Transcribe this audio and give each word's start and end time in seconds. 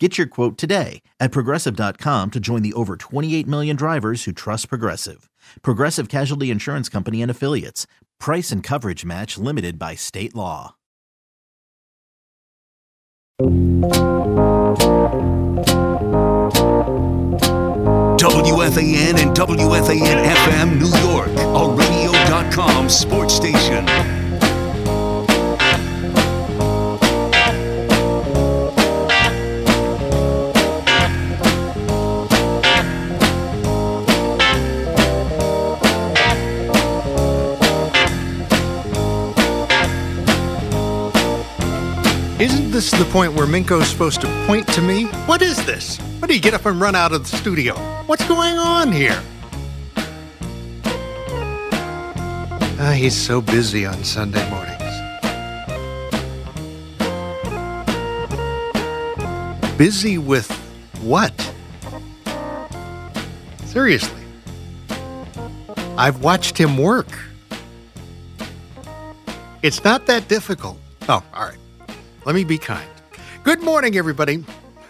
Get 0.00 0.18
your 0.18 0.26
quote 0.26 0.58
today 0.58 1.02
at 1.20 1.30
progressive.com 1.30 2.32
to 2.32 2.40
join 2.40 2.62
the 2.62 2.72
over 2.72 2.96
28 2.96 3.46
million 3.46 3.76
drivers 3.76 4.24
who 4.24 4.32
trust 4.32 4.68
Progressive. 4.68 5.30
Progressive 5.62 6.08
Casualty 6.08 6.50
Insurance 6.50 6.88
Company 6.88 7.22
and 7.22 7.30
Affiliates. 7.30 7.86
Price 8.18 8.50
and 8.50 8.60
coverage 8.60 9.04
match 9.04 9.38
limited 9.38 9.78
by 9.78 9.94
state 9.94 10.34
law. 10.34 10.74
WFAN 18.18 19.18
and 19.18 19.36
WFAN 19.36 20.24
FM 20.24 20.78
New 20.78 20.90
York, 21.10 21.28
a 21.28 21.68
radio.com 21.76 22.88
sports 22.88 23.34
station. 23.34 24.23
Isn't 42.74 42.98
the 42.98 43.04
point 43.12 43.34
where 43.34 43.46
Minko's 43.46 43.86
supposed 43.86 44.20
to 44.22 44.46
point 44.48 44.66
to 44.74 44.82
me? 44.82 45.04
What 45.26 45.42
is 45.42 45.64
this? 45.64 45.96
What 46.18 46.26
do 46.26 46.34
you 46.34 46.40
get 46.40 46.54
up 46.54 46.66
and 46.66 46.80
run 46.80 46.96
out 46.96 47.12
of 47.12 47.30
the 47.30 47.36
studio? 47.36 47.76
What's 48.06 48.26
going 48.26 48.58
on 48.58 48.90
here? 48.90 49.22
Ah, 52.80 52.92
he's 52.96 53.14
so 53.14 53.40
busy 53.40 53.86
on 53.86 54.02
Sunday 54.02 54.42
mornings. 54.50 54.82
Busy 59.78 60.18
with 60.18 60.50
what? 61.00 61.32
Seriously. 63.66 64.24
I've 65.96 66.24
watched 66.24 66.58
him 66.58 66.76
work. 66.76 67.06
It's 69.62 69.84
not 69.84 70.06
that 70.06 70.26
difficult. 70.26 70.80
Oh, 71.08 71.22
all 71.32 71.44
right. 71.44 71.58
Let 72.24 72.34
me 72.34 72.44
be 72.44 72.56
kind. 72.56 72.88
Good 73.42 73.62
morning, 73.62 73.98
everybody. 73.98 74.42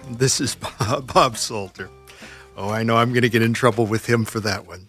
This 0.08 0.40
is 0.40 0.54
Bob, 1.12 1.36
Salter. 1.36 1.90
Oh, 2.56 2.70
I 2.70 2.84
know 2.84 2.96
I'm 2.96 3.10
going 3.10 3.22
to 3.22 3.28
get 3.28 3.42
in 3.42 3.52
trouble 3.52 3.86
with 3.86 4.08
him 4.08 4.24
for 4.24 4.38
that 4.38 4.68
one. 4.68 4.88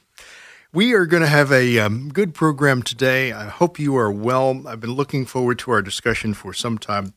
We 0.71 0.93
are 0.93 1.07
going 1.07 1.23
to 1.23 1.27
have 1.27 1.51
a 1.51 1.79
um, 1.79 2.09
good 2.09 2.35
program 2.35 2.83
today. 2.83 3.33
I 3.33 3.45
hope 3.45 3.79
you 3.79 3.97
are 3.97 4.11
well. 4.11 4.67
I've 4.67 4.79
been 4.79 4.93
looking 4.93 5.25
forward 5.25 5.57
to 5.59 5.71
our 5.71 5.81
discussion 5.81 6.35
for 6.35 6.53
some 6.53 6.77
time. 6.77 7.15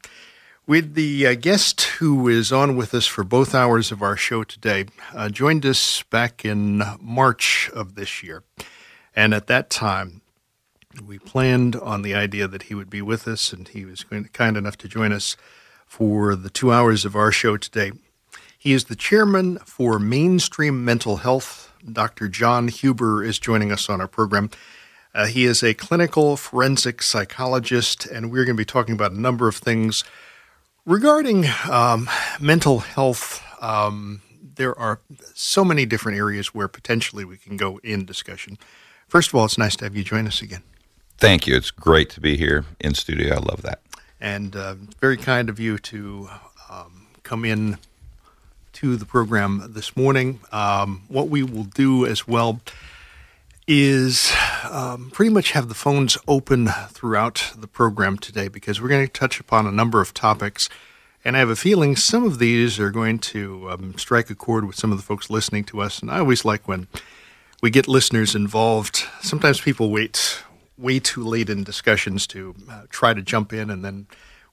With 0.66 0.94
the 0.94 1.26
uh, 1.26 1.34
guest 1.34 1.82
who 1.82 2.26
is 2.26 2.50
on 2.50 2.74
with 2.74 2.94
us 2.94 3.06
for 3.06 3.22
both 3.22 3.54
hours 3.54 3.92
of 3.92 4.00
our 4.00 4.16
show 4.16 4.44
today, 4.44 4.86
uh, 5.12 5.28
joined 5.28 5.66
us 5.66 6.04
back 6.04 6.42
in 6.42 6.82
March 7.02 7.68
of 7.74 7.96
this 7.96 8.22
year. 8.22 8.44
And 9.14 9.34
at 9.34 9.46
that 9.48 9.68
time, 9.68 10.17
we 11.02 11.18
planned 11.18 11.76
on 11.76 12.02
the 12.02 12.14
idea 12.14 12.48
that 12.48 12.64
he 12.64 12.74
would 12.74 12.90
be 12.90 13.02
with 13.02 13.26
us, 13.28 13.52
and 13.52 13.68
he 13.68 13.84
was 13.84 14.04
kind 14.32 14.56
enough 14.56 14.76
to 14.78 14.88
join 14.88 15.12
us 15.12 15.36
for 15.86 16.34
the 16.34 16.50
two 16.50 16.72
hours 16.72 17.04
of 17.04 17.16
our 17.16 17.32
show 17.32 17.56
today. 17.56 17.92
He 18.58 18.72
is 18.72 18.84
the 18.84 18.96
chairman 18.96 19.58
for 19.58 19.98
Mainstream 19.98 20.84
Mental 20.84 21.18
Health. 21.18 21.72
Dr. 21.90 22.28
John 22.28 22.68
Huber 22.68 23.22
is 23.22 23.38
joining 23.38 23.70
us 23.70 23.88
on 23.88 24.00
our 24.00 24.08
program. 24.08 24.50
Uh, 25.14 25.26
he 25.26 25.44
is 25.44 25.62
a 25.62 25.74
clinical 25.74 26.36
forensic 26.36 27.02
psychologist, 27.02 28.04
and 28.06 28.30
we're 28.30 28.44
going 28.44 28.56
to 28.56 28.60
be 28.60 28.64
talking 28.64 28.94
about 28.94 29.12
a 29.12 29.20
number 29.20 29.48
of 29.48 29.56
things 29.56 30.04
regarding 30.84 31.46
um, 31.70 32.08
mental 32.40 32.80
health. 32.80 33.42
Um, 33.60 34.22
there 34.56 34.78
are 34.78 35.00
so 35.34 35.64
many 35.64 35.86
different 35.86 36.18
areas 36.18 36.54
where 36.54 36.68
potentially 36.68 37.24
we 37.24 37.36
can 37.36 37.56
go 37.56 37.78
in 37.84 38.04
discussion. 38.04 38.58
First 39.06 39.28
of 39.28 39.36
all, 39.36 39.44
it's 39.44 39.56
nice 39.56 39.76
to 39.76 39.84
have 39.84 39.96
you 39.96 40.04
join 40.04 40.26
us 40.26 40.42
again. 40.42 40.62
Thank 41.18 41.48
you. 41.48 41.56
It's 41.56 41.72
great 41.72 42.10
to 42.10 42.20
be 42.20 42.36
here 42.36 42.64
in 42.78 42.94
studio. 42.94 43.34
I 43.34 43.38
love 43.38 43.62
that. 43.62 43.80
And 44.20 44.54
uh, 44.54 44.76
very 45.00 45.16
kind 45.16 45.48
of 45.48 45.58
you 45.58 45.76
to 45.78 46.28
um, 46.70 47.08
come 47.24 47.44
in 47.44 47.78
to 48.74 48.94
the 48.94 49.04
program 49.04 49.72
this 49.74 49.96
morning. 49.96 50.38
Um, 50.52 51.02
what 51.08 51.28
we 51.28 51.42
will 51.42 51.64
do 51.64 52.06
as 52.06 52.28
well 52.28 52.60
is 53.66 54.32
um, 54.70 55.10
pretty 55.10 55.30
much 55.30 55.50
have 55.50 55.68
the 55.68 55.74
phones 55.74 56.16
open 56.28 56.68
throughout 56.90 57.52
the 57.56 57.66
program 57.66 58.16
today 58.16 58.46
because 58.46 58.80
we're 58.80 58.88
going 58.88 59.04
to 59.04 59.12
touch 59.12 59.40
upon 59.40 59.66
a 59.66 59.72
number 59.72 60.00
of 60.00 60.14
topics. 60.14 60.68
And 61.24 61.34
I 61.36 61.40
have 61.40 61.50
a 61.50 61.56
feeling 61.56 61.96
some 61.96 62.24
of 62.24 62.38
these 62.38 62.78
are 62.78 62.90
going 62.90 63.18
to 63.18 63.68
um, 63.70 63.98
strike 63.98 64.30
a 64.30 64.36
chord 64.36 64.64
with 64.66 64.76
some 64.76 64.92
of 64.92 64.98
the 64.98 65.02
folks 65.02 65.30
listening 65.30 65.64
to 65.64 65.80
us. 65.80 65.98
And 65.98 66.12
I 66.12 66.20
always 66.20 66.44
like 66.44 66.68
when 66.68 66.86
we 67.60 67.70
get 67.70 67.88
listeners 67.88 68.36
involved. 68.36 69.02
Sometimes 69.20 69.60
people 69.60 69.90
wait 69.90 70.44
way 70.78 71.00
too 71.00 71.24
late 71.24 71.50
in 71.50 71.64
discussions 71.64 72.26
to 72.28 72.54
uh, 72.70 72.84
try 72.88 73.12
to 73.12 73.20
jump 73.20 73.52
in, 73.52 73.68
and 73.70 73.84
then 73.84 74.06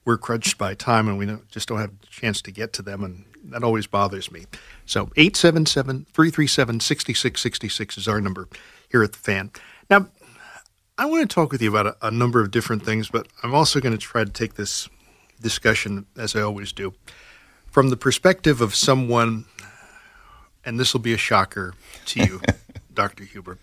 we're 0.04 0.18
crunched 0.18 0.58
by 0.58 0.74
time, 0.74 1.08
and 1.08 1.16
we 1.18 1.26
don't, 1.26 1.48
just 1.48 1.68
don't 1.68 1.78
have 1.78 1.92
a 2.02 2.06
chance 2.06 2.42
to 2.42 2.50
get 2.50 2.72
to 2.74 2.82
them, 2.82 3.02
and 3.04 3.24
that 3.44 3.62
always 3.62 3.86
bothers 3.86 4.32
me. 4.32 4.44
So 4.84 5.06
877-337-6666 5.06 7.98
is 7.98 8.08
our 8.08 8.20
number 8.20 8.48
here 8.90 9.02
at 9.02 9.12
the 9.12 9.18
Fan. 9.18 9.50
Now, 9.88 10.08
I 10.98 11.06
want 11.06 11.28
to 11.28 11.34
talk 11.34 11.52
with 11.52 11.62
you 11.62 11.70
about 11.70 11.86
a, 11.86 11.96
a 12.08 12.10
number 12.10 12.40
of 12.40 12.50
different 12.50 12.84
things, 12.84 13.08
but 13.08 13.28
I'm 13.42 13.54
also 13.54 13.80
going 13.80 13.94
to 13.94 13.98
try 13.98 14.24
to 14.24 14.30
take 14.30 14.54
this 14.54 14.88
discussion, 15.40 16.06
as 16.16 16.34
I 16.34 16.40
always 16.40 16.72
do, 16.72 16.94
from 17.66 17.90
the 17.90 17.96
perspective 17.96 18.60
of 18.60 18.74
someone, 18.74 19.44
and 20.64 20.80
this 20.80 20.92
will 20.92 21.00
be 21.00 21.12
a 21.12 21.18
shocker 21.18 21.74
to 22.06 22.24
you, 22.24 22.40
Dr. 22.94 23.22
Huber 23.24 23.58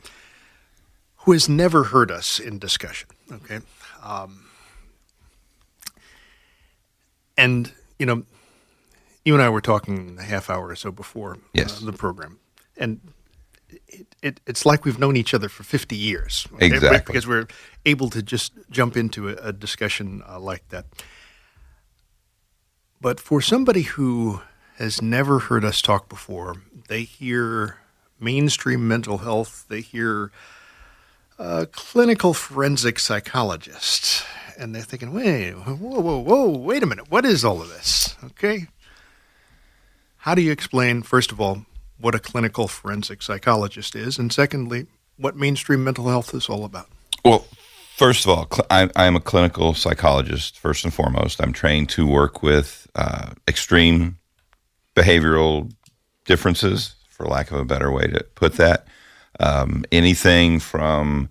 who 1.23 1.31
has 1.31 1.47
never 1.47 1.85
heard 1.85 2.11
us 2.11 2.39
in 2.39 2.59
discussion. 2.59 3.09
Okay. 3.31 3.59
Um, 4.03 4.45
and, 7.37 7.71
you 7.97 8.05
know, 8.05 8.23
you 9.23 9.33
and 9.33 9.41
I 9.41 9.49
were 9.49 9.61
talking 9.61 10.17
a 10.19 10.23
half 10.23 10.49
hour 10.49 10.67
or 10.67 10.75
so 10.75 10.91
before 10.91 11.35
uh, 11.35 11.39
yes. 11.53 11.81
uh, 11.81 11.85
the 11.85 11.93
program. 11.93 12.39
And 12.77 12.99
it, 13.87 14.07
it, 14.21 14.41
it's 14.45 14.65
like 14.65 14.83
we've 14.83 14.99
known 14.99 15.15
each 15.15 15.33
other 15.33 15.47
for 15.47 15.63
50 15.63 15.95
years. 15.95 16.45
Okay? 16.55 16.67
Exactly. 16.67 17.13
Because 17.13 17.25
we're 17.25 17.47
able 17.85 18.09
to 18.09 18.21
just 18.21 18.51
jump 18.69 18.97
into 18.97 19.29
a, 19.29 19.35
a 19.35 19.53
discussion 19.53 20.23
uh, 20.27 20.39
like 20.39 20.67
that. 20.69 20.85
But 22.99 23.19
for 23.19 23.41
somebody 23.41 23.83
who 23.83 24.41
has 24.77 25.01
never 25.01 25.39
heard 25.39 25.63
us 25.63 25.81
talk 25.81 26.09
before, 26.09 26.55
they 26.89 27.03
hear 27.03 27.77
mainstream 28.19 28.87
mental 28.87 29.19
health, 29.19 29.65
they 29.69 29.81
hear 29.81 30.31
a 31.37 31.65
clinical 31.67 32.33
forensic 32.33 32.99
psychologist. 32.99 34.25
And 34.57 34.73
they're 34.73 34.83
thinking, 34.83 35.13
wait, 35.13 35.51
whoa, 35.53 35.75
whoa, 35.75 36.19
whoa, 36.19 36.49
wait 36.49 36.83
a 36.83 36.85
minute. 36.85 37.09
What 37.09 37.25
is 37.25 37.43
all 37.43 37.61
of 37.61 37.69
this? 37.69 38.15
Okay. 38.23 38.67
How 40.17 40.35
do 40.35 40.41
you 40.41 40.51
explain, 40.51 41.01
first 41.01 41.31
of 41.31 41.41
all, 41.41 41.65
what 41.97 42.15
a 42.15 42.19
clinical 42.19 42.67
forensic 42.67 43.21
psychologist 43.21 43.95
is? 43.95 44.17
And 44.17 44.31
secondly, 44.31 44.87
what 45.17 45.35
mainstream 45.35 45.83
mental 45.83 46.07
health 46.07 46.33
is 46.33 46.49
all 46.49 46.65
about? 46.65 46.87
Well, 47.25 47.47
first 47.95 48.25
of 48.25 48.31
all, 48.31 48.47
I, 48.69 48.89
am 48.95 49.15
a 49.15 49.19
clinical 49.19 49.73
psychologist, 49.73 50.57
first 50.59 50.83
and 50.83 50.93
foremost. 50.93 51.41
I'm 51.41 51.53
trained 51.53 51.89
to 51.89 52.07
work 52.07 52.43
with 52.43 52.87
uh, 52.95 53.31
extreme 53.47 54.17
behavioral 54.95 55.71
differences, 56.25 56.95
for 57.09 57.25
lack 57.25 57.51
of 57.51 57.57
a 57.57 57.65
better 57.65 57.91
way 57.91 58.07
to 58.07 58.23
put 58.35 58.53
that 58.53 58.87
um, 59.43 59.83
anything 59.91 60.59
from 60.59 61.29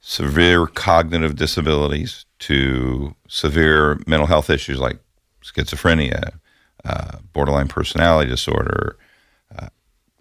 severe 0.00 0.66
cognitive 0.66 1.36
disabilities 1.36 2.26
to 2.40 3.14
severe 3.28 4.00
mental 4.06 4.26
health 4.26 4.50
issues 4.50 4.80
like 4.80 4.98
schizophrenia, 5.44 6.34
uh, 6.84 7.18
borderline 7.32 7.68
personality 7.68 8.28
disorder. 8.28 8.96
Uh, 9.56 9.68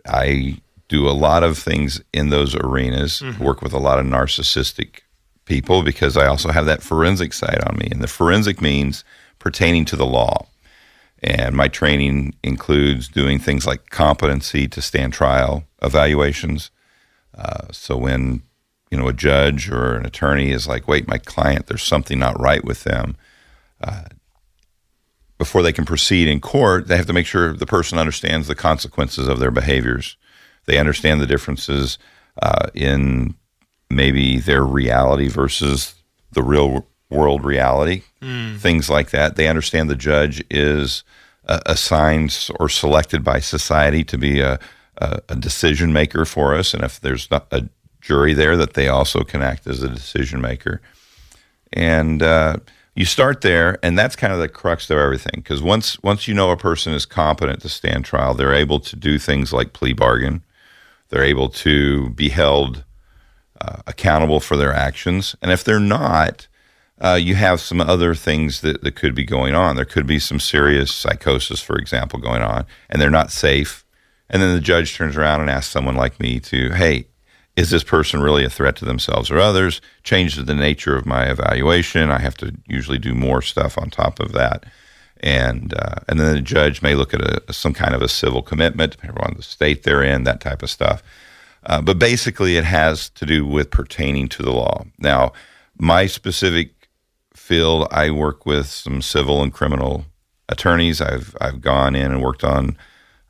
I 0.07 0.61
do 0.88 1.07
a 1.07 1.11
lot 1.11 1.43
of 1.43 1.57
things 1.57 1.99
in 2.13 2.29
those 2.29 2.53
arenas, 2.53 3.21
mm-hmm. 3.21 3.43
work 3.43 3.61
with 3.61 3.73
a 3.73 3.79
lot 3.79 3.97
of 3.97 4.05
narcissistic 4.05 4.99
people 5.45 5.81
because 5.81 6.15
I 6.17 6.27
also 6.27 6.51
have 6.51 6.67
that 6.67 6.83
forensic 6.83 7.33
side 7.33 7.63
on 7.65 7.77
me. 7.77 7.88
And 7.91 8.03
the 8.03 8.07
forensic 8.07 8.61
means 8.61 9.03
pertaining 9.39 9.85
to 9.85 9.95
the 9.95 10.05
law. 10.05 10.45
And 11.23 11.55
my 11.55 11.67
training 11.67 12.35
includes 12.43 13.07
doing 13.07 13.39
things 13.39 13.65
like 13.65 13.89
competency 13.89 14.67
to 14.67 14.81
stand 14.81 15.13
trial 15.13 15.63
evaluations, 15.81 16.69
uh, 17.36 17.68
so 17.72 17.98
when 17.98 18.42
you 18.89 18.98
know 18.98 19.07
a 19.07 19.13
judge 19.13 19.69
or 19.69 19.95
an 19.95 20.06
attorney 20.06 20.51
is 20.51 20.68
like, 20.68 20.88
wait, 20.88 21.07
my 21.07 21.18
client, 21.18 21.68
there's 21.68 21.83
something 21.83 22.19
not 22.19 22.39
right 22.39 22.63
with 22.63 22.83
them. 22.83 23.16
Uh, 23.81 24.04
before 25.38 25.63
they 25.63 25.74
can 25.74 25.86
proceed 25.86 26.28
in 26.28 26.39
court, 26.39 26.88
they 26.88 26.98
have 26.98 27.07
to 27.07 27.13
make 27.13 27.25
sure 27.25 27.54
the 27.54 27.66
person 27.66 27.98
understands 27.98 28.48
the 28.48 28.54
consequences 28.54 29.28
of 29.28 29.39
their 29.39 29.50
behaviors. 29.50 30.16
They 30.66 30.78
understand 30.78 31.19
the 31.19 31.25
differences 31.25 31.98
uh, 32.42 32.68
in 32.75 33.34
maybe 33.89 34.39
their 34.39 34.63
reality 34.63 35.27
versus 35.27 35.95
the 36.31 36.44
real 36.44 36.88
world 37.10 37.44
reality, 37.44 38.04
mm. 38.22 38.57
things 38.60 38.89
like 38.89 39.10
that. 39.10 39.36
They 39.36 39.48
understand 39.48 39.89
the 39.89 39.95
judge 39.95 40.44
is 40.50 41.04
uh, 41.48 41.60
assigned 41.66 42.50
or 42.60 42.69
selected 42.69 43.24
by 43.24 43.39
society 43.39 44.04
to 44.06 44.18
be 44.18 44.42
a, 44.42 44.60
a, 44.97 45.21
a, 45.29 45.35
decision 45.35 45.93
maker 45.93 46.25
for 46.25 46.55
us, 46.55 46.73
and 46.73 46.83
if 46.83 46.99
there's 46.99 47.27
a 47.31 47.69
jury 48.01 48.33
there, 48.33 48.57
that 48.57 48.73
they 48.73 48.88
also 48.88 49.23
can 49.23 49.41
act 49.41 49.67
as 49.67 49.81
a 49.83 49.89
decision 49.89 50.41
maker. 50.41 50.81
And 51.73 52.21
uh, 52.21 52.57
you 52.95 53.05
start 53.05 53.41
there, 53.41 53.79
and 53.83 53.97
that's 53.97 54.15
kind 54.15 54.33
of 54.33 54.39
the 54.39 54.49
crux 54.49 54.89
of 54.89 54.97
everything. 54.97 55.35
Because 55.35 55.61
once 55.61 56.01
once 56.03 56.27
you 56.27 56.33
know 56.33 56.51
a 56.51 56.57
person 56.57 56.93
is 56.93 57.05
competent 57.05 57.61
to 57.61 57.69
stand 57.69 58.05
trial, 58.05 58.33
they're 58.33 58.53
able 58.53 58.79
to 58.81 58.95
do 58.95 59.17
things 59.17 59.53
like 59.53 59.73
plea 59.73 59.93
bargain. 59.93 60.43
They're 61.09 61.23
able 61.23 61.49
to 61.49 62.09
be 62.11 62.29
held 62.29 62.83
uh, 63.59 63.81
accountable 63.88 64.39
for 64.39 64.57
their 64.57 64.73
actions, 64.73 65.35
and 65.41 65.51
if 65.51 65.63
they're 65.63 65.79
not, 65.79 66.47
uh, 66.99 67.15
you 67.15 67.35
have 67.35 67.59
some 67.59 67.81
other 67.81 68.13
things 68.13 68.61
that, 68.61 68.83
that 68.83 68.95
could 68.95 69.15
be 69.15 69.23
going 69.23 69.55
on. 69.55 69.75
There 69.75 69.85
could 69.85 70.05
be 70.05 70.19
some 70.19 70.39
serious 70.39 70.91
psychosis, 70.91 71.61
for 71.61 71.77
example, 71.77 72.19
going 72.19 72.41
on, 72.41 72.65
and 72.89 73.01
they're 73.01 73.09
not 73.09 73.31
safe. 73.31 73.85
And 74.31 74.42
then 74.42 74.56
the 74.56 74.62
judge 74.62 74.95
turns 74.95 75.18
around 75.18 75.42
and 75.42 75.50
asks 75.50 75.72
someone 75.72 75.95
like 75.95 76.19
me 76.19 76.39
to, 76.39 76.72
hey, 76.72 77.06
is 77.57 77.69
this 77.69 77.83
person 77.83 78.22
really 78.22 78.45
a 78.45 78.50
threat 78.50 78.78
to 78.78 78.86
themselves 78.86 79.30
or 79.30 79.38
others? 79.38 79.81
Changes 80.04 80.45
the 80.45 80.56
nature 80.56 80.95
of 80.95 81.06
my 81.06 81.25
evaluation. 81.25 82.10
I 82.10 82.19
have 82.19 82.38
to 82.38 82.56
usually 82.66 82.98
do 82.98 83.13
more 83.13 83.42
stuff 83.42 83.78
on 83.78 83.89
top 83.89 84.22
of 84.22 84.31
that. 84.31 84.66
And 85.19 85.74
uh, 85.74 85.95
and 86.07 86.19
then 86.19 86.33
the 86.33 86.42
judge 86.42 86.81
may 86.81 86.95
look 86.95 87.13
at 87.13 87.22
a, 87.22 87.54
some 87.54 87.74
kind 87.74 87.94
of 87.94 88.01
a 88.01 88.07
civil 88.07 88.42
commitment, 88.42 88.94
depending 88.94 89.22
on 89.22 89.36
the 89.36 89.44
state 89.44 89.83
they're 89.83 90.01
in, 90.01 90.24
that 90.24 90.42
type 90.42 90.63
of 90.63 90.69
stuff. 90.69 91.04
Uh, 91.63 91.81
but 91.81 92.00
basically, 92.00 92.57
it 92.57 92.63
has 92.63 93.10
to 93.10 93.25
do 93.25 93.45
with 93.45 93.69
pertaining 93.69 94.30
to 94.30 94.42
the 94.42 94.51
law. 94.51 94.84
Now, 94.98 95.34
my 95.77 96.07
specific 96.07 96.89
field, 97.36 97.88
I 97.92 98.10
work 98.10 98.48
with 98.48 98.66
some 98.66 99.01
civil 99.01 99.44
and 99.44 99.54
criminal 99.54 100.06
attorneys. 100.50 101.01
I've 101.01 101.36
I've 101.39 101.62
gone 101.62 101.95
in 101.95 102.12
and 102.12 102.24
worked 102.24 102.44
on 102.44 102.77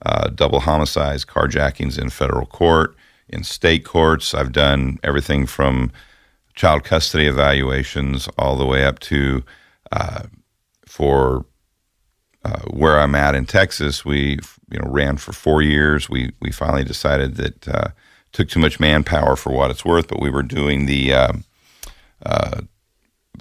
uh, 0.06 0.30
double 0.30 0.62
homicides, 0.62 1.26
carjackings 1.26 2.00
in 2.00 2.10
federal 2.10 2.46
court 2.46 2.96
in 3.30 3.44
state 3.44 3.86
courts. 3.86 4.34
I've 4.34 4.52
done 4.52 5.00
everything 5.04 5.46
from 5.46 5.92
child 6.56 6.84
custody 6.84 7.28
evaluations 7.28 8.28
all 8.38 8.56
the 8.56 8.66
way 8.66 8.86
up 8.86 9.00
to 9.00 9.44
uh, 9.92 10.24
for 10.86 11.46
uh, 12.44 12.62
where 12.72 13.00
I'm 13.00 13.16
at 13.16 13.36
in 13.36 13.46
Texas. 13.46 14.04
We 14.04 14.40
you 14.70 14.80
know 14.80 14.90
ran 14.90 15.18
for 15.18 15.32
four 15.32 15.62
years. 15.62 16.10
We 16.10 16.32
we 16.42 16.52
finally 16.52 16.84
decided 16.84 17.36
that 17.36 17.68
uh, 17.68 17.88
took 18.32 18.50
too 18.50 18.60
much 18.60 18.80
manpower 18.80 19.36
for 19.36 19.52
what 19.52 19.72
it's 19.72 19.86
worth, 19.86 20.08
but 20.08 20.22
we 20.22 20.30
were 20.30 20.44
doing 20.44 20.86
the 20.86 21.14
um, 21.14 21.44
uh, 22.26 22.62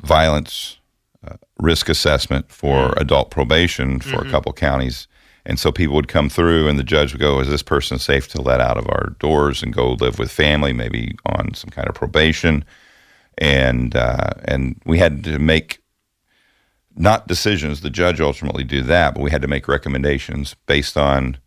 violence 0.02 0.78
uh, 1.26 1.36
risk 1.58 1.88
assessment 1.88 2.50
for 2.50 2.90
mm. 2.90 3.00
adult 3.00 3.30
probation 3.30 4.00
for 4.00 4.18
mm-hmm. 4.18 4.28
a 4.28 4.30
couple 4.30 4.52
counties 4.52 5.06
and 5.46 5.58
so 5.58 5.72
people 5.72 5.94
would 5.94 6.08
come 6.08 6.28
through, 6.28 6.68
and 6.68 6.78
the 6.78 6.84
judge 6.84 7.12
would 7.12 7.20
go, 7.20 7.40
Is 7.40 7.48
this 7.48 7.62
person 7.62 7.98
safe 7.98 8.28
to 8.28 8.42
let 8.42 8.60
out 8.60 8.76
of 8.76 8.88
our 8.88 9.14
doors 9.18 9.62
and 9.62 9.72
go 9.72 9.92
live 9.92 10.18
with 10.18 10.30
family, 10.30 10.72
maybe 10.72 11.16
on 11.26 11.54
some 11.54 11.70
kind 11.70 11.88
of 11.88 11.94
probation? 11.94 12.64
And, 13.38 13.96
uh, 13.96 14.32
and 14.44 14.80
we 14.84 14.98
had 14.98 15.24
to 15.24 15.38
make 15.38 15.80
not 16.96 17.26
decisions, 17.26 17.80
the 17.80 17.90
judge 17.90 18.20
ultimately 18.20 18.64
did 18.64 18.86
that, 18.86 19.14
but 19.14 19.22
we 19.22 19.30
had 19.30 19.42
to 19.42 19.48
make 19.48 19.68
recommendations 19.68 20.54
based 20.66 20.96
on 20.96 21.38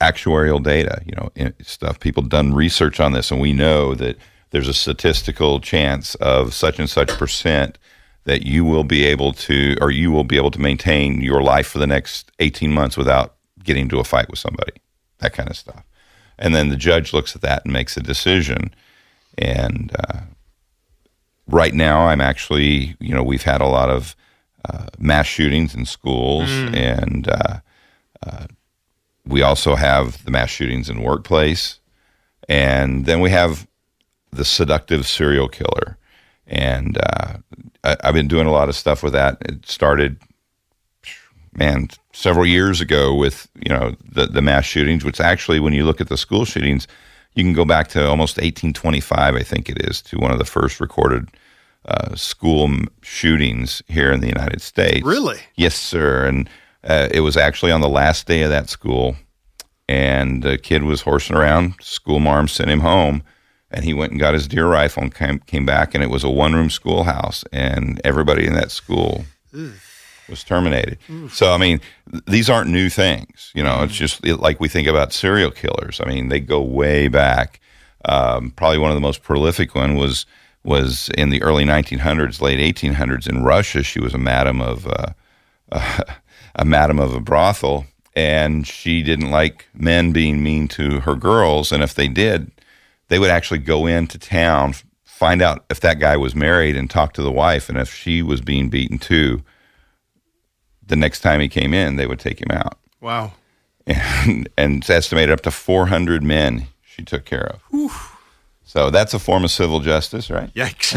actuarial 0.00 0.62
data, 0.62 1.00
you 1.06 1.14
know, 1.16 1.52
stuff. 1.62 2.00
People 2.00 2.22
done 2.22 2.52
research 2.52 3.00
on 3.00 3.12
this, 3.12 3.30
and 3.30 3.40
we 3.40 3.52
know 3.52 3.94
that 3.94 4.16
there's 4.50 4.68
a 4.68 4.74
statistical 4.74 5.60
chance 5.60 6.14
of 6.16 6.52
such 6.52 6.78
and 6.78 6.90
such 6.90 7.08
percent 7.08 7.78
that 8.24 8.46
you 8.46 8.64
will 8.64 8.84
be 8.84 9.04
able 9.04 9.32
to, 9.32 9.76
or 9.80 9.90
you 9.90 10.12
will 10.12 10.24
be 10.24 10.36
able 10.36 10.50
to 10.50 10.60
maintain 10.60 11.20
your 11.20 11.42
life 11.42 11.66
for 11.66 11.78
the 11.78 11.86
next 11.86 12.30
18 12.38 12.72
months 12.72 12.96
without 12.96 13.34
getting 13.62 13.82
into 13.82 13.98
a 13.98 14.04
fight 14.04 14.28
with 14.28 14.38
somebody, 14.38 14.72
that 15.18 15.32
kind 15.32 15.50
of 15.50 15.56
stuff. 15.56 15.84
And 16.38 16.54
then 16.54 16.68
the 16.68 16.76
judge 16.76 17.12
looks 17.12 17.34
at 17.34 17.42
that 17.42 17.64
and 17.64 17.72
makes 17.72 17.96
a 17.96 18.02
decision. 18.02 18.74
And 19.38 19.94
uh, 20.08 20.20
right 21.46 21.74
now, 21.74 22.06
I'm 22.06 22.20
actually, 22.20 22.96
you 23.00 23.14
know, 23.14 23.22
we've 23.22 23.42
had 23.42 23.60
a 23.60 23.66
lot 23.66 23.90
of 23.90 24.16
uh, 24.68 24.86
mass 24.98 25.26
shootings 25.26 25.74
in 25.74 25.84
schools, 25.84 26.48
mm. 26.48 26.76
and 26.76 27.28
uh, 27.28 27.58
uh 28.24 28.46
we 29.24 29.42
also 29.42 29.76
have 29.76 30.24
the 30.24 30.30
mass 30.30 30.50
shootings 30.50 30.90
in 30.90 31.02
workplace. 31.02 31.78
And 32.48 33.06
then 33.06 33.20
we 33.20 33.30
have 33.30 33.68
the 34.32 34.44
seductive 34.44 35.06
serial 35.06 35.48
killer. 35.48 35.96
And 36.46 36.98
uh, 36.98 37.38
I, 37.84 37.96
have 38.02 38.14
been 38.14 38.28
doing 38.28 38.46
a 38.46 38.52
lot 38.52 38.68
of 38.68 38.76
stuff 38.76 39.02
with 39.02 39.12
that. 39.12 39.38
It 39.42 39.66
started, 39.66 40.18
man, 41.54 41.88
several 42.12 42.46
years 42.46 42.80
ago 42.80 43.14
with 43.14 43.48
you 43.54 43.70
know 43.70 43.94
the 44.04 44.26
the 44.26 44.42
mass 44.42 44.64
shootings. 44.64 45.04
Which 45.04 45.20
actually, 45.20 45.60
when 45.60 45.72
you 45.72 45.84
look 45.84 46.00
at 46.00 46.08
the 46.08 46.16
school 46.16 46.44
shootings, 46.44 46.86
you 47.34 47.44
can 47.44 47.52
go 47.52 47.64
back 47.64 47.88
to 47.88 48.08
almost 48.08 48.36
1825, 48.36 49.34
I 49.34 49.42
think 49.42 49.68
it 49.68 49.84
is, 49.88 50.02
to 50.02 50.18
one 50.18 50.30
of 50.30 50.38
the 50.38 50.44
first 50.44 50.80
recorded 50.80 51.28
uh, 51.86 52.14
school 52.14 52.70
shootings 53.02 53.82
here 53.88 54.12
in 54.12 54.20
the 54.20 54.28
United 54.28 54.60
States. 54.60 55.04
Really? 55.04 55.38
Yes, 55.56 55.74
sir. 55.74 56.26
And 56.26 56.48
uh, 56.84 57.08
it 57.10 57.20
was 57.20 57.36
actually 57.36 57.72
on 57.72 57.80
the 57.80 57.88
last 57.88 58.26
day 58.26 58.42
of 58.42 58.50
that 58.50 58.68
school, 58.68 59.16
and 59.88 60.42
the 60.42 60.58
kid 60.58 60.84
was 60.84 61.00
horsing 61.00 61.36
around. 61.36 61.74
School 61.80 62.20
marm 62.20 62.48
sent 62.48 62.70
him 62.70 62.80
home 62.80 63.22
and 63.72 63.84
he 63.84 63.94
went 63.94 64.12
and 64.12 64.20
got 64.20 64.34
his 64.34 64.46
deer 64.46 64.66
rifle 64.66 65.02
and 65.02 65.14
came, 65.14 65.38
came 65.40 65.66
back 65.66 65.94
and 65.94 66.04
it 66.04 66.10
was 66.10 66.24
a 66.24 66.30
one 66.30 66.52
room 66.52 66.70
schoolhouse 66.70 67.44
and 67.52 68.00
everybody 68.04 68.46
in 68.46 68.54
that 68.54 68.70
school 68.70 69.24
was 70.28 70.44
terminated. 70.44 70.98
So 71.30 71.52
i 71.52 71.56
mean 71.56 71.80
these 72.26 72.48
aren't 72.48 72.70
new 72.70 72.88
things 72.88 73.50
you 73.54 73.62
know 73.62 73.82
it's 73.82 73.94
just 73.94 74.24
like 74.26 74.60
we 74.60 74.68
think 74.68 74.88
about 74.88 75.12
serial 75.12 75.50
killers. 75.50 76.00
I 76.00 76.08
mean 76.08 76.28
they 76.28 76.40
go 76.40 76.60
way 76.60 77.08
back. 77.08 77.60
Um, 78.04 78.50
probably 78.50 78.78
one 78.78 78.90
of 78.90 78.96
the 78.96 79.00
most 79.00 79.22
prolific 79.22 79.74
one 79.74 79.96
was 79.96 80.26
was 80.64 81.08
in 81.16 81.30
the 81.30 81.42
early 81.42 81.64
1900s 81.64 82.40
late 82.40 82.76
1800s 82.76 83.28
in 83.28 83.42
russia. 83.42 83.82
She 83.82 84.00
was 84.00 84.14
a 84.14 84.18
madam 84.18 84.60
of 84.60 84.86
uh, 84.86 85.12
a 86.54 86.64
madam 86.64 86.98
of 86.98 87.14
a 87.14 87.20
brothel 87.20 87.86
and 88.14 88.66
she 88.66 89.02
didn't 89.02 89.30
like 89.30 89.66
men 89.74 90.12
being 90.12 90.42
mean 90.42 90.68
to 90.68 91.00
her 91.00 91.14
girls 91.14 91.72
and 91.72 91.82
if 91.82 91.94
they 91.94 92.08
did 92.08 92.50
they 93.12 93.18
would 93.18 93.28
actually 93.28 93.58
go 93.58 93.84
into 93.84 94.16
town, 94.16 94.72
find 95.04 95.42
out 95.42 95.66
if 95.68 95.80
that 95.80 95.98
guy 95.98 96.16
was 96.16 96.34
married, 96.34 96.78
and 96.78 96.88
talk 96.88 97.12
to 97.12 97.20
the 97.20 97.30
wife. 97.30 97.68
And 97.68 97.76
if 97.76 97.92
she 97.92 98.22
was 98.22 98.40
being 98.40 98.70
beaten 98.70 98.96
too, 98.96 99.42
the 100.86 100.96
next 100.96 101.20
time 101.20 101.38
he 101.38 101.46
came 101.46 101.74
in, 101.74 101.96
they 101.96 102.06
would 102.06 102.18
take 102.18 102.40
him 102.40 102.50
out. 102.50 102.78
Wow. 103.02 103.34
And, 103.86 104.48
and 104.56 104.78
it's 104.78 104.88
estimated 104.88 105.30
up 105.30 105.42
to 105.42 105.50
400 105.50 106.22
men 106.22 106.68
she 106.86 107.02
took 107.02 107.26
care 107.26 107.48
of. 107.48 107.60
Whew. 107.70 107.90
So 108.64 108.88
that's 108.88 109.12
a 109.12 109.18
form 109.18 109.44
of 109.44 109.50
civil 109.50 109.80
justice, 109.80 110.30
right? 110.30 110.50
Yikes. 110.54 110.94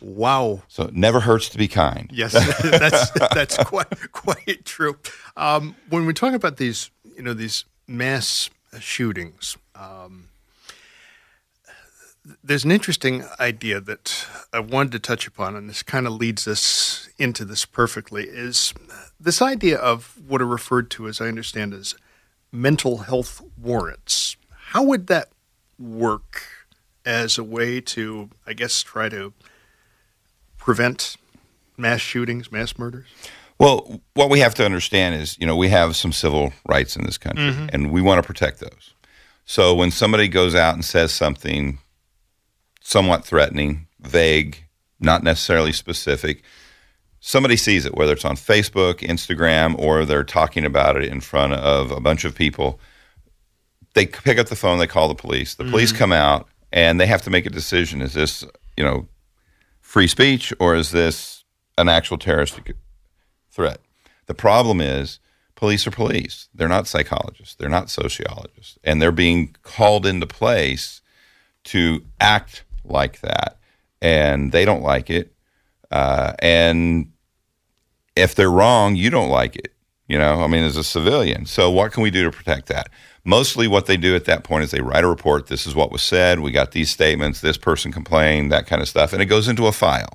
wow. 0.00 0.62
So 0.68 0.84
it 0.84 0.94
never 0.94 1.20
hurts 1.20 1.50
to 1.50 1.58
be 1.58 1.68
kind. 1.68 2.08
Yes, 2.10 2.32
that's 2.62 3.10
that's 3.34 3.58
quite 3.58 4.12
quite 4.12 4.64
true. 4.64 4.96
Um, 5.36 5.76
when 5.90 6.06
we 6.06 6.14
talk 6.14 6.32
about 6.32 6.56
these, 6.56 6.90
you 7.14 7.22
know, 7.22 7.34
these 7.34 7.66
mass 7.86 8.48
shootings. 8.80 9.56
Um, 9.74 10.28
there's 12.42 12.64
an 12.64 12.70
interesting 12.70 13.24
idea 13.38 13.80
that 13.80 14.26
I 14.52 14.60
wanted 14.60 14.92
to 14.92 14.98
touch 14.98 15.26
upon, 15.26 15.56
and 15.56 15.68
this 15.68 15.82
kind 15.82 16.06
of 16.06 16.14
leads 16.14 16.48
us 16.48 17.08
into 17.18 17.44
this 17.44 17.66
perfectly. 17.66 18.24
Is 18.24 18.72
this 19.20 19.42
idea 19.42 19.76
of 19.76 20.14
what 20.26 20.40
are 20.40 20.46
referred 20.46 20.90
to, 20.92 21.06
as 21.06 21.20
I 21.20 21.26
understand, 21.26 21.74
as 21.74 21.94
mental 22.50 22.98
health 22.98 23.42
warrants? 23.60 24.36
How 24.68 24.82
would 24.82 25.06
that 25.08 25.28
work 25.78 26.42
as 27.04 27.36
a 27.36 27.44
way 27.44 27.80
to, 27.80 28.30
I 28.46 28.54
guess, 28.54 28.82
try 28.82 29.08
to 29.10 29.34
prevent 30.56 31.16
mass 31.76 32.00
shootings, 32.00 32.50
mass 32.50 32.78
murders? 32.78 33.06
Well, 33.58 34.00
what 34.14 34.30
we 34.30 34.40
have 34.40 34.54
to 34.56 34.64
understand 34.64 35.14
is, 35.14 35.38
you 35.38 35.46
know, 35.46 35.56
we 35.56 35.68
have 35.68 35.96
some 35.96 36.12
civil 36.12 36.52
rights 36.68 36.96
in 36.96 37.04
this 37.04 37.18
country, 37.18 37.44
mm-hmm. 37.44 37.66
and 37.72 37.92
we 37.92 38.02
want 38.02 38.22
to 38.22 38.26
protect 38.26 38.60
those. 38.60 38.94
So 39.44 39.74
when 39.74 39.90
somebody 39.90 40.28
goes 40.28 40.54
out 40.54 40.74
and 40.74 40.84
says 40.84 41.12
something 41.12 41.78
somewhat 42.80 43.24
threatening, 43.24 43.86
vague, 44.00 44.64
not 44.98 45.22
necessarily 45.22 45.72
specific, 45.72 46.42
somebody 47.20 47.56
sees 47.56 47.86
it, 47.86 47.94
whether 47.94 48.12
it's 48.12 48.24
on 48.24 48.36
Facebook, 48.36 49.00
Instagram, 49.00 49.78
or 49.78 50.04
they're 50.04 50.24
talking 50.24 50.64
about 50.64 50.96
it 50.96 51.04
in 51.04 51.20
front 51.20 51.54
of 51.54 51.90
a 51.90 52.00
bunch 52.00 52.24
of 52.24 52.34
people. 52.34 52.80
they 53.94 54.06
pick 54.06 54.38
up 54.38 54.48
the 54.48 54.56
phone, 54.56 54.78
they 54.78 54.86
call 54.86 55.08
the 55.08 55.14
police. 55.14 55.54
The 55.54 55.64
police 55.64 55.92
come 55.92 56.12
out 56.12 56.48
and 56.72 57.00
they 57.00 57.06
have 57.06 57.22
to 57.22 57.30
make 57.30 57.46
a 57.46 57.50
decision: 57.50 58.02
is 58.02 58.12
this 58.12 58.44
you 58.76 58.84
know 58.84 59.06
free 59.80 60.08
speech 60.08 60.52
or 60.58 60.74
is 60.74 60.90
this 60.90 61.44
an 61.78 61.88
actual 61.88 62.18
terroristic 62.18 62.74
threat? 63.54 63.80
The 64.26 64.34
problem 64.34 64.80
is 64.80 65.18
police 65.54 65.86
are 65.86 65.90
police. 65.90 66.48
They're 66.54 66.68
not 66.68 66.86
psychologists. 66.86 67.54
They're 67.54 67.68
not 67.68 67.90
sociologists, 67.90 68.78
and 68.82 69.00
they're 69.00 69.12
being 69.12 69.56
called 69.62 70.06
into 70.06 70.26
place 70.26 71.00
to 71.64 72.04
act 72.20 72.64
like 72.84 73.20
that, 73.20 73.58
and 74.02 74.52
they 74.52 74.64
don't 74.64 74.82
like 74.82 75.08
it. 75.10 75.32
Uh, 75.90 76.34
and 76.40 77.12
if 78.16 78.34
they're 78.34 78.50
wrong, 78.50 78.96
you 78.96 79.10
don't 79.10 79.30
like 79.30 79.56
it. 79.56 79.72
You 80.06 80.18
know, 80.18 80.42
I 80.42 80.48
mean, 80.48 80.62
as 80.64 80.76
a 80.76 80.84
civilian. 80.84 81.46
So, 81.46 81.70
what 81.70 81.92
can 81.92 82.02
we 82.02 82.10
do 82.10 82.24
to 82.24 82.30
protect 82.30 82.66
that? 82.66 82.90
Mostly, 83.24 83.66
what 83.66 83.86
they 83.86 83.96
do 83.96 84.14
at 84.14 84.26
that 84.26 84.44
point 84.44 84.64
is 84.64 84.70
they 84.70 84.82
write 84.82 85.02
a 85.02 85.08
report. 85.08 85.46
This 85.46 85.66
is 85.66 85.74
what 85.74 85.90
was 85.90 86.02
said. 86.02 86.40
We 86.40 86.50
got 86.52 86.72
these 86.72 86.90
statements. 86.90 87.40
This 87.40 87.56
person 87.56 87.90
complained. 87.90 88.52
That 88.52 88.66
kind 88.66 88.82
of 88.82 88.88
stuff, 88.88 89.14
and 89.14 89.22
it 89.22 89.26
goes 89.26 89.48
into 89.48 89.66
a 89.66 89.72
file. 89.72 90.14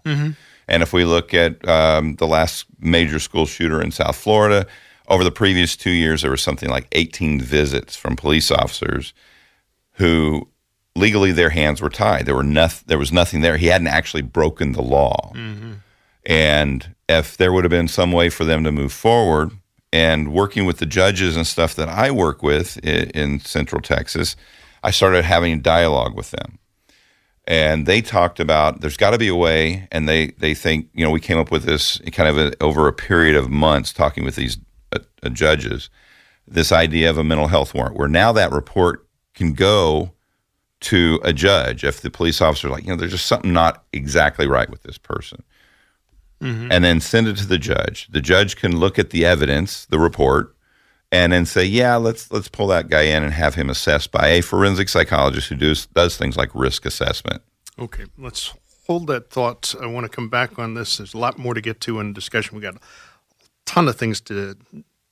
And 0.70 0.84
if 0.84 0.94
we 0.94 1.04
look 1.04 1.34
at 1.34 1.68
um, 1.68 2.16
the 2.16 2.28
last 2.28 2.66
major 2.80 3.20
school 3.20 3.48
shooter 3.48 3.82
in 3.82 3.92
South 3.92 4.16
Florida, 4.16 4.68
over 5.08 5.24
the 5.24 5.32
previous 5.32 5.76
two 5.76 5.90
years, 5.90 6.22
there 6.22 6.32
was 6.32 6.44
something 6.44 6.70
like 6.70 6.88
18 6.92 7.42
visits 7.42 7.96
from 7.96 8.16
police 8.16 8.52
officers 8.52 9.14
who 9.94 10.48
legally 10.96 11.32
their 11.32 11.50
hands 11.50 11.82
were 11.82 11.90
tied. 11.90 12.28
There 12.28 12.36
were 12.36 12.44
noth- 12.44 12.84
there 12.86 13.00
was 13.00 13.12
nothing 13.12 13.42
there. 13.42 13.58
He 13.58 13.66
hadn't 13.66 13.88
actually 13.88 14.22
broken 14.22 14.74
the 14.74 14.84
law. 14.84 15.32
And 16.26 16.96
if 17.08 17.36
there 17.38 17.52
would 17.52 17.64
have 17.64 17.72
been 17.72 17.88
some 17.88 18.12
way 18.12 18.30
for 18.30 18.46
them 18.46 18.64
to 18.64 18.72
move 18.72 18.94
forward 18.94 19.50
and 19.92 20.32
working 20.32 20.66
with 20.66 20.78
the 20.78 20.86
judges 20.86 21.36
and 21.36 21.48
stuff 21.48 21.74
that 21.76 21.90
I 21.90 22.12
work 22.12 22.44
with 22.44 22.78
in, 22.86 23.10
in 23.10 23.40
Central 23.40 23.82
Texas, 23.82 24.36
I 24.84 24.92
started 24.92 25.26
having 25.26 25.54
a 25.54 25.58
dialogue 25.58 26.16
with 26.16 26.30
them. 26.30 26.59
And 27.50 27.88
they 27.88 28.02
talked 28.02 28.40
about 28.40 28.82
there's 28.82 28.96
got 28.96 29.10
to 29.10 29.18
be 29.18 29.28
a 29.28 29.36
way, 29.36 29.88
and 29.92 30.08
they, 30.08 30.28
they 30.38 30.54
think, 30.54 30.88
you 30.94 31.04
know, 31.04 31.10
we 31.10 31.20
came 31.20 31.40
up 31.40 31.50
with 31.50 31.64
this 31.64 32.00
kind 32.14 32.30
of 32.30 32.38
a, 32.38 32.64
over 32.64 32.88
a 32.88 32.94
period 32.94 33.36
of 33.36 33.50
months 33.50 33.92
talking 33.92 34.24
with 34.24 34.36
these 34.36 34.58
uh, 34.94 35.00
uh, 35.24 35.30
judges, 35.30 35.90
this 36.48 36.72
idea 36.72 37.10
of 37.10 37.18
a 37.18 37.24
mental 37.24 37.48
health 37.48 37.74
warrant, 37.74 37.98
where 37.98 38.08
now 38.08 38.32
that 38.32 38.52
report 38.52 39.08
can 39.34 39.54
go 39.54 40.12
to 40.82 41.20
a 41.24 41.34
judge 41.34 41.84
if 41.84 42.02
the 42.02 42.12
police 42.12 42.40
officer 42.40 42.70
like, 42.70 42.84
you 42.84 42.92
know, 42.92 42.96
there's 42.96 43.12
just 43.12 43.26
something 43.26 43.52
not 43.52 43.84
exactly 43.92 44.48
right 44.48 44.70
with 44.70 44.84
this 44.84 45.00
person 45.00 45.44
and 46.72 46.84
then 46.84 47.02
send 47.02 47.28
it 47.28 47.36
to 47.38 47.46
the 47.46 47.58
judge. 47.58 48.08
The 48.12 48.22
judge 48.22 48.56
can 48.56 48.78
look 48.78 48.98
at 48.98 49.10
the 49.10 49.26
evidence, 49.26 49.86
the 49.86 50.00
report, 50.00 50.56
and 51.12 51.34
then 51.34 51.46
say, 51.46 51.66
"Yeah, 51.66 51.96
let's 51.96 52.32
let's 52.32 52.48
pull 52.48 52.68
that 52.68 52.90
guy 52.90 53.04
in 53.04 53.24
and 53.24 53.34
have 53.34 53.56
him 53.56 53.70
assessed 53.70 54.12
by 54.12 54.28
a 54.28 54.42
forensic 54.42 54.90
psychologist 54.90 55.50
who 55.50 55.56
does 55.56 55.88
does 55.88 56.18
things 56.18 56.38
like 56.38 56.50
risk 56.54 56.86
assessment." 56.86 57.42
Okay, 57.78 58.06
let's 58.18 58.54
hold 58.88 59.08
that 59.08 59.30
thought. 59.30 59.76
I 59.82 59.86
want 59.86 60.06
to 60.06 60.10
come 60.10 60.30
back 60.30 60.60
on 60.60 60.74
this. 60.74 60.98
There's 60.98 61.14
a 61.14 61.18
lot 61.18 61.38
more 61.38 61.54
to 61.54 61.62
get 61.62 61.80
to 61.82 62.00
in 62.00 62.14
discussion. 62.14 62.56
We 62.56 62.62
got 62.62 62.76
a 62.76 62.80
ton 63.66 63.88
of 63.88 63.96
things 63.96 64.20
to, 64.22 64.56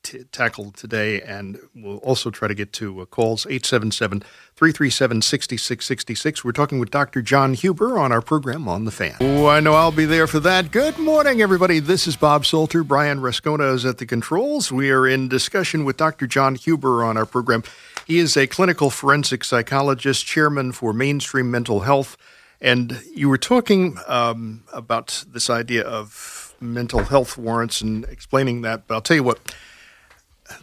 t- 0.08 0.24
tackle 0.32 0.70
today, 0.72 1.20
and 1.20 1.58
we'll 1.74 1.98
also 1.98 2.30
try 2.30 2.48
to 2.48 2.54
get 2.54 2.72
to 2.74 3.00
uh, 3.00 3.04
calls 3.04 3.46
877 3.46 4.20
337 4.56 5.22
6666. 5.22 6.44
We're 6.44 6.52
talking 6.52 6.78
with 6.78 6.90
Dr. 6.90 7.22
John 7.22 7.54
Huber 7.54 7.98
on 7.98 8.10
our 8.10 8.22
program 8.22 8.68
on 8.68 8.84
the 8.84 8.90
fan. 8.90 9.16
Oh, 9.20 9.46
I 9.46 9.60
know 9.60 9.74
I'll 9.74 9.92
be 9.92 10.06
there 10.06 10.26
for 10.26 10.40
that. 10.40 10.70
Good 10.72 10.98
morning, 10.98 11.42
everybody. 11.42 11.78
This 11.78 12.06
is 12.06 12.16
Bob 12.16 12.46
Salter. 12.46 12.82
Brian 12.82 13.20
Rascona 13.20 13.74
is 13.74 13.84
at 13.84 13.98
the 13.98 14.06
controls. 14.06 14.72
We 14.72 14.90
are 14.90 15.06
in 15.06 15.28
discussion 15.28 15.84
with 15.84 15.96
Dr. 15.96 16.26
John 16.26 16.54
Huber 16.54 17.04
on 17.04 17.16
our 17.16 17.26
program. 17.26 17.62
He 18.06 18.18
is 18.18 18.36
a 18.36 18.46
clinical 18.46 18.88
forensic 18.90 19.44
psychologist, 19.44 20.24
chairman 20.26 20.72
for 20.72 20.92
Mainstream 20.92 21.50
Mental 21.50 21.80
Health. 21.80 22.16
And 22.60 23.02
you 23.14 23.28
were 23.28 23.38
talking 23.38 23.98
um, 24.08 24.64
about 24.72 25.24
this 25.28 25.48
idea 25.48 25.82
of 25.82 26.54
mental 26.60 27.04
health 27.04 27.38
warrants 27.38 27.80
and 27.80 28.04
explaining 28.06 28.62
that. 28.62 28.86
But 28.86 28.94
I'll 28.94 29.00
tell 29.00 29.16
you 29.16 29.22
what, 29.22 29.38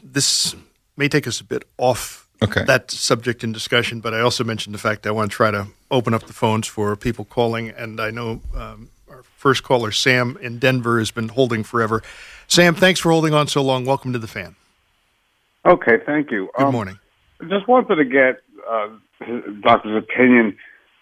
this 0.04 0.56
may 0.98 1.08
take 1.08 1.28
us 1.28 1.40
a 1.42 1.44
bit 1.44 1.64
off 1.78 2.24
Okay. 2.44 2.66
that 2.66 2.92
subject 2.92 3.44
in 3.46 3.54
discussion. 3.54 4.02
But 4.02 4.14
I 4.14 4.20
also 4.20 4.44
mentioned 4.44 4.74
the 4.76 4.80
fact 4.80 5.04
that 5.04 5.10
I 5.10 5.12
want 5.14 5.32
to 5.32 5.36
try 5.36 5.52
to 5.52 5.68
open 5.90 6.14
up 6.14 6.24
the 6.24 6.34
phones 6.34 6.68
for 6.68 6.96
people 6.98 7.24
calling. 7.26 7.70
And 7.70 8.00
I 8.02 8.12
know 8.12 8.42
um, 8.56 8.90
our 9.10 9.24
first 9.38 9.64
caller, 9.64 9.92
Sam 9.92 10.38
in 10.42 10.60
Denver, 10.60 11.00
has 11.00 11.12
been 11.12 11.30
holding 11.30 11.64
forever. 11.64 12.04
Sam, 12.48 12.76
thanks 12.76 13.00
for 13.00 13.12
holding 13.12 13.34
on 13.34 13.48
so 13.48 13.62
long. 13.64 13.86
Welcome 13.86 14.12
to 14.14 14.20
the 14.20 14.28
fan. 14.28 14.56
Okay, 15.66 15.98
thank 16.06 16.30
you. 16.30 16.50
Good 16.58 16.66
Um, 16.66 16.74
morning. 16.74 17.00
Just 17.50 17.68
wanted 17.68 17.96
to 17.96 18.06
get 18.06 18.42
uh, 18.70 18.90
his- 19.24 19.62
doctor's 19.62 20.04
opinion 20.04 20.58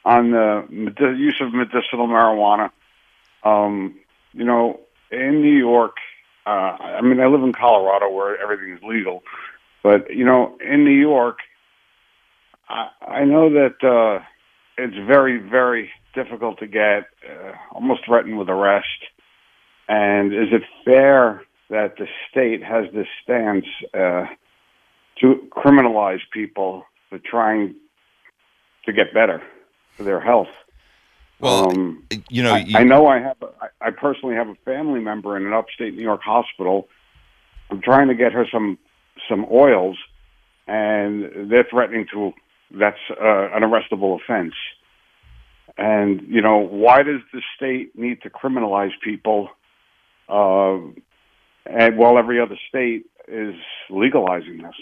on 0.05 0.31
the 0.31 0.65
medi- 0.69 1.17
use 1.19 1.37
of 1.41 1.53
medicinal 1.53 2.07
marijuana. 2.07 2.69
Um, 3.43 3.95
you 4.33 4.43
know, 4.45 4.79
in 5.11 5.41
New 5.41 5.57
York, 5.57 5.97
uh, 6.45 6.49
I 6.49 7.01
mean, 7.01 7.19
I 7.19 7.27
live 7.27 7.43
in 7.43 7.53
Colorado 7.53 8.09
where 8.09 8.41
everything 8.41 8.73
is 8.73 8.83
legal, 8.83 9.23
but 9.81 10.13
you 10.13 10.25
know, 10.25 10.57
in 10.59 10.83
New 10.83 10.91
York, 10.91 11.39
I, 12.69 12.89
I 13.01 13.25
know 13.25 13.49
that 13.49 13.83
uh, 13.83 14.23
it's 14.77 14.95
very, 15.07 15.37
very 15.37 15.89
difficult 16.13 16.59
to 16.59 16.67
get, 16.67 17.07
uh, 17.29 17.53
almost 17.71 18.05
threatened 18.05 18.37
with 18.37 18.49
arrest. 18.49 18.87
And 19.87 20.33
is 20.33 20.49
it 20.51 20.63
fair 20.85 21.43
that 21.69 21.97
the 21.97 22.07
state 22.29 22.63
has 22.63 22.85
this 22.93 23.07
stance? 23.23 23.65
Uh, 23.93 24.25
to 25.21 25.47
criminalize 25.51 26.21
people 26.31 26.85
for 27.09 27.19
trying 27.19 27.75
to 28.85 28.93
get 28.93 29.13
better 29.13 29.41
for 29.95 30.03
their 30.03 30.19
health. 30.19 30.49
Well, 31.39 31.71
Um, 31.71 32.03
you 32.29 32.43
know, 32.43 32.53
I, 32.53 32.59
you, 32.59 32.77
I 32.77 32.83
know 32.83 33.07
I 33.07 33.19
have. 33.19 33.37
A, 33.41 33.47
I 33.83 33.91
personally 33.91 34.35
have 34.35 34.47
a 34.47 34.55
family 34.65 35.01
member 35.01 35.35
in 35.35 35.45
an 35.45 35.53
upstate 35.53 35.93
New 35.93 36.01
York 36.01 36.21
hospital. 36.23 36.87
I'm 37.69 37.81
trying 37.81 38.07
to 38.07 38.15
get 38.15 38.31
her 38.31 38.47
some 38.51 38.77
some 39.29 39.45
oils, 39.51 39.97
and 40.67 41.51
they're 41.51 41.67
threatening 41.69 42.07
to. 42.13 42.33
That's 42.71 42.97
uh, 43.11 43.49
an 43.51 43.61
arrestable 43.61 44.19
offense. 44.19 44.53
And 45.77 46.21
you 46.27 46.41
know, 46.41 46.57
why 46.57 47.03
does 47.03 47.21
the 47.33 47.41
state 47.55 47.97
need 47.97 48.21
to 48.23 48.29
criminalize 48.29 48.91
people, 49.03 49.49
uh, 50.29 50.77
and 51.65 51.97
while 51.97 52.17
every 52.17 52.39
other 52.39 52.57
state 52.69 53.05
is 53.27 53.55
legalizing 53.89 54.61
this? 54.61 54.75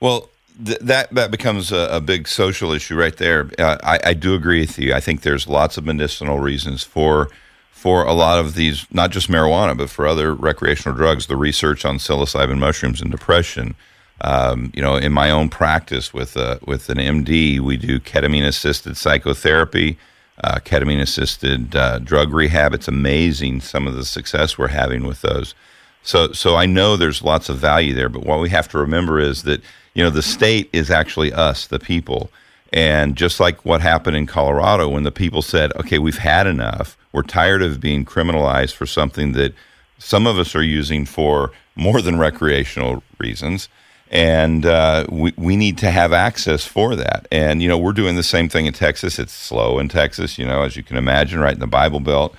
Well, 0.00 0.28
th- 0.64 0.78
that 0.80 1.14
that 1.14 1.30
becomes 1.30 1.72
a, 1.72 1.88
a 1.90 2.00
big 2.00 2.28
social 2.28 2.72
issue 2.72 2.96
right 2.96 3.16
there. 3.16 3.50
Uh, 3.58 3.78
I, 3.82 4.00
I 4.04 4.14
do 4.14 4.34
agree 4.34 4.60
with 4.60 4.78
you. 4.78 4.92
I 4.92 5.00
think 5.00 5.22
there's 5.22 5.46
lots 5.46 5.76
of 5.76 5.84
medicinal 5.84 6.38
reasons 6.40 6.82
for 6.82 7.30
for 7.76 8.04
a 8.04 8.14
lot 8.14 8.38
of 8.38 8.54
these, 8.54 8.86
not 8.90 9.10
just 9.10 9.28
marijuana, 9.28 9.76
but 9.76 9.90
for 9.90 10.06
other 10.06 10.34
recreational 10.34 10.96
drugs. 10.96 11.26
The 11.26 11.36
research 11.36 11.84
on 11.84 11.98
psilocybin 11.98 12.56
mushrooms 12.58 13.02
and 13.02 13.10
depression. 13.10 13.74
Um, 14.22 14.72
you 14.74 14.80
know, 14.80 14.96
in 14.96 15.12
my 15.12 15.30
own 15.30 15.50
practice 15.50 16.14
with 16.14 16.38
uh, 16.38 16.58
with 16.66 16.88
an 16.88 16.96
MD, 16.96 17.60
we 17.60 17.76
do 17.76 18.00
ketamine 18.00 18.46
assisted 18.46 18.96
psychotherapy, 18.96 19.98
uh, 20.42 20.58
ketamine 20.64 21.02
assisted 21.02 21.76
uh, 21.76 21.98
drug 21.98 22.32
rehab. 22.32 22.72
It's 22.72 22.88
amazing 22.88 23.60
some 23.60 23.86
of 23.86 23.94
the 23.94 24.06
success 24.06 24.56
we're 24.56 24.68
having 24.68 25.06
with 25.06 25.20
those. 25.20 25.54
So, 26.02 26.32
so 26.32 26.56
I 26.56 26.64
know 26.64 26.96
there's 26.96 27.22
lots 27.22 27.50
of 27.50 27.58
value 27.58 27.92
there, 27.92 28.08
but 28.08 28.24
what 28.24 28.40
we 28.40 28.48
have 28.48 28.68
to 28.68 28.78
remember 28.78 29.20
is 29.20 29.42
that 29.42 29.60
you 29.92 30.02
know 30.02 30.08
the 30.08 30.22
state 30.22 30.70
is 30.72 30.90
actually 30.90 31.30
us, 31.30 31.66
the 31.66 31.78
people, 31.78 32.30
and 32.72 33.16
just 33.16 33.38
like 33.38 33.66
what 33.66 33.82
happened 33.82 34.16
in 34.16 34.26
Colorado 34.26 34.88
when 34.88 35.02
the 35.02 35.12
people 35.12 35.42
said, 35.42 35.74
"Okay, 35.76 35.98
we've 35.98 36.18
had 36.18 36.46
enough. 36.46 36.96
We're 37.16 37.22
tired 37.22 37.62
of 37.62 37.80
being 37.80 38.04
criminalized 38.04 38.74
for 38.74 38.84
something 38.84 39.32
that 39.32 39.54
some 39.98 40.26
of 40.26 40.38
us 40.38 40.54
are 40.54 40.62
using 40.62 41.06
for 41.06 41.50
more 41.74 42.02
than 42.02 42.18
recreational 42.18 43.02
reasons." 43.18 43.70
And 44.10 44.66
uh, 44.66 45.06
we 45.10 45.32
we 45.36 45.56
need 45.56 45.78
to 45.78 45.90
have 45.90 46.12
access 46.12 46.66
for 46.66 46.94
that. 46.94 47.26
And 47.32 47.62
you 47.62 47.68
know 47.68 47.78
we're 47.78 47.94
doing 47.94 48.16
the 48.16 48.22
same 48.22 48.50
thing 48.50 48.66
in 48.66 48.74
Texas. 48.74 49.18
It's 49.18 49.32
slow 49.32 49.78
in 49.78 49.88
Texas, 49.88 50.38
you 50.38 50.46
know, 50.46 50.62
as 50.62 50.76
you 50.76 50.82
can 50.82 50.98
imagine, 50.98 51.40
right 51.40 51.54
in 51.54 51.60
the 51.60 51.66
Bible 51.66 52.00
Belt. 52.00 52.36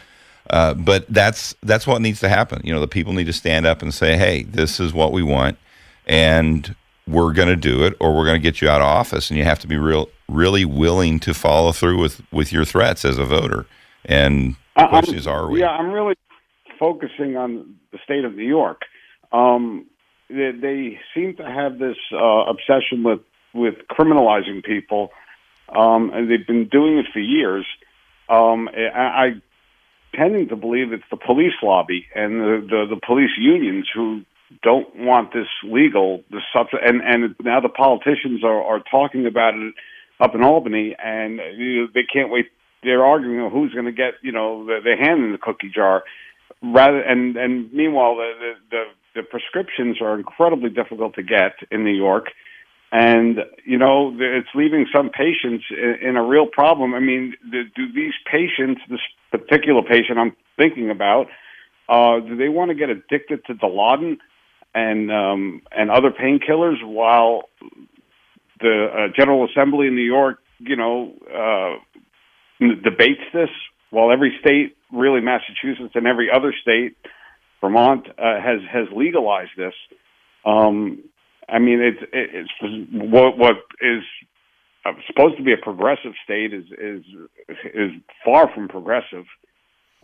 Uh, 0.50 0.74
but 0.76 1.06
that's 1.10 1.56
that's 1.64 1.86
what 1.88 2.02
needs 2.02 2.20
to 2.22 2.30
happen. 2.30 2.62
You 2.64 2.74
know, 2.74 2.80
the 2.80 2.88
people 2.88 3.14
need 3.14 3.26
to 3.26 3.34
stand 3.34 3.66
up 3.66 3.82
and 3.82 3.94
say, 3.94 4.16
"Hey, 4.16 4.44
this 4.44 4.80
is 4.80 4.94
what 4.94 5.12
we 5.12 5.24
want, 5.24 5.58
and 6.06 6.76
we're 7.08 7.34
going 7.34 7.50
to 7.50 7.56
do 7.56 7.84
it, 7.84 7.96
or 8.00 8.16
we're 8.16 8.26
going 8.26 8.40
to 8.40 8.44
get 8.44 8.62
you 8.62 8.70
out 8.70 8.82
of 8.82 8.88
office." 8.88 9.30
And 9.30 9.38
you 9.38 9.44
have 9.44 9.60
to 9.60 9.68
be 9.68 9.78
real, 9.78 10.10
really 10.30 10.66
willing 10.66 11.20
to 11.22 11.34
follow 11.34 11.72
through 11.72 12.00
with 12.00 12.22
with 12.32 12.54
your 12.54 12.64
threats 12.64 13.04
as 13.04 13.18
a 13.18 13.26
voter. 13.26 13.66
And 14.06 14.56
the 14.78 14.88
question 14.88 15.16
I'm- 15.16 15.20
is, 15.20 15.28
are 15.28 15.50
we? 15.50 15.60
Yeah, 15.60 15.70
I'm 15.72 15.92
really 15.92 16.16
focusing 16.80 17.38
on 17.38 17.76
the 17.92 18.00
state 18.04 18.24
of 18.24 18.36
New 18.36 18.48
York. 18.48 18.82
Um, 19.32 19.88
they, 20.30 20.52
they 20.52 21.00
seem 21.14 21.36
to 21.38 21.44
have 21.44 21.80
this 21.80 21.98
uh, 22.14 22.18
obsession 22.18 23.04
with 23.04 23.22
with 23.54 23.76
criminalizing 23.90 24.64
people, 24.64 25.12
um, 25.76 26.12
and 26.14 26.30
they've 26.30 26.46
been 26.46 26.68
doing 26.68 26.98
it 26.98 27.08
for 27.12 27.20
years. 27.20 27.66
Um, 28.30 28.70
I, 28.76 29.00
I 29.00 29.42
tending 30.16 30.50
to 30.50 30.56
believe 30.56 30.92
it's 30.92 31.04
the 31.10 31.18
police 31.18 31.54
lobby 31.62 32.08
and 32.16 32.42
the, 32.42 32.68
the, 32.70 32.96
the 32.96 33.02
police 33.06 33.32
unions 33.38 33.88
who 33.94 34.22
don't 34.64 34.96
want 34.96 35.34
this 35.34 35.48
legal. 35.64 36.24
The 36.30 36.42
substance, 36.54 36.84
and 36.86 37.02
and 37.02 37.36
now 37.44 37.60
the 37.60 37.70
politicians 37.70 38.44
are 38.44 38.64
are 38.64 38.80
talking 38.80 39.26
about 39.26 39.56
it 39.56 39.74
up 40.20 40.36
in 40.36 40.44
Albany, 40.44 40.96
and 41.04 41.40
you 41.56 41.82
know, 41.82 41.88
they 41.94 42.04
can't 42.04 42.32
wait. 42.32 42.48
They're 42.88 43.06
arguing 43.06 43.52
who's 43.52 43.74
going 43.74 43.86
to 43.86 43.92
get 43.92 44.14
you 44.22 44.32
know 44.32 44.66
the, 44.66 44.80
their 44.84 44.98
hand 44.98 45.24
in 45.26 45.32
the 45.34 45.38
cookie 45.38 45.72
jar, 45.74 46.04
rather 46.64 47.02
and 47.02 47.36
and 47.36 47.72
meanwhile 47.74 48.16
the 48.16 48.32
the, 48.40 48.54
the 48.72 48.84
the 49.16 49.24
prescriptions 49.24 50.02
are 50.02 50.18
incredibly 50.18 50.70
difficult 50.70 51.16
to 51.16 51.24
get 51.24 51.54
in 51.72 51.84
New 51.84 51.98
York 52.08 52.28
and 52.92 53.40
you 53.66 53.78
know 53.78 54.16
it's 54.20 54.48
leaving 54.56 54.86
some 54.96 55.10
patients 55.10 55.66
in, 55.72 56.10
in 56.10 56.16
a 56.16 56.24
real 56.24 56.48
problem. 56.48 56.94
I 56.94 57.00
mean, 57.00 57.34
do, 57.52 57.64
do 57.76 57.92
these 57.94 58.14
patients, 58.32 58.82
this 58.90 59.00
particular 59.32 59.82
patient 59.82 60.18
I'm 60.18 60.36
thinking 60.56 60.90
about, 60.90 61.28
uh, 61.90 62.20
do 62.20 62.36
they 62.36 62.50
want 62.50 62.70
to 62.70 62.76
get 62.76 62.90
addicted 62.90 63.46
to 63.46 63.54
Dilaudid 63.56 64.18
and 64.74 65.12
um, 65.12 65.62
and 65.72 65.92
other 65.92 66.12
painkillers 66.12 66.84
while 66.86 67.50
the 68.60 68.88
uh, 68.88 69.14
General 69.18 69.48
Assembly 69.50 69.88
in 69.88 69.96
New 69.96 70.02
York, 70.02 70.40
you 70.60 70.76
know, 70.76 71.14
uh, 71.28 71.84
debates 72.60 73.22
this? 73.34 73.50
While 73.90 74.12
every 74.12 74.38
state, 74.42 74.76
really 74.92 75.22
Massachusetts 75.22 75.94
and 75.96 76.08
every 76.08 76.30
other 76.30 76.54
state, 76.62 76.98
Vermont 77.62 78.08
uh, 78.18 78.40
has 78.42 78.62
has 78.72 78.88
legalized 78.94 79.52
this. 79.58 79.74
Um, 80.46 81.04
I 81.50 81.60
mean, 81.60 81.82
it's 81.82 82.10
it's 82.12 82.50
what 82.92 83.38
what 83.38 83.56
is 83.82 84.04
supposed 85.08 85.38
to 85.38 85.44
be 85.44 85.54
a 85.54 85.58
progressive 85.58 86.14
state 86.24 86.54
is 86.54 86.66
is 86.78 87.04
is 87.74 87.92
far 88.24 88.52
from 88.54 88.68
progressive. 88.68 89.26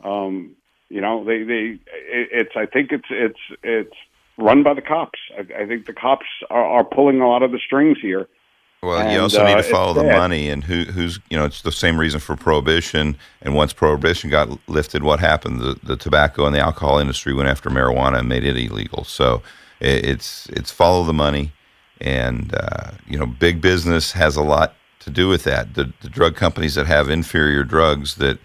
Um, 0.04 0.56
you 0.90 1.02
know, 1.02 1.24
they 1.24 1.44
they 1.44 1.80
it's 1.88 2.56
I 2.56 2.66
think 2.66 2.92
it's 2.92 3.08
it's 3.10 3.40
it's 3.62 3.96
run 4.38 4.64
by 4.64 4.74
the 4.74 4.82
cops. 4.82 5.20
I, 5.38 5.64
I 5.64 5.68
think 5.68 5.86
the 5.86 5.94
cops 5.94 6.26
are, 6.50 6.66
are 6.66 6.84
pulling 6.84 7.22
a 7.22 7.28
lot 7.28 7.44
of 7.44 7.52
the 7.52 7.60
strings 7.66 7.98
here. 8.02 8.28
Well, 8.84 9.00
and, 9.00 9.14
you 9.14 9.20
also 9.22 9.46
need 9.46 9.54
to 9.54 9.60
uh, 9.60 9.72
follow 9.72 9.94
the 9.94 10.04
money 10.04 10.50
and 10.50 10.62
who, 10.62 10.84
who's, 10.84 11.18
you 11.30 11.38
know, 11.38 11.46
it's 11.46 11.62
the 11.62 11.72
same 11.72 11.98
reason 11.98 12.20
for 12.20 12.36
prohibition. 12.36 13.16
And 13.42 13.56
once 13.56 13.72
prohibition 13.72 14.30
got 14.30 14.50
lifted, 14.68 15.04
what 15.04 15.22
happened? 15.22 15.62
The, 15.62 15.80
the 15.84 15.96
tobacco 15.96 16.46
and 16.46 16.54
the 16.54 16.60
alcohol 16.60 17.00
industry 17.00 17.34
went 17.34 17.48
after 17.48 17.70
marijuana 17.70 18.20
and 18.20 18.28
made 18.28 18.44
it 18.44 18.58
illegal. 18.58 19.06
So 19.06 19.42
it's 19.80 20.48
it's 20.50 20.72
follow 20.72 21.04
the 21.04 21.14
money, 21.14 21.52
and 22.02 22.54
uh, 22.56 22.92
you 23.08 23.18
know 23.18 23.26
big 23.26 23.62
business 23.62 24.12
has 24.14 24.36
a 24.36 24.44
lot 24.44 24.76
to 25.00 25.10
do 25.10 25.28
with 25.28 25.44
that. 25.44 25.76
The, 25.76 25.92
the 26.02 26.10
drug 26.10 26.36
companies 26.36 26.76
that 26.76 26.88
have 26.88 27.10
inferior 27.10 27.64
drugs 27.64 28.16
that 28.16 28.38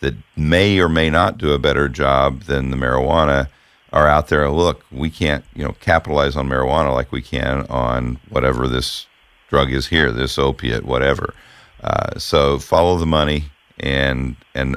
that 0.00 0.14
may 0.36 0.78
or 0.78 0.88
may 0.88 1.10
not 1.10 1.36
do 1.36 1.52
a 1.52 1.58
better 1.58 1.88
job 1.88 2.42
than 2.42 2.70
the 2.70 2.76
marijuana 2.76 3.48
are 3.92 4.08
out 4.08 4.28
there. 4.28 4.48
Look, 4.50 4.84
we 4.90 5.10
can't 5.10 5.44
you 5.54 5.64
know 5.64 5.74
capitalize 5.80 6.36
on 6.36 6.48
marijuana 6.48 6.94
like 6.94 7.12
we 7.12 7.22
can 7.22 7.66
on 7.68 8.18
whatever 8.28 8.68
this 8.68 9.06
drug 9.50 9.72
is 9.72 9.88
here, 9.88 10.10
this 10.12 10.38
opiate, 10.38 10.84
whatever. 10.84 11.34
Uh, 11.82 12.18
so 12.18 12.58
follow 12.58 12.96
the 12.96 13.06
money 13.06 13.44
and 13.78 14.36
and 14.54 14.76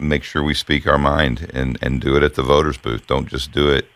make 0.00 0.24
sure 0.24 0.42
we 0.42 0.54
speak 0.54 0.86
our 0.86 0.98
mind 0.98 1.50
and 1.52 1.78
and 1.82 2.00
do 2.00 2.16
it 2.16 2.22
at 2.22 2.34
the 2.34 2.42
voters 2.42 2.78
booth. 2.78 3.06
Don't 3.06 3.28
just 3.28 3.52
do 3.52 3.70
it 3.70 3.86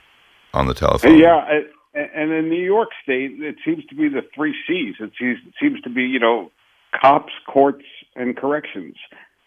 on 0.54 0.66
the 0.66 0.74
telephone. 0.74 1.18
Yeah, 1.18 1.62
and 1.94 2.32
in 2.32 2.48
New 2.48 2.62
York 2.62 2.90
State, 3.02 3.32
it 3.40 3.56
seems 3.64 3.84
to 3.86 3.94
be 3.94 4.08
the 4.08 4.22
three 4.34 4.54
C's. 4.66 4.96
It 5.00 5.12
seems 5.18 5.80
to 5.82 5.90
be 5.90 6.02
you 6.02 6.20
know 6.20 6.50
cops, 7.00 7.32
courts, 7.46 7.84
and 8.14 8.36
corrections, 8.36 8.96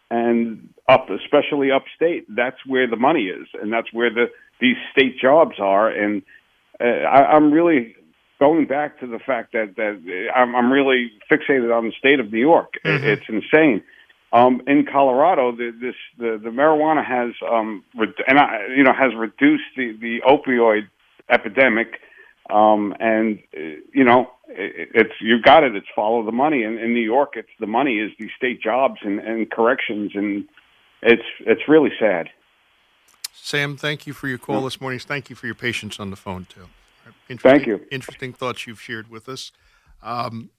and 0.09 0.69
up, 0.87 1.09
especially 1.09 1.69
upstate. 1.71 2.25
That's 2.33 2.57
where 2.65 2.87
the 2.87 2.97
money 2.97 3.25
is, 3.25 3.47
and 3.61 3.71
that's 3.71 3.93
where 3.93 4.09
the 4.09 4.25
these 4.59 4.77
state 4.91 5.19
jobs 5.19 5.55
are. 5.59 5.89
And 5.89 6.21
uh, 6.79 6.85
I, 6.85 7.35
I'm 7.35 7.51
really 7.51 7.95
going 8.41 8.65
back 8.65 8.99
to 8.99 9.05
the 9.05 9.19
fact 9.19 9.53
that 9.53 9.75
that 9.77 10.31
I'm, 10.35 10.55
I'm 10.55 10.71
really 10.71 11.11
fixated 11.31 11.73
on 11.73 11.85
the 11.85 11.93
state 11.97 12.19
of 12.19 12.33
New 12.33 12.39
York. 12.39 12.73
Mm-hmm. 12.83 13.05
It's 13.05 13.23
insane. 13.29 13.83
Um, 14.33 14.61
in 14.65 14.85
Colorado, 14.91 15.51
the, 15.51 15.71
this 15.79 15.95
the, 16.17 16.39
the 16.43 16.49
marijuana 16.49 17.05
has 17.05 17.33
um, 17.47 17.83
re- 17.95 18.13
and 18.27 18.39
I, 18.39 18.67
you 18.75 18.83
know 18.83 18.93
has 18.93 19.13
reduced 19.15 19.69
the, 19.77 19.95
the 20.01 20.21
opioid 20.27 20.87
epidemic, 21.29 21.99
um, 22.49 22.95
and 22.99 23.39
you 23.53 24.03
know 24.03 24.31
it, 24.47 24.89
it's 24.95 25.13
you 25.21 25.39
got 25.39 25.63
it. 25.63 25.75
It's 25.75 25.87
follow 25.95 26.25
the 26.25 26.31
money. 26.31 26.63
And 26.63 26.79
in 26.79 26.93
New 26.95 27.07
York, 27.15 27.33
it's 27.35 27.49
the 27.59 27.67
money 27.67 27.99
is 27.99 28.11
the 28.19 28.29
state 28.35 28.59
jobs 28.61 29.01
and, 29.03 29.19
and 29.19 29.51
corrections, 29.51 30.13
and 30.15 30.47
it's 31.03 31.27
it's 31.41 31.67
really 31.67 31.91
sad. 31.99 32.29
Sam, 33.33 33.77
thank 33.77 34.07
you 34.07 34.13
for 34.13 34.27
your 34.27 34.37
call 34.39 34.61
this 34.61 34.81
morning. 34.81 34.99
Thank 34.99 35.29
you 35.29 35.35
for 35.35 35.45
your 35.45 35.55
patience 35.55 35.99
on 35.99 36.09
the 36.09 36.15
phone 36.15 36.47
too. 36.49 36.69
Thank 37.29 37.65
you. 37.65 37.85
Interesting 37.91 38.33
thoughts 38.33 38.67
you've 38.67 38.81
shared 38.81 39.09
with 39.09 39.29
us. 39.29 39.51
Um, 40.01 40.49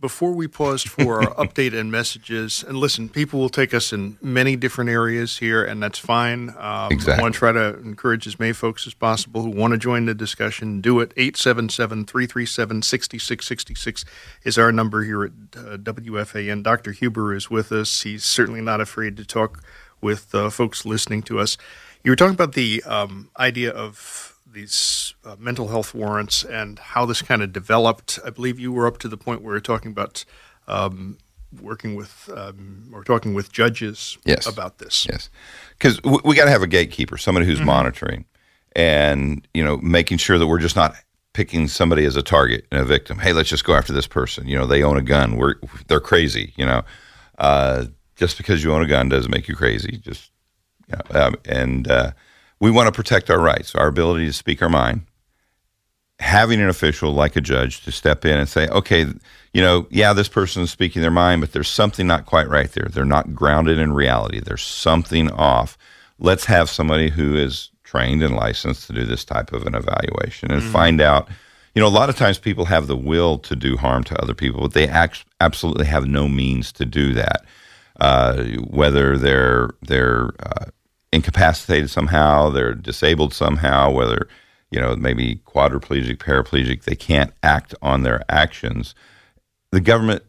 before 0.00 0.32
we 0.32 0.46
paused 0.46 0.88
for 0.88 1.22
our 1.22 1.34
update 1.44 1.78
and 1.78 1.90
messages, 1.90 2.64
and 2.66 2.76
listen, 2.76 3.08
people 3.08 3.40
will 3.40 3.48
take 3.48 3.74
us 3.74 3.92
in 3.92 4.16
many 4.22 4.54
different 4.54 4.90
areas 4.90 5.38
here, 5.38 5.64
and 5.64 5.82
that's 5.82 5.98
fine. 5.98 6.50
Um, 6.56 6.92
exactly. 6.92 7.14
I 7.14 7.22
want 7.22 7.34
to 7.34 7.38
try 7.38 7.52
to 7.52 7.78
encourage 7.80 8.26
as 8.26 8.38
many 8.38 8.52
folks 8.52 8.86
as 8.86 8.94
possible 8.94 9.42
who 9.42 9.50
want 9.50 9.72
to 9.72 9.78
join 9.78 10.04
the 10.04 10.14
discussion. 10.14 10.80
Do 10.80 11.00
it. 11.00 11.12
877 11.16 12.04
337 12.04 12.82
6666 12.82 14.04
is 14.44 14.58
our 14.58 14.70
number 14.70 15.02
here 15.02 15.24
at 15.24 15.32
uh, 15.56 15.76
WFAN. 15.78 16.62
Dr. 16.62 16.92
Huber 16.92 17.34
is 17.34 17.50
with 17.50 17.72
us. 17.72 18.02
He's 18.02 18.24
certainly 18.24 18.60
not 18.60 18.80
afraid 18.80 19.16
to 19.16 19.24
talk 19.24 19.64
with 20.00 20.34
uh, 20.34 20.50
folks 20.50 20.84
listening 20.84 21.22
to 21.22 21.38
us. 21.38 21.56
You 22.04 22.10
were 22.12 22.16
talking 22.16 22.34
about 22.34 22.54
the 22.54 22.82
um, 22.84 23.30
idea 23.38 23.70
of 23.70 24.31
these 24.52 25.14
uh, 25.24 25.36
mental 25.38 25.68
health 25.68 25.94
warrants 25.94 26.44
and 26.44 26.78
how 26.78 27.06
this 27.06 27.22
kind 27.22 27.42
of 27.42 27.52
developed. 27.52 28.18
I 28.24 28.30
believe 28.30 28.58
you 28.58 28.72
were 28.72 28.86
up 28.86 28.98
to 28.98 29.08
the 29.08 29.16
point 29.16 29.42
where 29.42 29.54
you're 29.54 29.60
talking 29.60 29.90
about 29.90 30.24
um, 30.68 31.18
working 31.60 31.94
with 31.94 32.30
um, 32.34 32.90
or 32.92 33.04
talking 33.04 33.34
with 33.34 33.52
judges 33.52 34.18
yes. 34.24 34.46
about 34.46 34.78
this. 34.78 35.06
Yes, 35.10 35.30
because 35.78 36.02
we, 36.02 36.18
we 36.24 36.34
got 36.34 36.44
to 36.44 36.50
have 36.50 36.62
a 36.62 36.66
gatekeeper, 36.66 37.16
somebody 37.16 37.46
who's 37.46 37.58
mm-hmm. 37.58 37.66
monitoring, 37.66 38.24
and 38.76 39.46
you 39.54 39.64
know, 39.64 39.78
making 39.78 40.18
sure 40.18 40.38
that 40.38 40.46
we're 40.46 40.60
just 40.60 40.76
not 40.76 40.94
picking 41.32 41.66
somebody 41.66 42.04
as 42.04 42.16
a 42.16 42.22
target 42.22 42.66
and 42.70 42.80
a 42.80 42.84
victim. 42.84 43.18
Hey, 43.18 43.32
let's 43.32 43.48
just 43.48 43.64
go 43.64 43.74
after 43.74 43.92
this 43.92 44.06
person. 44.06 44.46
You 44.46 44.56
know, 44.56 44.66
they 44.66 44.82
own 44.82 44.96
a 44.96 45.02
gun. 45.02 45.36
We're 45.36 45.56
they're 45.88 46.00
crazy. 46.00 46.52
You 46.56 46.66
know, 46.66 46.82
uh, 47.38 47.86
just 48.16 48.36
because 48.36 48.62
you 48.62 48.72
own 48.72 48.82
a 48.82 48.88
gun 48.88 49.08
doesn't 49.08 49.30
make 49.30 49.48
you 49.48 49.56
crazy. 49.56 49.98
Just 49.98 50.30
you 50.88 50.96
know, 50.96 51.20
um, 51.20 51.36
and 51.44 51.88
uh, 51.90 52.12
we 52.62 52.70
want 52.70 52.86
to 52.86 52.92
protect 52.92 53.28
our 53.28 53.40
rights, 53.40 53.74
our 53.74 53.88
ability 53.88 54.24
to 54.24 54.32
speak 54.32 54.62
our 54.62 54.68
mind. 54.68 55.04
Having 56.20 56.60
an 56.60 56.68
official 56.68 57.12
like 57.12 57.34
a 57.34 57.40
judge 57.40 57.82
to 57.82 57.90
step 57.90 58.24
in 58.24 58.38
and 58.38 58.48
say, 58.48 58.68
okay, 58.68 59.04
you 59.52 59.60
know, 59.60 59.88
yeah, 59.90 60.12
this 60.12 60.28
person 60.28 60.62
is 60.62 60.70
speaking 60.70 61.02
their 61.02 61.10
mind, 61.10 61.40
but 61.40 61.50
there's 61.50 61.66
something 61.66 62.06
not 62.06 62.24
quite 62.24 62.48
right 62.48 62.70
there. 62.70 62.86
They're 62.88 63.04
not 63.04 63.34
grounded 63.34 63.80
in 63.80 63.92
reality. 63.92 64.38
There's 64.38 64.62
something 64.62 65.28
off. 65.32 65.76
Let's 66.20 66.44
have 66.44 66.70
somebody 66.70 67.10
who 67.10 67.34
is 67.36 67.70
trained 67.82 68.22
and 68.22 68.36
licensed 68.36 68.86
to 68.86 68.92
do 68.92 69.04
this 69.04 69.24
type 69.24 69.52
of 69.52 69.66
an 69.66 69.74
evaluation 69.74 70.52
and 70.52 70.62
mm-hmm. 70.62 70.72
find 70.72 71.00
out. 71.00 71.28
You 71.74 71.82
know, 71.82 71.88
a 71.88 71.90
lot 71.90 72.10
of 72.10 72.16
times 72.16 72.38
people 72.38 72.66
have 72.66 72.86
the 72.86 72.96
will 72.96 73.38
to 73.40 73.56
do 73.56 73.76
harm 73.76 74.04
to 74.04 74.22
other 74.22 74.34
people, 74.34 74.60
but 74.60 74.72
they 74.72 74.86
act, 74.86 75.24
absolutely 75.40 75.86
have 75.86 76.06
no 76.06 76.28
means 76.28 76.70
to 76.72 76.84
do 76.84 77.12
that. 77.14 77.44
Uh, 78.00 78.44
whether 78.68 79.18
they're 79.18 79.70
they're 79.82 80.30
uh, 80.40 80.66
incapacitated 81.12 81.90
somehow, 81.90 82.50
they're 82.50 82.74
disabled 82.74 83.34
somehow, 83.34 83.90
whether 83.90 84.28
you 84.70 84.80
know 84.80 84.96
maybe 84.96 85.42
quadriplegic, 85.46 86.16
paraplegic, 86.18 86.84
they 86.84 86.96
can't 86.96 87.32
act 87.42 87.74
on 87.82 88.02
their 88.02 88.22
actions. 88.28 88.94
The 89.70 89.80
government 89.80 90.24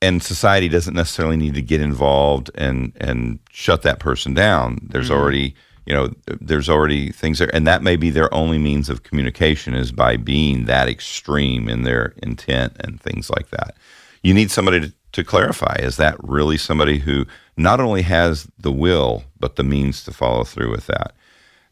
and 0.00 0.22
society 0.22 0.68
doesn't 0.68 0.94
necessarily 0.94 1.36
need 1.36 1.54
to 1.54 1.62
get 1.62 1.80
involved 1.80 2.50
and 2.54 2.92
and 3.00 3.40
shut 3.50 3.82
that 3.82 3.98
person 3.98 4.34
down. 4.34 4.86
There's 4.90 5.10
mm-hmm. 5.10 5.20
already 5.20 5.54
you 5.86 5.94
know 5.94 6.12
there's 6.40 6.68
already 6.68 7.10
things 7.10 7.38
there, 7.38 7.54
and 7.54 7.66
that 7.66 7.82
may 7.82 7.96
be 7.96 8.10
their 8.10 8.32
only 8.32 8.58
means 8.58 8.88
of 8.88 9.02
communication 9.02 9.74
is 9.74 9.90
by 9.90 10.16
being 10.16 10.66
that 10.66 10.88
extreme 10.88 11.68
in 11.68 11.82
their 11.82 12.14
intent 12.22 12.76
and 12.80 13.00
things 13.00 13.30
like 13.30 13.50
that. 13.50 13.76
You 14.22 14.34
need 14.34 14.50
somebody 14.50 14.80
to, 14.80 14.92
to 15.12 15.24
clarify: 15.24 15.76
is 15.80 15.96
that 15.96 16.16
really 16.22 16.58
somebody 16.58 16.98
who 16.98 17.26
not 17.58 17.80
only 17.80 18.02
has 18.02 18.48
the 18.58 18.72
will, 18.72 19.24
but 19.38 19.56
the 19.56 19.64
means 19.64 20.04
to 20.04 20.12
follow 20.12 20.44
through 20.44 20.70
with 20.70 20.86
that. 20.86 21.12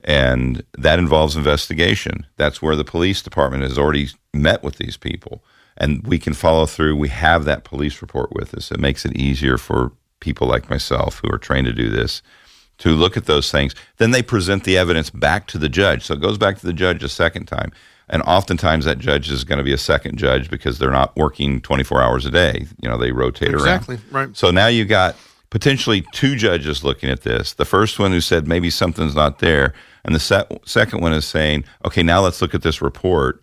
And 0.05 0.63
that 0.79 0.99
involves 0.99 1.37
investigation. 1.37 2.27
That's 2.37 2.63
where 2.63 2.77
the 2.77 2.85
police 2.85 3.23
department 3.23 3.63
has 3.63 3.79
already 3.79 4.09
met 4.33 4.63
with 4.63 4.77
these 4.77 4.97
people. 4.97 5.43
And 5.77 6.07
we 6.07 6.19
can 6.19 6.33
follow 6.33 6.67
through. 6.67 6.97
We 6.97 7.09
have 7.09 7.45
that 7.45 7.65
police 7.65 8.01
report 8.01 8.33
with 8.33 8.55
us. 8.55 8.71
It 8.71 8.81
makes 8.81 9.05
it 9.05 9.17
easier 9.17 9.59
for 9.59 9.93
people 10.21 10.47
like 10.47 10.71
myself 10.71 11.21
who 11.21 11.33
are 11.33 11.39
trained 11.39 11.67
to 11.67 11.73
do 11.73 11.89
this 11.89 12.23
to 12.79 12.91
look 12.91 13.17
at 13.17 13.27
those 13.27 13.51
things. 13.51 13.75
Then 13.97 14.11
they 14.11 14.23
present 14.23 14.65
the 14.65 14.77
evidence 14.77 15.11
back 15.11 15.47
to 15.49 15.59
the 15.59 15.69
judge. 15.69 16.05
So 16.05 16.15
it 16.15 16.21
goes 16.21 16.39
back 16.39 16.59
to 16.59 16.67
the 16.67 16.73
judge 16.73 17.03
a 17.03 17.09
second 17.09 17.47
time. 17.47 17.73
And 18.09 18.23
oftentimes 18.23 18.85
that 18.85 18.99
judge 18.99 19.31
is 19.31 19.45
going 19.45 19.59
to 19.59 19.65
be 19.65 19.73
a 19.73 19.79
second 19.79 20.19
judge 20.19 20.51
because 20.51 20.79
they're 20.79 20.91
not 20.91 21.17
working 21.17 21.61
24 21.61 22.03
hours 22.03 22.25
a 22.25 22.31
day. 22.31 22.67
You 22.81 22.89
know, 22.89 22.99
they 22.99 23.11
rotate 23.11 23.51
exactly, 23.51 23.97
around. 23.97 24.03
Exactly, 24.03 24.19
right. 24.19 24.37
So 24.37 24.51
now 24.51 24.69
you've 24.69 24.89
got 24.89 25.17
potentially 25.51 26.05
two 26.13 26.37
judges 26.37 26.85
looking 26.85 27.11
at 27.11 27.23
this. 27.23 27.55
The 27.55 27.65
first 27.65 27.99
one 27.99 28.13
who 28.13 28.21
said 28.21 28.49
maybe 28.49 28.71
something's 28.71 29.15
not 29.15 29.39
there, 29.39 29.75
And 30.07 30.15
the 30.15 30.21
se- 30.21 30.47
second 30.65 31.01
one 31.01 31.13
is 31.13 31.27
saying, 31.27 31.65
okay, 31.85 32.03
now 32.03 32.21
let's 32.21 32.41
look 32.41 32.55
at 32.55 32.63
this 32.63 32.81
report 32.81 33.43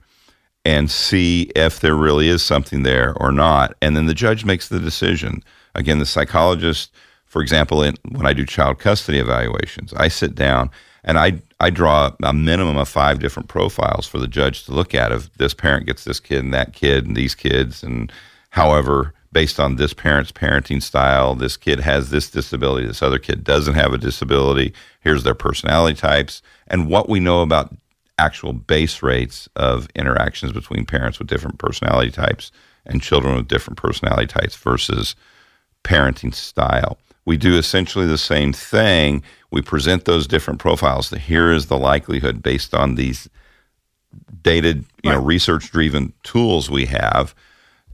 and 0.66 0.90
see 0.90 1.52
if 1.56 1.82
there 1.82 1.96
really 1.96 2.30
is 2.30 2.42
something 2.42 2.84
there 2.84 3.14
or 3.18 3.34
not. 3.34 3.76
And 3.82 3.98
then 3.98 4.06
the 4.06 4.14
judge 4.14 4.46
makes 4.46 4.70
the 4.70 4.80
decision. 4.80 5.44
Again, 5.76 6.00
the 6.00 6.06
psychologist, 6.06 6.94
for 7.26 7.42
example, 7.42 7.84
in, 7.84 7.96
when 8.10 8.26
I 8.26 8.32
do 8.32 8.46
child 8.46 8.80
custody 8.80 9.20
evaluations, 9.20 9.94
I 9.94 10.08
sit 10.08 10.36
down 10.36 10.70
and 11.04 11.20
I 11.20 11.42
I 11.60 11.70
draw 11.70 12.12
a 12.24 12.34
minimum 12.34 12.78
of 12.78 12.90
five 12.90 13.20
different 13.20 13.50
profiles 13.50 14.08
for 14.08 14.20
the 14.20 14.28
judge 14.28 14.66
to 14.66 14.74
look 14.74 14.94
at. 14.96 15.12
If 15.12 15.34
this 15.34 15.54
parent 15.54 15.86
gets 15.86 16.06
this 16.06 16.20
kid 16.20 16.44
and 16.44 16.54
that 16.54 16.74
kid 16.74 17.06
and 17.06 17.16
these 17.16 17.36
kids, 17.36 17.84
and 17.84 18.12
however, 18.52 19.14
based 19.34 19.60
on 19.60 19.76
this 19.76 19.94
parent's 19.94 20.32
parenting 20.32 20.82
style, 20.82 21.36
this 21.36 21.58
kid 21.58 21.80
has 21.80 22.10
this 22.10 22.30
disability, 22.30 22.88
this 22.88 23.02
other 23.02 23.20
kid 23.20 23.44
doesn't 23.44 23.74
have 23.74 23.94
a 23.94 23.98
disability. 23.98 24.74
Here's 25.02 25.24
their 25.24 25.34
personality 25.34 25.98
types 25.98 26.42
and 26.68 26.88
what 26.88 27.10
we 27.10 27.20
know 27.20 27.42
about 27.42 27.76
actual 28.20 28.54
base 28.54 29.02
rates 29.02 29.50
of 29.56 29.88
interactions 29.96 30.52
between 30.52 30.86
parents 30.86 31.20
with 31.20 31.28
different 31.28 31.58
personality 31.58 32.12
types 32.12 32.52
and 32.86 33.02
children 33.02 33.36
with 33.36 33.48
different 33.48 33.78
personality 33.78 34.28
types 34.28 34.56
versus 34.56 35.16
parenting 35.84 36.34
style. 36.34 36.98
We 37.26 37.38
do 37.38 37.58
essentially 37.58 38.06
the 38.06 38.18
same 38.18 38.54
thing. 38.54 39.24
We 39.52 39.62
present 39.62 40.06
those 40.06 40.28
different 40.28 40.60
profiles. 40.60 41.10
Here 41.10 41.52
is 41.52 41.68
the 41.68 41.78
likelihood 41.78 42.44
based 42.44 42.74
on 42.74 42.96
these 42.96 43.30
dated, 44.42 44.86
you 45.04 45.10
right. 45.10 45.18
know, 45.18 45.24
research 45.24 45.72
driven 45.72 46.14
tools 46.24 46.70
we 46.70 46.86
have. 46.86 47.34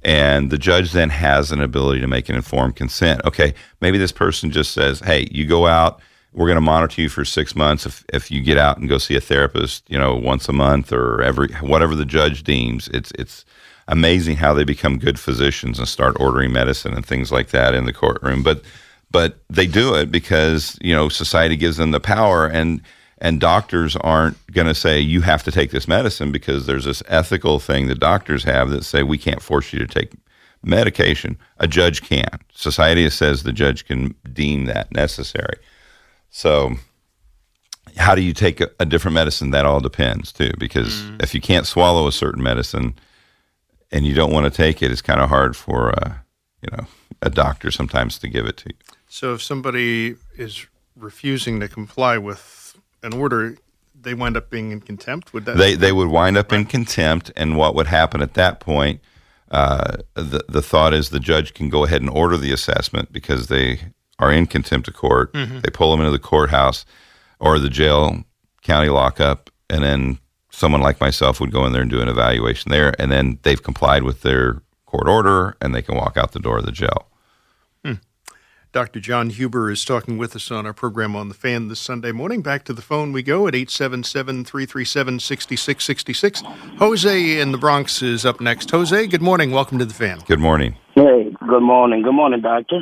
And 0.04 0.50
the 0.50 0.58
judge 0.58 0.92
then 0.92 1.10
has 1.10 1.52
an 1.52 1.62
ability 1.62 2.00
to 2.02 2.08
make 2.08 2.30
an 2.30 2.36
informed 2.36 2.76
consent. 2.76 3.22
Okay, 3.26 3.54
maybe 3.82 3.98
this 3.98 4.12
person 4.12 4.52
just 4.52 4.72
says, 4.72 5.02
hey, 5.02 5.28
you 5.32 5.46
go 5.46 5.68
out, 5.68 6.02
we're 6.32 6.48
going 6.48 6.56
to 6.56 6.62
monitor 6.62 7.02
you 7.02 7.10
for 7.10 7.26
six 7.26 7.56
months 7.56 7.86
if, 7.86 8.06
if 8.14 8.32
you 8.32 8.42
get 8.42 8.58
out 8.58 8.78
and 8.78 8.88
go 8.88 8.98
see 8.98 9.16
a 9.16 9.22
therapist, 9.22 9.84
you 9.90 9.98
know, 9.98 10.16
once 10.16 10.48
a 10.48 10.54
month 10.54 10.94
or 10.94 11.22
every 11.22 11.52
whatever 11.56 11.96
the 11.96 12.06
judge 12.06 12.44
deems. 12.44 12.88
It's 12.90 13.12
it's 13.18 13.46
amazing 13.88 14.38
how 14.38 14.54
they 14.54 14.64
become 14.64 15.00
good 15.00 15.20
physicians 15.20 15.80
and 15.80 15.88
start 15.88 16.16
ordering 16.20 16.54
medicine 16.54 16.94
and 16.94 17.06
things 17.06 17.32
like 17.32 17.50
that 17.50 17.74
in 17.74 17.86
the 17.86 17.94
courtroom. 17.94 18.44
But 18.44 18.62
but 19.12 19.40
they 19.50 19.66
do 19.66 19.96
it 19.96 20.12
because 20.12 20.78
you 20.82 20.94
know 20.94 21.10
society 21.10 21.56
gives 21.56 21.78
them 21.78 21.92
the 21.92 22.00
power 22.00 22.48
and 22.48 22.82
and 23.22 23.40
doctors 23.40 23.96
aren't 23.98 24.38
going 24.52 24.68
to 24.68 24.76
say 24.76 25.00
you 25.00 25.22
have 25.22 25.44
to 25.44 25.52
take 25.52 25.72
this 25.72 25.88
medicine 25.88 26.32
because 26.32 26.66
there's 26.66 26.86
this 26.86 27.04
ethical 27.08 27.60
thing 27.60 27.88
that 27.88 28.00
doctors 28.00 28.44
have 28.44 28.70
that 28.70 28.84
say 28.84 29.04
we 29.04 29.18
can't 29.18 29.42
force 29.42 29.74
you 29.74 29.80
to 29.80 29.88
take 29.88 30.14
medication. 30.64 31.38
A 31.58 31.68
judge 31.68 32.02
can 32.02 32.40
society 32.54 33.10
says 33.10 33.44
the 33.44 33.54
judge 33.54 33.86
can 33.86 34.16
deem 34.34 34.66
that 34.66 34.92
necessary. 34.92 35.58
So 36.30 36.74
how 37.98 38.16
do 38.16 38.22
you 38.22 38.34
take 38.34 38.62
a, 38.62 38.70
a 38.80 38.86
different 38.86 39.16
medicine? 39.16 39.52
That 39.52 39.66
all 39.66 39.80
depends 39.80 40.32
too 40.32 40.52
because 40.58 41.02
mm. 41.02 41.22
if 41.22 41.34
you 41.34 41.42
can't 41.42 41.66
swallow 41.66 42.08
a 42.08 42.12
certain 42.12 42.44
medicine 42.44 42.94
and 43.92 44.06
you 44.06 44.14
don't 44.14 44.32
want 44.32 44.46
to 44.46 44.52
take 44.52 44.84
it 44.84 44.92
it's 44.92 45.02
kind 45.02 45.20
of 45.20 45.30
hard 45.30 45.56
for 45.56 45.90
uh, 46.00 46.14
you 46.62 46.70
know 46.78 46.86
a 47.22 47.30
doctor 47.30 47.72
sometimes 47.72 48.18
to 48.20 48.28
give 48.28 48.46
it 48.46 48.58
to 48.58 48.70
you. 48.70 48.76
So 49.08 49.34
if 49.34 49.42
somebody 49.42 50.16
is 50.38 50.68
refusing 50.96 51.60
to 51.62 51.68
comply 51.68 52.18
with 52.18 52.59
an 53.04 53.14
order, 53.14 53.58
they 54.00 54.14
wind 54.14 54.38
up 54.38 54.50
being 54.50 54.72
in 54.72 54.82
contempt. 54.82 55.34
Would 55.34 55.46
that? 55.46 55.58
They 55.58 55.76
they 55.76 55.92
would 55.92 56.10
wind 56.10 56.38
up 56.38 56.52
right. 56.52 56.62
in 56.62 56.66
contempt, 56.66 57.32
and 57.36 57.58
what 57.58 57.76
would 57.76 57.88
happen 57.88 58.22
at 58.22 58.34
that 58.36 58.60
point? 58.60 59.02
Uh, 59.52 59.98
the 60.14 60.44
the 60.48 60.62
thought 60.62 60.94
is 60.94 61.10
the 61.10 61.20
judge 61.20 61.54
can 61.54 61.70
go 61.70 61.84
ahead 61.86 62.02
and 62.02 62.10
order 62.10 62.38
the 62.38 62.52
assessment 62.52 63.12
because 63.12 63.48
they 63.48 63.80
are 64.20 64.32
in 64.32 64.46
contempt 64.46 64.88
of 64.88 64.94
court. 64.94 65.34
Mm-hmm. 65.34 65.60
They 65.62 65.70
pull 65.70 65.92
them 65.92 66.02
into 66.02 66.12
the 66.12 66.20
courthouse 66.20 66.86
or 67.40 67.58
the 67.58 67.70
jail, 67.70 68.24
county 68.62 68.90
lockup, 68.90 69.50
and 69.70 69.84
then 69.84 70.20
someone 70.52 70.82
like 70.82 71.00
myself 71.00 71.40
would 71.40 71.52
go 71.52 71.66
in 71.66 71.72
there 71.72 71.82
and 71.82 71.92
do 71.92 72.02
an 72.02 72.10
evaluation 72.10 72.70
there, 72.70 72.94
and 73.00 73.12
then 73.12 73.40
they've 73.44 73.64
complied 73.64 74.04
with 74.04 74.22
their 74.22 74.62
court 74.86 75.08
order, 75.08 75.56
and 75.62 75.74
they 75.74 75.82
can 75.82 75.96
walk 75.96 76.18
out 76.18 76.34
the 76.34 76.40
door 76.40 76.58
of 76.58 76.66
the 76.66 76.72
jail. 76.72 77.09
Dr. 78.72 79.00
John 79.00 79.32
Huber 79.32 79.72
is 79.72 79.84
talking 79.84 80.20
with 80.20 80.36
us 80.36 80.52
on 80.52 80.68
our 80.68 80.74
program 80.74 81.16
on 81.16 81.28
the 81.28 81.34
fan 81.34 81.70
this 81.70 81.80
Sunday 81.80 82.12
morning. 82.12 82.44
Back 82.44 82.66
to 82.66 82.74
the 82.74 82.84
phone 82.84 83.12
we 83.12 83.24
go 83.24 83.48
at 83.48 83.56
877 83.56 84.46
337 84.46 85.20
6666. 85.20 86.44
Jose 86.78 87.40
in 87.40 87.52
the 87.52 87.58
Bronx 87.58 88.04
is 88.04 88.28
up 88.28 88.40
next. 88.40 88.70
Jose, 88.70 89.08
good 89.08 89.24
morning. 89.24 89.50
Welcome 89.50 89.80
to 89.80 89.86
the 89.86 89.94
fan. 89.96 90.20
Good 90.28 90.40
morning. 90.40 90.76
Hey, 90.94 91.32
good 91.48 91.64
morning. 91.64 92.04
Good 92.04 92.14
morning, 92.14 92.42
Doctor. 92.42 92.82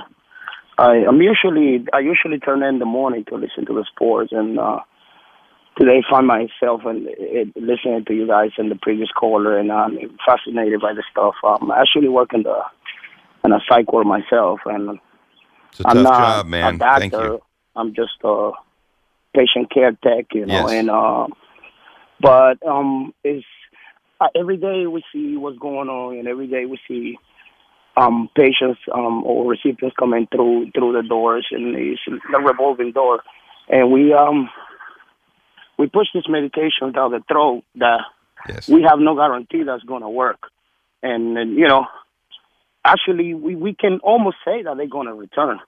I, 0.77 1.05
I'm 1.07 1.21
usually 1.21 1.85
I 1.93 1.99
usually 1.99 2.39
turn 2.39 2.63
in 2.63 2.79
the 2.79 2.85
morning 2.85 3.23
to 3.29 3.35
listen 3.35 3.65
to 3.67 3.73
the 3.73 3.85
sports, 3.89 4.33
and 4.33 4.59
uh, 4.59 4.81
today 5.79 6.01
I 6.05 6.11
find 6.11 6.27
myself 6.27 6.81
and 6.83 7.07
listening 7.55 8.03
to 8.07 8.13
you 8.13 8.27
guys 8.27 8.49
and 8.57 8.69
the 8.69 8.75
previous 8.75 9.09
caller, 9.17 9.57
and 9.57 9.71
I'm 9.71 9.97
fascinated 10.25 10.81
by 10.81 10.93
the 10.93 11.03
stuff. 11.09 11.35
I'm 11.45 11.71
actually 11.71 12.09
working 12.09 12.43
the 12.43 12.59
in 13.45 13.53
a 13.53 13.59
psych 13.69 13.93
ward 13.93 14.05
myself, 14.05 14.59
and 14.65 14.99
it's 15.79 15.85
a 15.85 15.89
I'm 15.89 16.03
tough 16.03 16.17
job, 16.17 16.47
man. 16.47 16.75
A 16.75 16.77
doctor. 16.77 16.99
Thank 16.99 17.13
you. 17.13 17.41
I'm 17.75 17.93
just 17.93 18.13
a 18.23 18.51
patient 19.35 19.71
care 19.71 19.91
tech, 19.91 20.25
you 20.33 20.45
know, 20.45 20.67
yes. 20.67 20.71
and 20.71 20.89
uh, 20.89 21.27
but 22.19 22.65
um, 22.67 23.13
it's 23.23 23.45
uh, 24.19 24.27
every 24.35 24.57
day 24.57 24.87
we 24.87 25.03
see 25.13 25.37
what's 25.37 25.59
going 25.59 25.89
on, 25.89 26.17
and 26.17 26.27
every 26.27 26.47
day 26.47 26.65
we 26.65 26.79
see 26.87 27.17
um 27.95 28.29
patients 28.35 28.79
um 28.93 29.23
or 29.23 29.49
recipients 29.49 29.95
coming 29.97 30.27
through 30.31 30.71
through 30.71 30.93
the 30.93 31.07
doors, 31.07 31.47
and 31.51 31.75
it's 31.75 32.01
a 32.07 32.39
revolving 32.39 32.91
door, 32.91 33.21
and 33.69 33.91
we 33.91 34.13
um 34.13 34.49
we 35.77 35.87
push 35.87 36.07
this 36.13 36.27
medication 36.27 36.91
down 36.93 37.11
the 37.11 37.23
throat 37.27 37.63
that 37.75 38.01
yes. 38.49 38.67
we 38.67 38.81
have 38.81 38.99
no 38.99 39.15
guarantee 39.15 39.63
that's 39.63 39.83
going 39.83 40.01
to 40.01 40.09
work, 40.09 40.39
and, 41.03 41.37
and 41.37 41.55
you 41.55 41.67
know 41.67 41.85
actually 42.87 43.33
we, 43.33 43.55
we 43.55 43.73
can 43.73 43.99
almost 44.03 44.37
say 44.45 44.63
that 44.63 44.77
they're 44.77 44.87
going 44.87 45.07
to 45.07 45.13
return. 45.13 45.59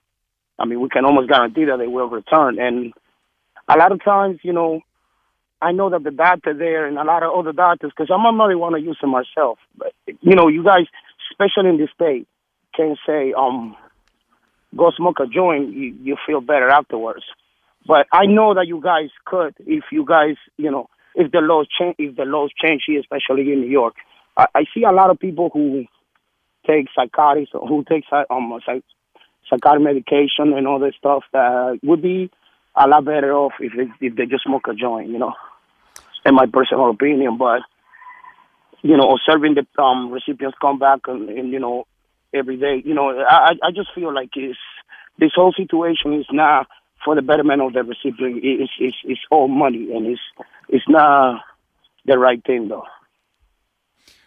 I 0.58 0.64
mean, 0.64 0.80
we 0.80 0.88
can 0.88 1.04
almost 1.04 1.28
guarantee 1.28 1.64
that 1.66 1.78
they 1.78 1.86
will 1.86 2.08
return. 2.08 2.58
And 2.58 2.92
a 3.68 3.76
lot 3.78 3.92
of 3.92 4.02
times, 4.04 4.40
you 4.42 4.52
know, 4.52 4.80
I 5.62 5.72
know 5.72 5.90
that 5.90 6.02
the 6.02 6.10
doctor 6.10 6.54
there 6.54 6.86
and 6.86 6.98
a 6.98 7.04
lot 7.04 7.22
of 7.22 7.32
other 7.38 7.52
doctors, 7.52 7.92
because 7.96 8.10
I'm 8.12 8.22
not 8.22 8.58
want 8.58 8.76
to 8.76 8.80
use 8.80 8.98
them 9.00 9.10
myself, 9.10 9.58
but 9.76 9.92
you 10.06 10.34
know, 10.34 10.48
you 10.48 10.64
guys, 10.64 10.86
especially 11.30 11.70
in 11.70 11.78
this 11.78 11.90
state, 11.94 12.26
can 12.74 12.96
say, 13.06 13.32
um, 13.32 13.76
go 14.76 14.90
smoke 14.96 15.18
a 15.20 15.26
joint, 15.26 15.74
you, 15.74 15.94
you 16.02 16.16
feel 16.26 16.40
better 16.40 16.68
afterwards. 16.68 17.24
But 17.86 18.06
I 18.12 18.26
know 18.26 18.54
that 18.54 18.66
you 18.66 18.80
guys 18.80 19.10
could, 19.24 19.54
if 19.60 19.84
you 19.92 20.04
guys, 20.06 20.36
you 20.56 20.70
know, 20.70 20.88
if 21.14 21.32
the 21.32 21.40
laws 21.40 21.66
change, 21.78 21.96
if 21.98 22.16
the 22.16 22.24
laws 22.24 22.50
change 22.62 22.82
here, 22.86 23.00
especially 23.00 23.52
in 23.52 23.60
New 23.60 23.70
York. 23.70 23.94
I, 24.36 24.46
I 24.54 24.64
see 24.74 24.84
a 24.84 24.92
lot 24.92 25.10
of 25.10 25.18
people 25.18 25.50
who 25.52 25.86
take 26.70 26.86
psychotics 26.94 27.50
who 27.52 27.84
takes 27.88 28.06
um, 28.30 28.58
psych- 28.64 28.84
psychotic 29.48 29.82
medication 29.82 30.52
and 30.56 30.66
all 30.66 30.78
that 30.78 30.94
stuff 30.98 31.24
that 31.32 31.78
would 31.82 32.02
be 32.02 32.30
a 32.76 32.86
lot 32.86 33.04
better 33.04 33.32
off 33.32 33.52
if 33.60 33.72
they, 33.76 34.06
if 34.06 34.14
they 34.14 34.26
just 34.26 34.44
smoke 34.44 34.68
a 34.68 34.74
joint, 34.74 35.08
you 35.08 35.18
know, 35.18 35.34
in 36.24 36.34
my 36.34 36.46
personal 36.46 36.90
opinion. 36.90 37.36
But, 37.36 37.62
you 38.82 38.96
know, 38.96 39.14
observing 39.14 39.56
the 39.56 39.82
um, 39.82 40.10
recipients 40.10 40.56
come 40.60 40.78
back 40.78 41.00
and, 41.06 41.28
and, 41.28 41.50
you 41.50 41.58
know, 41.58 41.86
every 42.32 42.56
day, 42.56 42.82
you 42.84 42.94
know, 42.94 43.10
I, 43.18 43.54
I 43.62 43.70
just 43.74 43.90
feel 43.94 44.14
like 44.14 44.30
it's, 44.36 44.58
this 45.18 45.32
whole 45.34 45.52
situation 45.52 46.14
is 46.14 46.26
not 46.30 46.68
for 47.04 47.14
the 47.14 47.22
betterment 47.22 47.60
of 47.60 47.72
the 47.72 47.82
recipient. 47.82 48.40
It's, 48.42 48.72
it's, 48.78 48.96
it's 49.04 49.20
all 49.30 49.48
money 49.48 49.92
and 49.92 50.06
it's, 50.06 50.20
it's 50.68 50.88
not 50.88 51.42
the 52.06 52.18
right 52.18 52.42
thing, 52.44 52.68
though. 52.68 52.86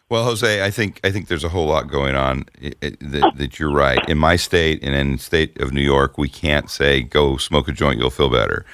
Well, 0.09 0.25
Jose, 0.25 0.63
I 0.63 0.69
think 0.69 0.99
I 1.03 1.11
think 1.11 1.27
there's 1.27 1.43
a 1.43 1.49
whole 1.49 1.67
lot 1.67 1.89
going 1.89 2.13
on 2.15 2.45
that, 2.81 3.33
that, 3.35 3.57
you're 3.57 3.71
right. 3.71 3.99
In 4.07 4.17
my 4.17 4.35
state 4.35 4.83
and 4.83 4.93
in 4.93 5.13
the 5.13 5.17
state 5.17 5.59
of 5.59 5.71
New 5.73 5.81
York, 5.81 6.17
we 6.17 6.29
can't 6.29 6.69
say 6.69 7.01
go 7.01 7.37
smoke 7.37 7.67
a 7.67 7.71
joint, 7.71 7.99
you'll 7.99 8.11
feel 8.11 8.29
better. 8.29 8.65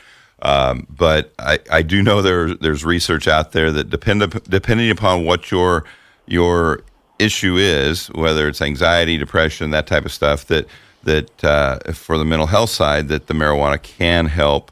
Um, 0.41 0.87
but 0.89 1.33
I, 1.39 1.59
I 1.71 1.81
do 1.81 2.01
know 2.01 2.21
there 2.21 2.55
there's 2.55 2.83
research 2.83 3.27
out 3.27 3.51
there 3.51 3.71
that 3.71 3.89
depend 3.89 4.21
depending 4.49 4.89
upon 4.89 5.23
what 5.23 5.51
your 5.51 5.85
your 6.25 6.81
issue 7.19 7.57
is, 7.57 8.07
whether 8.07 8.47
it's 8.47 8.61
anxiety, 8.61 9.17
depression, 9.17 9.71
that 9.71 9.87
type 9.87 10.05
of 10.05 10.11
stuff, 10.11 10.45
that 10.45 10.67
that 11.03 11.43
uh, 11.43 11.79
for 11.93 12.17
the 12.17 12.25
mental 12.25 12.47
health 12.47 12.69
side, 12.69 13.07
that 13.09 13.27
the 13.27 13.33
marijuana 13.33 13.81
can 13.81 14.25
help. 14.25 14.71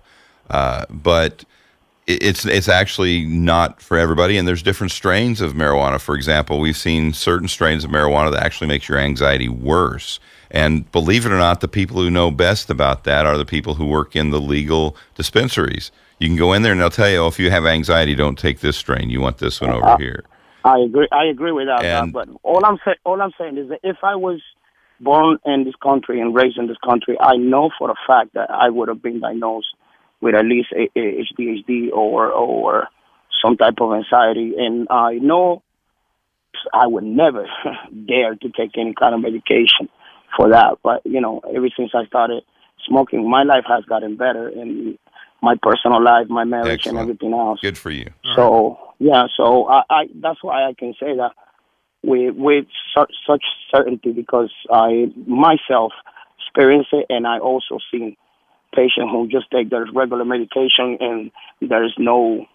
Uh, 0.50 0.86
but 0.89 1.46
it's 2.08 2.46
it's 2.46 2.70
actually 2.70 3.26
not 3.26 3.82
for 3.82 3.98
everybody 3.98 4.38
and 4.38 4.48
there's 4.48 4.63
different 4.63 4.91
strains 4.91 5.41
of 5.41 5.54
marijuana. 5.54 6.00
For 6.00 6.15
example 6.15 6.60
we've 6.60 6.78
seen 6.78 7.13
certain 7.13 7.50
strains 7.50 7.84
of 7.84 7.91
marijuana 7.91 8.32
that 8.32 8.43
actually 8.43 8.67
makes 8.67 8.88
your 8.88 8.98
anxiety 8.98 9.50
worse. 9.50 10.20
And 10.50 10.89
believe 10.93 11.26
it 11.26 11.34
or 11.34 11.38
not 11.38 11.60
the 11.60 11.67
people 11.67 11.98
who 11.98 12.10
know 12.10 12.32
best 12.32 12.70
about 12.70 13.04
that 13.04 13.26
are 13.26 13.38
the 13.38 13.46
people 13.46 13.74
who 13.74 13.86
work 13.86 14.15
in 14.15 14.30
the 14.30 14.39
legal 14.39 14.96
dispensaries. 15.15 15.91
You 16.20 16.30
can 16.30 16.38
go 16.38 16.54
in 16.54 16.62
there 16.62 16.72
and 16.72 16.80
they'll 16.80 16.89
tell 16.89 17.10
you 17.10 17.17
oh, 17.17 17.28
if 17.28 17.38
you 17.39 17.52
have 17.52 17.65
anxiety 17.65 18.15
don't 18.15 18.39
take 18.39 18.62
this 18.62 18.78
strain. 18.78 19.10
You 19.10 19.20
want 19.20 19.39
this 19.39 19.60
one 19.60 19.72
over 19.72 19.86
uh, 19.86 19.98
here. 19.98 20.24
I 20.63 20.80
agree 20.80 21.08
i 21.12 21.26
agree 21.26 21.52
with 21.52 21.67
that 21.67 21.84
and, 21.86 22.12
but 22.12 22.28
all 22.43 22.65
i'm 22.65 22.78
saying 22.84 22.98
all 23.06 23.22
i'm 23.22 23.32
saying 23.38 23.58
is 23.58 23.70
that 23.70 23.80
if 23.84 23.98
i 24.04 24.15
was 24.15 24.41
born 25.00 25.38
in 25.46 25.63
this 25.63 25.76
country 25.82 26.20
and 26.20 26.36
raised 26.36 26.58
in 26.58 26.67
this 26.67 26.78
country 26.84 27.15
i 27.22 27.38
know 27.38 27.70
for 27.78 27.89
a 27.89 27.96
fact 28.06 28.34
that 28.34 28.50
i 28.52 28.70
would 28.70 28.89
have 28.89 29.02
been 29.02 29.20
diagnosed 29.22 29.67
with 30.21 30.36
at 30.36 30.45
least 30.45 30.69
a, 30.73 30.89
a 30.97 31.91
or 31.91 32.32
or 32.32 32.88
some 33.41 33.58
type 33.58 33.75
of 33.82 33.93
anxiety. 33.93 34.53
And 34.58 34.88
I 34.89 35.13
know 35.13 35.63
I 36.73 36.88
would 36.88 37.03
never 37.03 37.45
dare 38.08 38.36
to 38.36 38.49
take 38.49 38.77
any 38.77 38.93
kind 38.93 39.13
of 39.13 39.21
medication 39.21 39.89
for 40.36 40.49
that. 40.49 40.77
But 40.84 41.06
you 41.06 41.21
know, 41.21 41.41
ever 41.56 41.67
since 41.75 41.91
I 41.93 42.06
started 42.06 42.43
smoking, 42.86 43.30
my 43.30 43.43
life 43.43 43.65
has 43.67 43.84
gotten 43.86 44.17
better, 44.17 44.47
and 44.47 44.97
my 45.41 45.56
personal 45.62 46.01
life, 46.03 46.27
my 46.30 46.43
marriage, 46.43 46.82
Excellent. 46.82 46.97
and 46.97 47.10
everything 47.10 47.34
else. 47.34 47.60
Good 47.62 47.77
for 47.77 47.91
you. 47.91 48.08
So 48.36 48.77
yeah, 48.99 49.27
so 49.36 49.67
I, 49.67 49.84
I 49.89 50.03
that's 50.15 50.43
why 50.43 50.67
I 50.67 50.73
can 50.73 50.93
say 50.99 51.15
that 51.15 51.32
with 52.03 52.36
with 52.36 52.65
such 52.95 53.13
such 53.27 53.43
certainty 53.73 54.12
because 54.12 54.51
I 54.71 55.12
myself 55.27 55.93
experienced 56.39 56.89
it, 56.93 57.06
and 57.10 57.27
I 57.27 57.39
also 57.39 57.80
seen 57.91 58.15
patients 58.78 59.10
who 59.12 59.28
just 59.28 59.50
take 59.52 59.70
their 59.72 59.86
regular 59.94 60.24
medication, 60.24 60.98
and 61.02 61.32
there 61.60 61.84
is 61.84 61.94
no 61.98 62.46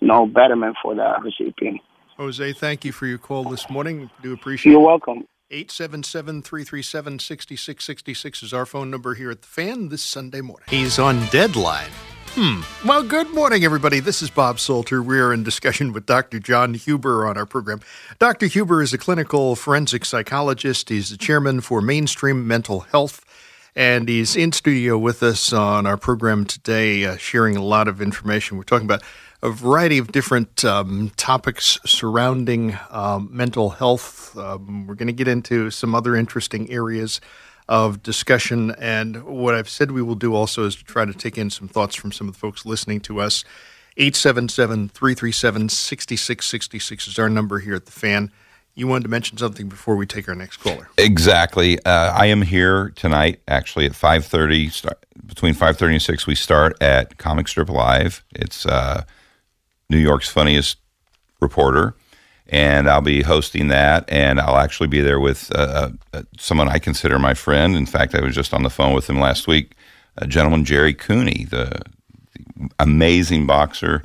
no 0.00 0.26
betterment 0.26 0.76
for 0.80 0.94
that 0.94 1.20
recipient. 1.22 1.80
Jose, 2.16 2.52
thank 2.52 2.84
you 2.84 2.92
for 2.92 3.06
your 3.06 3.18
call 3.18 3.44
this 3.44 3.68
morning. 3.68 4.10
Do 4.22 4.32
appreciate 4.32 4.72
You're 4.72 4.80
it. 4.80 4.84
welcome. 4.84 5.24
877 5.50 6.42
337 6.42 7.18
6666 7.18 8.42
is 8.42 8.52
our 8.52 8.66
phone 8.66 8.90
number 8.90 9.14
here 9.14 9.30
at 9.30 9.42
the 9.42 9.48
fan 9.48 9.88
this 9.88 10.02
Sunday 10.02 10.40
morning. 10.40 10.66
He's 10.68 10.98
on 10.98 11.26
deadline. 11.26 11.90
Hmm. 12.32 12.60
Well, 12.86 13.02
good 13.02 13.32
morning, 13.34 13.64
everybody. 13.64 14.00
This 14.00 14.20
is 14.22 14.30
Bob 14.30 14.60
Salter. 14.60 15.02
We're 15.02 15.32
in 15.32 15.42
discussion 15.42 15.92
with 15.92 16.06
Dr. 16.06 16.38
John 16.38 16.74
Huber 16.74 17.26
on 17.26 17.38
our 17.38 17.46
program. 17.46 17.80
Dr. 18.18 18.46
Huber 18.46 18.82
is 18.82 18.92
a 18.92 18.98
clinical 18.98 19.56
forensic 19.56 20.04
psychologist. 20.04 20.90
He's 20.90 21.10
the 21.10 21.16
chairman 21.16 21.62
for 21.62 21.80
Mainstream 21.80 22.46
Mental 22.46 22.80
Health, 22.80 23.24
and 23.74 24.08
he's 24.08 24.36
in 24.36 24.52
studio 24.52 24.98
with 24.98 25.22
us 25.22 25.52
on 25.52 25.86
our 25.86 25.96
program 25.96 26.44
today, 26.44 27.04
uh, 27.04 27.16
sharing 27.16 27.56
a 27.56 27.62
lot 27.62 27.88
of 27.88 28.02
information. 28.02 28.56
We're 28.56 28.64
talking 28.64 28.86
about 28.86 29.02
a 29.42 29.50
variety 29.50 29.98
of 29.98 30.10
different 30.10 30.64
um, 30.64 31.12
topics 31.16 31.78
surrounding 31.86 32.76
um, 32.90 33.28
mental 33.30 33.70
health. 33.70 34.36
Um, 34.36 34.86
we're 34.86 34.94
going 34.94 35.06
to 35.06 35.12
get 35.12 35.28
into 35.28 35.70
some 35.70 35.94
other 35.94 36.16
interesting 36.16 36.70
areas 36.70 37.20
of 37.68 38.02
discussion. 38.02 38.72
And 38.78 39.24
what 39.24 39.54
I've 39.54 39.68
said 39.68 39.92
we 39.92 40.02
will 40.02 40.14
do 40.14 40.34
also 40.34 40.64
is 40.64 40.74
to 40.76 40.84
try 40.84 41.04
to 41.04 41.12
take 41.12 41.38
in 41.38 41.50
some 41.50 41.68
thoughts 41.68 41.94
from 41.94 42.12
some 42.12 42.28
of 42.28 42.34
the 42.34 42.40
folks 42.40 42.66
listening 42.66 43.00
to 43.00 43.20
us. 43.20 43.44
877 43.96 44.88
337 44.88 45.68
6666 45.68 47.08
is 47.08 47.18
our 47.18 47.28
number 47.28 47.58
here 47.58 47.74
at 47.74 47.86
the 47.86 47.92
fan. 47.92 48.30
You 48.78 48.86
wanted 48.86 49.02
to 49.02 49.08
mention 49.08 49.36
something 49.38 49.68
before 49.68 49.96
we 49.96 50.06
take 50.06 50.28
our 50.28 50.36
next 50.36 50.58
caller. 50.58 50.88
Exactly. 50.98 51.82
Uh, 51.84 52.12
I 52.14 52.26
am 52.26 52.42
here 52.42 52.90
tonight, 52.94 53.40
actually 53.48 53.86
at 53.86 53.94
five 53.96 54.24
thirty. 54.24 54.68
Start 54.68 55.04
between 55.26 55.54
five 55.54 55.76
thirty 55.76 55.94
and 55.94 56.02
six. 56.02 56.28
We 56.28 56.36
start 56.36 56.80
at 56.80 57.18
Comic 57.18 57.48
Strip 57.48 57.68
Live. 57.70 58.24
It's 58.36 58.64
uh, 58.66 59.02
New 59.90 59.98
York's 59.98 60.28
funniest 60.28 60.76
reporter, 61.40 61.96
and 62.46 62.88
I'll 62.88 63.00
be 63.00 63.22
hosting 63.22 63.66
that. 63.66 64.08
And 64.08 64.38
I'll 64.38 64.58
actually 64.58 64.86
be 64.86 65.00
there 65.00 65.18
with 65.18 65.50
uh, 65.56 65.90
uh, 66.12 66.22
someone 66.38 66.68
I 66.68 66.78
consider 66.78 67.18
my 67.18 67.34
friend. 67.34 67.74
In 67.74 67.84
fact, 67.84 68.14
I 68.14 68.20
was 68.20 68.32
just 68.32 68.54
on 68.54 68.62
the 68.62 68.70
phone 68.70 68.94
with 68.94 69.10
him 69.10 69.18
last 69.18 69.48
week. 69.48 69.72
A 70.18 70.26
gentleman, 70.28 70.64
Gerry 70.64 70.94
Cooney, 70.94 71.46
the, 71.50 71.80
the 72.32 72.68
amazing 72.78 73.44
boxer 73.44 74.00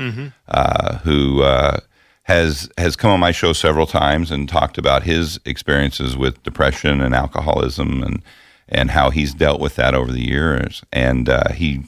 uh, 0.48 0.98
who 0.98 1.44
uh, 1.44 1.80
has 2.24 2.70
has 2.78 2.96
come 2.96 3.12
on 3.12 3.20
my 3.20 3.32
show 3.32 3.54
several 3.54 3.86
times 3.86 4.32
and 4.32 4.48
talked 4.48 4.78
about 4.78 5.04
his 5.04 5.40
experiences 5.46 6.16
with 6.18 6.42
depression 6.44 7.02
and 7.02 7.14
alcoholism 7.14 8.02
and 8.02 8.24
and 8.70 8.92
how 8.92 9.10
he's 9.10 9.34
dealt 9.34 9.60
with 9.60 9.76
that 9.76 9.94
over 9.94 10.12
the 10.12 10.26
years. 10.26 10.84
And 10.92 11.30
uh, 11.30 11.52
he, 11.54 11.84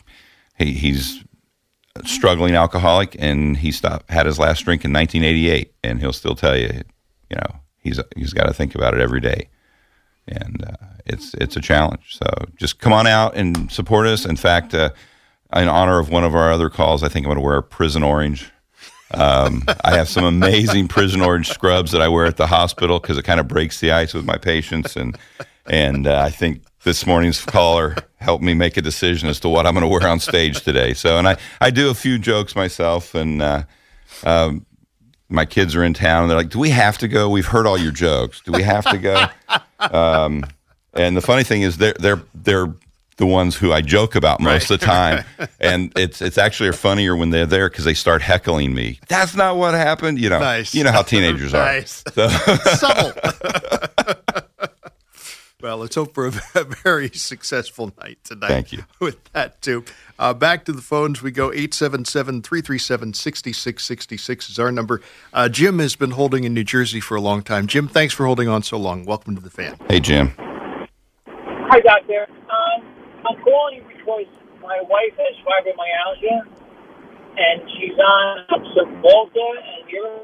he 0.57 0.73
he's 0.73 1.23
a 1.95 2.05
struggling 2.07 2.55
alcoholic, 2.55 3.15
and 3.19 3.57
he 3.57 3.71
stopped 3.71 4.09
had 4.09 4.25
his 4.25 4.39
last 4.39 4.65
drink 4.65 4.83
in 4.85 4.93
1988, 4.93 5.73
and 5.83 5.99
he'll 5.99 6.13
still 6.13 6.35
tell 6.35 6.57
you, 6.57 6.81
you 7.29 7.37
know, 7.37 7.59
he's 7.77 7.99
he's 8.15 8.33
got 8.33 8.45
to 8.45 8.53
think 8.53 8.75
about 8.75 8.93
it 8.93 8.99
every 8.99 9.21
day, 9.21 9.49
and 10.27 10.63
uh, 10.67 10.85
it's 11.05 11.33
it's 11.35 11.55
a 11.55 11.61
challenge. 11.61 12.17
So 12.17 12.25
just 12.57 12.79
come 12.79 12.93
on 12.93 13.07
out 13.07 13.35
and 13.35 13.71
support 13.71 14.07
us. 14.07 14.25
In 14.25 14.35
fact, 14.35 14.73
uh, 14.73 14.89
in 15.55 15.67
honor 15.69 15.99
of 15.99 16.09
one 16.09 16.23
of 16.23 16.35
our 16.35 16.51
other 16.51 16.69
calls, 16.69 17.03
I 17.03 17.07
think 17.09 17.25
I'm 17.25 17.29
going 17.29 17.37
to 17.37 17.45
wear 17.45 17.57
a 17.57 17.63
prison 17.63 18.03
orange. 18.03 18.51
Um, 19.11 19.63
I 19.83 19.95
have 19.95 20.09
some 20.09 20.23
amazing 20.23 20.87
prison 20.87 21.21
orange 21.21 21.49
scrubs 21.49 21.91
that 21.91 22.01
I 22.01 22.07
wear 22.07 22.25
at 22.25 22.37
the 22.37 22.47
hospital 22.47 22.99
because 22.99 23.17
it 23.17 23.23
kind 23.23 23.39
of 23.39 23.47
breaks 23.47 23.79
the 23.79 23.91
ice 23.91 24.13
with 24.13 24.25
my 24.25 24.37
patients, 24.37 24.95
and 24.95 25.17
and 25.67 26.07
uh, 26.07 26.21
I 26.21 26.31
think 26.31 26.63
this 26.83 27.05
morning's 27.05 27.43
caller 27.43 27.95
helped 28.17 28.43
me 28.43 28.53
make 28.53 28.77
a 28.77 28.81
decision 28.81 29.29
as 29.29 29.39
to 29.41 29.49
what 29.49 29.65
I'm 29.67 29.73
going 29.73 29.83
to 29.83 29.87
wear 29.87 30.07
on 30.07 30.19
stage 30.19 30.61
today. 30.63 30.93
So, 30.93 31.17
and 31.17 31.27
I 31.27 31.37
I 31.61 31.69
do 31.69 31.89
a 31.89 31.93
few 31.93 32.17
jokes 32.17 32.55
myself, 32.55 33.13
and 33.13 33.41
uh, 33.41 33.63
um, 34.23 34.65
my 35.29 35.45
kids 35.45 35.75
are 35.75 35.83
in 35.83 35.93
town, 35.93 36.23
and 36.23 36.29
they're 36.31 36.37
like, 36.37 36.49
"Do 36.49 36.59
we 36.59 36.71
have 36.71 36.97
to 36.99 37.07
go? 37.07 37.29
We've 37.29 37.45
heard 37.45 37.67
all 37.67 37.77
your 37.77 37.91
jokes. 37.91 38.41
Do 38.41 38.51
we 38.51 38.63
have 38.63 38.85
to 38.85 38.97
go?" 38.97 39.25
Um, 39.79 40.45
and 40.93 41.15
the 41.15 41.21
funny 41.21 41.43
thing 41.43 41.61
is, 41.61 41.77
they're 41.77 41.95
they're 41.99 42.21
they're 42.33 42.73
the 43.17 43.25
ones 43.25 43.56
who 43.56 43.71
I 43.71 43.82
joke 43.82 44.15
about 44.15 44.39
most 44.41 44.69
of 44.71 44.80
the 44.80 44.86
time, 44.86 45.23
and 45.60 45.91
it's 45.95 46.21
it's 46.21 46.38
actually 46.38 46.71
funnier 46.73 47.15
when 47.15 47.30
they're 47.30 47.45
there 47.45 47.69
because 47.69 47.86
they 47.86 47.93
start 47.93 48.21
heckling 48.21 48.73
me. 48.73 48.99
That's 49.08 49.36
not 49.36 49.56
what 49.58 49.73
happened, 49.73 50.19
you 50.19 50.30
know. 50.30 50.39
Nice. 50.39 50.75
You 50.75 50.84
know 50.84 50.91
how 50.91 51.01
teenagers 51.01 51.54
Nice. 51.54 52.04
are. 52.08 52.12
So, 52.12 52.28
Subtle. 52.75 53.13
well, 55.62 55.78
let's 55.78 55.95
hope 55.95 56.13
for 56.13 56.28
a 56.28 56.32
very 56.84 57.10
successful 57.10 57.91
night 58.01 58.19
tonight. 58.23 58.49
Thank 58.49 58.71
you. 58.73 58.84
With 58.99 59.23
that, 59.34 59.62
too. 59.62 59.84
Uh, 60.19 60.34
back 60.34 60.63
to 60.65 60.71
the 60.73 60.82
phones 60.82 61.21
we 61.23 61.32
go. 61.32 61.45
877 61.51 62.41
337 62.43 63.13
6666 63.13 64.49
is 64.49 64.60
our 64.60 64.71
number. 64.71 65.01
Uh, 65.34 65.49
Jim 65.49 65.80
has 65.80 65.95
been 65.95 66.12
holding 66.12 66.43
in 66.43 66.54
New 66.54 66.63
Jersey 66.63 66.99
for 66.99 67.15
a 67.15 67.21
long 67.21 67.41
time. 67.41 67.65
Jim, 67.67 67.88
thanks 67.88 68.13
for 68.13 68.25
holding 68.25 68.47
on 68.47 68.62
so 68.62 68.78
long. 68.78 69.06
Welcome 69.06 69.36
to 69.36 69.41
the 69.41 69.49
fan. 69.49 69.78
hey 69.89 69.99
Jim, 69.99 70.34
Hi, 71.28 71.80
Doctor. 71.80 72.28
Um, 72.30 72.86
I'm 73.27 73.41
calling 73.41 73.81
you 73.81 73.83
because 73.89 74.29
my 74.61 74.81
wife 74.85 75.15
has 75.17 75.35
fibromyalgia, 75.45 76.45
and 77.38 77.61
she's 77.77 77.97
on 77.97 78.45
Cymbalta 78.73 79.49
and 79.57 79.89
you're 79.89 80.21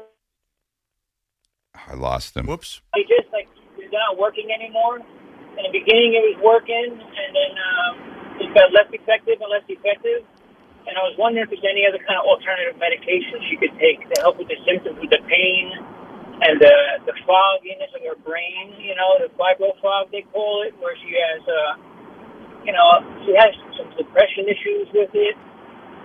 I 1.74 1.94
lost 1.94 2.36
him. 2.36 2.46
Whoops. 2.46 2.80
it 2.94 3.08
just 3.08 3.32
like 3.32 3.48
it's 3.78 3.92
not 3.92 4.18
working 4.18 4.48
anymore. 4.52 5.00
In 5.58 5.62
the 5.68 5.74
beginning, 5.74 6.16
it 6.16 6.24
was 6.32 6.38
working, 6.40 6.96
and 6.96 7.30
then 7.36 7.52
um, 7.58 7.92
it 8.40 8.48
got 8.54 8.72
less 8.72 8.88
effective 8.94 9.40
and 9.42 9.50
less 9.50 9.66
effective. 9.68 10.24
And 10.88 10.96
I 10.96 11.02
was 11.04 11.14
wondering 11.18 11.44
if 11.44 11.50
there's 11.52 11.68
any 11.68 11.84
other 11.86 12.00
kind 12.02 12.18
of 12.18 12.26
alternative 12.26 12.80
medication 12.80 13.38
she 13.50 13.56
could 13.60 13.74
take 13.78 14.02
to 14.08 14.16
help 14.24 14.40
with 14.40 14.48
the 14.48 14.58
symptoms, 14.64 14.98
with 14.98 15.12
the 15.12 15.22
pain 15.28 15.72
and 16.42 16.58
the 16.58 16.74
the 17.06 17.14
fogginess 17.28 17.92
in 17.94 18.02
her 18.08 18.18
brain. 18.24 18.74
You 18.80 18.96
know, 18.96 19.20
the 19.20 19.30
fibro 19.36 19.76
fog 19.84 20.10
they 20.10 20.24
call 20.32 20.64
it, 20.66 20.74
where 20.80 20.96
she 20.98 21.12
has, 21.14 21.42
uh, 21.44 21.72
you 22.64 22.72
know, 22.72 22.86
she 23.24 23.34
has 23.36 23.54
some 23.76 23.90
depression 23.96 24.46
issues 24.48 24.88
with 24.92 25.10
it, 25.14 25.36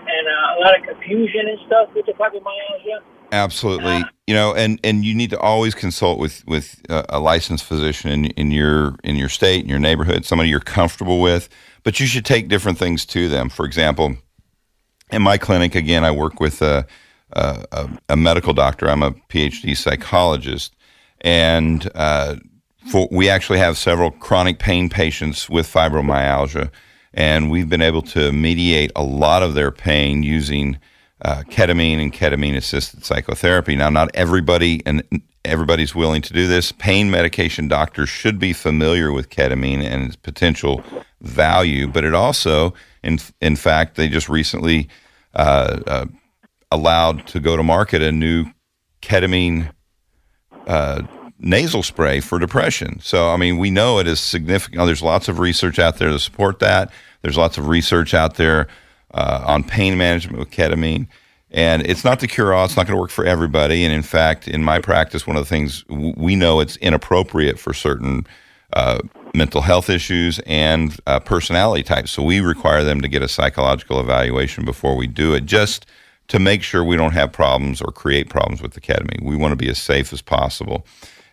and 0.07 0.27
uh, 0.27 0.57
a 0.57 0.59
lot 0.61 0.77
of 0.77 0.85
confusion 0.85 1.47
and 1.47 1.59
stuff 1.67 1.89
with 1.95 2.05
the 2.05 2.13
fibromyalgia. 2.13 3.01
Absolutely. 3.31 4.03
You 4.25 4.35
know, 4.35 4.53
and, 4.55 4.79
and 4.83 5.03
you 5.03 5.13
need 5.13 5.31
to 5.31 5.39
always 5.39 5.75
consult 5.75 6.19
with 6.19 6.45
with 6.47 6.81
uh, 6.89 7.03
a 7.09 7.19
licensed 7.19 7.65
physician 7.65 8.11
in, 8.11 8.25
in 8.31 8.51
your 8.51 8.95
in 9.03 9.15
your 9.15 9.29
state, 9.29 9.63
in 9.63 9.69
your 9.69 9.79
neighborhood, 9.79 10.25
somebody 10.25 10.49
you're 10.49 10.59
comfortable 10.59 11.21
with. 11.21 11.49
But 11.83 11.99
you 11.99 12.07
should 12.07 12.25
take 12.25 12.47
different 12.47 12.77
things 12.77 13.05
to 13.07 13.27
them. 13.27 13.49
For 13.49 13.65
example, 13.65 14.15
in 15.11 15.21
my 15.21 15.37
clinic, 15.37 15.75
again, 15.75 16.03
I 16.03 16.11
work 16.11 16.39
with 16.39 16.61
a 16.61 16.87
a, 17.33 17.65
a, 17.71 17.89
a 18.09 18.15
medical 18.15 18.53
doctor. 18.53 18.89
I'm 18.89 19.03
a 19.03 19.11
PhD 19.11 19.75
psychologist, 19.75 20.75
and 21.21 21.89
uh, 21.95 22.35
for, 22.91 23.08
we 23.12 23.30
actually 23.30 23.60
have 23.60 23.78
several 23.78 24.12
chronic 24.12 24.60
pain 24.60 24.89
patients 24.89 25.50
with 25.50 25.71
fibromyalgia, 25.71 26.69
and 27.13 27.50
we've 27.50 27.69
been 27.69 27.82
able 27.82 28.02
to 28.04 28.32
mediate 28.32 28.91
a 28.95 29.04
lot 29.04 29.43
of 29.43 29.54
their 29.54 29.71
pain 29.71 30.23
using 30.23 30.78
uh, 31.21 31.43
ketamine 31.50 32.02
and 32.02 32.13
ketamine 32.13 32.56
assisted 32.56 33.04
psychotherapy. 33.04 33.76
Now, 33.76 33.89
not 33.89 34.10
everybody 34.13 34.82
and 34.86 35.04
everybody's 35.43 35.95
willing 35.95 36.21
to 36.21 36.34
do 36.34 36.47
this. 36.47 36.71
Pain 36.71 37.10
medication 37.10 37.67
doctors 37.67 38.10
should 38.10 38.38
be 38.38 38.54
familiar 38.54 39.12
with 39.12 39.30
ketamine 39.30 39.84
and 39.84 40.04
its 40.06 40.15
potential 40.15 40.84
value, 41.21 41.88
but 41.88 42.04
it 42.04 42.13
also, 42.13 42.73
in 43.04 43.19
in 43.41 43.56
fact, 43.56 43.95
they 43.95 44.08
just 44.08 44.30
recently 44.30 44.88
uh, 45.34 45.80
uh, 45.88 46.06
allowed 46.71 47.26
to 47.28 47.39
go 47.39 47.58
to 47.58 47.63
market 47.63 48.02
a 48.02 48.12
new 48.12 48.45
ketamine 49.02 49.71
uh, 50.67 51.02
nasal 51.39 51.84
spray 51.84 52.19
for 52.19 52.39
depression. 52.39 53.00
So, 53.02 53.30
I 53.30 53.38
mean, 53.38 53.58
we 53.58 53.69
know 53.69 54.00
it 54.00 54.08
is 54.08 54.19
significant. 54.19 54.86
There's 54.86 55.04
lots 55.04 55.28
of 55.28 55.39
research 55.39 55.80
out 55.80 55.97
there 55.97 56.10
to 56.10 56.19
support 56.19 56.60
that. 56.60 56.91
There's 57.21 57.38
lots 57.38 57.58
of 57.58 57.67
research 57.67 58.13
out 58.13 58.36
there 58.36 58.67
uh, 59.13 59.43
on 59.45 59.63
pain 59.63 59.97
management 59.97 60.39
with 60.39 60.52
ketamine. 60.52 61.08
And 61.52 61.86
it's 61.88 62.04
not 62.04 62.19
the 62.19 62.28
cure 62.28 62.54
all. 62.54 62.65
It's 62.65 62.76
not 62.76 62.88
going 62.88 62.97
to 62.97 63.02
work 63.02 63.10
for 63.10 63.26
everybody. 63.26 63.86
And 63.86 63.93
in 63.93 64.04
fact, 64.04 64.47
in 64.47 64.63
my 64.63 64.80
practice, 64.80 65.26
one 65.26 65.38
of 65.38 65.43
the 65.43 65.50
things 65.50 65.86
we 65.88 66.36
know 66.36 66.60
it's 66.60 66.76
inappropriate 66.78 67.58
for 67.58 67.73
certain 67.73 68.28
uh, 68.73 69.00
mental 69.34 69.62
health 69.62 69.89
issues 69.89 70.39
and 70.45 70.97
uh, 71.08 71.19
personality 71.19 71.84
types. 71.84 72.12
So 72.12 72.23
we 72.23 72.41
require 72.41 72.84
them 72.84 73.02
to 73.02 73.08
get 73.08 73.21
a 73.21 73.28
psychological 73.28 74.00
evaluation 74.00 74.65
before 74.65 74.95
we 74.95 75.08
do 75.08 75.34
it, 75.34 75.45
just 75.45 75.86
to 76.28 76.39
make 76.39 76.63
sure 76.63 76.84
we 76.84 76.97
don't 76.97 77.13
have 77.13 77.32
problems 77.32 77.82
or 77.82 77.91
create 77.91 78.30
problems 78.30 78.62
with 78.62 78.73
the 78.73 78.82
ketamine. 78.82 79.23
We 79.23 79.38
want 79.38 79.54
to 79.54 79.56
be 79.56 79.69
as 79.69 79.78
safe 79.78 80.12
as 80.12 80.21
possible. 80.21 80.86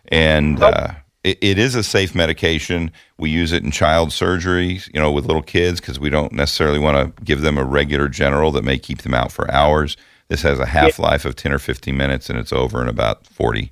And 0.09 0.61
uh, 0.61 0.93
it, 1.23 1.37
it 1.41 1.57
is 1.57 1.75
a 1.75 1.83
safe 1.83 2.13
medication. 2.13 2.91
We 3.17 3.29
use 3.29 3.51
it 3.51 3.63
in 3.63 3.71
child 3.71 4.13
surgery, 4.13 4.81
you 4.93 4.99
know, 4.99 5.11
with 5.11 5.25
little 5.25 5.41
kids 5.41 5.79
because 5.79 5.99
we 5.99 6.09
don't 6.09 6.31
necessarily 6.31 6.79
want 6.79 6.97
to 6.97 7.23
give 7.23 7.41
them 7.41 7.57
a 7.57 7.63
regular 7.63 8.07
general 8.07 8.51
that 8.51 8.63
may 8.63 8.77
keep 8.77 9.01
them 9.01 9.13
out 9.13 9.31
for 9.31 9.49
hours. 9.51 9.97
This 10.27 10.41
has 10.43 10.59
a 10.59 10.65
half 10.65 10.97
life 10.99 11.25
of 11.25 11.35
10 11.35 11.51
or 11.51 11.59
15 11.59 11.95
minutes 11.95 12.29
and 12.29 12.39
it's 12.39 12.53
over 12.53 12.81
in 12.81 12.87
about 12.87 13.25
40. 13.27 13.71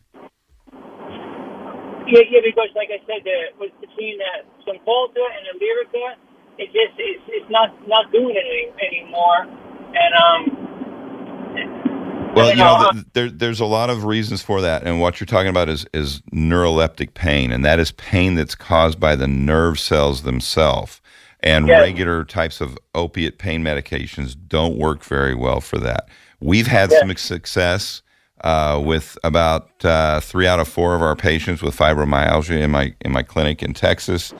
Yeah, 2.06 2.20
yeah, 2.30 2.42
because 2.44 2.70
like 2.76 2.90
I 2.92 3.00
said, 3.08 3.26
uh, 3.26 3.66
between 3.80 4.20
uh, 4.22 4.44
Cymbalta 4.68 5.24
and 5.24 5.60
Lyrica, 5.62 6.16
it 6.58 6.68
just 6.68 6.94
it's, 6.98 7.24
it's 7.28 7.50
not 7.50 7.72
not 7.88 8.12
doing 8.12 8.36
it 8.36 8.46
any, 8.46 8.70
anymore. 8.86 9.48
And 9.96 10.14
um, 10.22 10.64
Well, 12.34 12.50
you 12.50 12.56
know, 12.56 12.90
th- 12.94 13.06
there, 13.14 13.30
there's 13.30 13.60
a 13.60 13.66
lot 13.66 13.90
of 13.90 14.04
reasons 14.06 14.42
for 14.42 14.62
that, 14.62 14.84
and 14.84 15.00
what 15.00 15.20
you're 15.20 15.26
talking 15.28 15.50
about 15.50 15.70
is 15.70 15.86
is 15.94 16.22
neuroleptic 16.34 17.14
pain, 17.14 17.52
and 17.52 17.64
that 17.66 17.80
is 17.80 17.92
pain 17.92 18.36
that's 18.36 18.56
caused 18.56 19.00
by 19.00 19.16
the 19.16 19.28
nerve 19.28 19.80
cells 19.80 20.24
themselves. 20.24 21.00
And 21.42 21.68
Yes. 21.68 21.82
regular 21.82 22.24
types 22.24 22.62
of 22.62 22.78
opiate 22.96 23.38
pain 23.38 23.64
medications 23.64 24.36
don't 24.48 24.78
work 24.78 25.04
very 25.04 25.36
well 25.36 25.60
for 25.60 25.78
that. 25.80 26.08
We've 26.40 26.68
had 26.68 26.90
Yes. 26.90 27.02
some 27.02 27.16
success 27.18 28.02
uh, 28.46 28.82
with 28.84 29.18
about 29.26 29.84
uh, 29.86 30.22
three 30.22 30.48
out 30.48 30.60
of 30.62 30.68
four 30.70 30.96
of 30.96 31.02
our 31.02 31.16
patients 31.18 31.62
with 31.62 31.76
fibromyalgia 31.78 32.62
in 32.62 32.72
my 32.72 32.94
in 33.02 33.12
my 33.12 33.24
clinic 33.24 33.62
in 33.62 33.74
Texas. 33.74 34.34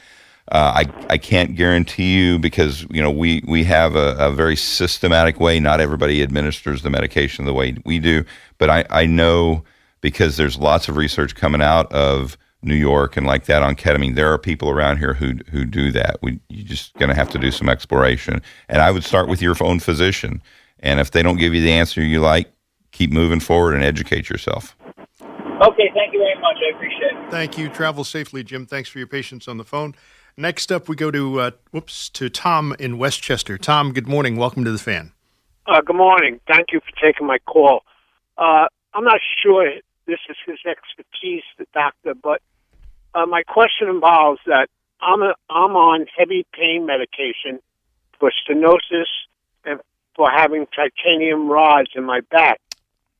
Uh, 0.52 0.84
I, 0.86 1.06
I 1.10 1.18
can't 1.18 1.56
guarantee 1.56 2.16
you 2.16 2.38
because 2.38 2.86
you 2.90 3.02
know 3.02 3.10
we, 3.12 3.42
we 3.48 3.64
have 3.64 3.96
a, 3.96 4.16
a 4.20 4.32
very 4.32 4.56
systematic 4.56 5.40
way. 5.40 5.60
Not 5.60 5.80
everybody 5.80 6.22
administers 6.22 6.82
the 6.82 6.90
medication 6.90 7.46
the 7.46 7.54
way 7.54 7.78
we 7.86 8.00
do, 8.00 8.26
but 8.58 8.70
I, 8.70 8.86
I 8.90 9.06
know 9.06 9.64
because 10.02 10.36
there's 10.36 10.58
lots 10.58 10.90
of 10.90 10.98
research 10.98 11.34
coming 11.36 11.62
out 11.62 11.92
of 11.94 12.38
New 12.62 12.76
York 12.76 13.18
and 13.18 13.26
like 13.26 13.46
that 13.46 13.64
on 13.64 13.76
ketamine. 13.76 14.16
There 14.16 14.32
are 14.32 14.38
people 14.38 14.70
around 14.70 14.98
here 14.98 15.14
who 15.14 15.36
who 15.50 15.66
do 15.66 15.92
that. 15.92 16.18
We 16.22 16.40
you're 16.50 16.68
just 16.68 16.94
going 16.96 17.10
to 17.10 17.16
have 17.16 17.30
to 17.30 17.40
do 17.40 17.52
some 17.52 17.70
exploration. 17.70 18.42
And 18.70 18.82
I 18.82 18.92
would 18.92 19.04
start 19.04 19.30
with 19.30 19.42
your 19.42 19.56
own 19.62 19.80
physician. 19.80 20.42
And 20.80 21.00
if 21.00 21.12
they 21.12 21.24
don't 21.24 21.38
give 21.38 21.54
you 21.54 21.62
the 21.62 21.72
answer 21.72 22.02
you 22.02 22.20
like, 22.20 22.52
keep 22.92 23.12
moving 23.12 23.40
forward 23.40 23.76
and 23.76 23.84
educate 23.84 24.30
yourself. 24.30 24.76
okay, 25.22 25.90
thank 25.94 26.14
you 26.14 26.20
very 26.20 26.36
much. 26.42 26.58
I 26.58 26.76
appreciate 26.76 27.12
it. 27.12 27.32
Thank 27.32 27.58
you. 27.58 27.70
Travel 27.70 28.04
safely, 28.04 28.44
Jim. 28.44 28.66
Thanks 28.66 28.90
for 28.90 28.98
your 28.98 29.08
patience 29.08 29.48
on 29.48 29.58
the 29.58 29.64
phone. 29.64 29.96
Next 30.36 30.72
up, 30.72 30.90
we 30.90 30.96
go 30.96 31.12
to 31.12 31.40
uh, 31.40 31.52
whoops 31.70 32.10
to 32.10 32.28
Tom 32.28 32.76
in 32.80 32.98
Westchester. 32.98 33.60
Tom, 33.60 33.94
good 33.94 34.08
morning. 34.08 34.36
Welcome 34.36 34.66
to 34.66 34.72
the 34.72 34.80
fan. 34.80 35.12
Uh, 35.68 35.82
good 35.82 35.96
morning. 35.96 36.40
Thank 36.48 36.72
you 36.72 36.80
for 36.80 36.92
taking 37.00 37.28
my 37.28 37.38
call. 37.46 37.84
Uh, 38.36 38.66
I'm 38.96 39.04
not 39.04 39.20
sure 39.44 39.72
this 40.08 40.20
is 40.28 40.36
his 40.44 40.58
expertise, 40.66 41.44
the 41.60 41.68
doctor, 41.72 42.16
but 42.16 42.42
uh, 43.14 43.28
my 43.28 43.44
question 43.44 43.88
involves 43.90 44.40
that 44.48 44.70
I'm 45.02 45.22
a, 45.22 45.36
I'm 45.52 45.76
on 45.76 46.08
heavy 46.18 46.48
pain 46.52 46.88
medication 46.88 47.60
for 48.20 48.32
stenosis 48.32 49.06
and 49.64 49.80
for 50.16 50.32
having 50.32 50.66
titanium 50.76 51.48
rods 51.48 51.92
in 51.96 52.06
my 52.06 52.22
back. 52.32 52.60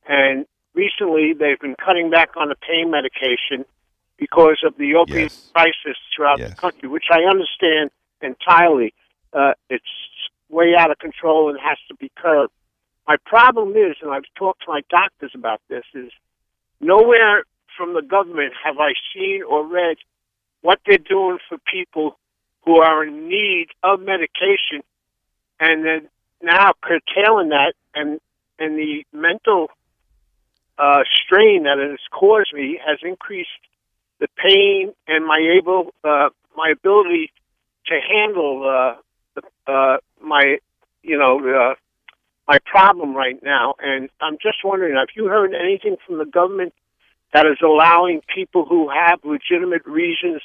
And 0.08 0.46
recently, 0.74 1.32
they've 1.32 1.60
been 1.60 1.76
cutting 1.76 2.10
back 2.10 2.30
on 2.36 2.48
the 2.48 2.56
pain 2.56 2.90
medication 2.90 3.64
because 4.18 4.62
of 4.64 4.76
the 4.76 4.94
opiate 4.94 5.32
Yes. 5.32 5.50
crisis 5.54 5.98
throughout 6.14 6.38
Yes. 6.38 6.50
the 6.50 6.56
country, 6.56 6.88
which 6.88 7.10
I 7.10 7.22
understand 7.24 7.90
entirely. 8.20 8.94
Uh, 9.32 9.54
it's 9.68 9.84
way 10.48 10.74
out 10.76 10.90
of 10.90 10.98
control 10.98 11.50
and 11.50 11.58
has 11.58 11.78
to 11.88 11.94
be 11.94 12.10
curbed. 12.16 12.52
My 13.06 13.16
problem 13.26 13.76
is, 13.76 13.96
and 14.00 14.10
I've 14.10 14.24
talked 14.34 14.62
to 14.62 14.70
my 14.70 14.82
doctors 14.88 15.32
about 15.34 15.60
this, 15.68 15.84
is 15.94 16.12
nowhere 16.80 17.44
from 17.76 17.94
the 17.94 18.02
government 18.02 18.54
have 18.62 18.78
I 18.78 18.94
seen 19.12 19.42
or 19.42 19.66
read 19.66 19.96
what 20.62 20.80
they're 20.86 20.98
doing 20.98 21.38
for 21.48 21.58
people 21.70 22.18
who 22.64 22.80
are 22.80 23.04
in 23.04 23.28
need 23.28 23.68
of 23.82 24.00
medication, 24.00 24.82
and 25.60 25.84
then 25.84 26.08
now 26.40 26.72
curtailing 26.80 27.50
that 27.50 27.74
and 27.94 28.20
and 28.58 28.78
the 28.78 29.04
mental 29.12 29.68
uh, 30.78 31.02
strain 31.24 31.64
that 31.64 31.78
it 31.78 31.90
has 31.90 31.98
caused 32.10 32.52
me 32.54 32.78
has 32.84 32.98
increased 33.02 33.50
the 34.24 34.28
pain 34.42 34.92
and 35.06 35.26
my 35.26 35.38
able 35.58 35.92
uh, 36.02 36.30
my 36.56 36.70
ability 36.72 37.30
to 37.86 38.00
handle 38.00 38.64
uh, 38.64 38.94
the, 39.34 39.72
uh, 39.72 39.96
my 40.22 40.56
you 41.02 41.18
know 41.18 41.38
uh, 41.40 41.74
my 42.48 42.58
problem 42.64 43.14
right 43.14 43.42
now. 43.42 43.74
And 43.78 44.08
I'm 44.20 44.38
just 44.40 44.64
wondering, 44.64 44.96
have 44.96 45.08
you 45.14 45.26
heard 45.26 45.52
anything 45.54 45.96
from 46.06 46.18
the 46.18 46.24
government 46.24 46.72
that 47.34 47.46
is 47.46 47.58
allowing 47.62 48.22
people 48.34 48.64
who 48.64 48.88
have 48.88 49.18
legitimate 49.24 49.84
reasons 49.84 50.40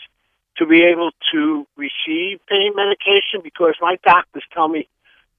to 0.58 0.66
be 0.66 0.82
able 0.84 1.12
to 1.32 1.66
receive 1.78 2.40
pain 2.50 2.74
medication? 2.76 3.40
Because 3.42 3.76
my 3.80 3.98
doctors 4.04 4.44
tell 4.54 4.68
me 4.68 4.90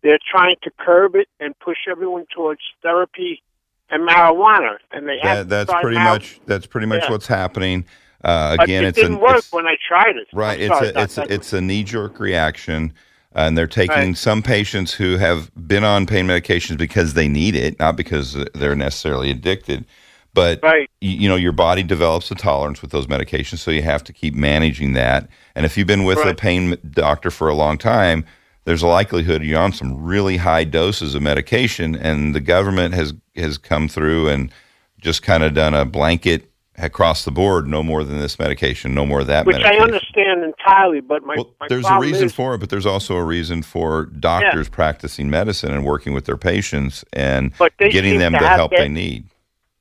they're 0.03 0.18
trying 0.31 0.57
to 0.62 0.70
curb 0.79 1.14
it 1.14 1.29
and 1.40 1.59
push 1.59 1.79
everyone 1.90 2.24
towards 2.35 2.61
therapy 2.83 3.42
and 3.90 4.09
marijuana, 4.09 4.76
and 4.92 5.07
they 5.07 5.18
that's 5.42 5.72
pretty 5.83 5.96
mar- 5.96 6.14
much 6.14 6.40
that's 6.46 6.66
pretty 6.66 6.87
much 6.87 7.03
Yeah. 7.03 7.11
what's 7.11 7.26
happening. 7.26 7.85
Uh, 8.22 8.56
again, 8.61 8.85
it 8.85 8.88
it's 8.88 8.96
didn't 8.96 9.14
an, 9.14 9.20
work 9.20 9.30
it's- 9.30 9.52
when 9.52 9.66
I 9.66 9.76
tried 9.88 10.16
it. 10.16 10.28
Right. 10.33 10.61
It's 10.61 10.80
a 10.80 11.02
it's 11.02 11.18
a, 11.18 11.33
it's 11.33 11.52
a 11.52 11.61
knee 11.61 11.83
jerk 11.83 12.20
reaction, 12.20 12.92
and 13.35 13.56
they're 13.56 13.66
taking 13.66 13.96
Right. 13.96 14.16
some 14.16 14.42
patients 14.42 14.92
who 14.92 15.16
have 15.16 15.50
been 15.66 15.85
on 15.85 16.06
pain 16.06 16.26
medications 16.26 16.76
because 16.76 17.14
they 17.14 17.28
need 17.28 17.54
it, 17.56 17.78
not 17.78 17.96
because 17.96 18.37
they're 18.54 18.76
necessarily 18.76 19.30
addicted. 19.30 19.87
But 20.35 20.61
Right. 20.62 20.88
you, 21.00 21.11
you 21.22 21.28
know, 21.28 21.37
your 21.37 21.52
body 21.52 21.83
develops 21.83 22.30
a 22.30 22.35
tolerance 22.35 22.83
with 22.83 22.90
those 22.92 23.06
medications, 23.06 23.59
so 23.59 23.70
you 23.70 23.83
have 23.83 24.04
to 24.04 24.12
keep 24.12 24.35
managing 24.35 24.92
that. 24.92 25.28
And 25.56 25.64
if 25.66 25.76
you've 25.76 25.87
been 25.88 26.04
with 26.04 26.18
a 26.18 26.35
pain 26.35 26.76
doctor 26.90 27.30
for 27.30 27.48
a 27.48 27.54
long 27.54 27.78
time, 27.78 28.24
there's 28.64 28.83
a 28.83 28.87
likelihood 28.87 29.42
you're 29.42 29.59
on 29.59 29.72
some 29.72 30.04
really 30.04 30.37
high 30.37 30.64
doses 30.64 31.14
of 31.14 31.22
medication, 31.22 31.96
and 31.96 32.35
the 32.35 32.40
government 32.40 32.94
has 32.94 33.14
has 33.37 33.56
come 33.56 33.88
through 33.88 34.28
and 34.28 34.52
just 35.00 35.22
kind 35.22 35.42
of 35.42 35.54
done 35.54 35.72
a 35.74 35.85
blanket 35.87 36.49
across 36.80 37.24
the 37.24 37.30
board, 37.30 37.66
no 37.66 37.82
more 37.82 38.04
than 38.04 38.18
this 38.18 38.38
medication, 38.38 38.94
no 38.94 39.04
more 39.06 39.20
of 39.20 39.26
that 39.26 39.46
which 39.46 39.56
medication. 39.56 39.80
I 39.80 39.84
understand 39.84 40.44
entirely. 40.44 41.00
But 41.00 41.22
my, 41.24 41.34
Well, 41.36 41.54
my 41.60 41.68
there's 41.68 41.86
a 41.86 41.98
reason 41.98 42.26
is, 42.26 42.32
for 42.34 42.54
it, 42.54 42.58
but 42.58 42.70
there's 42.70 42.86
also 42.86 43.16
a 43.16 43.24
reason 43.24 43.62
for 43.62 44.06
doctors 44.06 44.68
practicing 44.68 45.30
medicine 45.30 45.72
and 45.72 45.84
working 45.84 46.12
with 46.14 46.24
their 46.24 46.36
patients 46.36 47.04
and 47.12 47.52
getting 47.78 48.18
them 48.18 48.32
the 48.32 48.38
help 48.38 48.70
that- 48.72 48.78
they 48.78 48.88
need. 48.88 49.24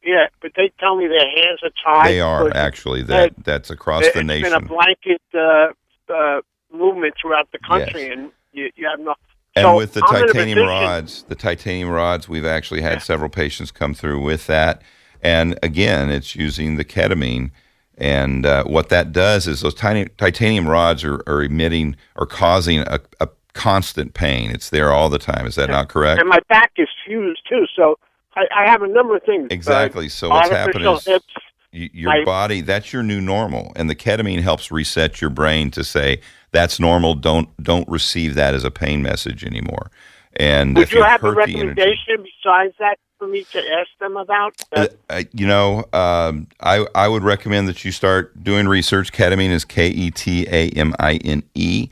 Yeah, 0.03 0.27
but 0.41 0.53
they 0.55 0.71
tell 0.79 0.95
me 0.95 1.07
their 1.07 1.19
hands 1.19 1.59
are 1.61 1.69
tied. 1.83 2.07
They 2.07 2.21
are 2.21 2.49
actually 2.55 3.03
that 3.03 3.33
that's 3.43 3.69
across 3.69 4.03
the 4.03 4.19
it's 4.19 4.23
nation. 4.23 4.51
been 4.51 4.63
a 4.63 4.65
blanket 4.65 5.21
uh, 5.35 5.67
uh, 6.11 6.41
movement 6.73 7.13
throughout 7.21 7.51
the 7.51 7.59
country, 7.59 8.03
Yes. 8.03 8.17
and 8.17 8.31
you, 8.53 8.71
you 8.75 8.87
have 8.87 8.99
no. 8.99 9.13
And 9.55 9.65
so 9.65 9.75
with 9.75 9.93
the 9.93 10.03
I'm 10.07 10.27
titanium 10.27 10.59
rods, 10.59 11.23
the 11.23 11.35
titanium 11.35 11.89
rods, 11.89 12.29
we've 12.29 12.45
actually 12.45 12.81
had 12.81 13.03
several 13.03 13.29
patients 13.29 13.71
come 13.71 13.93
through 13.93 14.23
with 14.23 14.47
that. 14.47 14.81
And 15.21 15.57
again, 15.63 16.09
it's 16.09 16.35
using 16.35 16.77
the 16.77 16.85
ketamine. 16.85 17.51
And 17.97 18.45
uh, 18.45 18.63
what 18.63 18.89
that 18.89 19.11
does 19.11 19.45
is 19.47 19.61
those 19.61 19.73
tiny 19.73 20.05
titanium 20.17 20.67
rods 20.67 21.03
are, 21.03 21.21
are 21.27 21.43
emitting 21.43 21.97
or 22.15 22.25
causing 22.25 22.79
a, 22.79 22.99
a 23.19 23.27
constant 23.53 24.13
pain. 24.13 24.51
It's 24.51 24.69
there 24.69 24.91
all 24.91 25.09
the 25.09 25.19
time. 25.19 25.45
Is 25.45 25.55
that 25.55 25.69
not 25.69 25.89
correct? 25.89 26.21
And 26.21 26.29
my 26.29 26.39
back 26.47 26.71
is 26.77 26.87
fused 27.05 27.41
too, 27.49 27.65
so 27.75 27.99
I, 28.35 28.43
I 28.55 28.69
have 28.69 28.81
a 28.83 28.87
number 28.87 29.17
of 29.17 29.23
things. 29.23 29.47
Exactly. 29.51 30.07
So 30.07 30.29
what's 30.29 30.49
happening 30.49 30.87
is 30.93 31.03
hips. 31.05 31.25
your 31.71 32.11
I- 32.11 32.23
body 32.23 32.61
that's 32.61 32.93
your 32.93 33.03
new 33.03 33.19
normal 33.21 33.73
and 33.75 33.89
the 33.89 33.95
ketamine 33.95 34.41
helps 34.41 34.71
reset 34.71 35.19
your 35.21 35.29
brain 35.29 35.69
to 35.71 35.83
say 35.83 36.19
that's 36.51 36.79
normal 36.79 37.13
don't 37.13 37.49
don't 37.61 37.87
receive 37.87 38.33
that 38.35 38.55
as 38.55 38.63
a 38.63 38.71
pain 38.71 39.03
message 39.03 39.43
anymore 39.45 39.91
and 40.37 40.75
Would 40.75 40.83
if 40.83 40.93
you 40.93 41.03
have 41.03 41.23
a 41.23 41.31
the 41.31 41.37
energy- 41.41 41.53
recommendation 41.57 42.23
besides 42.23 42.73
that 42.79 42.97
for 43.19 43.27
me 43.27 43.43
to 43.51 43.59
ask 43.59 43.89
them 43.99 44.17
about? 44.17 44.55
Uh, 44.71 44.87
uh, 45.09 45.23
you 45.33 45.45
know, 45.45 45.83
um, 45.93 46.47
I 46.61 46.87
I 46.95 47.07
would 47.07 47.23
recommend 47.23 47.67
that 47.67 47.85
you 47.85 47.91
start 47.91 48.43
doing 48.43 48.67
research. 48.67 49.11
Ketamine 49.11 49.51
is 49.51 49.65
K 49.65 49.89
E 49.89 50.09
T 50.09 50.47
A 50.49 50.69
M 50.69 50.95
I 50.99 51.15
N 51.17 51.43
E, 51.53 51.89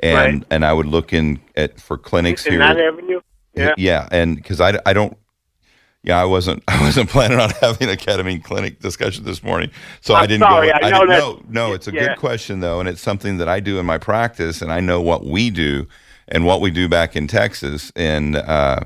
and 0.00 0.16
Right. 0.40 0.46
and 0.50 0.64
I 0.64 0.72
would 0.72 0.86
look 0.86 1.12
in 1.12 1.38
at 1.56 1.78
for 1.80 1.96
clinics 1.96 2.46
in 2.46 2.52
here. 2.54 2.60
that 2.60 2.78
avenue? 2.80 3.20
Yeah. 3.54 3.74
yeah, 3.76 4.08
and 4.10 4.36
because 4.36 4.60
I, 4.60 4.80
I 4.86 4.92
don't. 4.92 5.16
Yeah, 6.02 6.20
I 6.20 6.24
wasn't. 6.24 6.62
I 6.68 6.80
wasn't 6.82 7.10
planning 7.10 7.38
on 7.38 7.50
having 7.60 7.88
a 7.90 7.92
ketamine 7.96 8.42
clinic 8.42 8.80
discussion 8.80 9.24
this 9.24 9.42
morning, 9.42 9.70
so 10.00 10.14
I'm 10.14 10.24
I 10.24 10.26
didn't 10.26 10.40
sorry, 10.48 10.68
go. 10.68 10.72
I 10.74 10.90
know 10.90 10.98
didn't 11.00 11.08
that- 11.10 11.18
know. 11.18 11.42
No, 11.48 11.72
it's 11.74 11.88
a 11.88 11.92
yeah. 11.92 12.08
good 12.08 12.16
question 12.18 12.60
though, 12.60 12.80
and 12.80 12.88
it's 12.88 13.02
something 13.02 13.36
that 13.36 13.48
I 13.48 13.60
do 13.60 13.78
in 13.78 13.84
my 13.86 13.98
practice, 13.98 14.62
and 14.62 14.72
I 14.72 14.80
know 14.80 15.00
what 15.02 15.26
we 15.26 15.50
do 15.50 15.86
and 16.28 16.46
what 16.46 16.60
we 16.62 16.70
do 16.70 16.88
back 16.88 17.16
in 17.16 17.26
Texas, 17.26 17.92
and 17.96 18.36
uh, 18.36 18.80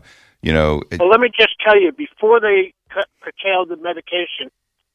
you 0.44 0.52
know, 0.52 0.82
it- 0.90 1.00
Well, 1.00 1.08
let 1.08 1.20
me 1.20 1.30
just 1.30 1.58
tell 1.60 1.80
you, 1.80 1.90
before 1.92 2.38
they 2.38 2.74
cut, 2.90 3.08
curtailed 3.22 3.70
the 3.70 3.76
medication, 3.76 4.50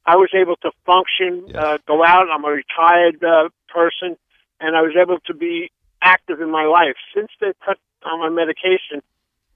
I 0.05 0.15
was 0.15 0.29
able 0.33 0.55
to 0.57 0.71
function, 0.85 1.47
Yes. 1.47 1.55
uh, 1.55 1.77
go 1.87 2.05
out. 2.05 2.29
I'm 2.29 2.45
a 2.45 2.51
retired 2.51 3.23
uh, 3.23 3.49
person, 3.67 4.15
and 4.59 4.77
I 4.77 4.81
was 4.81 4.95
able 4.95 5.19
to 5.21 5.33
be 5.33 5.71
active 6.01 6.39
in 6.39 6.51
my 6.51 6.65
life. 6.65 6.95
Since 7.13 7.31
they 7.41 7.51
cut 7.65 7.79
on 8.03 8.19
my 8.19 8.29
medication, 8.29 9.01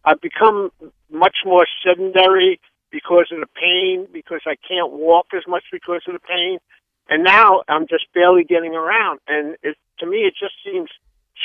I've 0.04 0.20
become 0.20 0.72
much 1.10 1.38
more 1.46 1.66
sedentary 1.84 2.60
because 2.90 3.32
of 3.32 3.40
the 3.40 3.48
pain, 3.48 4.08
because 4.12 4.42
I 4.46 4.56
can't 4.68 4.92
walk 4.92 5.28
as 5.34 5.48
much 5.48 5.64
because 5.72 6.02
of 6.08 6.14
the 6.14 6.20
pain. 6.20 6.60
And 7.08 7.24
now 7.24 7.64
I'm 7.68 7.88
just 7.88 8.12
barely 8.14 8.44
getting 8.44 8.76
around. 8.76 9.20
And 9.28 9.58
it, 9.62 9.78
to 10.00 10.06
me, 10.06 10.26
it 10.26 10.34
just 10.40 10.56
seems 10.64 10.90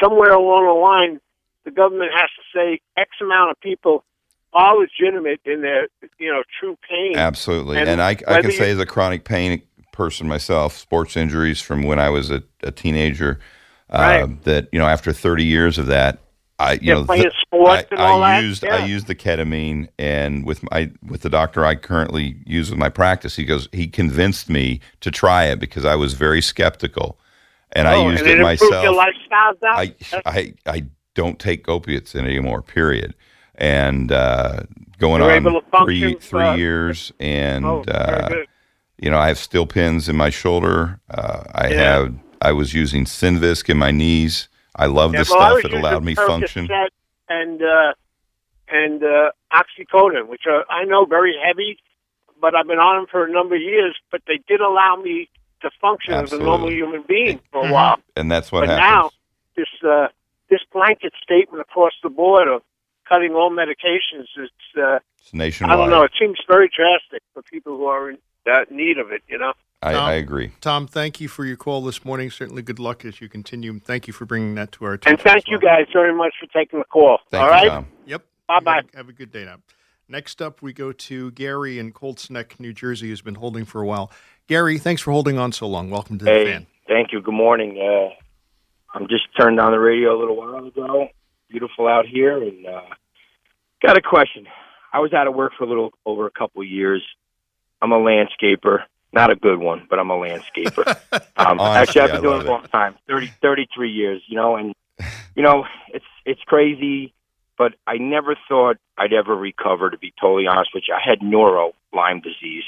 somewhere 0.02 0.32
along 0.32 0.66
the 0.66 0.72
line, 0.72 1.20
the 1.64 1.70
government 1.70 2.12
has 2.14 2.30
to 2.30 2.42
say 2.54 2.80
X 2.96 3.10
amount 3.20 3.50
of 3.50 3.60
people 3.60 4.04
are 4.52 4.76
legitimate 4.78 5.40
in 5.44 5.62
their, 5.62 5.88
you 6.18 6.32
know, 6.32 6.42
true 6.60 6.76
pain. 6.88 7.14
Absolutely. 7.14 7.78
And 7.78 7.88
And, 7.88 8.00
I, 8.00 8.10
I 8.10 8.36
can 8.38 8.50
say 8.50 8.70
as 8.70 8.78
a 8.78 8.86
chronic 8.86 9.24
pain 9.24 9.62
person 9.92 10.28
myself, 10.28 10.76
sports 10.76 11.16
injuries 11.16 11.60
from 11.60 11.82
when 11.82 11.98
I 11.98 12.10
was 12.10 12.30
a, 12.30 12.42
a 12.62 12.70
teenager, 12.70 13.40
uh, 13.90 14.26
Right. 14.26 14.28
that, 14.44 14.68
you 14.72 14.78
know, 14.78 14.86
after 14.86 15.12
30 15.12 15.44
years 15.44 15.78
of 15.78 15.86
that, 15.86 16.20
I, 16.58 16.74
you 16.74 16.90
Yeah, 16.90 16.94
know, 16.94 17.06
playing 17.06 17.30
th- 17.30 17.32
sports 17.42 17.82
I, 17.82 17.86
and 17.90 18.02
all 18.02 18.20
I 18.20 18.20
that, 18.20 18.42
used, 18.42 18.64
yeah. 18.64 18.70
I 18.70 18.78
used 18.78 19.06
the 19.06 19.14
ketamine 19.14 19.88
and 19.98 20.44
with 20.46 20.62
my, 20.70 20.90
with 21.06 21.22
the 21.22 21.30
doctor 21.30 21.64
I 21.64 21.74
currently 21.74 22.36
use 22.46 22.70
with 22.70 22.78
my 22.78 22.88
practice, 22.88 23.36
he 23.36 23.44
goes, 23.44 23.68
he 23.72 23.88
convinced 23.88 24.48
me 24.48 24.80
to 25.00 25.10
try 25.10 25.44
it 25.46 25.58
because 25.60 25.84
I 25.84 25.94
was 25.96 26.14
very 26.14 26.42
skeptical 26.42 27.18
and 27.72 27.88
I 27.88 27.94
Oh, 27.94 27.94
used 27.94 28.26
and 28.26 28.28
it 28.28 28.38
your 28.82 28.92
myself. 28.92 28.96
lifestyle, 28.96 29.54
I, 29.74 29.94
I, 30.26 30.54
I 30.66 30.86
don't 31.14 31.38
take 31.38 31.68
opiates 31.68 32.14
anymore, 32.16 32.62
period. 32.62 33.14
And, 33.58 34.12
uh, 34.12 34.60
going 34.98 35.20
You're 35.20 35.32
on 35.32 35.62
three, 35.84 36.14
three 36.14 36.40
uh, 36.40 36.54
years 36.56 37.12
and, 37.20 37.64
oh, 37.64 37.82
uh, 37.82 38.28
you 38.98 39.10
know, 39.10 39.18
I 39.18 39.28
have 39.28 39.38
steel 39.38 39.66
pins 39.66 40.08
in 40.08 40.16
my 40.16 40.30
shoulder. 40.30 41.00
Uh, 41.10 41.44
I 41.54 41.68
Yeah. 41.68 41.76
have. 41.76 42.14
I 42.40 42.52
was 42.52 42.72
using 42.72 43.04
Synvisc 43.04 43.68
in 43.68 43.78
my 43.78 43.90
knees. 43.90 44.48
I 44.76 44.86
love 44.86 45.12
Yeah, 45.12 45.20
this 45.20 45.30
well, 45.30 45.56
stuff. 45.58 45.64
It 45.64 45.76
allowed 45.76 46.04
me 46.04 46.14
function. 46.14 46.68
And 47.28 47.62
uh, 47.62 47.92
and 48.68 49.02
oxycodone, 49.52 50.28
which 50.28 50.42
are 50.46 50.64
I 50.70 50.84
know 50.84 51.04
very 51.04 51.34
heavy, 51.44 51.78
but 52.40 52.54
I've 52.54 52.66
been 52.66 52.78
on 52.78 53.00
them 53.02 53.06
for 53.10 53.24
a 53.24 53.30
number 53.30 53.56
of 53.56 53.60
years. 53.62 53.96
But 54.10 54.22
they 54.26 54.40
did 54.46 54.60
allow 54.60 54.96
me 54.96 55.28
to 55.62 55.70
function 55.80 56.14
as 56.14 56.32
a 56.32 56.38
normal 56.38 56.70
human 56.70 57.02
being 57.08 57.40
for 57.50 57.68
a 57.68 57.72
while. 57.72 57.96
And 58.16 58.30
that's 58.30 58.52
what 58.52 58.60
but 58.60 58.68
happens. 58.68 58.88
now 58.88 59.10
this 59.56 59.68
uh, 59.88 60.08
this 60.48 60.60
blanket 60.72 61.12
statement 61.22 61.60
across 61.60 61.92
the 62.02 62.10
board 62.10 62.48
of 62.48 62.62
cutting 63.08 63.34
all 63.34 63.50
medications, 63.50 64.26
it's 64.36 64.52
uh, 64.76 64.98
it's 65.20 65.32
nationwide. 65.32 65.78
I 65.78 65.80
don't 65.80 65.90
know. 65.90 66.02
It 66.02 66.12
seems 66.18 66.38
very 66.48 66.68
drastic 66.74 67.22
for 67.34 67.42
people 67.42 67.76
who 67.76 67.86
are 67.86 68.10
in 68.10 68.18
that 68.46 68.70
need 68.70 68.98
of 68.98 69.10
it. 69.12 69.22
You 69.28 69.38
know. 69.38 69.52
I, 69.80 69.92
Tom? 69.92 70.04
I 70.08 70.12
agree. 70.14 70.52
Tom, 70.60 70.86
thank 70.88 71.20
you 71.20 71.28
for 71.28 71.44
your 71.44 71.56
call 71.56 71.82
this 71.82 72.04
morning. 72.04 72.30
Certainly 72.32 72.62
good 72.62 72.80
luck 72.80 73.04
as 73.04 73.20
you 73.20 73.28
continue. 73.28 73.78
Thank 73.78 74.08
you 74.08 74.12
for 74.12 74.26
bringing 74.26 74.56
that 74.56 74.72
to 74.72 74.84
our 74.86 74.94
attention. 74.94 75.20
And 75.20 75.22
thank 75.22 75.46
as 75.46 75.48
you 75.48 75.60
guys 75.60 75.86
very 75.92 76.12
much 76.12 76.34
for 76.40 76.46
taking 76.46 76.80
the 76.80 76.84
call. 76.86 77.18
Thank 77.30 77.42
all 77.44 77.48
you, 77.48 77.54
right. 77.54 77.68
Tom. 77.68 77.86
Yep. 78.06 78.24
Bye-bye. 78.48 78.82
Have 78.96 79.08
a- 79.08 79.12
good 79.12 79.30
day 79.30 79.44
now. 79.44 79.58
Next 80.08 80.42
up, 80.42 80.62
we 80.62 80.72
go 80.72 80.90
to 80.90 81.30
Gary 81.30 81.78
in 81.78 81.92
Colts 81.92 82.28
Neck, 82.28 82.58
New 82.58 82.72
Jersey, 82.72 83.08
who's 83.08 83.20
been 83.20 83.36
holding 83.36 83.64
for 83.64 83.80
a 83.80 83.86
while. 83.86 84.10
Gary, 84.48 84.78
thanks 84.78 85.00
for 85.02 85.12
holding 85.12 85.38
on 85.38 85.52
so 85.52 85.68
long. 85.68 85.90
Welcome 85.90 86.18
to 86.18 86.24
the 86.24 86.30
Hey, 86.32 86.44
fan. 86.46 86.66
thank 86.88 87.12
you. 87.12 87.20
Good 87.20 87.34
morning. 87.34 87.78
Uh, 87.78 88.08
I'm 88.96 89.06
just 89.06 89.26
turned 89.38 89.60
on 89.60 89.70
the 89.70 89.78
radio 89.78 90.16
a 90.16 90.18
little 90.18 90.34
while 90.36 90.64
ago. 90.66 91.08
Beautiful 91.48 91.86
out 91.88 92.06
here, 92.06 92.42
and 92.42 92.66
uh, 92.66 92.82
got 93.82 93.96
a 93.96 94.02
question. 94.02 94.46
I 94.92 95.00
was 95.00 95.12
out 95.12 95.26
of 95.26 95.34
work 95.34 95.52
for 95.56 95.64
a 95.64 95.66
little 95.66 95.92
over 96.04 96.26
a 96.26 96.30
couple 96.30 96.62
of 96.62 96.68
years. 96.68 97.02
I'm 97.80 97.92
a 97.92 97.98
landscaper, 97.98 98.84
not 99.12 99.30
a 99.30 99.36
good 99.36 99.58
one, 99.58 99.86
but 99.88 99.98
I'm 99.98 100.10
a 100.10 100.16
landscaper. 100.16 100.96
Um, 101.38 101.60
Honestly, 101.60 102.00
actually, 102.00 102.00
I've 102.00 102.12
been 102.12 102.22
doing 102.22 102.40
it 102.40 102.46
a 102.46 102.50
long 102.50 102.64
time 102.64 102.96
30, 103.06 103.32
33 103.40 103.90
years. 103.92 104.22
You 104.26 104.34
know, 104.34 104.56
and 104.56 104.74
you 105.36 105.42
know 105.42 105.64
it's 105.94 106.04
it's 106.26 106.40
crazy, 106.42 107.14
but 107.56 107.74
I 107.86 107.96
never 107.96 108.36
thought 108.48 108.76
I'd 108.98 109.12
ever 109.12 109.36
recover. 109.36 109.88
To 109.88 109.96
be 109.96 110.12
totally 110.20 110.48
honest 110.48 110.70
with 110.74 110.84
you, 110.88 110.94
I 110.94 111.00
had 111.02 111.22
neuro 111.22 111.74
Lyme 111.92 112.20
disease. 112.20 112.64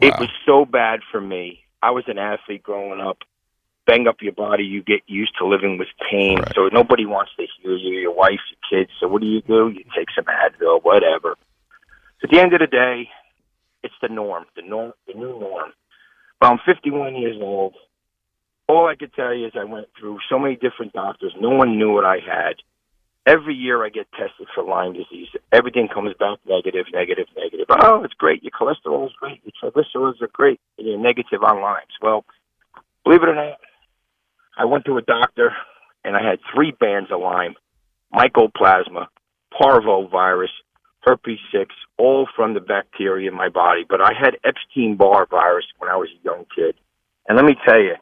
It 0.00 0.12
was 0.18 0.28
so 0.44 0.64
bad 0.64 1.00
for 1.10 1.20
me. 1.20 1.60
I 1.80 1.92
was 1.92 2.04
an 2.08 2.18
athlete 2.18 2.64
growing 2.64 3.00
up. 3.00 3.18
Bang 3.86 4.06
up 4.06 4.16
your 4.22 4.32
body, 4.32 4.64
you 4.64 4.82
get 4.82 5.02
used 5.06 5.36
to 5.38 5.46
living 5.46 5.76
with 5.78 5.88
pain. 6.10 6.38
Right. 6.38 6.52
So 6.54 6.68
nobody 6.72 7.04
wants 7.04 7.32
to 7.36 7.46
hear 7.60 7.76
you, 7.76 7.98
your 8.00 8.14
wife, 8.14 8.40
your 8.50 8.80
kids. 8.80 8.90
So 8.98 9.08
what 9.08 9.20
do 9.20 9.26
you 9.26 9.42
do? 9.42 9.68
You 9.68 9.84
take 9.96 10.08
some 10.14 10.24
Advil, 10.24 10.82
whatever. 10.82 11.36
At 12.22 12.30
the 12.30 12.40
end 12.40 12.54
of 12.54 12.60
the 12.60 12.66
day, 12.66 13.10
it's 13.82 13.94
the 14.00 14.08
norm, 14.08 14.46
the 14.56 14.62
norm, 14.62 14.94
the 15.06 15.12
new 15.12 15.38
norm. 15.38 15.72
Well, 16.40 16.52
I'm 16.52 16.58
51 16.64 17.16
years 17.16 17.36
old. 17.40 17.74
All 18.66 18.86
I 18.88 18.94
could 18.94 19.12
tell 19.12 19.34
you 19.34 19.46
is 19.46 19.52
I 19.54 19.64
went 19.64 19.88
through 19.98 20.18
so 20.30 20.38
many 20.38 20.56
different 20.56 20.94
doctors. 20.94 21.34
No 21.38 21.50
one 21.50 21.78
knew 21.78 21.92
what 21.92 22.06
I 22.06 22.16
had. 22.16 22.54
Every 23.26 23.54
year 23.54 23.84
I 23.84 23.90
get 23.90 24.10
tested 24.12 24.48
for 24.54 24.64
Lyme 24.64 24.94
disease. 24.94 25.28
Everything 25.52 25.88
comes 25.88 26.14
back 26.18 26.38
negative, 26.46 26.86
negative, 26.92 27.26
negative. 27.36 27.66
Oh, 27.70 28.04
it's 28.04 28.14
great. 28.14 28.42
Your 28.42 28.52
cholesterol 28.52 29.06
is 29.06 29.12
great. 29.18 29.42
Your 29.44 29.70
triglycerides 29.72 30.20
are 30.22 30.28
great. 30.32 30.60
And 30.78 30.86
you're 30.86 30.98
negative 30.98 31.42
on 31.42 31.60
Lyme's. 31.60 31.96
Well, 32.02 32.24
believe 33.04 33.22
it 33.22 33.28
or 33.28 33.34
not, 33.34 33.58
I 34.56 34.64
went 34.64 34.84
to 34.86 34.98
a 34.98 35.02
doctor 35.02 35.52
and 36.04 36.16
I 36.16 36.22
had 36.22 36.38
three 36.54 36.72
bands 36.72 37.10
of 37.10 37.20
Lyme, 37.20 37.54
mycoplasma, 38.14 39.06
parvovirus, 39.52 40.48
herpes 41.02 41.38
6, 41.52 41.74
all 41.98 42.26
from 42.34 42.54
the 42.54 42.60
bacteria 42.60 43.30
in 43.30 43.36
my 43.36 43.48
body. 43.48 43.84
But 43.88 44.00
I 44.00 44.12
had 44.18 44.36
Epstein 44.44 44.96
Barr 44.96 45.26
virus 45.26 45.66
when 45.78 45.90
I 45.90 45.96
was 45.96 46.08
a 46.08 46.24
young 46.24 46.46
kid. 46.54 46.74
And 47.28 47.36
let 47.36 47.44
me 47.44 47.56
tell 47.66 47.80
you, 47.80 47.94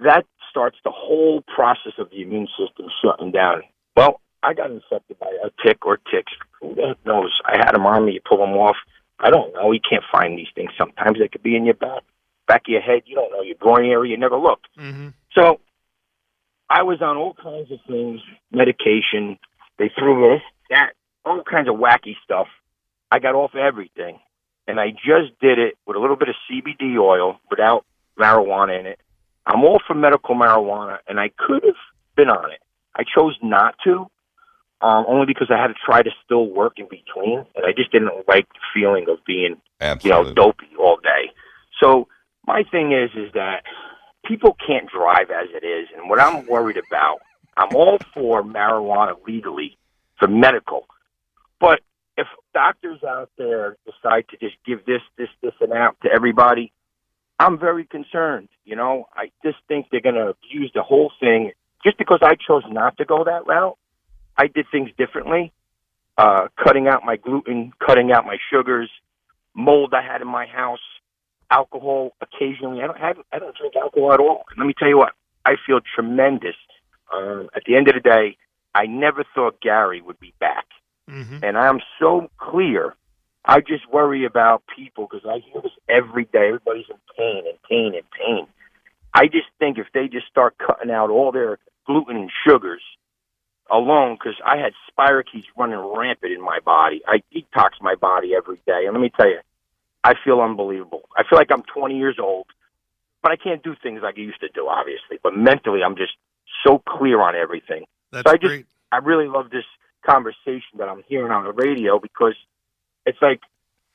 that 0.00 0.26
starts 0.50 0.78
the 0.84 0.90
whole 0.90 1.42
process 1.54 1.92
of 1.98 2.10
the 2.10 2.22
immune 2.22 2.48
system 2.58 2.86
shutting 3.02 3.30
down. 3.30 3.62
Well, 3.96 4.20
I 4.42 4.54
got 4.54 4.70
infected 4.70 5.18
by 5.18 5.30
a 5.44 5.50
tick 5.64 5.84
or 5.84 5.98
ticks. 6.10 6.32
Who 6.60 6.74
the 6.74 6.88
heck 6.88 7.06
knows? 7.06 7.30
I 7.46 7.56
had 7.58 7.72
them 7.72 7.86
on 7.86 8.06
me. 8.06 8.12
You 8.12 8.20
pull 8.26 8.38
them 8.38 8.56
off. 8.56 8.76
I 9.18 9.30
don't 9.30 9.52
know. 9.54 9.70
You 9.72 9.80
can't 9.88 10.04
find 10.10 10.38
these 10.38 10.48
things. 10.54 10.70
Sometimes 10.78 11.18
they 11.18 11.28
could 11.28 11.42
be 11.42 11.56
in 11.56 11.64
your 11.64 11.74
back, 11.74 12.02
back 12.48 12.62
of 12.62 12.72
your 12.72 12.80
head. 12.80 13.02
You 13.04 13.14
don't 13.14 13.30
know 13.32 13.42
your 13.42 13.56
groin 13.56 13.84
area. 13.84 14.12
You 14.12 14.16
never 14.16 14.38
looked. 14.38 14.66
Mm-hmm. 14.78 15.08
So 15.34 15.60
I 16.70 16.84
was 16.84 17.02
on 17.02 17.16
all 17.16 17.34
kinds 17.34 17.72
of 17.72 17.80
things, 17.88 18.20
medication. 18.52 19.38
They 19.78 19.90
threw 19.98 20.30
this, 20.30 20.42
that, 20.70 20.92
all 21.24 21.42
kinds 21.42 21.68
of 21.68 21.74
wacky 21.74 22.14
stuff. 22.22 22.46
I 23.10 23.18
got 23.18 23.34
off 23.34 23.56
everything. 23.56 24.20
And 24.68 24.78
I 24.78 24.90
just 24.90 25.38
did 25.40 25.58
it 25.58 25.76
with 25.84 25.96
a 25.96 26.00
little 26.00 26.14
bit 26.14 26.28
of 26.28 26.36
CBD 26.48 26.96
oil 26.96 27.40
without 27.50 27.84
marijuana 28.16 28.78
in 28.78 28.86
it. 28.86 29.00
I'm 29.44 29.64
all 29.64 29.80
for 29.84 29.94
medical 29.94 30.36
marijuana, 30.36 30.98
and 31.08 31.18
I 31.18 31.30
could 31.36 31.64
have 31.64 31.74
been 32.14 32.28
on 32.28 32.52
it. 32.52 32.60
I 32.94 33.02
chose 33.02 33.36
not 33.42 33.74
to, 33.82 34.06
um, 34.80 35.06
only 35.08 35.26
because 35.26 35.48
I 35.50 35.60
had 35.60 35.68
to 35.68 35.74
try 35.84 36.02
to 36.02 36.10
still 36.24 36.46
work 36.46 36.74
in 36.76 36.86
between, 36.88 37.44
and 37.56 37.66
I 37.66 37.72
just 37.76 37.90
didn't 37.90 38.12
like 38.28 38.46
the 38.48 38.60
feeling 38.72 39.06
of 39.08 39.18
being 39.26 39.56
you 40.04 40.10
know, 40.10 40.32
dopey 40.34 40.68
all 40.78 40.98
day. 41.02 41.32
So 41.82 42.06
my 42.46 42.62
thing 42.70 42.92
is, 42.92 43.10
is 43.16 43.32
that 43.34 43.64
people 44.30 44.56
can't 44.64 44.88
drive 44.88 45.30
as 45.30 45.48
it 45.52 45.66
is, 45.66 45.88
and 45.96 46.08
what 46.08 46.20
I'm 46.20 46.46
worried 46.46 46.76
about, 46.76 47.18
I'm 47.56 47.74
all 47.74 47.98
for 48.14 48.44
marijuana 48.44 49.14
legally 49.26 49.76
for 50.20 50.28
medical, 50.28 50.86
but 51.58 51.80
if 52.16 52.28
doctors 52.54 53.02
out 53.02 53.30
there 53.36 53.76
decide 53.84 54.26
to 54.28 54.36
just 54.36 54.54
give 54.64 54.86
this, 54.86 55.00
this, 55.18 55.28
this, 55.42 55.52
and 55.60 55.72
that 55.72 56.00
to 56.02 56.08
everybody, 56.14 56.72
I'm 57.40 57.58
very 57.58 57.84
concerned. 57.84 58.48
You 58.64 58.76
know, 58.76 59.08
I 59.16 59.32
just 59.42 59.56
think 59.66 59.86
they're 59.90 60.00
going 60.00 60.14
to 60.14 60.28
abuse 60.28 60.70
the 60.74 60.82
whole 60.82 61.10
thing. 61.18 61.50
Just 61.82 61.98
because 61.98 62.20
I 62.22 62.34
chose 62.34 62.62
not 62.70 62.98
to 62.98 63.04
go 63.04 63.24
that 63.24 63.46
route, 63.46 63.78
I 64.36 64.46
did 64.46 64.66
things 64.70 64.90
differently. 64.96 65.52
Uh, 66.16 66.48
cutting 66.62 66.86
out 66.86 67.04
my 67.04 67.16
gluten, 67.16 67.72
cutting 67.84 68.12
out 68.12 68.26
my 68.26 68.36
sugars, 68.52 68.90
mold 69.54 69.92
I 69.94 70.02
had 70.02 70.20
in 70.20 70.28
my 70.28 70.46
house, 70.46 70.78
alcohol 71.50 72.12
occasionally. 72.20 72.82
I 72.82 72.86
don't 72.86 72.98
have, 72.98 73.18
I 73.32 73.38
don't 73.38 73.56
drink 73.56 73.74
alcohol 73.76 74.12
at 74.12 74.20
all. 74.20 74.44
Let 74.56 74.66
me 74.66 74.74
tell 74.78 74.88
you 74.88 74.98
what, 74.98 75.12
I 75.44 75.56
feel 75.66 75.80
tremendous. 75.94 76.56
Um, 77.12 77.50
at 77.54 77.64
the 77.66 77.76
end 77.76 77.88
of 77.88 77.94
the 77.94 78.00
day, 78.00 78.36
I 78.74 78.86
never 78.86 79.24
thought 79.34 79.60
Gary 79.60 80.00
would 80.00 80.20
be 80.20 80.32
back, 80.40 80.66
Mm-hmm. 81.10 81.38
and 81.42 81.58
I'm 81.58 81.80
so 81.98 82.30
clear. 82.38 82.94
I 83.44 83.60
just 83.60 83.90
worry 83.92 84.24
about 84.24 84.62
people 84.76 85.08
because 85.10 85.26
I 85.28 85.40
hear 85.40 85.60
this 85.60 85.72
every 85.88 86.24
day. 86.26 86.48
Everybody's 86.48 86.84
in 86.88 86.96
pain 87.18 87.42
and 87.48 87.58
pain 87.68 87.94
and 87.96 88.04
pain. 88.12 88.46
I 89.12 89.26
just 89.26 89.48
think 89.58 89.78
if 89.78 89.86
they 89.92 90.06
just 90.06 90.28
start 90.28 90.56
cutting 90.58 90.90
out 90.92 91.10
all 91.10 91.32
their 91.32 91.58
gluten 91.84 92.16
and 92.16 92.30
sugars 92.46 92.82
alone, 93.68 94.16
because 94.16 94.38
I 94.44 94.56
had 94.58 94.72
spirochetes 94.88 95.46
running 95.56 95.78
rampant 95.78 96.32
in 96.32 96.40
my 96.42 96.60
body. 96.64 97.02
I 97.08 97.22
detox 97.34 97.70
my 97.80 97.96
body 97.96 98.34
every 98.36 98.60
day, 98.66 98.84
and 98.84 98.92
let 98.92 99.00
me 99.00 99.10
tell 99.16 99.28
you, 99.28 99.40
I 100.04 100.14
feel 100.24 100.40
unbelievable. 100.40 101.08
I 101.16 101.22
feel 101.28 101.38
like 101.38 101.50
I'm 101.52 101.62
20 101.62 101.96
years 101.98 102.16
old, 102.18 102.46
but 103.22 103.32
I 103.32 103.36
can't 103.36 103.62
do 103.62 103.74
things 103.82 104.00
like 104.02 104.16
I 104.16 104.20
used 104.20 104.40
to 104.40 104.48
do, 104.48 104.66
obviously. 104.68 105.18
But 105.22 105.36
mentally, 105.36 105.82
I'm 105.82 105.96
just 105.96 106.12
so 106.66 106.78
clear 106.78 107.20
on 107.20 107.34
everything. 107.36 107.84
That's 108.12 108.28
So 108.28 108.32
I 108.34 108.36
just- 108.36 108.48
great. 108.48 108.66
I 108.92 108.96
really 108.98 109.28
love 109.28 109.50
this 109.50 109.64
conversation 110.04 110.78
that 110.78 110.88
I'm 110.88 111.02
hearing 111.06 111.30
on 111.30 111.44
the 111.44 111.52
radio 111.52 111.98
because 112.00 112.34
it's 113.06 113.20
like 113.22 113.40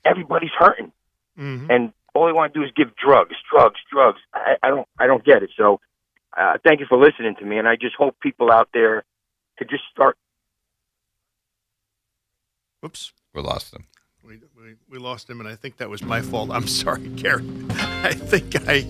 everybody's 0.06 0.52
hurting, 0.58 0.92
Mm-hmm. 1.38 1.70
and 1.70 1.92
all 2.14 2.28
they 2.28 2.32
want 2.32 2.54
to 2.54 2.60
do 2.62 2.66
is 2.66 2.72
give 2.78 2.96
drugs, 2.96 3.36
drugs, 3.52 3.80
drugs. 3.92 4.20
I, 4.34 4.56
I 4.64 4.70
don't, 4.70 4.88
I 4.98 5.06
don't 5.08 5.24
get 5.26 5.44
it. 5.44 5.50
So 5.58 5.82
uh, 6.38 6.58
thank 6.64 6.80
you 6.80 6.86
for 6.88 6.98
listening 6.98 7.36
to 7.40 7.46
me, 7.46 7.58
and 7.58 7.68
I 7.68 7.76
just 7.76 7.96
hope 7.98 8.18
people 8.22 8.52
out 8.52 8.70
there 8.74 9.04
to 9.60 9.66
just 9.66 9.84
start. 9.92 10.16
Whoops. 12.82 13.12
We 13.34 13.42
lost 13.42 13.72
them. 13.74 13.88
We, 14.26 14.40
we, 14.58 14.76
we 14.90 14.98
lost 14.98 15.30
him, 15.30 15.40
and 15.40 15.48
I 15.48 15.56
think 15.56 15.78
that 15.78 15.90
was 15.90 16.02
my 16.02 16.20
fault. 16.20 16.50
I'm 16.50 16.68
sorry, 16.68 17.08
Gary. 17.10 17.44
I 17.70 18.14
think 18.14 18.56
I 18.68 18.86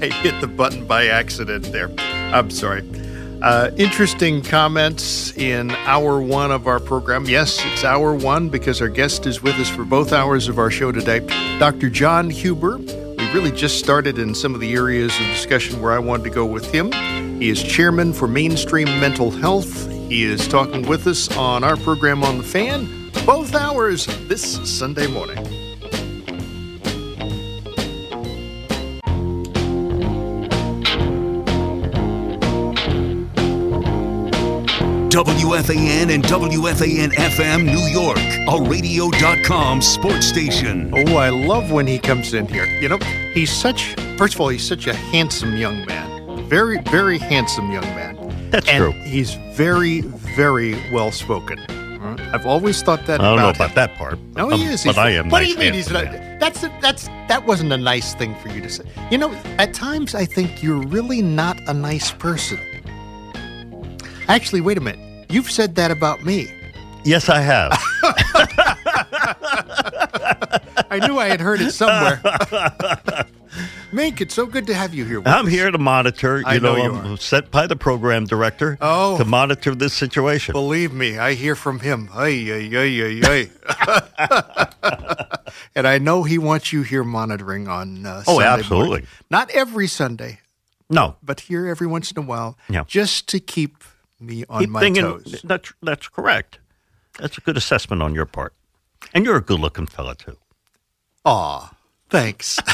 I 0.00 0.06
hit 0.06 0.40
the 0.40 0.46
button 0.46 0.86
by 0.86 1.08
accident 1.08 1.70
there. 1.72 1.90
I'm 1.98 2.50
sorry. 2.50 2.88
Uh, 3.42 3.70
interesting 3.76 4.42
comments 4.42 5.36
in 5.36 5.70
hour 5.86 6.22
one 6.22 6.50
of 6.50 6.66
our 6.66 6.80
program. 6.80 7.26
Yes, 7.26 7.60
it's 7.66 7.84
hour 7.84 8.14
one 8.14 8.48
because 8.48 8.80
our 8.80 8.88
guest 8.88 9.26
is 9.26 9.42
with 9.42 9.56
us 9.56 9.68
for 9.68 9.84
both 9.84 10.12
hours 10.12 10.48
of 10.48 10.58
our 10.58 10.70
show 10.70 10.90
today, 10.90 11.20
Dr. 11.58 11.90
John 11.90 12.30
Huber. 12.30 12.78
We 12.78 13.32
really 13.32 13.52
just 13.52 13.78
started 13.78 14.18
in 14.18 14.34
some 14.34 14.54
of 14.54 14.60
the 14.60 14.72
areas 14.72 15.12
of 15.20 15.26
discussion 15.26 15.82
where 15.82 15.92
I 15.92 15.98
wanted 15.98 16.24
to 16.24 16.30
go 16.30 16.46
with 16.46 16.72
him. 16.72 16.92
He 17.40 17.50
is 17.50 17.62
chairman 17.62 18.14
for 18.14 18.26
Mainstream 18.26 18.86
Mental 19.00 19.30
Health. 19.30 19.90
He 20.08 20.24
is 20.24 20.48
talking 20.48 20.88
with 20.88 21.06
us 21.06 21.30
on 21.36 21.62
our 21.62 21.76
program 21.76 22.24
on 22.24 22.38
the 22.38 22.44
fan 22.44 23.07
both 23.24 23.54
hours 23.54 24.06
this 24.28 24.42
Sunday 24.68 25.06
morning. 25.06 25.36
WFAN 35.10 36.14
and 36.14 36.22
WFAN 36.22 37.08
FM 37.12 37.64
New 37.64 37.86
York, 37.90 38.18
a 38.18 38.70
radio.com 38.70 39.80
sports 39.80 40.26
station. 40.26 40.92
Oh, 40.94 41.16
I 41.16 41.30
love 41.30 41.72
when 41.72 41.86
he 41.86 41.98
comes 41.98 42.34
in 42.34 42.46
here. 42.46 42.66
You 42.66 42.90
know, 42.90 42.98
he's 43.32 43.50
such, 43.50 43.94
first 44.16 44.34
of 44.34 44.40
all, 44.40 44.48
he's 44.48 44.66
such 44.66 44.86
a 44.86 44.94
handsome 44.94 45.56
young 45.56 45.84
man. 45.86 46.46
Very, 46.48 46.78
very 46.82 47.18
handsome 47.18 47.70
young 47.72 47.84
man. 47.96 48.50
That's 48.50 48.68
and 48.68 48.78
true. 48.78 48.92
He's 49.02 49.34
very, 49.54 50.02
very 50.02 50.74
well 50.92 51.10
spoken. 51.10 51.58
I've 52.32 52.46
always 52.46 52.82
thought 52.82 53.04
that. 53.06 53.20
I 53.20 53.24
don't 53.24 53.38
know 53.38 53.48
about 53.50 53.70
him. 53.70 53.74
that 53.76 53.94
part. 53.96 54.18
No, 54.36 54.48
he 54.50 54.66
Um, 54.66 54.72
is. 54.72 54.84
But 54.84 54.94
He's- 54.94 55.06
I 55.06 55.10
am. 55.10 55.28
What 55.28 55.40
nice 55.40 55.46
do 55.48 55.52
you 55.52 55.58
mean 55.58 55.74
he's 55.74 55.90
not? 55.90 56.04
That's 56.40 56.62
a, 56.62 56.72
that's 56.80 57.08
that 57.28 57.44
wasn't 57.46 57.72
a 57.72 57.76
nice 57.76 58.14
thing 58.14 58.34
for 58.36 58.48
you 58.48 58.60
to 58.60 58.68
say. 58.68 58.84
You 59.10 59.18
know, 59.18 59.32
at 59.58 59.74
times 59.74 60.14
I 60.14 60.24
think 60.24 60.62
you're 60.62 60.80
really 60.86 61.22
not 61.22 61.58
a 61.68 61.74
nice 61.74 62.10
person. 62.12 62.58
Actually, 64.28 64.60
wait 64.60 64.78
a 64.78 64.80
minute. 64.80 65.26
You've 65.30 65.50
said 65.50 65.74
that 65.76 65.90
about 65.90 66.24
me. 66.24 66.50
Yes, 67.04 67.28
I 67.28 67.40
have. 67.40 67.72
I 70.90 71.06
knew 71.06 71.18
I 71.18 71.28
had 71.28 71.40
heard 71.40 71.60
it 71.60 71.72
somewhere. 71.72 72.20
Mink, 73.90 74.20
it's 74.20 74.34
so 74.34 74.44
good 74.44 74.66
to 74.66 74.74
have 74.74 74.92
you 74.92 75.04
here. 75.06 75.18
With 75.20 75.28
I'm 75.28 75.46
us. 75.46 75.52
here 75.52 75.70
to 75.70 75.78
monitor. 75.78 76.38
You 76.40 76.44
I 76.46 76.58
know 76.58 76.76
you 76.76 76.92
I'm 76.94 77.16
set 77.16 77.50
by 77.50 77.66
the 77.66 77.76
program 77.76 78.26
director 78.26 78.76
Oh. 78.82 79.16
to 79.16 79.24
monitor 79.24 79.74
this 79.74 79.94
situation. 79.94 80.52
Believe 80.52 80.92
me, 80.92 81.16
I 81.18 81.32
hear 81.34 81.54
from 81.56 81.80
him. 81.80 82.10
Ay, 82.12 82.50
ay, 82.52 82.70
ay, 82.76 83.20
ay, 83.24 83.48
ay. 83.68 85.36
and 85.74 85.86
I 85.88 85.96
know 85.98 86.22
he 86.22 86.36
wants 86.36 86.70
you 86.72 86.82
here 86.82 87.02
monitoring 87.02 87.66
on 87.66 88.04
uh, 88.04 88.24
Oh, 88.26 88.34
Sunday 88.38 88.46
absolutely. 88.60 88.88
morning. 88.88 89.06
Not 89.30 89.50
every 89.52 89.86
Sunday, 89.86 90.40
No, 90.90 91.16
but 91.22 91.40
here 91.40 91.66
every 91.66 91.86
once 91.86 92.10
in 92.12 92.18
a 92.18 92.22
while, 92.26 92.58
Yeah. 92.68 92.84
just 92.86 93.26
to 93.28 93.40
keep 93.40 93.82
me 94.20 94.44
on 94.50 94.60
keep 94.60 94.70
my 94.70 94.80
thinking 94.80 95.04
toes. 95.04 95.40
that's 95.44 95.72
that's 95.82 96.08
correct. 96.08 96.58
That's 97.18 97.38
a 97.38 97.40
good 97.40 97.56
assessment 97.56 98.02
on 98.02 98.14
your 98.14 98.26
part, 98.26 98.52
and 99.14 99.24
you're 99.24 99.36
a 99.36 99.40
good-looking 99.40 99.86
fella 99.86 100.14
too. 100.14 100.36
Aw, 101.24 101.72
thanks. 102.08 102.58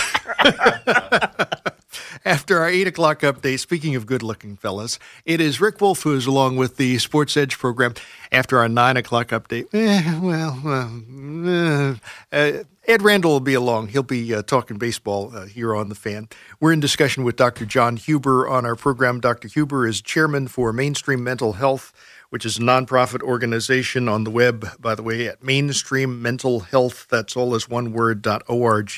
After 2.26 2.58
our 2.60 2.68
8 2.68 2.86
o'clock 2.86 3.20
update, 3.20 3.60
speaking 3.60 3.94
of 3.96 4.06
good 4.06 4.22
looking 4.22 4.56
fellas, 4.56 4.98
it 5.26 5.42
is 5.42 5.60
Rick 5.60 5.80
Wolff 5.82 6.02
who 6.04 6.14
is 6.14 6.26
along 6.26 6.56
with 6.56 6.78
the 6.78 6.96
Sports 6.98 7.36
Edge 7.36 7.58
program. 7.58 7.92
After 8.32 8.58
our 8.58 8.68
9 8.68 8.96
o'clock 8.96 9.28
update, 9.28 9.66
eh, 9.74 10.18
well, 10.20 10.58
uh, 10.64 11.96
uh, 12.34 12.64
Ed 12.86 13.02
Randall 13.02 13.32
will 13.32 13.40
be 13.40 13.54
along. 13.54 13.88
He'll 13.88 14.02
be 14.02 14.34
uh, 14.34 14.42
talking 14.42 14.78
baseball 14.78 15.36
uh, 15.36 15.44
here 15.46 15.74
on 15.74 15.90
the 15.90 15.94
fan. 15.94 16.28
We're 16.60 16.72
in 16.72 16.80
discussion 16.80 17.24
with 17.24 17.36
Dr. 17.36 17.66
John 17.66 17.96
Huber 17.96 18.48
on 18.48 18.64
our 18.64 18.76
program. 18.76 19.20
Dr. 19.20 19.48
Huber 19.48 19.86
is 19.86 20.00
chairman 20.00 20.48
for 20.48 20.72
Mainstream 20.72 21.22
Mental 21.22 21.54
Health 21.54 21.92
which 22.34 22.44
is 22.44 22.58
a 22.58 22.60
nonprofit 22.60 23.22
organization 23.22 24.08
on 24.08 24.24
the 24.24 24.30
web, 24.30 24.66
by 24.80 24.96
the 24.96 25.04
way, 25.04 25.28
at 25.28 25.40
Mainstream 25.44 26.20
Mental 26.20 26.58
Health. 26.58 27.06
That's 27.08 27.36
all 27.36 27.54
as 27.54 27.68
one 27.68 27.92
word, 27.92 28.26
org. 28.48 28.90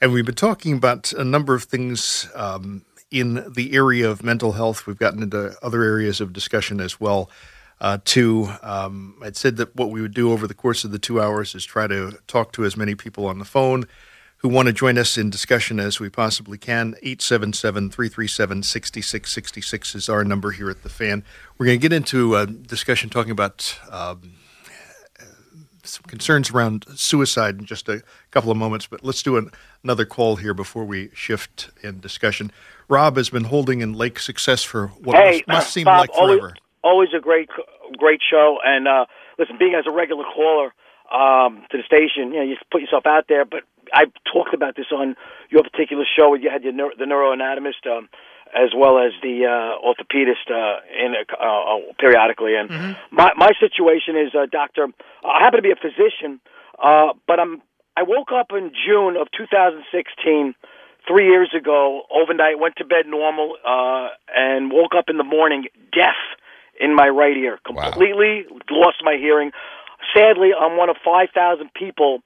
And 0.00 0.12
we've 0.12 0.24
been 0.24 0.36
talking 0.36 0.74
about 0.74 1.12
a 1.14 1.24
number 1.24 1.52
of 1.52 1.64
things 1.64 2.30
um, 2.32 2.84
in 3.10 3.44
the 3.52 3.72
area 3.72 4.08
of 4.08 4.22
mental 4.22 4.52
health. 4.52 4.86
We've 4.86 4.96
gotten 4.96 5.20
into 5.20 5.56
other 5.64 5.82
areas 5.82 6.20
of 6.20 6.32
discussion 6.32 6.78
as 6.78 7.00
well. 7.00 7.28
Uh, 7.80 7.98
too, 8.04 8.48
um, 8.62 9.16
I'd 9.20 9.36
said 9.36 9.56
that 9.56 9.74
what 9.74 9.90
we 9.90 10.00
would 10.00 10.14
do 10.14 10.30
over 10.30 10.46
the 10.46 10.54
course 10.54 10.84
of 10.84 10.92
the 10.92 11.00
two 11.00 11.20
hours 11.20 11.56
is 11.56 11.64
try 11.64 11.88
to 11.88 12.20
talk 12.28 12.52
to 12.52 12.64
as 12.64 12.76
many 12.76 12.94
people 12.94 13.26
on 13.26 13.40
the 13.40 13.44
phone 13.44 13.88
who 14.40 14.48
want 14.48 14.66
to 14.66 14.72
join 14.72 14.96
us 14.96 15.18
in 15.18 15.28
discussion 15.28 15.78
as 15.78 16.00
we 16.00 16.08
possibly 16.08 16.56
can. 16.56 16.94
877 17.02 17.90
337 17.90 18.62
6666 18.62 19.94
is 19.94 20.08
our 20.08 20.24
number 20.24 20.50
here 20.52 20.70
at 20.70 20.82
the 20.82 20.88
fan. 20.88 21.22
We're 21.58 21.66
going 21.66 21.78
to 21.78 21.88
get 21.88 21.94
into 21.94 22.36
a 22.36 22.46
discussion 22.46 23.10
talking 23.10 23.32
about 23.32 23.78
um, 23.90 24.32
some 25.84 26.04
concerns 26.04 26.50
around 26.50 26.86
suicide 26.94 27.58
in 27.58 27.66
just 27.66 27.88
a 27.88 28.02
couple 28.30 28.50
of 28.50 28.56
moments, 28.56 28.86
but 28.86 29.04
let's 29.04 29.22
do 29.22 29.36
an, 29.36 29.50
another 29.84 30.06
call 30.06 30.36
here 30.36 30.54
before 30.54 30.84
we 30.84 31.10
shift 31.12 31.70
in 31.82 32.00
discussion. 32.00 32.50
Rob 32.88 33.16
has 33.16 33.28
been 33.28 33.44
holding 33.44 33.82
in 33.82 33.92
Lake 33.92 34.18
success 34.18 34.62
for 34.62 34.88
what 34.88 35.16
hey, 35.16 35.42
must, 35.46 35.48
must 35.48 35.72
seem 35.72 35.84
Bob, 35.84 36.00
like 36.00 36.10
always, 36.16 36.38
forever. 36.38 36.56
always 36.82 37.08
a 37.16 37.20
great, 37.20 37.48
great 37.98 38.20
show. 38.28 38.58
And 38.64 38.88
uh, 38.88 39.04
listen, 39.38 39.56
being 39.58 39.74
as 39.74 39.84
a 39.86 39.92
regular 39.92 40.24
caller 40.24 40.72
um, 41.12 41.64
to 41.70 41.76
the 41.76 41.84
station, 41.84 42.32
you 42.32 42.38
know, 42.38 42.42
you 42.42 42.56
put 42.70 42.80
yourself 42.80 43.04
out 43.06 43.26
there. 43.28 43.44
But 43.44 43.64
I 43.92 44.06
talked 44.32 44.54
about 44.54 44.76
this 44.76 44.86
on 44.92 45.16
your 45.50 45.62
particular 45.62 46.04
show. 46.16 46.30
where 46.30 46.40
You 46.40 46.50
had 46.50 46.62
your 46.62 46.72
neuro, 46.72 46.90
the 46.98 47.04
neuroanatomist 47.04 47.86
um, 47.90 48.08
as 48.54 48.70
well 48.76 48.98
as 48.98 49.12
the 49.22 49.46
uh, 49.46 49.86
orthopedist 49.86 50.50
uh, 50.50 50.80
in 50.98 51.14
uh, 51.14 51.44
uh, 51.44 51.92
periodically. 51.98 52.56
And 52.56 52.96
my 53.10 53.30
my 53.36 53.50
situation 53.60 54.16
is, 54.16 54.34
uh, 54.34 54.46
doctor, 54.50 54.88
I 55.24 55.42
happen 55.42 55.58
to 55.58 55.62
be 55.62 55.70
a 55.70 55.76
physician, 55.76 56.40
uh, 56.82 57.12
but 57.26 57.38
I'm 57.38 57.62
I 57.96 58.02
woke 58.02 58.32
up 58.32 58.48
in 58.52 58.72
June 58.86 59.16
of 59.16 59.28
2016 59.36 60.54
three 61.06 61.26
years 61.26 61.52
ago, 61.56 62.02
overnight, 62.10 62.58
went 62.58 62.76
to 62.76 62.84
bed 62.84 63.06
normal, 63.06 63.56
uh, 63.64 64.08
and 64.34 64.70
woke 64.70 64.94
up 64.96 65.06
in 65.08 65.16
the 65.16 65.24
morning 65.24 65.66
deaf 65.92 66.16
in 66.78 66.94
my 66.94 67.08
right 67.08 67.36
ear, 67.36 67.58
completely 67.64 68.46
lost 68.70 68.98
my 69.02 69.16
hearing. 69.16 69.50
Sadly, 70.14 70.50
I'm 70.58 70.76
one 70.76 70.88
of 70.88 70.96
5,000 71.04 71.70
people 71.74 72.22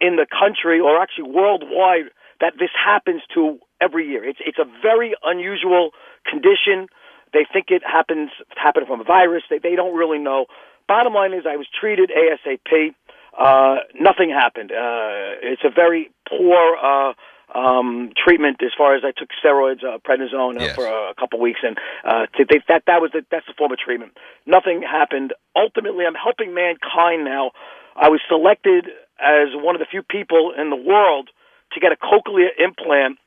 in 0.00 0.16
the 0.16 0.26
country, 0.26 0.80
or 0.80 1.00
actually 1.00 1.30
worldwide, 1.30 2.10
that 2.40 2.54
this 2.58 2.70
happens 2.72 3.22
to 3.34 3.58
every 3.80 4.08
year. 4.08 4.24
It's 4.24 4.38
it's 4.44 4.58
a 4.58 4.64
very 4.82 5.14
unusual 5.22 5.90
condition. 6.24 6.88
They 7.32 7.46
think 7.52 7.66
it 7.68 7.82
happens 7.86 8.30
happened 8.56 8.86
from 8.86 9.00
a 9.00 9.04
virus. 9.04 9.42
They 9.50 9.58
they 9.58 9.76
don't 9.76 9.96
really 9.96 10.18
know. 10.18 10.46
Bottom 10.88 11.14
line 11.14 11.32
is, 11.32 11.44
I 11.46 11.56
was 11.56 11.66
treated 11.80 12.10
ASAP. 12.10 12.94
Uh, 13.38 13.76
nothing 13.94 14.30
happened. 14.30 14.72
Uh, 14.72 15.38
it's 15.42 15.62
a 15.64 15.70
very 15.70 16.10
poor 16.28 16.76
uh, 16.76 17.12
um, 17.56 18.10
treatment 18.16 18.56
as 18.62 18.72
far 18.76 18.96
as 18.96 19.02
I 19.04 19.12
took 19.16 19.28
steroids, 19.42 19.84
uh, 19.84 19.98
prednisone 19.98 20.58
uh, 20.60 20.64
Yes. 20.64 20.74
for 20.74 20.86
a 20.86 21.14
couple 21.18 21.38
weeks, 21.40 21.60
and 21.62 21.78
uh, 22.04 22.26
to, 22.36 22.44
they, 22.48 22.60
that 22.68 22.82
that 22.86 23.00
was 23.00 23.10
the, 23.12 23.22
that's 23.30 23.46
the 23.46 23.54
form 23.56 23.72
of 23.72 23.78
treatment. 23.78 24.16
Nothing 24.46 24.82
happened. 24.82 25.32
Ultimately, 25.54 26.04
I'm 26.06 26.14
helping 26.14 26.54
mankind 26.54 27.24
now. 27.24 27.52
I 27.96 28.08
was 28.08 28.20
selected 28.28 28.86
as 29.22 29.48
one 29.54 29.74
of 29.74 29.80
the 29.80 29.86
few 29.90 30.02
people 30.02 30.52
in 30.56 30.70
the 30.70 30.76
world 30.76 31.28
to 31.72 31.80
get 31.80 31.92
a 31.92 31.96
cochlear 31.96 32.48
implant, 32.58 33.18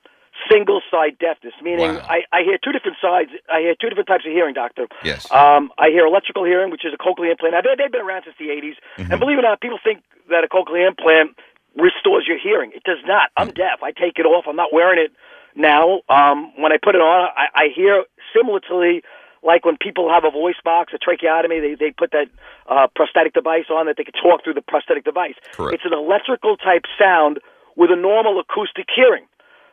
single 0.51 0.81
side 0.91 1.17
deafness, 1.19 1.53
meaning 1.61 1.95
Wow. 1.95 2.05
I, 2.09 2.23
I 2.33 2.43
hear 2.43 2.57
two 2.57 2.71
different 2.73 2.97
sides. 3.01 3.29
I 3.51 3.61
hear 3.61 3.75
two 3.79 3.87
different 3.89 4.07
types 4.09 4.25
of 4.25 4.31
hearing, 4.33 4.53
doctor. 4.53 4.87
Yes. 5.03 5.29
Um, 5.31 5.71
I 5.77 5.89
hear 5.89 6.05
electrical 6.05 6.43
hearing, 6.43 6.71
which 6.71 6.83
is 6.83 6.91
a 6.93 6.97
cochlear 6.97 7.31
implant. 7.31 7.53
Now, 7.53 7.61
they, 7.61 7.75
they've 7.77 7.91
been 7.91 8.01
around 8.01 8.23
since 8.25 8.35
the 8.39 8.49
80s. 8.49 8.75
Mm-hmm. 8.97 9.11
And 9.11 9.19
believe 9.19 9.37
it 9.37 9.45
or 9.45 9.49
not, 9.49 9.61
people 9.61 9.79
think 9.83 10.03
that 10.29 10.43
a 10.43 10.47
cochlear 10.49 10.87
implant 10.87 11.37
restores 11.77 12.25
your 12.27 12.37
hearing. 12.41 12.71
It 12.75 12.83
does 12.83 12.99
not. 13.05 13.29
I'm 13.37 13.49
Mm. 13.49 13.55
deaf. 13.55 13.79
I 13.83 13.91
take 13.91 14.17
it 14.19 14.25
off. 14.25 14.45
I'm 14.47 14.55
not 14.55 14.73
wearing 14.73 14.99
it 14.99 15.11
now. 15.55 16.01
Um, 16.09 16.51
when 16.57 16.71
I 16.71 16.77
put 16.81 16.95
it 16.95 17.01
on, 17.01 17.29
I, 17.37 17.45
I 17.53 17.65
hear 17.73 18.03
similarly 18.35 19.03
like 19.43 19.65
when 19.65 19.77
people 19.77 20.09
have 20.09 20.23
a 20.23 20.31
voice 20.31 20.59
box, 20.63 20.93
a 20.95 20.97
tracheotomy, 20.97 21.59
they, 21.59 21.75
they 21.75 21.91
put 21.91 22.11
that 22.11 22.27
uh, 22.67 22.87
prosthetic 22.95 23.33
device 23.33 23.67
on 23.69 23.85
that 23.87 23.95
they 23.97 24.03
can 24.03 24.15
talk 24.15 24.43
through 24.43 24.55
the 24.55 24.63
prosthetic 24.63 25.03
device. 25.03 25.35
Correct. 25.51 25.75
It's 25.75 25.85
an 25.85 25.93
electrical 25.93 26.57
type 26.57 26.83
sound 26.97 27.39
with 27.75 27.91
a 27.91 27.95
normal 27.95 28.39
acoustic 28.39 28.87
hearing. 28.93 29.25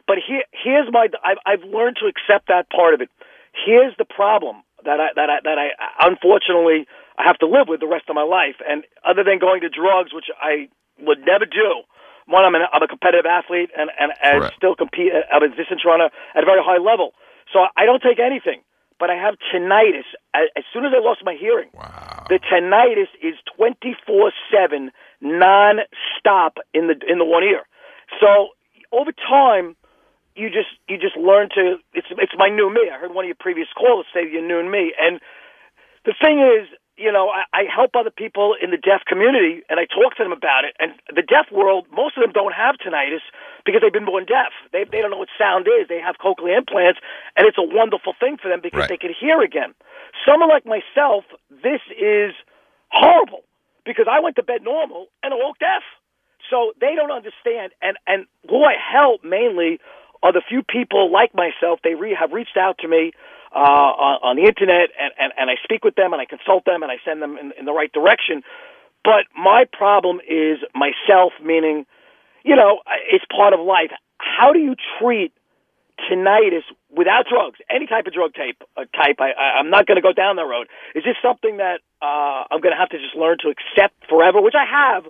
But 0.07 0.19
here, 0.27 0.43
here's 0.51 0.91
my. 0.91 1.09
I've, 1.25 1.39
I've 1.47 1.65
learned 1.65 1.97
to 2.03 2.11
accept 2.11 2.49
that 2.49 2.69
part 2.71 2.95
of 2.95 3.01
it. 3.01 3.09
Here's 3.55 3.95
the 3.97 4.05
problem 4.05 4.63
that 4.85 4.99
I 4.99 5.09
that 5.15 5.31
I 5.31 5.39
that 5.45 5.59
I 5.59 5.69
unfortunately 6.03 6.87
I 7.19 7.27
have 7.27 7.39
to 7.39 7.47
live 7.47 7.69
with 7.69 7.81
the 7.81 7.87
rest 7.87 8.09
of 8.09 8.15
my 8.15 8.27
life. 8.27 8.59
And 8.67 8.85
other 9.07 9.23
than 9.23 9.39
going 9.39 9.61
to 9.63 9.69
drugs, 9.69 10.13
which 10.13 10.27
I 10.41 10.69
would 10.99 11.21
never 11.25 11.47
do. 11.47 11.87
One, 12.27 12.45
I'm, 12.45 12.55
an, 12.55 12.63
I'm 12.73 12.83
a 12.83 12.87
competitive 12.87 13.27
athlete 13.27 13.71
and 13.77 13.91
and, 13.99 14.13
and 14.23 14.41
Correct. 14.41 14.57
still 14.57 14.75
compete. 14.75 15.13
I'm 15.33 15.43
a 15.43 15.49
distance 15.49 15.83
runner 15.85 16.11
at 16.35 16.43
a 16.43 16.47
very 16.47 16.63
high 16.63 16.79
level. 16.79 17.13
So 17.53 17.67
I 17.77 17.85
don't 17.87 18.03
take 18.03 18.19
anything, 18.19 18.63
but 19.01 19.11
I 19.11 19.15
have 19.15 19.35
tinnitus. 19.53 20.05
As, 20.35 20.47
as 20.57 20.65
soon 20.73 20.85
as 20.85 20.93
I 20.95 21.01
lost 21.01 21.23
my 21.25 21.35
hearing, 21.35 21.71
wow. 21.75 22.27
the 22.29 22.39
tinnitus 22.39 23.09
is 23.21 23.35
twenty 23.57 23.97
four 24.07 24.31
seven, 24.53 24.93
non 25.21 25.79
stop 26.19 26.59
in 26.73 26.87
the 26.87 26.95
in 27.09 27.19
the 27.19 27.25
one 27.25 27.43
ear. 27.43 27.63
So 28.21 28.51
over 28.93 29.11
time, 29.13 29.75
you 30.37 30.49
just 30.49 30.69
you 30.89 30.99
just 30.99 31.17
learn 31.17 31.49
to. 31.57 31.77
It's 31.95 32.07
it's 32.11 32.35
my 32.37 32.49
new 32.49 32.73
me. 32.73 32.91
I 32.93 32.99
heard 32.99 33.15
one 33.15 33.25
of 33.25 33.29
your 33.29 33.41
previous 33.41 33.69
callers 33.77 34.07
say 34.15 34.31
your 34.31 34.47
new 34.47 34.63
me, 34.71 34.93
and 35.01 35.19
the 36.05 36.15
thing 36.21 36.39
is, 36.39 36.69
you 37.01 37.11
know, 37.11 37.33
I, 37.33 37.49
I 37.53 37.63
help 37.65 37.97
other 37.97 38.11
people 38.13 38.53
in 38.61 38.71
the 38.71 38.77
deaf 38.77 39.01
community, 39.09 39.65
and 39.73 39.81
I 39.81 39.89
talk 39.89 40.17
to 40.21 40.23
them 40.23 40.33
about 40.37 40.69
it. 40.69 40.77
And 40.79 40.93
the 41.09 41.23
deaf 41.25 41.49
world, 41.51 41.87
most 41.91 42.17
of 42.17 42.23
them 42.23 42.33
don't 42.37 42.53
have 42.53 42.77
tinnitus 42.77 43.25
because 43.65 43.81
they've 43.81 43.93
been 43.93 44.05
born 44.05 44.27
deaf. 44.29 44.53
They 44.73 44.85
they 44.85 45.01
don't 45.01 45.11
know 45.11 45.17
what 45.25 45.33
sound 45.41 45.67
is. 45.67 45.89
They 45.89 46.01
have 46.01 46.17
cochlear 46.21 46.57
implants, 46.61 47.01
and 47.37 47.49
it's 47.49 47.57
a 47.59 47.65
wonderful 47.65 48.13
thing 48.21 48.37
for 48.37 48.49
them 48.53 48.61
because 48.63 48.81
Right. 48.85 48.89
they 48.93 49.01
can 49.01 49.15
hear 49.19 49.41
again. 49.41 49.73
Someone 50.29 50.51
like 50.51 50.67
myself, 50.67 51.25
this 51.49 51.81
is 51.97 52.37
horrible 52.93 53.43
because 53.85 54.07
I 54.11 54.21
went 54.21 54.37
to 54.37 54.43
bed 54.43 54.63
normal 54.63 55.09
and 55.23 55.33
I 55.33 55.37
woke 55.41 55.59
deaf. 55.59 55.83
So 56.51 56.73
they 56.81 56.95
don't 56.95 57.13
understand. 57.13 57.73
And 57.81 57.97
and 58.07 58.27
who 58.49 58.65
I 58.65 58.75
help 58.77 59.25
mainly 59.25 59.81
are 60.23 60.33
the 60.33 60.43
few 60.47 60.63
people 60.63 61.11
like 61.11 61.33
myself. 61.35 61.81
They 61.83 61.95
re- 61.95 62.15
have 62.19 62.33
reached 62.33 62.59
out 62.59 62.77
to 62.85 62.89
me 62.89 63.13
uh, 63.55 63.59
on, 63.59 64.15
on 64.23 64.37
the 64.37 64.47
internet, 64.47 64.91
and, 64.99 65.13
and 65.19 65.33
and 65.37 65.51
I 65.51 65.55
speak 65.65 65.85
with 65.85 65.95
them 65.95 66.13
and 66.13 66.21
I 66.23 66.27
consult 66.27 66.65
them 66.65 66.83
and 66.83 66.91
I 66.91 66.97
send 67.05 67.21
them 67.21 67.37
in, 67.37 67.53
in 67.59 67.65
the 67.65 67.73
right 67.73 67.93
direction. 67.93 68.43
But 69.03 69.25
my 69.37 69.65
problem 69.73 70.21
is 70.21 70.59
myself, 70.75 71.33
meaning, 71.43 71.87
you 72.45 72.55
know, 72.55 72.81
it's 73.11 73.25
part 73.35 73.55
of 73.55 73.61
life. 73.61 73.91
How 74.19 74.53
do 74.53 74.59
you 74.59 74.77
treat 75.01 75.33
tinnitus 76.09 76.65
without 76.89 77.27
drugs, 77.29 77.59
any 77.69 77.87
type 77.87 78.07
of 78.07 78.13
drug 78.13 78.35
type, 78.35 78.57
uh, 78.77 78.85
type. 78.97 79.21
I, 79.21 79.33
I, 79.33 79.47
I'm 79.61 79.71
not 79.71 79.87
going 79.87 79.97
to 79.97 80.03
go 80.03 80.13
down 80.13 80.37
that 80.37 80.49
road. 80.49 80.69
Is 80.95 81.05
this 81.05 81.17
something 81.23 81.59
that 81.59 81.81
uh, 82.01 82.49
I'm 82.51 82.61
going 82.61 82.73
to 82.73 82.81
have 82.81 82.91
to 82.91 82.99
just 82.99 83.15
learn 83.17 83.37
to 83.45 83.53
accept 83.53 83.95
forever, 84.09 84.41
which 84.41 84.57
I 84.57 84.65
have? 84.65 85.05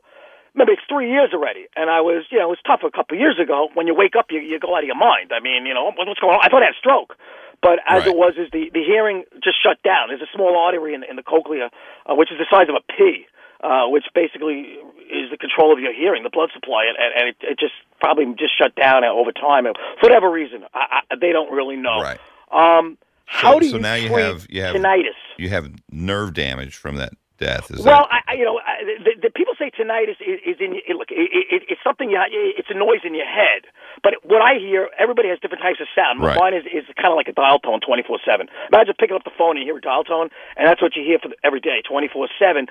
Maybe 0.54 0.72
it's 0.74 0.82
three 0.90 1.10
years 1.10 1.30
already, 1.30 1.70
and 1.78 1.86
I 1.86 2.02
was, 2.02 2.26
you 2.30 2.38
know, 2.42 2.50
it 2.50 2.58
was 2.58 2.62
tough 2.66 2.82
a 2.82 2.90
couple 2.90 3.14
of 3.14 3.20
years 3.22 3.38
ago. 3.38 3.70
When 3.74 3.86
you 3.86 3.94
wake 3.94 4.18
up, 4.18 4.34
you, 4.34 4.42
you 4.42 4.58
go 4.58 4.74
out 4.74 4.82
of 4.82 4.90
your 4.90 4.98
mind. 4.98 5.30
I 5.30 5.38
mean, 5.38 5.64
you 5.64 5.74
know, 5.74 5.94
what's 5.94 6.18
going 6.18 6.34
on? 6.34 6.42
I 6.42 6.50
thought 6.50 6.66
I 6.66 6.74
had 6.74 6.74
a 6.74 6.82
stroke, 6.82 7.14
but 7.62 7.78
as 7.86 8.06
it 8.06 8.16
was, 8.16 8.34
is 8.38 8.48
the 8.52 8.70
the 8.72 8.82
hearing 8.82 9.24
just 9.44 9.62
shut 9.62 9.82
down. 9.82 10.08
There's 10.08 10.22
a 10.22 10.32
small 10.34 10.56
artery 10.56 10.94
in, 10.94 11.04
in 11.04 11.16
the 11.16 11.22
cochlea, 11.22 11.70
uh, 12.06 12.14
which 12.14 12.32
is 12.32 12.38
the 12.38 12.46
size 12.50 12.68
of 12.68 12.74
a 12.74 12.84
pea, 12.92 13.26
uh, 13.62 13.88
which 13.88 14.04
basically 14.14 14.80
is 15.10 15.30
the 15.30 15.36
control 15.36 15.72
of 15.72 15.78
your 15.78 15.92
hearing, 15.92 16.22
the 16.22 16.30
blood 16.30 16.50
supply, 16.54 16.86
and, 16.88 16.96
and 16.96 17.28
it, 17.28 17.36
it 17.42 17.58
just 17.58 17.74
probably 18.00 18.24
just 18.38 18.56
shut 18.56 18.74
down 18.74 19.04
over 19.04 19.32
time 19.32 19.64
for 19.64 20.08
whatever 20.08 20.30
reason. 20.30 20.64
I, 20.72 21.02
I, 21.10 21.16
they 21.20 21.32
don't 21.32 21.52
really 21.52 21.76
know. 21.76 22.00
Right. 22.00 22.18
Um, 22.50 22.96
how 23.26 23.54
so, 23.54 23.60
do 23.60 23.68
so 23.68 23.76
you 23.76 23.82
now 23.82 23.94
you 23.94 24.12
have 24.14 24.46
you 24.48 24.62
have 24.62 24.74
tinnitus? 24.74 25.18
You 25.36 25.48
have 25.50 25.70
nerve 25.90 26.34
damage 26.34 26.76
from 26.76 26.96
that 26.96 27.12
death. 27.38 27.70
Is 27.70 27.84
Well, 27.84 28.06
that 28.10 28.22
I, 28.26 28.32
I, 28.32 28.34
you 28.34 28.44
know, 28.44 28.58
I, 28.58 28.84
the, 29.04 29.28
the 29.28 29.30
people 29.30 29.49
say 29.60 29.68
tinnitus 29.70 30.16
is, 30.24 30.40
is 30.40 30.56
in. 30.58 30.80
It, 30.80 30.96
look, 30.96 31.12
it, 31.12 31.28
it, 31.28 31.62
it's 31.68 31.84
something. 31.84 32.08
You, 32.08 32.18
it's 32.56 32.72
a 32.72 32.74
noise 32.74 33.04
in 33.04 33.14
your 33.14 33.28
head. 33.28 33.68
But 34.02 34.16
what 34.24 34.40
I 34.40 34.56
hear, 34.56 34.88
everybody 34.98 35.28
has 35.28 35.38
different 35.38 35.60
types 35.62 35.78
of 35.78 35.86
sound. 35.92 36.24
Right. 36.24 36.40
Mine 36.40 36.54
is, 36.56 36.64
is 36.64 36.88
kind 36.96 37.12
of 37.12 37.20
like 37.20 37.28
a 37.28 37.36
dial 37.36 37.60
tone, 37.60 37.84
twenty 37.84 38.02
four 38.02 38.18
seven. 38.24 38.48
Imagine 38.72 38.96
picking 38.98 39.14
up 39.14 39.24
the 39.28 39.36
phone 39.36 39.60
and 39.60 39.62
you 39.62 39.76
hear 39.76 39.78
a 39.78 39.84
dial 39.84 40.02
tone, 40.02 40.32
and 40.56 40.64
that's 40.64 40.80
what 40.80 40.96
you 40.96 41.04
hear 41.04 41.20
for 41.20 41.28
the, 41.28 41.36
every 41.44 41.60
day, 41.60 41.84
twenty 41.84 42.08
four 42.08 42.26
seven. 42.40 42.66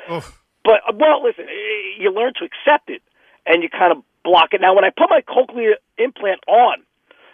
But 0.65 0.81
uh, 0.89 0.97
well, 0.97 1.21
listen, 1.23 1.45
you 2.01 2.09
learn 2.11 2.33
to 2.41 2.43
accept 2.49 2.89
it, 2.89 3.05
and 3.45 3.61
you 3.61 3.69
kind 3.69 3.93
of 3.93 4.01
block 4.25 4.51
it. 4.51 4.59
Now, 4.59 4.73
when 4.73 4.83
I 4.83 4.89
put 4.89 5.09
my 5.09 5.21
cochlear 5.21 5.77
implant 5.97 6.41
on 6.47 6.83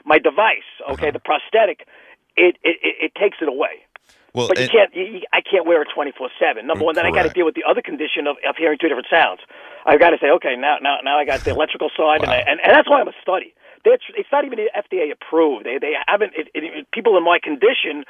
my 0.04 0.20
device, 0.20 0.68
okay, 0.92 1.10
the 1.10 1.24
prosthetic, 1.24 1.88
it 2.36 2.58
it 2.64 2.78
it 2.84 3.12
takes 3.16 3.38
it 3.42 3.48
away. 3.48 3.85
Well, 4.36 4.48
but 4.48 4.58
you 4.60 4.64
and- 4.64 4.72
can't. 4.72 4.92
You, 4.96 5.22
I 5.32 5.40
can't 5.42 5.66
wear 5.66 5.82
it 5.82 5.88
twenty 5.94 6.12
four 6.12 6.30
seven. 6.40 6.68
Number 6.68 6.84
one, 6.84 6.96
then 6.96 7.06
I 7.06 7.12
got 7.12 7.24
to 7.24 7.30
deal 7.34 7.46
with 7.46 7.56
the 7.56 7.64
other 7.64 7.82
condition 7.82 8.28
of, 8.28 8.36
of 8.48 8.56
hearing 8.58 8.78
two 8.80 8.90
different 8.90 9.08
sounds. 9.10 9.40
I've 9.86 10.00
got 10.00 10.12
to 10.12 10.18
say, 10.20 10.28
okay, 10.38 10.56
now 10.58 10.78
now 10.82 11.00
now 11.04 11.18
I 11.18 11.26
got 11.26 11.44
the 11.46 11.52
electrical 11.52 11.90
side, 11.96 12.22
and, 12.22 12.30
I, 12.32 12.44
and 12.44 12.60
and 12.60 12.72
that's 12.76 12.90
why 12.90 13.00
I'm 13.00 13.08
a 13.08 13.18
study. 13.22 13.54
That's, 13.86 14.02
it's 14.18 14.30
not 14.32 14.46
even 14.46 14.58
FDA 14.76 15.12
approved. 15.12 15.66
They 15.66 15.78
they 15.80 15.94
haven't. 16.08 16.34
It, 16.36 16.50
it, 16.54 16.64
it- 16.64 16.92
people 16.92 17.18
in 17.18 17.24
my 17.24 17.40
condition, 17.40 18.04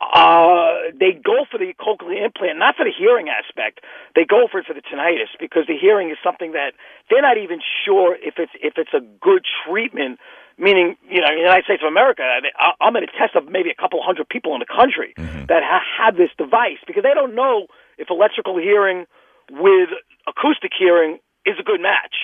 uh, 0.00 0.90
they 0.98 1.12
go 1.12 1.44
for 1.50 1.58
the 1.58 1.74
cochlear 1.78 2.24
implant, 2.24 2.58
not 2.58 2.76
for 2.76 2.84
the 2.84 2.92
hearing 2.96 3.28
aspect. 3.28 3.80
They 4.16 4.24
go 4.24 4.48
for 4.50 4.58
it 4.58 4.66
for 4.66 4.74
the 4.74 4.82
tinnitus 4.82 5.30
because 5.38 5.66
the 5.68 5.76
hearing 5.78 6.10
is 6.10 6.16
something 6.24 6.52
that 6.52 6.72
they're 7.10 7.22
not 7.22 7.38
even 7.38 7.60
sure 7.84 8.16
if 8.16 8.34
it's 8.38 8.52
if 8.60 8.74
it's 8.76 8.94
a 8.94 9.00
good 9.20 9.44
treatment. 9.66 10.18
Meaning, 10.62 10.96
you 11.10 11.20
know, 11.20 11.26
in 11.26 11.34
the 11.34 11.40
United 11.42 11.64
States 11.64 11.82
of 11.82 11.88
America, 11.88 12.22
I- 12.22 12.74
I'm 12.80 12.94
in 12.94 13.02
a 13.02 13.08
test 13.18 13.34
of 13.34 13.50
maybe 13.50 13.68
a 13.70 13.74
couple 13.74 14.00
hundred 14.00 14.28
people 14.28 14.54
in 14.54 14.60
the 14.60 14.66
country 14.80 15.12
that 15.48 15.62
ha- 15.64 15.82
have 15.98 16.16
this 16.16 16.30
device 16.38 16.78
because 16.86 17.02
they 17.02 17.14
don't 17.14 17.34
know 17.34 17.66
if 17.98 18.10
electrical 18.10 18.56
hearing 18.58 19.06
with 19.50 19.90
acoustic 20.28 20.70
hearing 20.78 21.18
is 21.44 21.58
a 21.58 21.64
good 21.64 21.80
match. 21.80 22.14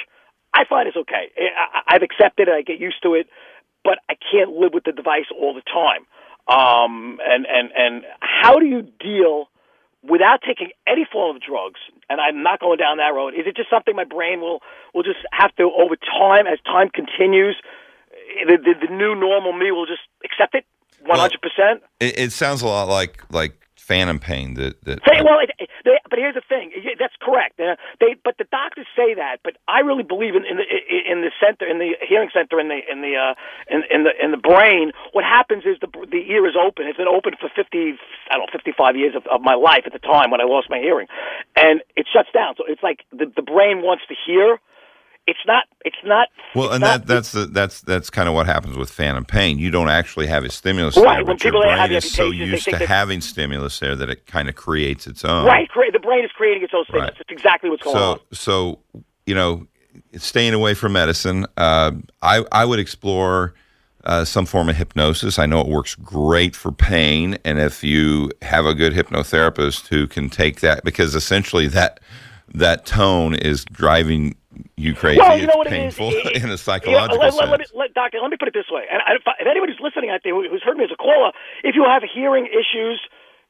I 0.55 0.65
find 0.65 0.87
it's 0.87 0.97
okay. 0.97 1.31
I- 1.37 1.83
I've 1.89 2.03
accepted 2.03 2.47
it. 2.47 2.55
I 2.55 2.63
get 2.63 2.79
used 2.79 3.03
to 3.03 3.15
it, 3.15 3.27
but 3.83 3.99
I 4.09 4.15
can't 4.15 4.51
live 4.53 4.73
with 4.73 4.85
the 4.85 4.93
device 4.93 5.27
all 5.37 5.53
the 5.53 5.63
time. 5.63 6.07
Um, 6.47 7.21
and 7.27 7.45
and 7.45 7.73
and 7.77 8.07
how 8.21 8.61
do 8.61 8.67
you 8.67 8.83
deal 8.83 9.51
without 10.03 10.43
taking 10.47 10.71
any 10.87 11.05
form 11.05 11.35
of 11.37 11.43
drugs? 11.43 11.81
And 12.09 12.21
I'm 12.21 12.43
not 12.45 12.61
going 12.61 12.79
down 12.79 12.99
that 12.99 13.13
road. 13.15 13.35
Is 13.35 13.47
it 13.47 13.57
just 13.57 13.69
something 13.69 13.97
my 13.97 14.05
brain 14.05 14.41
will 14.41 14.63
will 14.95 15.03
just 15.03 15.19
have 15.33 15.55
to 15.57 15.65
over 15.65 15.97
time, 15.97 16.47
as 16.47 16.59
time 16.65 16.89
continues, 16.89 17.57
the 18.47 18.57
the, 18.57 18.87
the 18.87 18.93
new 18.95 19.15
normal 19.15 19.53
me 19.53 19.71
will 19.71 19.87
just 19.87 20.03
accept 20.25 20.55
it 20.55 20.65
one 21.05 21.19
hundred 21.19 21.41
percent? 21.41 21.83
it, 22.01 22.19
it 22.19 22.33
sounds 22.33 22.63
a 22.63 22.67
lot 22.67 22.89
like 22.89 23.23
like 23.33 23.55
phantom 23.77 24.19
pain. 24.19 24.53
That 24.55 24.77
that 24.85 25.01
Say, 25.09 25.23
well, 25.25 25.41
it, 25.41 25.51
it, 25.59 25.71
they, 25.85 25.97
but 26.11 26.19
here's 26.19 26.35
the 26.35 26.45
thing. 26.47 26.73
That's 26.99 27.17
correct. 27.23 27.59
Uh, 27.59 27.77
they, 28.01 28.17
but 28.23 28.37
the 28.37 28.45
doctors 28.53 28.87
say 28.95 29.15
that. 29.15 29.41
But 29.43 29.57
I 29.67 29.81
really 29.81 30.03
believe 30.05 30.37
in, 30.37 30.45
in 30.45 30.61
the 30.61 30.67
in 31.11 31.25
the 31.25 31.33
center, 31.41 31.65
in 31.65 31.79
the 31.79 31.97
hearing 32.07 32.29
center, 32.33 32.61
in 32.61 32.69
the 32.69 32.81
in 32.85 33.01
the 33.01 33.17
uh, 33.17 33.35
in, 33.73 33.81
in 33.91 34.05
the 34.05 34.13
in 34.23 34.31
the 34.31 34.37
brain. 34.37 34.93
What 35.13 35.25
happens 35.25 35.65
is 35.65 35.81
the 35.81 35.89
the 35.89 36.23
ear 36.29 36.47
is 36.47 36.55
open. 36.55 36.87
It's 36.87 36.99
been 36.99 37.09
open 37.09 37.33
for 37.41 37.49
fifty, 37.57 37.97
I 38.29 38.37
don't 38.37 38.45
know, 38.45 38.53
fifty 38.53 38.73
five 38.77 38.95
years 38.97 39.17
of, 39.17 39.27
of 39.33 39.41
my 39.41 39.55
life 39.55 39.85
at 39.89 39.95
the 39.97 40.05
time 40.05 40.31
when 40.31 40.43
I 40.43 40.45
lost 40.45 40.69
my 40.69 40.79
hearing, 40.79 41.09
and 41.57 41.81
it 41.97 42.07
shuts 42.13 42.29
down. 42.35 42.55
So 42.59 42.65
it's 42.69 42.83
like 42.83 43.09
the 43.11 43.33
the 43.35 43.43
brain 43.43 43.81
wants 43.81 44.05
to 44.09 44.15
hear. 44.15 44.61
It's 45.29 45.39
not. 45.47 45.65
It's 45.85 45.99
not. 46.05 46.29
Well, 46.55 46.73
and 46.73 46.83
that 46.83 47.07
that's 47.07 47.33
the, 47.33 47.45
that's 47.45 47.83
that's 47.83 48.09
kind 48.09 48.31
of 48.31 48.35
what 48.35 48.47
happens 48.47 48.79
with 48.79 48.89
phantom 48.89 49.27
pain. 49.27 49.59
You 49.59 49.71
don't 49.71 49.91
actually 49.91 50.27
have 50.27 50.43
a 50.43 50.51
stimulus 50.51 50.97
Right, 50.97 51.17
there, 51.17 51.25
when 51.25 51.37
but 51.37 51.45
your 51.45 51.53
people 51.53 51.69
have 51.69 51.89
brain 51.91 51.99
is 51.99 52.11
so 52.11 52.31
used 52.31 52.65
to 52.65 52.71
that- 52.71 52.89
having 52.89 53.21
stimulus 53.21 53.79
there 53.79 53.95
that 53.95 54.09
it 54.09 54.27
kind 54.27 54.49
of 54.49 54.55
creates 54.55 55.07
its 55.07 55.27
own. 55.27 55.45
Right. 55.45 55.69
The 55.93 55.99
brain 55.99 56.25
is 56.25 56.31
creating 56.33 56.63
its 56.63 56.73
own 56.75 56.85
stimulus. 56.85 57.15
That's 57.19 57.31
exactly 57.31 57.69
what's 57.69 57.83
going 57.83 57.97
on. 57.97 58.19
So, 58.19 58.25
so 58.33 58.79
you 59.27 59.35
know, 59.35 59.67
staying 60.17 60.55
away 60.55 60.73
from 60.73 60.93
medicine, 60.93 61.45
uh, 61.59 61.93
I 62.23 62.45
I 62.51 62.65
would 62.65 62.79
explore 62.79 63.53
uh, 64.05 64.25
some 64.25 64.47
form 64.47 64.71
of 64.71 64.77
hypnosis. 64.77 65.39
I 65.39 65.45
know 65.45 65.61
it 65.61 65.67
works 65.67 65.95
great 65.95 66.57
for 66.57 66.73
pain, 66.73 67.37
and 67.45 67.59
if 67.59 67.85
you 67.85 68.31
have 68.41 68.65
a 68.65 68.73
good 68.73 68.95
hypnotherapist 68.95 69.89
who 69.89 70.07
can 70.07 70.31
take 70.31 70.61
that, 70.61 70.85
because 70.85 71.15
essentially 71.15 71.69
that 71.69 72.01
that 72.55 72.87
tone 72.87 73.35
is 73.35 73.67
driving 73.67 74.35
you 74.77 74.95
crazy. 74.95 75.21
Well, 75.21 75.39
you 75.39 75.47
know 75.47 75.63
it's 75.63 75.71
it 75.73 75.75
is? 75.75 75.95
painful 75.97 76.11
It- 76.13 76.27
it- 76.37 76.37
in 76.37 76.43
a 76.43 76.45
You 76.45 76.49
know, 76.51 76.57
psychological 76.57 77.19
let, 77.19 77.33
sense. 77.35 77.51
let, 77.51 77.61
let 77.61 77.75
let, 77.75 77.95
doctor, 77.95 78.19
let 78.21 78.31
me 78.31 78.37
put 78.39 78.49
it 78.49 78.55
this 78.55 78.71
way. 78.71 78.85
And 78.91 79.01
I, 79.03 79.15
if, 79.17 79.23
if 79.41 79.47
anybody 79.47 79.73
who's 79.73 79.81
listening 79.83 80.11
out 80.11 80.21
there 80.25 80.35
who- 80.35 80.49
who's 80.49 80.63
heard 80.63 80.77
me 80.77 80.85
as 80.85 80.91
a 80.93 80.97
caller, 80.97 81.33
if 81.65 81.75
you 81.75 81.85
have 81.85 82.03
hearing 82.03 82.47
issues, 82.47 83.01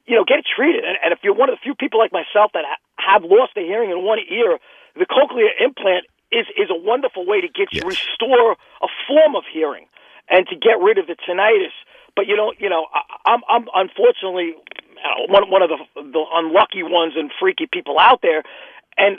you 0.06 0.16
know, 0.16 0.24
get 0.24 0.38
it 0.40 0.46
treated. 0.48 0.84
And, 0.84 0.96
and 1.04 1.12
if 1.12 1.20
you're 1.22 1.34
one 1.34 1.48
of 1.50 1.54
the 1.56 1.60
few 1.62 1.74
people 1.74 1.98
like 2.00 2.12
myself 2.12 2.52
that 2.54 2.64
ha- 2.64 2.80
have 2.96 3.24
lost 3.24 3.52
the 3.54 3.62
hearing 3.62 3.90
in 3.90 4.04
one 4.04 4.18
ear, 4.28 4.58
the 4.96 5.06
cochlear 5.06 5.48
implant 5.60 6.06
is 6.32 6.46
is 6.56 6.68
a 6.70 6.76
wonderful 6.76 7.24
way 7.24 7.40
to 7.40 7.48
get 7.48 7.72
you 7.72 7.80
restore 7.86 8.52
a 8.82 8.88
form 9.06 9.36
of 9.36 9.44
hearing 9.52 9.86
and 10.28 10.46
to 10.48 10.56
get 10.56 10.76
rid 10.80 10.98
of 10.98 11.06
the 11.06 11.16
tinnitus. 11.28 11.72
But 12.16 12.26
you 12.26 12.36
know, 12.36 12.52
you 12.58 12.68
know, 12.68 12.86
I, 12.92 13.00
I'm 13.32 13.40
I'm 13.48 13.64
unfortunately 13.74 14.54
uh, 15.04 15.24
one 15.28 15.48
one 15.50 15.62
of 15.62 15.70
the 15.70 15.78
the 16.02 16.24
unlucky 16.34 16.82
ones 16.82 17.14
and 17.16 17.30
freaky 17.38 17.66
people 17.70 17.98
out 17.98 18.20
there, 18.22 18.42
and 18.96 19.18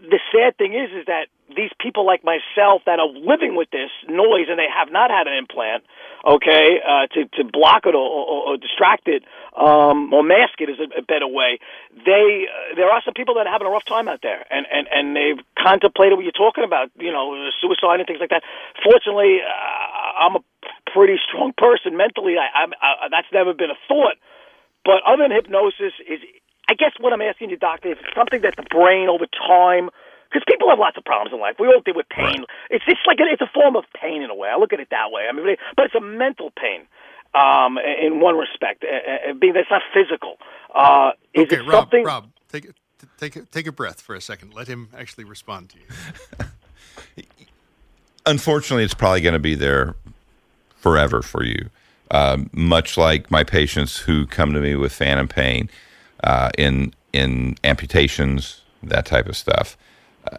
the 0.00 0.20
sad 0.32 0.56
thing 0.56 0.72
is, 0.72 0.90
is 0.96 1.06
that 1.06 1.28
these 1.54 1.70
people 1.80 2.06
like 2.06 2.22
myself 2.24 2.82
that 2.86 2.98
are 2.98 3.08
living 3.08 3.56
with 3.56 3.70
this 3.70 3.90
noise 4.08 4.46
and 4.48 4.58
they 4.58 4.70
have 4.70 4.90
not 4.90 5.10
had 5.10 5.26
an 5.26 5.34
implant, 5.34 5.84
okay, 6.24 6.78
uh, 6.80 7.06
to 7.12 7.26
to 7.36 7.44
block 7.44 7.84
it 7.84 7.94
or, 7.94 8.06
or, 8.06 8.54
or 8.54 8.56
distract 8.56 9.08
it, 9.08 9.24
um, 9.56 10.12
or 10.14 10.22
mask 10.22 10.60
it 10.60 10.70
is 10.70 10.78
a, 10.78 11.00
a 11.00 11.02
better 11.02 11.26
way. 11.26 11.58
They 12.06 12.46
uh, 12.46 12.76
there 12.76 12.88
are 12.88 13.02
some 13.04 13.14
people 13.14 13.34
that 13.34 13.46
are 13.46 13.52
having 13.52 13.66
a 13.66 13.70
rough 13.70 13.84
time 13.84 14.08
out 14.08 14.20
there, 14.22 14.46
and 14.50 14.66
and 14.72 14.86
and 14.88 15.16
they've 15.16 15.44
contemplated 15.58 16.16
what 16.16 16.24
you're 16.24 16.32
talking 16.32 16.64
about, 16.64 16.90
you 16.98 17.12
know, 17.12 17.50
suicide 17.60 18.00
and 18.00 18.06
things 18.06 18.20
like 18.20 18.30
that. 18.30 18.42
Fortunately, 18.82 19.40
uh, 19.42 20.24
I'm 20.24 20.36
a 20.36 20.42
pretty 20.94 21.18
strong 21.28 21.52
person 21.56 21.96
mentally. 21.96 22.36
I, 22.38 22.62
I'm 22.62 22.72
I, 22.80 23.08
that's 23.10 23.28
never 23.32 23.52
been 23.54 23.70
a 23.70 23.80
thought. 23.88 24.16
But 24.84 25.02
other 25.04 25.24
than 25.24 25.32
hypnosis, 25.32 25.92
is 26.08 26.20
I 26.70 26.74
guess 26.78 26.94
what 27.02 27.12
I'm 27.12 27.20
asking 27.20 27.50
you, 27.50 27.58
doctor, 27.58 27.90
is 27.90 27.98
it 27.98 28.14
something 28.14 28.42
that 28.46 28.54
the 28.54 28.62
brain 28.70 29.08
over 29.10 29.26
time, 29.26 29.90
because 30.30 30.46
people 30.46 30.70
have 30.70 30.78
lots 30.78 30.96
of 30.96 31.02
problems 31.02 31.34
in 31.34 31.40
life. 31.42 31.56
We 31.58 31.66
all 31.66 31.82
deal 31.84 31.98
with 31.98 32.06
pain. 32.08 32.46
It's 32.70 32.84
it's 32.86 33.02
like 33.10 33.18
a, 33.18 33.26
it's 33.26 33.42
a 33.42 33.50
form 33.52 33.74
of 33.74 33.84
pain 34.00 34.22
in 34.22 34.30
a 34.30 34.36
way. 34.38 34.48
I 34.48 34.56
look 34.56 34.72
at 34.72 34.78
it 34.78 34.86
that 34.94 35.10
way. 35.10 35.26
I 35.28 35.32
mean, 35.34 35.56
but 35.74 35.86
it's 35.86 35.98
a 35.98 36.00
mental 36.00 36.52
pain. 36.54 36.86
um, 37.34 37.78
in 37.78 38.20
one 38.20 38.36
respect, 38.36 38.84
uh, 38.84 39.32
being 39.34 39.52
that's 39.52 39.70
not 39.70 39.82
physical. 39.94 40.36
Uh, 40.74 41.12
is 41.34 41.44
okay, 41.44 41.56
it 41.56 41.66
Rob, 41.66 41.84
something? 41.84 42.04
Rob, 42.04 42.30
take 42.50 42.68
a, 42.68 42.72
take 43.18 43.36
a, 43.36 43.42
take 43.42 43.66
a 43.66 43.72
breath 43.72 44.00
for 44.00 44.14
a 44.14 44.20
second. 44.20 44.54
Let 44.54 44.68
him 44.68 44.88
actually 44.96 45.24
respond 45.24 45.70
to 45.70 45.76
you. 45.78 47.24
Unfortunately, 48.26 48.84
it's 48.84 48.94
probably 48.94 49.20
going 49.20 49.32
to 49.34 49.38
be 49.38 49.54
there 49.54 49.94
forever 50.76 51.22
for 51.22 51.44
you. 51.44 51.70
Um, 52.10 52.50
much 52.52 52.96
like 52.96 53.30
my 53.30 53.44
patients 53.44 53.98
who 53.98 54.26
come 54.26 54.52
to 54.52 54.60
me 54.60 54.74
with 54.74 54.92
phantom 54.92 55.28
pain 55.28 55.70
uh, 56.24 56.50
in 56.58 56.94
in 57.12 57.56
amputations, 57.64 58.62
that 58.82 59.06
type 59.06 59.26
of 59.26 59.36
stuff. 59.36 59.76
Uh, 60.30 60.36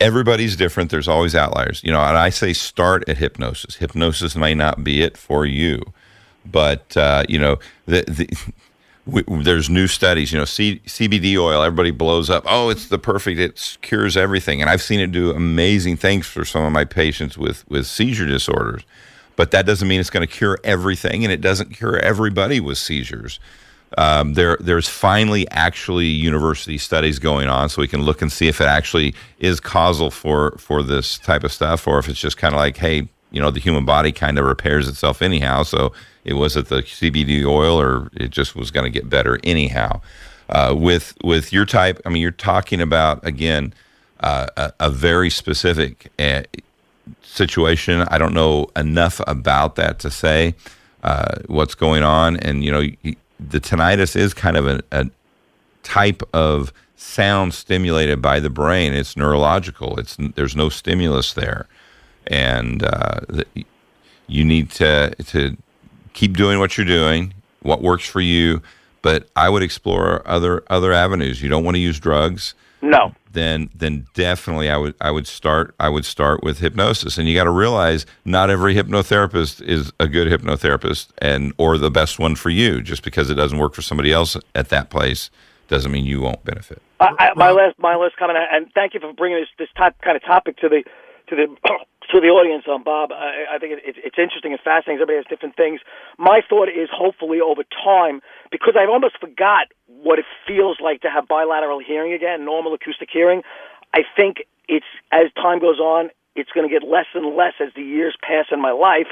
everybody's 0.00 0.56
different. 0.56 0.90
There's 0.90 1.08
always 1.08 1.34
outliers, 1.34 1.80
you 1.84 1.92
know. 1.92 2.00
And 2.00 2.16
I 2.16 2.30
say 2.30 2.52
start 2.52 3.08
at 3.08 3.18
hypnosis. 3.18 3.76
Hypnosis 3.76 4.36
may 4.36 4.54
not 4.54 4.84
be 4.84 5.02
it 5.02 5.16
for 5.16 5.46
you, 5.46 5.82
but 6.44 6.96
uh, 6.96 7.24
you 7.28 7.38
know 7.38 7.58
the 7.86 8.04
the. 8.06 8.28
We, 9.08 9.22
there's 9.22 9.70
new 9.70 9.86
studies, 9.86 10.32
you 10.32 10.38
know, 10.40 10.44
C, 10.44 10.80
CBD 10.84 11.38
oil. 11.38 11.62
Everybody 11.62 11.92
blows 11.92 12.28
up. 12.28 12.42
Oh, 12.44 12.70
it's 12.70 12.88
the 12.88 12.98
perfect. 12.98 13.38
It 13.38 13.78
cures 13.80 14.16
everything, 14.16 14.60
and 14.60 14.68
I've 14.68 14.82
seen 14.82 14.98
it 14.98 15.12
do 15.12 15.30
amazing 15.30 15.96
things 15.96 16.26
for 16.26 16.44
some 16.44 16.64
of 16.64 16.72
my 16.72 16.84
patients 16.84 17.38
with 17.38 17.64
with 17.68 17.86
seizure 17.86 18.26
disorders. 18.26 18.82
But 19.36 19.52
that 19.52 19.64
doesn't 19.64 19.86
mean 19.86 20.00
it's 20.00 20.10
going 20.10 20.26
to 20.26 20.32
cure 20.32 20.58
everything, 20.64 21.22
and 21.22 21.32
it 21.32 21.40
doesn't 21.40 21.70
cure 21.70 21.98
everybody 21.98 22.58
with 22.58 22.78
seizures. 22.78 23.38
Um, 23.96 24.34
there, 24.34 24.58
there's 24.60 24.88
finally 24.88 25.48
actually 25.50 26.06
university 26.06 26.76
studies 26.76 27.18
going 27.18 27.48
on, 27.48 27.68
so 27.68 27.80
we 27.80 27.88
can 27.88 28.02
look 28.02 28.20
and 28.20 28.30
see 28.30 28.46
if 28.46 28.60
it 28.60 28.66
actually 28.66 29.14
is 29.38 29.58
causal 29.58 30.10
for 30.10 30.52
for 30.58 30.82
this 30.82 31.18
type 31.18 31.44
of 31.44 31.52
stuff, 31.52 31.86
or 31.86 31.98
if 31.98 32.08
it's 32.08 32.20
just 32.20 32.36
kind 32.36 32.54
of 32.54 32.58
like, 32.58 32.76
hey, 32.76 33.08
you 33.30 33.40
know, 33.40 33.50
the 33.50 33.60
human 33.60 33.84
body 33.84 34.12
kind 34.12 34.38
of 34.38 34.44
repairs 34.44 34.88
itself 34.88 35.22
anyhow. 35.22 35.62
So 35.62 35.92
it 36.24 36.34
was 36.34 36.56
at 36.56 36.68
the 36.68 36.82
CBD 36.82 37.44
oil, 37.44 37.80
or 37.80 38.10
it 38.14 38.30
just 38.30 38.54
was 38.54 38.70
going 38.70 38.84
to 38.84 38.90
get 38.90 39.08
better 39.08 39.38
anyhow. 39.44 40.00
Uh, 40.48 40.74
with 40.76 41.14
with 41.24 41.52
your 41.52 41.64
type, 41.64 42.00
I 42.04 42.08
mean, 42.08 42.22
you're 42.22 42.30
talking 42.30 42.80
about 42.80 43.26
again 43.26 43.72
uh, 44.20 44.46
a, 44.56 44.72
a, 44.80 44.90
very 44.90 45.28
specific 45.28 46.10
uh, 46.18 46.42
situation. 47.22 48.02
I 48.02 48.18
don't 48.18 48.32
know 48.32 48.68
enough 48.76 49.20
about 49.26 49.74
that 49.76 49.98
to 50.00 50.10
say 50.10 50.54
uh, 51.02 51.36
what's 51.46 51.74
going 51.74 52.02
on, 52.02 52.36
and 52.36 52.64
you 52.64 52.70
know, 52.70 53.16
the 53.38 53.60
tinnitus 53.60 54.16
is 54.16 54.34
kind 54.34 54.56
of 54.56 54.66
a, 54.66 54.82
a 54.92 55.06
type 55.82 56.22
of 56.32 56.72
sound 56.96 57.54
stimulated 57.54 58.20
by 58.22 58.40
the 58.40 58.50
brain. 58.50 58.94
It's 58.94 59.16
neurological. 59.16 59.98
It's 59.98 60.16
there's 60.34 60.56
no 60.56 60.68
stimulus 60.68 61.34
there, 61.34 61.66
and 62.26 62.82
uh, 62.82 63.20
the, 63.28 63.46
you 64.26 64.44
need 64.44 64.70
to 64.72 65.14
to 65.14 65.56
keep 66.12 66.36
doing 66.36 66.58
what 66.58 66.76
you're 66.76 66.86
doing, 66.86 67.34
what 67.60 67.82
works 67.82 68.06
for 68.06 68.20
you. 68.20 68.62
But 69.02 69.28
I 69.36 69.48
would 69.48 69.62
explore 69.62 70.26
other 70.26 70.64
other 70.68 70.92
avenues. 70.92 71.42
You 71.42 71.48
don't 71.48 71.64
want 71.64 71.76
to 71.76 71.80
use 71.80 72.00
drugs. 72.00 72.54
No. 72.82 73.14
Then 73.36 73.68
then 73.74 74.06
definitely 74.14 74.70
I 74.70 74.78
would 74.78 74.94
I 74.98 75.10
would 75.10 75.26
start 75.26 75.74
I 75.78 75.90
would 75.90 76.06
start 76.06 76.42
with 76.42 76.58
hypnosis. 76.60 77.18
And 77.18 77.28
you 77.28 77.34
got 77.34 77.44
to 77.44 77.50
realize 77.50 78.06
not 78.24 78.48
every 78.48 78.74
hypnotherapist 78.74 79.60
is 79.60 79.92
a 80.00 80.08
good 80.08 80.26
hypnotherapist 80.26 81.08
and 81.18 81.52
or 81.58 81.76
the 81.76 81.90
best 81.90 82.18
one 82.18 82.34
for 82.34 82.48
you. 82.48 82.80
Just 82.80 83.02
because 83.04 83.28
it 83.28 83.34
doesn't 83.34 83.58
work 83.58 83.74
for 83.74 83.82
somebody 83.82 84.10
else 84.10 84.38
at 84.54 84.70
that 84.70 84.88
place 84.88 85.28
doesn't 85.68 85.92
mean 85.92 86.06
you 86.06 86.22
won't 86.22 86.42
benefit. 86.44 86.80
I, 86.98 87.10
I, 87.18 87.30
my 87.36 87.50
last 87.50 87.78
my 87.78 87.94
last 87.94 88.16
comment, 88.16 88.38
and 88.50 88.72
thank 88.74 88.94
you 88.94 89.00
for 89.00 89.12
bringing 89.12 89.38
this 89.38 89.48
this 89.58 89.68
type, 89.76 90.00
kind 90.00 90.16
of 90.16 90.24
topic 90.24 90.56
to 90.58 90.70
the 90.70 90.82
to 91.28 91.36
the 91.36 91.46
to 92.12 92.20
the 92.20 92.28
audience, 92.28 92.64
um, 92.70 92.82
Bob. 92.82 93.12
I, 93.12 93.56
I 93.56 93.58
think 93.58 93.78
it, 93.78 93.82
it, 93.84 93.96
it's 94.04 94.18
interesting 94.18 94.52
and 94.52 94.60
fascinating. 94.60 95.00
Everybody 95.00 95.18
has 95.18 95.26
different 95.28 95.56
things. 95.56 95.80
My 96.18 96.40
thought 96.48 96.68
is, 96.68 96.88
hopefully, 96.92 97.40
over 97.40 97.62
time, 97.64 98.20
because 98.50 98.74
I've 98.78 98.88
almost 98.88 99.18
forgot 99.18 99.68
what 99.86 100.18
it 100.18 100.24
feels 100.46 100.78
like 100.80 101.02
to 101.02 101.10
have 101.10 101.28
bilateral 101.28 101.80
hearing 101.80 102.12
again, 102.12 102.44
normal 102.44 102.74
acoustic 102.74 103.08
hearing. 103.12 103.42
I 103.94 104.02
think 104.16 104.44
it's 104.68 104.86
as 105.12 105.32
time 105.36 105.58
goes 105.58 105.78
on, 105.78 106.10
it's 106.34 106.50
going 106.52 106.68
to 106.68 106.72
get 106.72 106.86
less 106.86 107.06
and 107.14 107.34
less 107.34 107.54
as 107.60 107.72
the 107.74 107.82
years 107.82 108.16
pass 108.22 108.46
in 108.52 108.60
my 108.60 108.72
life. 108.72 109.08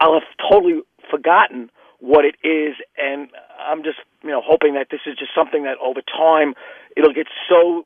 I'll 0.00 0.14
have 0.14 0.28
totally 0.50 0.80
forgotten 1.10 1.70
what 1.98 2.24
it 2.24 2.36
is, 2.46 2.76
and 2.96 3.28
I'm 3.58 3.82
just 3.82 3.98
you 4.22 4.30
know 4.30 4.42
hoping 4.44 4.74
that 4.74 4.88
this 4.90 5.00
is 5.06 5.18
just 5.18 5.32
something 5.34 5.64
that 5.64 5.76
over 5.82 6.00
time 6.00 6.54
it'll 6.96 7.12
get 7.12 7.26
so 7.48 7.84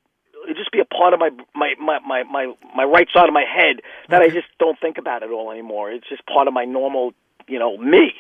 it 0.49 0.57
just 0.57 0.73
be 0.73 0.81
a 0.81 0.85
part 0.85 1.15
of 1.15 1.21
my 1.21 1.31
my 1.55 1.75
my 1.81 1.99
my 2.07 2.23
my, 2.25 2.55
my 2.77 2.85
right 2.85 3.09
side 3.13 3.29
of 3.29 3.35
my 3.35 3.45
head 3.45 3.81
that 4.09 4.23
okay. 4.23 4.31
I 4.31 4.35
just 4.35 4.49
don't 4.59 4.79
think 4.81 4.99
about 4.99 5.23
it 5.23 5.31
all 5.31 5.51
anymore. 5.51 5.91
It's 5.91 6.09
just 6.09 6.25
part 6.27 6.49
of 6.49 6.55
my 6.55 6.65
normal, 6.65 7.13
you 7.49 7.59
know, 7.59 7.77
me. 7.77 8.13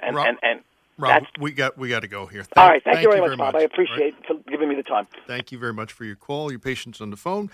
And 0.00 0.16
Rob, 0.16 0.28
and 0.28 0.38
and 0.42 0.60
Rob, 0.98 1.24
we 1.40 1.52
got 1.52 1.78
we 1.78 1.88
got 1.88 2.00
to 2.00 2.08
go 2.08 2.26
here. 2.26 2.42
Thank, 2.42 2.56
all 2.56 2.68
right, 2.68 2.82
thank, 2.82 2.96
thank 2.96 3.04
you, 3.04 3.10
very, 3.10 3.22
you 3.22 3.36
much, 3.36 3.38
Bob. 3.38 3.56
I 3.56 3.62
appreciate 3.62 4.14
right. 4.14 4.26
for 4.26 4.50
giving 4.50 4.68
me 4.68 4.74
the 4.74 4.82
time. 4.82 5.06
Thank 5.26 5.52
you 5.52 5.58
very 5.58 5.72
much 5.72 5.92
for 5.92 6.04
your 6.04 6.16
call, 6.16 6.50
your 6.50 6.60
patience 6.60 7.00
on 7.00 7.10
the 7.10 7.16
phone. 7.16 7.50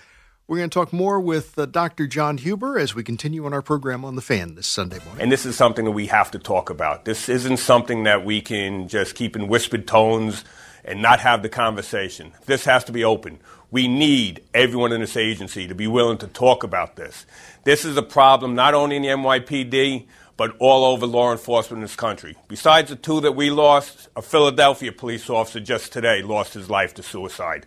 We're 0.47 0.57
going 0.57 0.69
to 0.69 0.73
talk 0.75 0.93
more 0.93 1.19
with 1.19 1.57
uh, 1.57 1.65
Dr. 1.65 2.05
John 2.05 2.37
Huber 2.37 2.77
as 2.77 2.93
we 2.93 3.03
continue 3.03 3.47
on 3.47 3.53
our 3.53 3.63
program 3.63 4.05
on 4.05 4.15
the 4.15 4.21
fan 4.21 4.53
this 4.53 4.67
Sunday 4.67 4.99
morning. 5.03 5.23
And 5.23 5.31
this 5.31 5.43
is 5.43 5.55
something 5.55 5.85
that 5.85 5.91
we 5.91 6.05
have 6.05 6.29
to 6.31 6.39
talk 6.39 6.69
about. 6.69 7.05
This 7.05 7.29
isn't 7.29 7.57
something 7.57 8.03
that 8.03 8.23
we 8.23 8.41
can 8.41 8.87
just 8.87 9.15
keep 9.15 9.35
in 9.35 9.47
whispered 9.47 9.87
tones 9.87 10.45
and 10.85 11.01
not 11.01 11.19
have 11.19 11.41
the 11.41 11.49
conversation. 11.49 12.31
This 12.45 12.63
has 12.65 12.83
to 12.85 12.91
be 12.91 13.03
open. 13.03 13.39
We 13.71 13.87
need 13.87 14.43
everyone 14.53 14.93
in 14.93 15.01
this 15.01 15.17
agency 15.17 15.67
to 15.67 15.75
be 15.75 15.87
willing 15.87 16.19
to 16.19 16.27
talk 16.27 16.63
about 16.63 16.95
this. 16.95 17.25
This 17.63 17.83
is 17.83 17.97
a 17.97 18.03
problem 18.03 18.55
not 18.55 18.75
only 18.75 18.95
in 18.95 19.01
the 19.01 19.09
NYPD, 19.09 20.05
but 20.37 20.55
all 20.59 20.85
over 20.85 21.05
law 21.05 21.31
enforcement 21.31 21.79
in 21.79 21.81
this 21.81 21.95
country. 21.95 22.35
Besides 22.47 22.89
the 22.89 22.95
two 22.95 23.19
that 23.21 23.31
we 23.31 23.49
lost, 23.49 24.09
a 24.15 24.21
Philadelphia 24.21 24.91
police 24.91 25.29
officer 25.29 25.59
just 25.59 25.91
today 25.91 26.21
lost 26.21 26.53
his 26.53 26.69
life 26.69 26.93
to 26.95 27.03
suicide. 27.03 27.65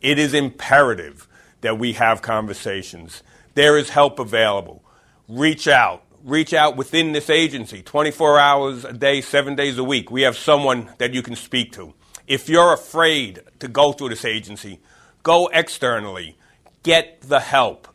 It 0.00 0.18
is 0.18 0.34
imperative 0.34 1.26
that 1.62 1.78
we 1.78 1.94
have 1.94 2.22
conversations. 2.22 3.22
There 3.54 3.78
is 3.78 3.88
help 3.90 4.18
available. 4.18 4.84
Reach 5.26 5.66
out. 5.66 6.04
Reach 6.24 6.52
out 6.52 6.76
within 6.76 7.12
this 7.12 7.30
agency 7.30 7.80
24 7.82 8.38
hours 8.38 8.84
a 8.84 8.92
day, 8.92 9.20
seven 9.20 9.54
days 9.54 9.78
a 9.78 9.84
week. 9.84 10.10
We 10.10 10.22
have 10.22 10.36
someone 10.36 10.90
that 10.98 11.14
you 11.14 11.22
can 11.22 11.36
speak 11.36 11.72
to. 11.72 11.94
If 12.28 12.46
you're 12.46 12.74
afraid 12.74 13.40
to 13.58 13.68
go 13.68 13.92
through 13.92 14.10
this 14.10 14.26
agency, 14.26 14.80
go 15.22 15.48
externally. 15.50 16.36
Get 16.82 17.22
the 17.22 17.40
help. 17.40 17.88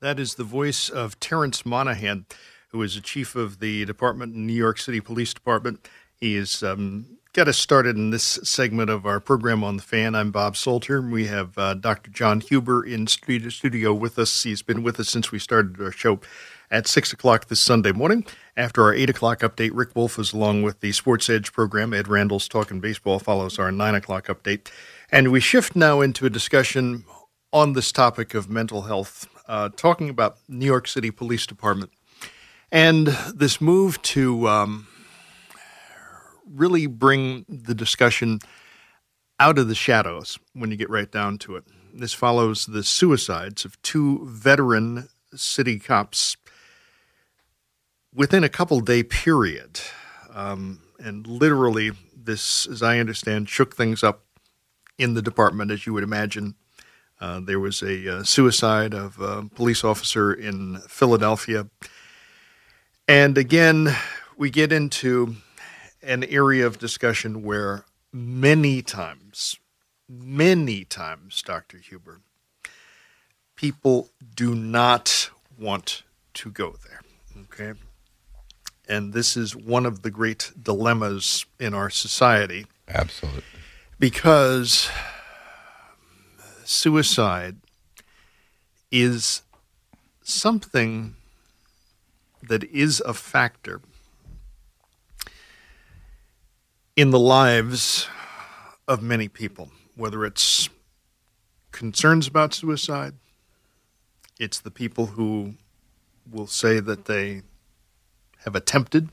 That 0.00 0.18
is 0.18 0.36
the 0.36 0.44
voice 0.44 0.88
of 0.88 1.20
Terrence 1.20 1.66
Monahan, 1.66 2.24
who 2.70 2.80
is 2.80 2.94
the 2.94 3.02
chief 3.02 3.36
of 3.36 3.60
the 3.60 3.84
department 3.84 4.34
in 4.34 4.46
New 4.46 4.54
York 4.54 4.78
City 4.78 5.02
Police 5.02 5.34
Department. 5.34 5.86
He 6.16 6.34
has 6.36 6.62
um, 6.62 7.18
got 7.34 7.46
us 7.46 7.58
started 7.58 7.94
in 7.96 8.08
this 8.08 8.38
segment 8.42 8.88
of 8.88 9.04
our 9.04 9.20
program 9.20 9.62
on 9.62 9.76
the 9.76 9.82
fan. 9.82 10.14
I'm 10.14 10.30
Bob 10.30 10.56
Salter. 10.56 11.02
We 11.02 11.26
have 11.26 11.58
uh, 11.58 11.74
Dr. 11.74 12.10
John 12.10 12.40
Huber 12.40 12.82
in 12.82 13.06
studio 13.06 13.92
with 13.92 14.18
us. 14.18 14.44
He's 14.44 14.62
been 14.62 14.82
with 14.82 14.98
us 14.98 15.10
since 15.10 15.30
we 15.30 15.38
started 15.38 15.78
our 15.78 15.92
show 15.92 16.20
at 16.70 16.86
6 16.86 17.12
o'clock 17.12 17.46
this 17.48 17.60
Sunday 17.60 17.92
morning. 17.92 18.26
After 18.56 18.82
our 18.82 18.94
8 18.94 19.10
o'clock 19.10 19.40
update, 19.40 19.70
Rick 19.72 19.94
Wolff 19.94 20.18
is 20.18 20.32
along 20.32 20.62
with 20.62 20.80
the 20.80 20.92
Sports 20.92 21.30
Edge 21.30 21.52
program. 21.52 21.94
Ed 21.94 22.08
Randall's 22.08 22.48
Talking 22.48 22.80
Baseball 22.80 23.18
follows 23.18 23.58
our 23.58 23.72
9 23.72 23.94
o'clock 23.94 24.26
update. 24.26 24.70
And 25.10 25.32
we 25.32 25.40
shift 25.40 25.74
now 25.74 26.00
into 26.00 26.26
a 26.26 26.30
discussion 26.30 27.04
on 27.52 27.72
this 27.72 27.92
topic 27.92 28.34
of 28.34 28.50
mental 28.50 28.82
health, 28.82 29.26
uh, 29.46 29.70
talking 29.76 30.10
about 30.10 30.36
New 30.48 30.66
York 30.66 30.86
City 30.86 31.10
Police 31.10 31.46
Department 31.46 31.90
and 32.70 33.06
this 33.34 33.60
move 33.60 34.00
to 34.02 34.48
um, 34.48 34.86
really 36.46 36.86
bring 36.86 37.44
the 37.48 37.74
discussion 37.74 38.40
out 39.40 39.58
of 39.58 39.68
the 39.68 39.74
shadows 39.74 40.38
when 40.52 40.70
you 40.70 40.76
get 40.76 40.90
right 40.90 41.10
down 41.10 41.38
to 41.38 41.56
it. 41.56 41.64
This 41.94 42.12
follows 42.12 42.66
the 42.66 42.82
suicides 42.82 43.64
of 43.64 43.80
two 43.82 44.26
veteran 44.26 45.08
city 45.34 45.78
cops 45.78 46.36
within 48.18 48.42
a 48.42 48.48
couple 48.48 48.80
day 48.80 49.04
period. 49.04 49.80
Um, 50.34 50.80
and 50.98 51.24
literally, 51.24 51.92
this, 52.12 52.66
as 52.66 52.82
I 52.82 52.98
understand, 52.98 53.48
shook 53.48 53.76
things 53.76 54.02
up 54.02 54.24
in 54.98 55.14
the 55.14 55.22
department, 55.22 55.70
as 55.70 55.86
you 55.86 55.92
would 55.92 56.02
imagine. 56.02 56.56
Uh, 57.20 57.38
there 57.38 57.60
was 57.60 57.80
a 57.80 58.18
uh, 58.18 58.24
suicide 58.24 58.92
of 58.92 59.20
a 59.20 59.44
police 59.54 59.84
officer 59.84 60.32
in 60.32 60.78
Philadelphia. 60.88 61.68
And 63.06 63.38
again, 63.38 63.94
we 64.36 64.50
get 64.50 64.72
into 64.72 65.36
an 66.02 66.24
area 66.24 66.66
of 66.66 66.78
discussion 66.78 67.44
where 67.44 67.84
many 68.12 68.82
times, 68.82 69.58
many 70.08 70.84
times, 70.84 71.40
Dr. 71.40 71.78
Huber, 71.78 72.20
people 73.54 74.10
do 74.34 74.56
not 74.56 75.30
want 75.56 76.02
to 76.34 76.50
go 76.50 76.74
there. 76.84 77.00
Okay? 77.44 77.78
And 78.88 79.12
this 79.12 79.36
is 79.36 79.54
one 79.54 79.84
of 79.84 80.02
the 80.02 80.10
great 80.10 80.52
dilemmas 80.60 81.44
in 81.60 81.74
our 81.74 81.90
society. 81.90 82.66
Absolutely. 82.88 83.42
Because 83.98 84.88
suicide 86.64 87.56
is 88.90 89.42
something 90.22 91.16
that 92.42 92.64
is 92.64 93.02
a 93.04 93.12
factor 93.12 93.80
in 96.96 97.10
the 97.10 97.18
lives 97.18 98.08
of 98.86 99.02
many 99.02 99.28
people, 99.28 99.70
whether 99.96 100.24
it's 100.24 100.68
concerns 101.70 102.26
about 102.26 102.54
suicide, 102.54 103.14
it's 104.40 104.58
the 104.58 104.70
people 104.70 105.06
who 105.06 105.54
will 106.30 106.46
say 106.46 106.80
that 106.80 107.04
they 107.04 107.42
have 108.48 108.56
attempted 108.56 109.10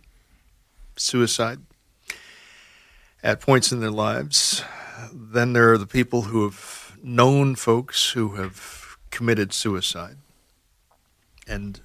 suicide 0.96 1.60
at 3.22 3.42
points 3.42 3.70
in 3.70 3.82
their 3.82 3.92
lives. 3.92 4.64
Then 5.12 5.52
there 5.52 5.74
are 5.74 5.78
the 5.78 5.86
people 5.86 6.22
who 6.24 6.46
have 6.46 6.98
known 7.04 7.56
folks 7.56 8.12
who 8.12 8.36
have 8.36 8.96
committed 9.12 9.52
suicide. 9.52 10.16
And 11.46 11.82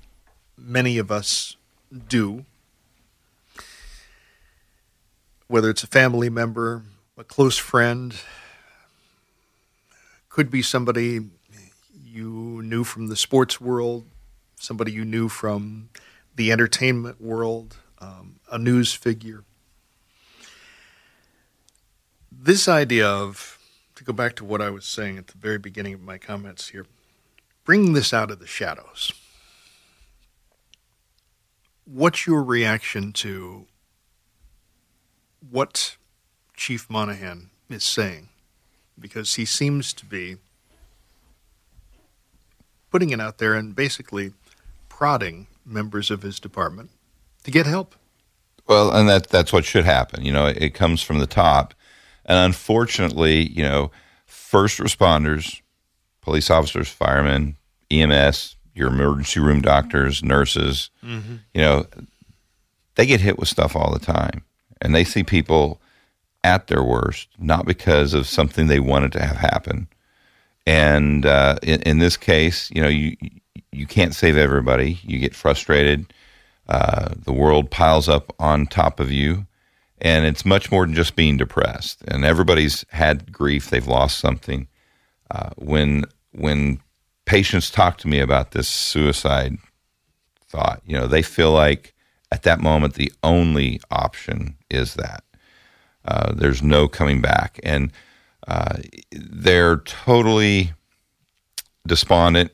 many 0.56 0.96
of 0.96 1.10
us 1.10 1.56
do. 2.08 2.44
Whether 5.48 5.70
it's 5.70 5.82
a 5.82 5.88
family 5.88 6.30
member, 6.30 6.84
a 7.18 7.24
close 7.24 7.58
friend, 7.58 8.14
could 10.28 10.52
be 10.52 10.62
somebody 10.62 11.18
you 12.04 12.62
knew 12.62 12.84
from 12.84 13.08
the 13.08 13.16
sports 13.16 13.60
world, 13.60 14.04
somebody 14.54 14.92
you 14.92 15.04
knew 15.04 15.28
from 15.28 15.88
the 16.34 16.52
entertainment 16.52 17.20
world, 17.20 17.76
um, 17.98 18.36
a 18.50 18.58
news 18.58 18.92
figure. 18.92 19.44
This 22.32 22.68
idea 22.68 23.06
of, 23.06 23.58
to 23.96 24.04
go 24.04 24.12
back 24.12 24.36
to 24.36 24.44
what 24.44 24.62
I 24.62 24.70
was 24.70 24.86
saying 24.86 25.18
at 25.18 25.26
the 25.26 25.38
very 25.38 25.58
beginning 25.58 25.94
of 25.94 26.00
my 26.00 26.16
comments 26.16 26.68
here, 26.68 26.86
bringing 27.64 27.92
this 27.92 28.14
out 28.14 28.30
of 28.30 28.38
the 28.38 28.46
shadows. 28.46 29.12
What's 31.84 32.26
your 32.26 32.42
reaction 32.42 33.12
to 33.14 33.66
what 35.48 35.96
Chief 36.54 36.88
Monahan 36.88 37.50
is 37.68 37.84
saying? 37.84 38.28
Because 38.98 39.34
he 39.34 39.44
seems 39.44 39.92
to 39.94 40.06
be 40.06 40.36
putting 42.90 43.10
it 43.10 43.20
out 43.20 43.38
there 43.38 43.54
and 43.54 43.74
basically 43.74 44.32
prodding 44.88 45.46
members 45.70 46.10
of 46.10 46.22
his 46.22 46.40
department 46.40 46.90
to 47.44 47.50
get 47.50 47.66
help. 47.66 47.94
Well, 48.66 48.92
and 48.92 49.08
that 49.08 49.28
that's 49.28 49.52
what 49.52 49.64
should 49.64 49.84
happen. 49.84 50.24
You 50.24 50.32
know, 50.32 50.46
it, 50.46 50.62
it 50.62 50.74
comes 50.74 51.02
from 51.02 51.18
the 51.18 51.26
top, 51.26 51.74
and 52.26 52.38
unfortunately, 52.38 53.48
you 53.48 53.62
know, 53.62 53.90
first 54.26 54.78
responders, 54.78 55.60
police 56.20 56.50
officers, 56.50 56.88
firemen, 56.88 57.56
EMS, 57.90 58.56
your 58.74 58.88
emergency 58.88 59.40
room 59.40 59.60
doctors, 59.60 60.22
nurses, 60.22 60.90
Mm-hmm. 61.04 61.36
you 61.54 61.60
know, 61.62 61.86
they 62.94 63.06
get 63.06 63.20
hit 63.20 63.38
with 63.38 63.48
stuff 63.48 63.74
all 63.74 63.92
the 63.92 63.98
time, 63.98 64.44
and 64.80 64.94
they 64.94 65.04
see 65.04 65.24
people 65.24 65.80
at 66.44 66.68
their 66.68 66.82
worst, 66.82 67.28
not 67.38 67.66
because 67.66 68.14
of 68.14 68.26
something 68.26 68.66
they 68.66 68.80
wanted 68.80 69.12
to 69.12 69.20
have 69.24 69.36
happen. 69.36 69.88
And 70.66 71.26
uh, 71.26 71.56
in, 71.62 71.82
in 71.82 71.98
this 71.98 72.16
case, 72.16 72.70
you 72.70 72.82
know, 72.82 72.88
you 72.88 73.16
you 73.72 73.86
can't 73.86 74.14
save 74.14 74.36
everybody. 74.36 74.98
You 75.02 75.18
get 75.18 75.34
frustrated. 75.34 76.12
Uh, 76.68 77.14
the 77.16 77.32
world 77.32 77.70
piles 77.70 78.08
up 78.08 78.32
on 78.38 78.66
top 78.66 79.00
of 79.00 79.10
you, 79.10 79.46
and 80.00 80.24
it's 80.24 80.44
much 80.44 80.70
more 80.70 80.86
than 80.86 80.94
just 80.94 81.16
being 81.16 81.36
depressed. 81.36 82.02
And 82.06 82.24
everybody's 82.24 82.84
had 82.90 83.32
grief; 83.32 83.70
they've 83.70 83.86
lost 83.86 84.18
something. 84.18 84.68
Uh, 85.30 85.50
when 85.56 86.04
when 86.32 86.80
patients 87.24 87.70
talk 87.70 87.96
to 87.98 88.08
me 88.08 88.20
about 88.20 88.52
this 88.52 88.68
suicide 88.68 89.56
thought, 90.48 90.82
you 90.84 90.96
know, 90.96 91.06
they 91.06 91.22
feel 91.22 91.52
like 91.52 91.94
at 92.32 92.42
that 92.42 92.60
moment 92.60 92.94
the 92.94 93.12
only 93.22 93.80
option 93.90 94.56
is 94.68 94.94
that. 94.94 95.24
Uh, 96.04 96.32
there's 96.34 96.62
no 96.62 96.88
coming 96.88 97.20
back, 97.20 97.60
and 97.62 97.92
uh, 98.50 98.78
they're 99.12 99.76
totally 99.76 100.72
despondent. 101.86 102.50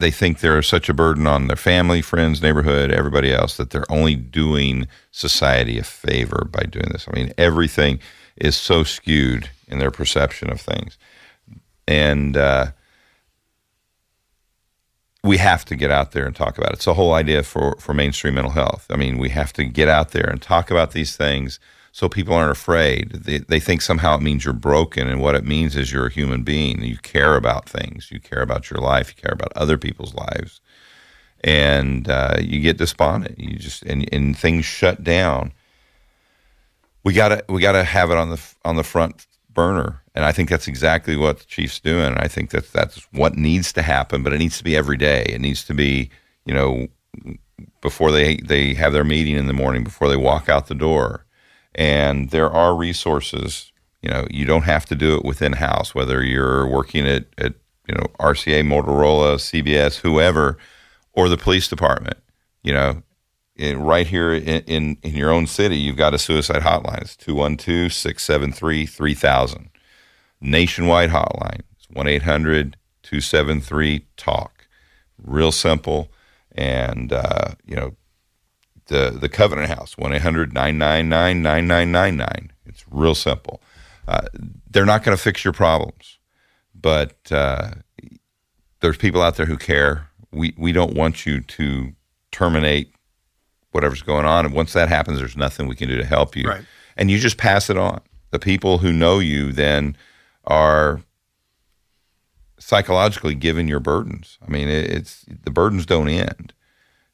They 0.00 0.10
think 0.10 0.40
they're 0.40 0.62
such 0.62 0.90
a 0.90 0.94
burden 0.94 1.26
on 1.26 1.46
their 1.46 1.56
family, 1.56 2.02
friends, 2.02 2.42
neighborhood, 2.42 2.92
everybody 2.92 3.32
else 3.32 3.56
that 3.56 3.70
they're 3.70 3.90
only 3.90 4.14
doing 4.14 4.86
society 5.10 5.78
a 5.78 5.82
favor 5.82 6.46
by 6.52 6.64
doing 6.64 6.90
this. 6.92 7.08
I 7.08 7.16
mean, 7.16 7.32
everything 7.38 8.00
is 8.36 8.54
so 8.54 8.84
skewed 8.84 9.50
in 9.66 9.78
their 9.78 9.90
perception 9.90 10.50
of 10.50 10.60
things, 10.60 10.98
and 11.88 12.36
uh, 12.36 12.66
we 15.24 15.38
have 15.38 15.64
to 15.64 15.74
get 15.74 15.90
out 15.90 16.12
there 16.12 16.26
and 16.26 16.36
talk 16.36 16.58
about 16.58 16.70
it. 16.70 16.74
It's 16.74 16.84
the 16.84 16.94
whole 16.94 17.14
idea 17.14 17.42
for 17.42 17.76
for 17.80 17.94
mainstream 17.94 18.34
mental 18.34 18.52
health. 18.52 18.86
I 18.90 18.96
mean, 18.96 19.16
we 19.16 19.30
have 19.30 19.54
to 19.54 19.64
get 19.64 19.88
out 19.88 20.10
there 20.10 20.28
and 20.28 20.40
talk 20.40 20.70
about 20.70 20.92
these 20.92 21.16
things 21.16 21.58
so 21.92 22.08
people 22.08 22.34
aren't 22.34 22.50
afraid. 22.50 23.10
They, 23.10 23.38
they 23.38 23.60
think 23.60 23.82
somehow 23.82 24.16
it 24.16 24.22
means 24.22 24.44
you're 24.44 24.54
broken, 24.54 25.08
and 25.08 25.20
what 25.20 25.34
it 25.34 25.44
means 25.44 25.76
is 25.76 25.92
you're 25.92 26.06
a 26.06 26.12
human 26.12 26.42
being. 26.42 26.82
You 26.82 26.98
care 26.98 27.36
about 27.36 27.68
things. 27.68 28.10
You 28.10 28.20
care 28.20 28.42
about 28.42 28.70
your 28.70 28.80
life. 28.80 29.08
You 29.08 29.22
care 29.22 29.32
about 29.32 29.52
other 29.56 29.78
people's 29.78 30.14
lives, 30.14 30.60
and 31.42 32.08
uh, 32.08 32.36
you 32.40 32.60
get 32.60 32.78
despondent. 32.78 33.38
You 33.38 33.56
just 33.56 33.82
and, 33.84 34.08
and 34.12 34.36
things 34.36 34.64
shut 34.64 35.02
down. 35.02 35.52
We 37.04 37.14
gotta 37.14 37.44
we 37.48 37.60
gotta 37.60 37.84
have 37.84 38.10
it 38.10 38.18
on 38.18 38.30
the 38.30 38.40
on 38.64 38.76
the 38.76 38.84
front 38.84 39.26
burner, 39.52 40.02
and 40.14 40.24
I 40.24 40.32
think 40.32 40.50
that's 40.50 40.68
exactly 40.68 41.16
what 41.16 41.38
the 41.38 41.46
chief's 41.46 41.80
doing. 41.80 42.06
And 42.06 42.18
I 42.18 42.28
think 42.28 42.50
that 42.50 42.72
that's 42.72 43.06
what 43.12 43.36
needs 43.36 43.72
to 43.72 43.82
happen, 43.82 44.22
but 44.22 44.32
it 44.32 44.38
needs 44.38 44.58
to 44.58 44.64
be 44.64 44.76
every 44.76 44.96
day. 44.96 45.24
It 45.28 45.40
needs 45.40 45.64
to 45.64 45.74
be 45.74 46.10
you 46.44 46.54
know 46.54 46.88
before 47.80 48.12
they 48.12 48.36
they 48.36 48.74
have 48.74 48.92
their 48.92 49.04
meeting 49.04 49.36
in 49.36 49.46
the 49.46 49.52
morning, 49.52 49.84
before 49.84 50.08
they 50.08 50.16
walk 50.16 50.48
out 50.48 50.66
the 50.66 50.74
door 50.74 51.24
and 51.78 52.30
there 52.30 52.50
are 52.50 52.74
resources. 52.74 53.72
You 54.02 54.10
know, 54.10 54.26
you 54.30 54.44
don't 54.44 54.64
have 54.64 54.84
to 54.86 54.96
do 54.96 55.16
it 55.16 55.24
within 55.24 55.54
house, 55.54 55.94
whether 55.94 56.22
you're 56.22 56.66
working 56.66 57.06
at, 57.06 57.26
at 57.38 57.54
you 57.86 57.94
know 57.94 58.06
RCA, 58.18 58.66
Motorola, 58.66 59.36
CBS, 59.36 60.00
whoever, 60.00 60.58
or 61.12 61.28
the 61.28 61.38
police 61.38 61.68
department. 61.68 62.18
You 62.64 62.74
know, 62.74 63.02
in, 63.54 63.80
right 63.80 64.06
here 64.06 64.34
in, 64.34 64.62
in, 64.66 64.98
in 65.02 65.14
your 65.14 65.30
own 65.30 65.46
city, 65.46 65.76
you've 65.76 65.96
got 65.96 66.14
a 66.14 66.18
suicide 66.18 66.62
hotline. 66.62 67.00
It's 67.00 67.16
212 67.16 67.92
673 67.92 68.84
3000. 68.84 69.70
Nationwide 70.40 71.10
hotline. 71.10 71.62
It's 71.76 71.88
1 71.90 72.06
800 72.08 72.76
273 73.04 74.04
TALK. 74.16 74.68
Real 75.22 75.52
simple. 75.52 76.10
And, 76.52 77.12
uh, 77.12 77.52
you 77.64 77.76
know, 77.76 77.94
the 78.88 79.10
the 79.10 79.28
Covenant 79.28 79.70
House, 79.70 79.96
1 79.96 80.12
800 80.12 80.52
999 80.52 81.42
9999. 81.42 82.52
It's 82.66 82.84
real 82.90 83.14
simple. 83.14 83.62
Uh, 84.06 84.22
they're 84.70 84.86
not 84.86 85.04
going 85.04 85.16
to 85.16 85.22
fix 85.22 85.44
your 85.44 85.52
problems, 85.52 86.18
but 86.74 87.16
uh, 87.30 87.70
there's 88.80 88.96
people 88.96 89.22
out 89.22 89.36
there 89.36 89.46
who 89.46 89.56
care. 89.56 90.08
We, 90.32 90.54
we 90.58 90.72
don't 90.72 90.94
want 90.94 91.26
you 91.26 91.40
to 91.40 91.92
terminate 92.32 92.92
whatever's 93.72 94.02
going 94.02 94.24
on. 94.24 94.46
And 94.46 94.54
once 94.54 94.72
that 94.72 94.88
happens, 94.88 95.18
there's 95.18 95.36
nothing 95.36 95.68
we 95.68 95.74
can 95.74 95.88
do 95.88 95.96
to 95.96 96.04
help 96.04 96.36
you. 96.36 96.48
Right. 96.48 96.64
And 96.96 97.10
you 97.10 97.18
just 97.18 97.36
pass 97.36 97.70
it 97.70 97.76
on. 97.76 98.00
The 98.30 98.38
people 98.38 98.78
who 98.78 98.92
know 98.92 99.18
you 99.18 99.52
then 99.52 99.96
are 100.44 101.00
psychologically 102.58 103.34
given 103.34 103.68
your 103.68 103.80
burdens. 103.80 104.38
I 104.46 104.50
mean, 104.50 104.68
it, 104.68 104.90
it's 104.90 105.24
the 105.28 105.50
burdens 105.50 105.86
don't 105.86 106.08
end. 106.08 106.52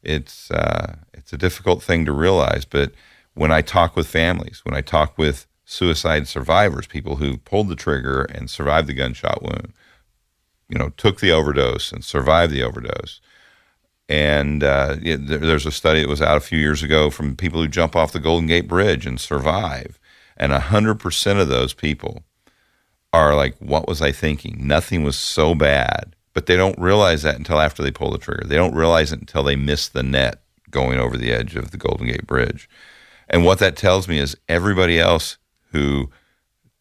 It's 0.02 0.50
uh, 0.50 0.96
it's 1.24 1.32
a 1.32 1.38
difficult 1.38 1.82
thing 1.82 2.04
to 2.04 2.12
realize, 2.12 2.66
but 2.66 2.92
when 3.32 3.50
I 3.50 3.62
talk 3.62 3.96
with 3.96 4.06
families, 4.06 4.60
when 4.62 4.76
I 4.76 4.82
talk 4.82 5.16
with 5.16 5.46
suicide 5.64 6.28
survivors, 6.28 6.86
people 6.86 7.16
who 7.16 7.38
pulled 7.38 7.68
the 7.68 7.76
trigger 7.76 8.24
and 8.24 8.50
survived 8.50 8.88
the 8.88 8.92
gunshot 8.92 9.42
wound, 9.42 9.72
you 10.68 10.78
know, 10.78 10.90
took 10.90 11.20
the 11.20 11.32
overdose 11.32 11.92
and 11.92 12.04
survived 12.04 12.52
the 12.52 12.62
overdose. 12.62 13.22
And 14.06 14.62
uh, 14.62 14.96
there's 15.00 15.64
a 15.64 15.72
study 15.72 16.02
that 16.02 16.10
was 16.10 16.20
out 16.20 16.36
a 16.36 16.40
few 16.40 16.58
years 16.58 16.82
ago 16.82 17.08
from 17.08 17.36
people 17.36 17.62
who 17.62 17.68
jump 17.68 17.96
off 17.96 18.12
the 18.12 18.20
Golden 18.20 18.46
Gate 18.46 18.68
Bridge 18.68 19.06
and 19.06 19.18
survive. 19.18 19.98
And 20.36 20.52
100% 20.52 21.40
of 21.40 21.48
those 21.48 21.72
people 21.72 22.22
are 23.14 23.34
like, 23.34 23.56
what 23.60 23.88
was 23.88 24.02
I 24.02 24.12
thinking? 24.12 24.58
Nothing 24.60 25.04
was 25.04 25.18
so 25.18 25.54
bad. 25.54 26.14
But 26.34 26.44
they 26.44 26.56
don't 26.56 26.78
realize 26.78 27.22
that 27.22 27.36
until 27.36 27.60
after 27.60 27.82
they 27.82 27.90
pull 27.90 28.10
the 28.10 28.18
trigger. 28.18 28.44
They 28.46 28.56
don't 28.56 28.74
realize 28.74 29.10
it 29.10 29.20
until 29.20 29.42
they 29.42 29.56
miss 29.56 29.88
the 29.88 30.02
net 30.02 30.43
going 30.74 30.98
over 30.98 31.16
the 31.16 31.32
edge 31.32 31.56
of 31.56 31.70
the 31.70 31.78
Golden 31.78 32.08
Gate 32.08 32.26
Bridge. 32.26 32.68
And 33.28 33.44
what 33.44 33.60
that 33.60 33.76
tells 33.76 34.06
me 34.06 34.18
is 34.18 34.36
everybody 34.48 35.00
else 35.00 35.38
who 35.70 36.10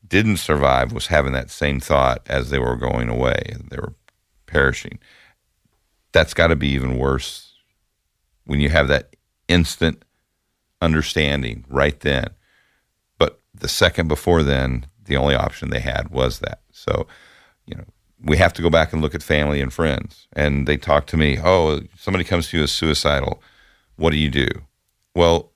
didn't 0.05 0.37
survive 0.37 0.91
was 0.91 1.07
having 1.07 1.31
that 1.33 1.49
same 1.49 1.79
thought 1.79 2.21
as 2.25 2.49
they 2.49 2.59
were 2.59 2.75
going 2.75 3.07
away. 3.07 3.55
They 3.69 3.77
were 3.77 3.93
perishing. 4.45 4.99
That's 6.11 6.33
got 6.33 6.47
to 6.47 6.55
be 6.55 6.67
even 6.69 6.97
worse 6.97 7.53
when 8.45 8.59
you 8.59 8.69
have 8.69 8.89
that 8.89 9.15
instant 9.47 10.03
understanding 10.81 11.63
right 11.69 11.99
then. 12.01 12.27
But 13.17 13.39
the 13.53 13.69
second 13.69 14.07
before 14.07 14.43
then, 14.43 14.87
the 15.05 15.17
only 15.17 15.35
option 15.35 15.69
they 15.69 15.79
had 15.79 16.09
was 16.09 16.39
that. 16.39 16.61
So, 16.71 17.07
you 17.65 17.75
know, 17.75 17.85
we 18.23 18.37
have 18.37 18.53
to 18.53 18.61
go 18.61 18.69
back 18.69 18.93
and 18.93 19.01
look 19.01 19.15
at 19.15 19.23
family 19.23 19.61
and 19.61 19.71
friends. 19.71 20.27
And 20.33 20.67
they 20.67 20.77
talk 20.77 21.07
to 21.07 21.17
me, 21.17 21.39
oh, 21.43 21.81
somebody 21.97 22.23
comes 22.23 22.49
to 22.49 22.57
you 22.57 22.63
as 22.63 22.71
suicidal. 22.71 23.41
What 23.95 24.11
do 24.11 24.17
you 24.17 24.29
do? 24.29 24.47
Well, 25.15 25.51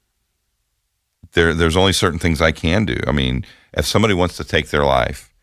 there 1.33 1.53
there's 1.53 1.77
only 1.77 1.93
certain 1.93 2.19
things 2.19 2.41
I 2.41 2.51
can 2.51 2.85
do. 2.85 2.97
I 3.07 3.11
mean, 3.11 3.45
if 3.73 3.85
somebody 3.85 4.13
wants 4.13 4.37
to 4.37 4.43
take 4.43 4.69
their 4.69 4.85
life, 4.85 5.33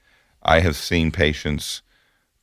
I 0.42 0.60
have 0.60 0.76
seen 0.76 1.10
patients 1.10 1.82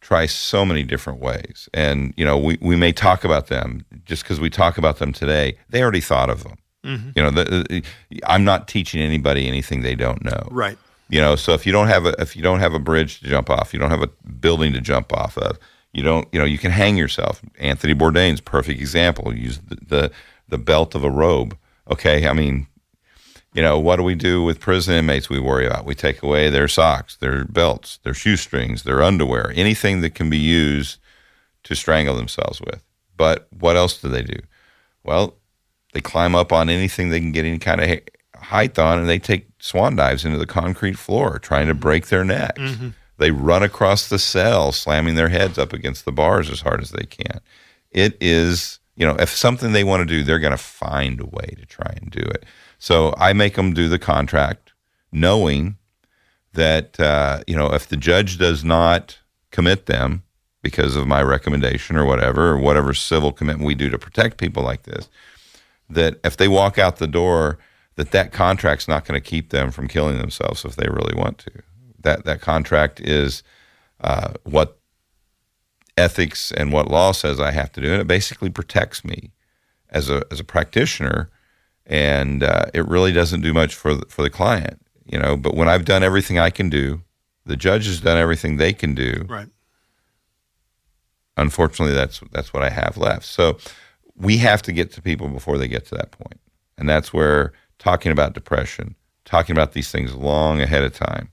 try 0.02 0.26
so 0.26 0.66
many 0.66 0.84
different 0.84 1.20
ways. 1.20 1.70
And, 1.74 2.14
you 2.18 2.26
know, 2.26 2.38
we, 2.38 2.58
we 2.60 2.76
may 2.76 2.92
talk 2.92 3.24
about 3.24 3.48
them 3.48 3.86
just 4.04 4.24
because 4.24 4.40
we 4.40 4.50
talk 4.50 4.78
about 4.78 4.98
them 4.98 5.14
today. 5.14 5.58
They 5.70 5.82
already 5.82 6.02
thought 6.02 6.30
of 6.30 6.44
them. 6.44 6.58
Mm-hmm. 6.84 7.10
You 7.16 7.24
know, 7.24 7.30
the, 7.30 7.66
the, 7.70 7.84
I'm 8.26 8.44
not 8.44 8.68
teaching 8.68 9.02
anybody 9.02 9.48
anything 9.48 9.84
they 9.84 9.94
don't 9.94 10.24
know. 10.24 10.48
Right. 10.50 10.78
You 11.10 11.22
know, 11.22 11.36
so 11.36 11.54
if 11.54 11.66
you 11.66 11.72
don't 11.72 11.88
have 11.88 12.06
a 12.06 12.20
if 12.20 12.36
you 12.36 12.42
don't 12.42 12.60
have 12.60 12.74
a 12.74 12.80
bridge 12.80 13.20
to 13.20 13.28
jump 13.28 13.50
off, 13.50 13.74
you 13.74 13.80
don't 13.80 13.92
have 13.92 14.02
a 14.02 14.08
building 14.30 14.74
to 14.74 14.82
jump 14.82 15.14
off 15.14 15.38
of. 15.38 15.60
You 15.94 16.04
don't, 16.04 16.28
you 16.32 16.40
know, 16.40 16.46
you 16.46 16.58
can 16.58 16.72
hang 16.72 16.96
yourself. 16.98 17.42
Anthony 17.60 17.94
Bourdain's 17.94 18.40
perfect 18.40 18.80
example. 18.80 19.36
Use 19.36 19.60
the, 19.60 19.76
the 19.76 20.12
the 20.52 20.60
belt 20.60 20.94
of 20.94 21.04
a 21.04 21.10
robe. 21.10 21.58
Okay, 21.90 22.28
I 22.28 22.34
mean, 22.34 22.68
you 23.54 23.62
know, 23.64 23.80
what 23.80 23.96
do 23.96 24.04
we 24.04 24.16
do 24.16 24.44
with 24.44 24.60
prison 24.60 24.94
inmates 24.94 25.30
we 25.30 25.40
worry 25.40 25.66
about? 25.66 25.86
We 25.86 25.96
take 25.96 26.22
away 26.22 26.50
their 26.50 26.68
socks, 26.68 27.16
their 27.16 27.46
belts, 27.46 27.98
their 28.04 28.14
shoestrings, 28.14 28.84
their 28.84 29.02
underwear, 29.02 29.52
anything 29.56 30.02
that 30.02 30.14
can 30.14 30.30
be 30.30 30.38
used 30.38 31.00
to 31.64 31.76
strangle 31.76 32.16
themselves 32.16 32.62
with. 32.62 32.84
But 33.18 33.48
what 33.60 33.76
else 33.76 34.00
do 34.00 34.08
they 34.08 34.24
do? 34.24 34.40
Well, 35.04 35.36
they 35.94 36.02
climb 36.02 36.36
up 36.36 36.54
on 36.54 36.70
anything 36.70 37.10
they 37.10 37.20
can 37.20 37.32
get 37.32 37.46
any 37.46 37.60
kind 37.60 37.82
of 37.82 38.00
height 38.36 38.80
on 38.80 39.00
and 39.00 39.10
they 39.10 39.20
take 39.20 39.48
swan 39.60 39.96
dives 39.96 40.26
into 40.26 40.38
the 40.38 40.46
concrete 40.46 40.98
floor 40.98 41.38
trying 41.40 41.68
to 41.68 41.74
break 41.74 42.08
their 42.08 42.24
necks. 42.24 42.60
Mm-hmm. 42.60 42.90
They 43.18 43.32
run 43.32 43.62
across 43.62 44.10
the 44.10 44.18
cell, 44.18 44.72
slamming 44.72 45.16
their 45.16 45.30
heads 45.30 45.60
up 45.60 45.74
against 45.74 46.06
the 46.06 46.12
bars 46.12 46.50
as 46.50 46.62
hard 46.62 46.82
as 46.82 46.90
they 46.90 47.06
can. 47.06 47.40
It 47.92 48.18
is, 48.20 48.80
you 49.02 49.08
know, 49.08 49.16
if 49.18 49.36
something 49.36 49.72
they 49.72 49.84
want 49.84 50.02
to 50.02 50.06
do, 50.06 50.24
they're 50.24 50.38
going 50.38 50.52
to 50.52 50.58
find 50.58 51.20
a 51.20 51.26
way 51.26 51.56
to 51.58 51.66
try 51.66 51.92
and 52.00 52.12
do 52.12 52.20
it. 52.20 52.46
So 52.78 53.16
I 53.18 53.34
make 53.34 53.56
them 53.56 53.74
do 53.74 53.90
the 53.90 53.98
contract, 53.98 54.74
knowing 55.12 55.78
that 56.54 57.00
uh, 57.00 57.42
you 57.48 57.56
know 57.56 57.74
if 57.74 57.88
the 57.88 57.98
judge 57.98 58.38
does 58.38 58.64
not 58.64 59.18
commit 59.50 59.88
them 59.88 60.22
because 60.62 60.96
of 60.96 61.08
my 61.08 61.24
recommendation 61.24 61.98
or 61.98 62.06
whatever, 62.06 62.50
or 62.50 62.60
whatever 62.60 62.94
civil 62.94 63.32
commitment 63.32 63.66
we 63.66 63.74
do 63.74 63.90
to 63.90 63.98
protect 63.98 64.38
people 64.38 64.62
like 64.62 64.84
this, 64.84 65.10
that 65.90 66.20
if 66.24 66.38
they 66.38 66.48
walk 66.48 66.78
out 66.78 66.98
the 66.98 67.08
door, 67.08 67.58
that 67.96 68.12
that 68.12 68.32
contract's 68.32 68.88
not 68.88 69.04
going 69.06 69.20
to 69.20 69.30
keep 69.30 69.50
them 69.50 69.72
from 69.72 69.88
killing 69.88 70.20
themselves 70.20 70.64
if 70.64 70.76
they 70.76 70.88
really 70.88 71.16
want 71.16 71.40
to. 71.40 71.52
That 72.02 72.26
that 72.26 72.40
contract 72.40 73.00
is 73.00 73.42
uh, 74.00 74.34
what 74.44 74.78
ethics 76.02 76.52
and 76.52 76.74
what 76.74 76.90
law 76.90 77.12
says 77.12 77.40
I 77.40 77.52
have 77.52 77.72
to 77.74 77.82
do, 77.82 77.92
and 77.92 78.02
it 78.02 78.08
basically 78.08 78.50
protects 78.50 79.06
me 79.06 79.32
as 79.90 80.10
a 80.10 80.24
as 80.32 80.40
a 80.40 80.44
practitioner 80.44 81.30
and 81.86 82.44
uh, 82.44 82.66
it 82.74 82.88
really 82.88 83.12
doesn't 83.12 83.42
do 83.42 83.54
much 83.54 83.76
for 83.76 83.96
the, 83.96 84.06
for 84.08 84.22
the 84.22 84.30
client, 84.30 84.82
you 85.06 85.20
know. 85.20 85.36
But 85.36 85.56
when 85.56 85.68
I've 85.68 85.86
done 85.86 86.04
everything 86.04 86.40
I 86.40 86.50
can 86.50 86.70
do, 86.70 87.02
the 87.46 87.58
judge 87.58 87.86
has 87.86 88.00
done 88.00 88.18
everything 88.18 88.58
they 88.58 88.74
can 88.74 88.96
do. 88.96 89.26
Right. 89.28 89.50
Unfortunately, 91.38 91.94
that's 91.94 92.22
that's 92.32 92.54
what 92.54 92.64
I 92.64 92.70
have 92.70 92.98
left. 92.98 93.26
So 93.26 93.58
we 94.16 94.38
have 94.38 94.62
to 94.64 94.72
get 94.72 94.92
to 94.94 95.02
people 95.02 95.28
before 95.28 95.58
they 95.58 95.68
get 95.68 95.86
to 95.88 95.96
that 95.96 96.12
point, 96.12 96.40
and 96.78 96.88
that's 96.88 97.14
where 97.14 97.54
talking 97.80 98.12
about 98.12 98.34
depression, 98.34 98.96
talking 99.26 99.56
about 99.56 99.74
these 99.74 99.92
things 99.92 100.14
long 100.14 100.62
ahead 100.62 100.84
of 100.84 100.94
time, 100.94 101.30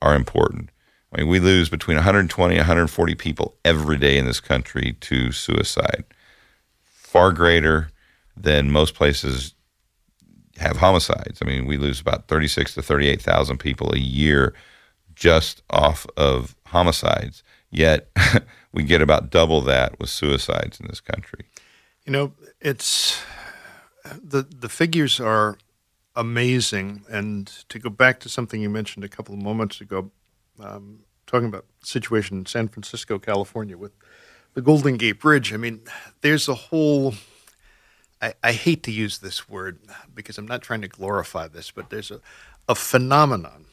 are 0.00 0.14
important. 0.14 0.70
I 1.12 1.20
mean, 1.20 1.28
we 1.28 1.40
lose 1.40 1.68
between 1.68 1.96
120 1.96 2.54
and 2.54 2.60
140 2.60 3.14
people 3.16 3.56
every 3.64 3.96
day 3.96 4.16
in 4.16 4.26
this 4.26 4.40
country 4.40 4.96
to 5.00 5.32
suicide, 5.32 6.04
far 6.84 7.32
greater 7.32 7.90
than 8.36 8.70
most 8.70 8.94
places 8.94 9.54
have 10.58 10.76
homicides. 10.76 11.40
I 11.42 11.46
mean, 11.46 11.66
we 11.66 11.78
lose 11.78 12.00
about 12.00 12.28
36 12.28 12.74
to 12.74 12.82
38,000 12.82 13.58
people 13.58 13.92
a 13.92 13.98
year 13.98 14.54
just 15.14 15.62
off 15.70 16.06
of 16.16 16.54
homicides. 16.66 17.42
Yet 17.70 18.10
we 18.72 18.82
get 18.84 19.02
about 19.02 19.30
double 19.30 19.60
that 19.62 19.98
with 19.98 20.10
suicides 20.10 20.80
in 20.80 20.86
this 20.86 21.00
country. 21.00 21.46
You 22.06 22.12
know, 22.12 22.32
it's 22.60 23.20
the 24.04 24.42
the 24.42 24.68
figures 24.68 25.20
are 25.20 25.56
amazing. 26.16 27.02
And 27.10 27.46
to 27.68 27.78
go 27.78 27.90
back 27.90 28.20
to 28.20 28.28
something 28.28 28.60
you 28.60 28.70
mentioned 28.70 29.04
a 29.04 29.08
couple 29.08 29.34
of 29.34 29.40
moments 29.40 29.80
ago, 29.80 30.10
um, 30.62 31.00
talking 31.26 31.48
about 31.48 31.66
situation 31.82 32.38
in 32.38 32.46
San 32.46 32.68
Francisco, 32.68 33.18
California, 33.18 33.76
with 33.76 33.92
the 34.54 34.62
Golden 34.62 34.96
Gate 34.96 35.20
Bridge. 35.20 35.52
I 35.52 35.56
mean, 35.56 35.80
there's 36.20 36.48
a 36.48 36.54
whole 36.54 37.14
I, 38.20 38.34
I, 38.42 38.52
hate 38.52 38.82
to 38.84 38.92
use 38.92 39.18
this 39.18 39.48
word 39.48 39.78
because 40.14 40.36
I'm 40.36 40.46
not 40.46 40.62
trying 40.62 40.82
to 40.82 40.88
glorify 40.88 41.48
this, 41.48 41.70
but 41.70 41.90
there's 41.90 42.10
a, 42.10 42.20
a 42.68 42.74
phenomenon 42.74 43.64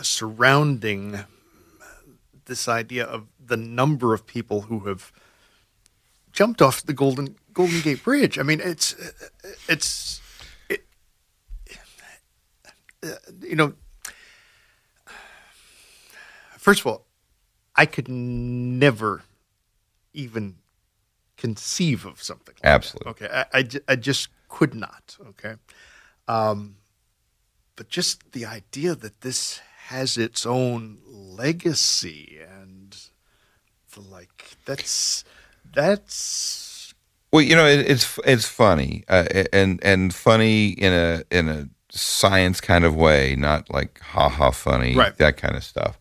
surrounding 0.00 1.20
this 2.46 2.68
idea 2.68 3.04
of 3.04 3.26
the 3.44 3.56
number 3.56 4.14
of 4.14 4.26
people 4.26 4.62
who 4.62 4.80
have 4.80 5.12
jumped 6.32 6.62
off 6.62 6.82
the 6.82 6.92
Golden 6.92 7.36
Golden 7.52 7.80
Gate 7.80 8.02
Bridge. 8.02 8.38
I 8.38 8.42
mean, 8.42 8.60
it's 8.60 8.94
it's 9.68 10.20
it, 10.68 10.84
you 13.42 13.56
know, 13.56 13.74
first 16.66 16.80
of 16.80 16.88
all, 16.88 17.06
I 17.76 17.86
could 17.86 18.08
never 18.08 19.22
even 20.12 20.56
conceive 21.36 22.04
of 22.04 22.20
something 22.20 22.56
like 22.60 22.64
Absolutely. 22.64 23.12
That. 23.20 23.46
Okay. 23.46 23.46
I, 23.54 23.58
I, 23.60 23.92
I, 23.92 23.96
just 23.96 24.30
could 24.48 24.74
not. 24.74 25.16
Okay. 25.28 25.54
Um, 26.26 26.78
but 27.76 27.88
just 27.88 28.32
the 28.32 28.46
idea 28.46 28.96
that 28.96 29.20
this 29.20 29.60
has 29.90 30.18
its 30.18 30.44
own 30.44 30.98
legacy 31.06 32.40
and 32.42 32.98
the 33.94 34.00
like, 34.00 34.56
that's, 34.64 35.22
that's. 35.72 36.94
Well, 37.32 37.42
you 37.42 37.54
know, 37.54 37.66
it, 37.66 37.88
it's, 37.88 38.18
it's 38.24 38.48
funny 38.48 39.04
uh, 39.08 39.44
and, 39.52 39.78
and 39.84 40.12
funny 40.12 40.70
in 40.70 40.92
a, 40.92 41.22
in 41.30 41.48
a 41.48 41.68
science 41.90 42.60
kind 42.60 42.84
of 42.84 42.96
way, 42.96 43.36
not 43.36 43.70
like 43.70 44.00
ha 44.00 44.28
ha 44.28 44.50
funny, 44.50 44.96
right. 44.96 45.16
that 45.18 45.36
kind 45.36 45.54
of 45.54 45.62
stuff. 45.62 45.96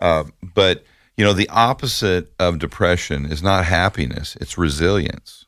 Uh, 0.00 0.24
but, 0.42 0.84
you 1.16 1.24
know, 1.24 1.32
the 1.32 1.48
opposite 1.48 2.32
of 2.38 2.58
depression 2.58 3.26
is 3.26 3.42
not 3.42 3.64
happiness, 3.64 4.36
it's 4.40 4.58
resilience. 4.58 5.46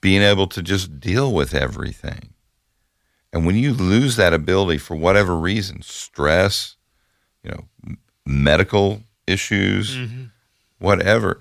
Being 0.00 0.22
able 0.22 0.46
to 0.48 0.62
just 0.62 0.98
deal 1.00 1.32
with 1.32 1.54
everything. 1.54 2.34
And 3.32 3.46
when 3.46 3.56
you 3.56 3.72
lose 3.72 4.16
that 4.16 4.34
ability 4.34 4.78
for 4.78 4.94
whatever 4.96 5.36
reason, 5.36 5.80
stress, 5.82 6.76
you 7.42 7.50
know, 7.50 7.96
medical 8.26 9.02
issues, 9.26 9.96
mm-hmm. 9.96 10.24
whatever, 10.78 11.40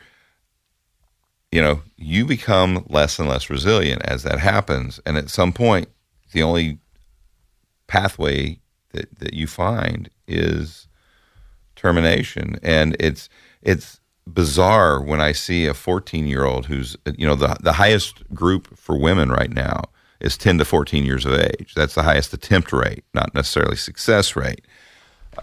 you 1.52 1.62
know, 1.62 1.82
you 1.98 2.26
become 2.26 2.86
less 2.88 3.20
and 3.20 3.28
less 3.28 3.50
resilient 3.50 4.02
as 4.06 4.24
that 4.24 4.40
happens. 4.40 5.00
And 5.06 5.18
at 5.18 5.30
some 5.30 5.52
point, 5.52 5.90
the 6.32 6.44
only 6.44 6.80
pathway 7.88 8.60
that, 8.94 9.20
that 9.20 9.34
you 9.34 9.48
find 9.48 10.10
is 10.28 10.88
termination. 11.82 12.60
And 12.62 12.96
it's 13.00 13.30
it's 13.62 14.00
bizarre 14.32 15.02
when 15.02 15.20
i 15.20 15.32
see 15.32 15.66
a 15.66 15.74
14 15.74 16.28
year 16.28 16.46
old 16.46 16.68
who's 16.68 16.96
you 17.18 17.26
know 17.26 17.34
the 17.34 17.58
the 17.60 17.74
highest 17.74 18.24
group 18.36 18.78
for 18.78 18.96
women 18.96 19.30
right 19.30 19.52
now 19.52 19.82
is 20.20 20.38
10 20.38 20.60
to 20.60 20.66
14 20.66 21.04
years 21.04 21.26
of 21.26 21.34
age. 21.34 21.74
That's 21.76 21.96
the 21.96 22.04
highest 22.04 22.34
attempt 22.34 22.72
rate 22.72 23.04
not 23.14 23.34
necessarily 23.34 23.76
success 23.76 24.36
rate. 24.36 24.62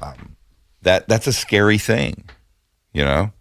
Um, 0.00 0.36
that 0.82 1.08
that's 1.08 1.26
a 1.26 1.32
scary 1.32 1.78
thing 1.78 2.28
you 2.92 3.04
know? 3.04 3.32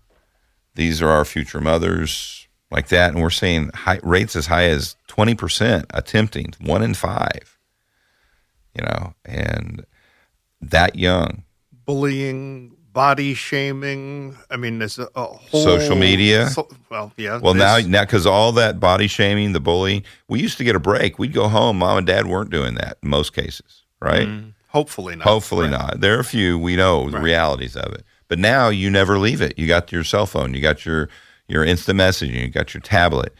These 0.75 1.01
are 1.01 1.09
our 1.09 1.25
future 1.25 1.61
mothers 1.61 2.47
like 2.69 2.89
that. 2.89 3.13
And 3.13 3.23
we're 3.23 3.29
seeing 3.31 3.69
high, 3.69 3.99
rates 4.03 4.35
as 4.35 4.45
high 4.47 4.65
as 4.65 4.95
20% 5.07 5.85
attempting 5.91 6.53
one 6.59 6.83
in 6.83 6.93
five 6.93 7.57
you 8.77 8.83
know? 8.83 9.13
And 9.25 9.85
that 10.61 10.95
young. 10.95 11.43
Bullying 11.85 12.76
body 12.97 13.35
shaming. 13.35 14.35
I 14.49 14.57
mean, 14.57 14.79
there's 14.79 14.97
a, 14.97 15.07
a 15.15 15.25
whole 15.25 15.63
social 15.63 15.95
media. 15.95 16.49
So, 16.49 16.67
well, 16.89 17.13
yeah. 17.15 17.37
Well, 17.37 17.53
now, 17.53 17.77
now, 17.77 18.03
because 18.03 18.25
all 18.25 18.51
that 18.53 18.79
body 18.79 19.05
shaming, 19.05 19.53
the 19.53 19.59
bullying, 19.59 20.01
we 20.27 20.41
used 20.41 20.57
to 20.57 20.63
get 20.63 20.75
a 20.75 20.79
break. 20.79 21.19
We'd 21.19 21.31
go 21.31 21.47
home. 21.47 21.77
Mom 21.77 21.99
and 21.99 22.07
dad 22.07 22.25
weren't 22.25 22.49
doing 22.49 22.73
that 22.73 22.97
in 23.03 23.09
most 23.09 23.33
cases, 23.33 23.83
right? 24.01 24.27
Mm, 24.27 24.53
hopefully 24.69 25.15
not. 25.15 25.27
Hopefully 25.27 25.67
right. 25.67 25.79
not. 25.79 26.01
There 26.01 26.17
are 26.17 26.21
a 26.21 26.23
few 26.23 26.57
we 26.57 26.75
know 26.75 27.07
the 27.11 27.17
right. 27.17 27.23
realities 27.23 27.75
of 27.75 27.93
it, 27.93 28.03
but 28.29 28.39
now 28.39 28.69
you 28.69 28.89
never 28.89 29.19
leave 29.19 29.43
it. 29.43 29.59
You 29.59 29.67
got 29.67 29.91
your 29.91 30.03
cell 30.03 30.25
phone, 30.25 30.55
you 30.55 30.61
got 30.61 30.83
your 30.83 31.07
your 31.47 31.63
instant 31.63 31.99
messaging, 31.99 32.41
you 32.41 32.47
got 32.47 32.73
your 32.73 32.81
tablet, 32.81 33.31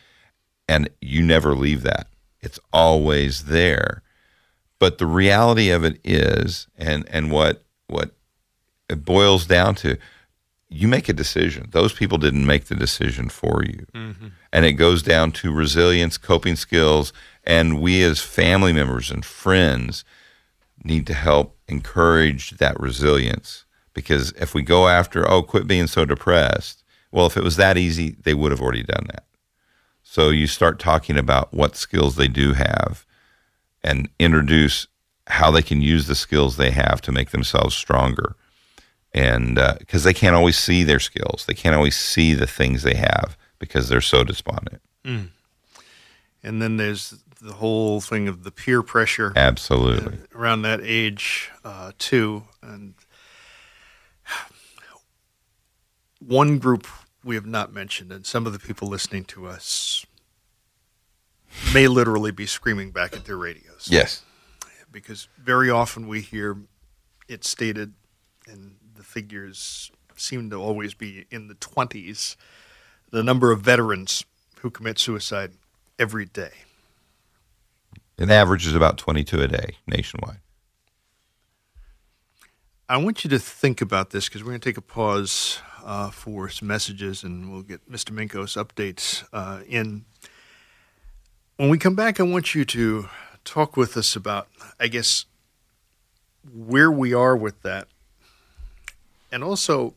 and 0.70 0.88
you 1.02 1.24
never 1.24 1.56
leave 1.56 1.82
that. 1.82 2.10
It's 2.42 2.60
always 2.72 3.46
there. 3.46 4.04
But 4.78 5.00
the 5.00 5.08
reality 5.08 5.72
of 5.72 5.84
it 5.84 6.00
is, 6.04 6.68
and 6.78 7.10
and 7.10 7.32
what 7.32 7.64
what 7.88 8.12
it 8.90 9.04
boils 9.06 9.46
down 9.46 9.76
to 9.76 9.98
you 10.70 10.88
make 10.88 11.08
a 11.08 11.14
decision. 11.14 11.70
Those 11.72 11.94
people 11.94 12.18
didn't 12.18 12.46
make 12.46 12.66
the 12.66 12.76
decision 12.76 13.30
for 13.30 13.64
you. 13.64 13.86
Mhm. 13.96 14.32
And 14.52 14.66
it 14.66 14.74
goes 14.74 15.02
down 15.02 15.32
to 15.34 15.52
resilience, 15.54 16.18
coping 16.18 16.58
skills, 16.58 17.14
and 17.46 17.80
we 17.80 18.04
as 18.04 18.20
family 18.20 18.74
members 18.74 19.10
and 19.10 19.24
friends 19.24 20.04
need 20.84 21.08
to 21.08 21.14
help 21.14 21.58
encourage 21.70 22.52
that 22.58 22.78
resilience 22.80 23.64
because 23.94 24.32
if 24.34 24.54
we 24.54 24.62
go 24.62 24.88
after, 24.90 25.30
oh, 25.30 25.42
quit 25.42 25.68
being 25.68 25.88
so 25.88 26.06
depressed, 26.06 26.84
well, 27.12 27.26
if 27.26 27.38
it 27.38 27.44
was 27.44 27.56
that 27.56 27.78
easy, 27.78 28.16
they 28.24 28.34
would 28.34 28.52
have 28.52 28.62
already 28.62 28.84
done 28.84 29.06
that. 29.08 29.24
So 30.04 30.30
you 30.30 30.48
start 30.48 30.80
talking 30.80 31.18
about 31.18 31.54
what 31.54 31.76
skills 31.76 32.16
they 32.16 32.28
do 32.28 32.54
have 32.54 33.06
and 33.84 34.10
introduce 34.20 34.88
how 35.28 35.50
they 35.52 35.62
can 35.62 35.82
use 35.82 36.08
the 36.08 36.16
skills 36.16 36.58
they 36.58 36.72
have 36.72 37.02
to 37.02 37.12
make 37.12 37.32
themselves 37.32 37.76
stronger. 37.76 38.36
And 39.14 39.56
because 39.80 40.04
they 40.04 40.14
can't 40.14 40.36
always 40.36 40.58
see 40.58 40.84
their 40.84 41.00
skills, 41.00 41.46
they 41.48 41.54
can't 41.54 41.76
always 41.76 41.98
see 41.98 42.34
the 42.34 42.48
things 42.48 42.84
they 42.84 42.96
have 42.96 43.38
because 43.60 43.90
they're 43.90 44.02
so 44.02 44.24
despondent. 44.24 44.82
Mm. 45.04 45.30
And 46.44 46.62
then 46.62 46.78
there's 46.78 47.16
the 47.42 47.54
whole 47.54 48.02
thing 48.02 48.28
of 48.28 48.44
the 48.44 48.52
peer 48.52 48.82
pressure 48.84 49.34
Absolutely. 49.36 50.20
around 50.36 50.62
that 50.64 50.80
age 50.84 51.52
uh, 51.64 51.92
too. 51.98 52.44
And 52.62 52.94
one 56.20 56.60
group 56.60 56.88
we 57.24 57.36
have 57.36 57.46
not 57.46 57.74
mentioned, 57.74 58.12
and 58.12 58.26
some 58.26 58.46
of 58.46 58.54
the 58.54 58.60
people 58.60 58.88
listening 58.88 59.26
to 59.26 59.48
us 59.48 60.06
may 61.74 61.88
literally 61.88 62.32
be 62.32 62.46
screaming 62.46 62.92
back 62.92 63.14
at 63.14 63.26
their 63.26 63.38
radios. 63.38 63.88
Yes. 63.90 64.24
Because 64.92 65.28
very 65.38 65.70
often 65.70 66.08
we 66.08 66.22
hear 66.22 66.58
it 67.28 67.44
stated, 67.44 67.94
and 68.48 68.76
the 68.98 69.04
figures 69.04 69.92
seem 70.16 70.50
to 70.50 70.56
always 70.56 70.94
be 70.94 71.26
in 71.32 71.48
the 71.48 71.56
20s, 71.56 72.36
the 73.12 73.24
number 73.24 73.52
of 73.52 73.62
veterans 73.62 74.26
who 74.60 74.70
commit 74.70 75.00
suicide 75.00 75.52
every 76.00 76.26
day. 76.26 76.52
An 78.18 78.32
average 78.32 78.66
is 78.66 78.74
about 78.74 78.98
22 78.98 79.42
a 79.42 79.48
day 79.48 79.78
nationwide. 79.86 80.40
I 82.90 82.98
want 82.98 83.24
you 83.24 83.30
to 83.30 83.40
think 83.40 83.82
about 83.82 84.10
this 84.10 84.28
because 84.28 84.44
we're 84.44 84.52
going 84.52 84.62
to 84.62 84.70
take 84.70 84.78
a 84.78 84.82
pause 84.82 85.60
uh, 85.86 86.10
for 86.10 86.50
some 86.50 86.68
messages 86.68 87.24
and 87.24 87.52
we'll 87.52 87.62
get 87.62 87.90
Mr. 87.92 88.12
Minko's 88.12 88.56
updates 88.56 89.26
uh, 89.34 89.62
in. 89.68 90.06
When 91.58 91.70
we 91.70 91.78
come 91.78 91.96
back, 91.96 92.20
I 92.20 92.24
want 92.24 92.56
you 92.56 92.66
to 92.66 93.10
talk 93.44 93.78
with 93.78 93.98
us 93.98 94.16
about, 94.16 94.48
I 94.80 94.88
guess, 94.88 95.26
where 96.52 96.92
we 96.92 97.14
are 97.14 97.36
with 97.36 97.62
that 97.64 97.88
and 99.32 99.44
also 99.44 99.96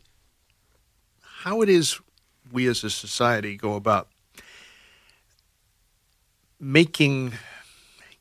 how 1.20 1.62
it 1.62 1.68
is 1.68 2.00
we 2.52 2.66
as 2.66 2.84
a 2.84 2.90
society 2.90 3.56
go 3.56 3.74
about 3.74 4.08
making 6.58 7.32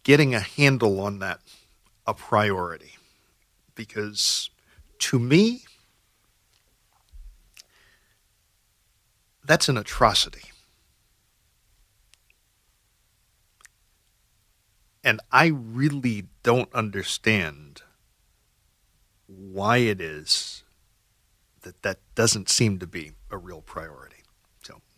getting 0.04 0.34
a 0.34 0.40
handle 0.40 1.00
on 1.02 1.20
that 1.20 1.40
a 2.08 2.14
priority. 2.14 2.96
Because 3.76 4.50
to 5.00 5.20
me 5.20 5.64
that's 9.44 9.68
an 9.68 9.78
atrocity. 9.78 10.52
And 15.04 15.22
i 15.32 15.48
really 15.48 16.26
don't 16.44 16.74
understand 16.74 17.82
why 19.28 19.78
it 19.78 20.02
is 20.02 20.59
that 21.62 21.82
that 21.84 22.00
doesn't 22.16 22.50
seem 22.50 22.80
to 22.80 22.88
be 22.88 23.12
a 23.32 23.38
real 23.38 23.62
priority 23.62 24.19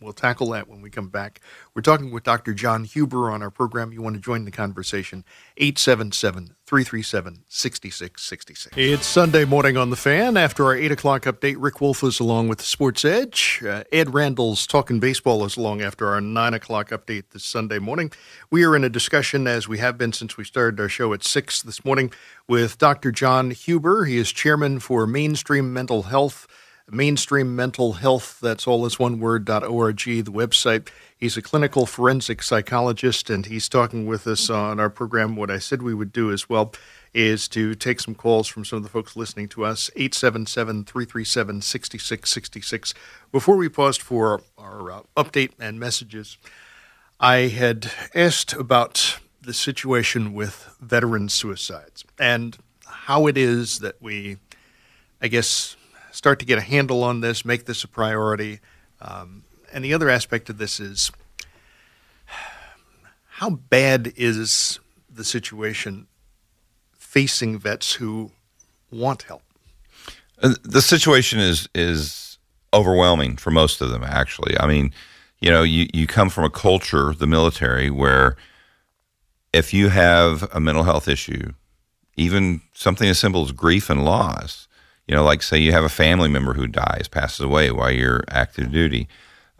we'll 0.02 0.12
tackle 0.12 0.50
that 0.50 0.68
when 0.68 0.82
we 0.82 0.90
come 0.90 1.08
back. 1.08 1.40
We're 1.74 1.82
talking 1.82 2.10
with 2.10 2.24
Dr. 2.24 2.54
John 2.54 2.84
Huber 2.84 3.30
on 3.30 3.42
our 3.42 3.50
program. 3.50 3.92
You 3.92 4.02
want 4.02 4.14
to 4.16 4.20
join 4.20 4.44
the 4.44 4.50
conversation? 4.50 5.24
877 5.56 6.54
337 6.66 7.44
6666. 7.48 8.76
It's 8.76 9.06
Sunday 9.06 9.44
morning 9.44 9.76
on 9.76 9.90
the 9.90 9.96
fan. 9.96 10.36
After 10.36 10.64
our 10.64 10.74
8 10.74 10.92
o'clock 10.92 11.22
update, 11.24 11.56
Rick 11.58 11.80
Wolff 11.80 12.02
is 12.02 12.18
along 12.18 12.48
with 12.48 12.62
Sports 12.62 13.04
Edge. 13.04 13.62
Uh, 13.62 13.84
Ed 13.92 14.14
Randall's 14.14 14.66
Talking 14.66 14.98
Baseball 14.98 15.44
is 15.44 15.56
along 15.56 15.82
after 15.82 16.08
our 16.08 16.20
9 16.20 16.54
o'clock 16.54 16.88
update 16.88 17.24
this 17.32 17.44
Sunday 17.44 17.78
morning. 17.78 18.10
We 18.50 18.64
are 18.64 18.74
in 18.74 18.84
a 18.84 18.88
discussion, 18.88 19.46
as 19.46 19.68
we 19.68 19.78
have 19.78 19.98
been 19.98 20.12
since 20.12 20.36
we 20.36 20.44
started 20.44 20.80
our 20.80 20.88
show 20.88 21.12
at 21.12 21.22
6 21.24 21.62
this 21.62 21.84
morning, 21.84 22.10
with 22.48 22.78
Dr. 22.78 23.12
John 23.12 23.50
Huber. 23.50 24.04
He 24.04 24.16
is 24.16 24.32
chairman 24.32 24.80
for 24.80 25.06
Mainstream 25.06 25.72
Mental 25.72 26.04
Health 26.04 26.46
mainstream 26.90 27.56
mental 27.56 27.94
health 27.94 28.38
that's 28.40 28.66
all 28.66 28.84
is 28.86 28.98
one 28.98 29.20
word 29.20 29.48
org 29.48 30.04
the 30.04 30.24
website. 30.24 30.88
He's 31.16 31.36
a 31.36 31.42
clinical 31.42 31.86
forensic 31.86 32.42
psychologist 32.42 33.30
and 33.30 33.46
he's 33.46 33.68
talking 33.68 34.06
with 34.06 34.26
us 34.26 34.50
on 34.50 34.80
our 34.80 34.90
program. 34.90 35.36
What 35.36 35.50
i 35.50 35.58
said 35.58 35.82
we 35.82 35.94
would 35.94 36.12
do 36.12 36.32
as 36.32 36.48
well 36.48 36.74
is 37.14 37.46
to 37.46 37.74
take 37.74 38.00
some 38.00 38.14
calls 38.14 38.48
from 38.48 38.64
some 38.64 38.78
of 38.78 38.82
the 38.82 38.88
folks 38.88 39.14
listening 39.16 39.46
to 39.46 39.62
us 39.64 39.90
877-337-6666 39.96 42.94
before 43.30 43.56
we 43.56 43.68
paused 43.68 44.00
for 44.00 44.40
our 44.56 44.90
uh, 44.90 45.02
update 45.16 45.50
and 45.58 45.78
messages 45.78 46.38
i 47.20 47.48
had 47.48 47.92
asked 48.14 48.54
about 48.54 49.18
the 49.42 49.52
situation 49.52 50.32
with 50.32 50.74
veteran 50.80 51.28
suicides 51.28 52.02
and 52.18 52.56
how 52.86 53.26
it 53.26 53.36
is 53.36 53.80
that 53.80 54.00
we 54.00 54.38
i 55.20 55.28
guess 55.28 55.76
start 56.22 56.38
to 56.38 56.46
get 56.46 56.56
a 56.56 56.62
handle 56.62 57.02
on 57.02 57.20
this, 57.20 57.44
make 57.44 57.64
this 57.64 57.82
a 57.82 57.88
priority. 57.88 58.60
Um, 59.00 59.42
and 59.72 59.84
the 59.84 59.92
other 59.92 60.08
aspect 60.08 60.48
of 60.48 60.56
this 60.56 60.78
is 60.78 61.10
how 63.26 63.50
bad 63.50 64.12
is 64.14 64.78
the 65.12 65.24
situation 65.24 66.06
facing 66.92 67.58
vets 67.58 67.94
who 67.94 68.30
want 68.92 69.22
help? 69.24 69.42
The 70.62 70.80
situation 70.80 71.40
is 71.40 71.68
is 71.74 72.38
overwhelming 72.72 73.36
for 73.36 73.50
most 73.50 73.80
of 73.80 73.90
them. 73.90 74.04
Actually, 74.04 74.56
I 74.60 74.68
mean, 74.68 74.92
you 75.40 75.50
know, 75.50 75.64
you 75.64 75.88
you 75.92 76.06
come 76.06 76.30
from 76.30 76.44
a 76.44 76.50
culture, 76.50 77.14
the 77.14 77.26
military, 77.26 77.90
where 77.90 78.36
if 79.52 79.74
you 79.74 79.88
have 79.88 80.48
a 80.52 80.60
mental 80.60 80.84
health 80.84 81.08
issue, 81.08 81.52
even 82.16 82.60
something 82.74 83.08
as 83.08 83.18
simple 83.18 83.44
as 83.44 83.50
grief 83.50 83.90
and 83.90 84.04
loss, 84.04 84.68
you 85.12 85.16
know, 85.16 85.24
like 85.24 85.42
say 85.42 85.58
you 85.58 85.72
have 85.72 85.84
a 85.84 85.90
family 85.90 86.30
member 86.30 86.54
who 86.54 86.66
dies, 86.66 87.06
passes 87.06 87.40
away 87.40 87.70
while 87.70 87.90
you're 87.90 88.24
active 88.30 88.72
duty, 88.72 89.08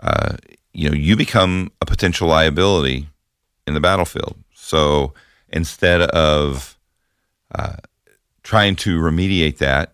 uh, 0.03 0.39
you 0.73 0.89
know, 0.89 0.97
you 0.97 1.15
become 1.15 1.71
a 1.83 1.85
potential 1.85 2.27
liability 2.27 3.07
in 3.67 3.75
the 3.75 3.81
battlefield. 3.81 4.35
So 4.55 5.13
instead 5.51 6.01
of 6.01 6.79
uh, 7.55 7.77
trying 8.43 8.77
to 8.77 8.99
remediate 8.99 9.59
that, 9.59 9.93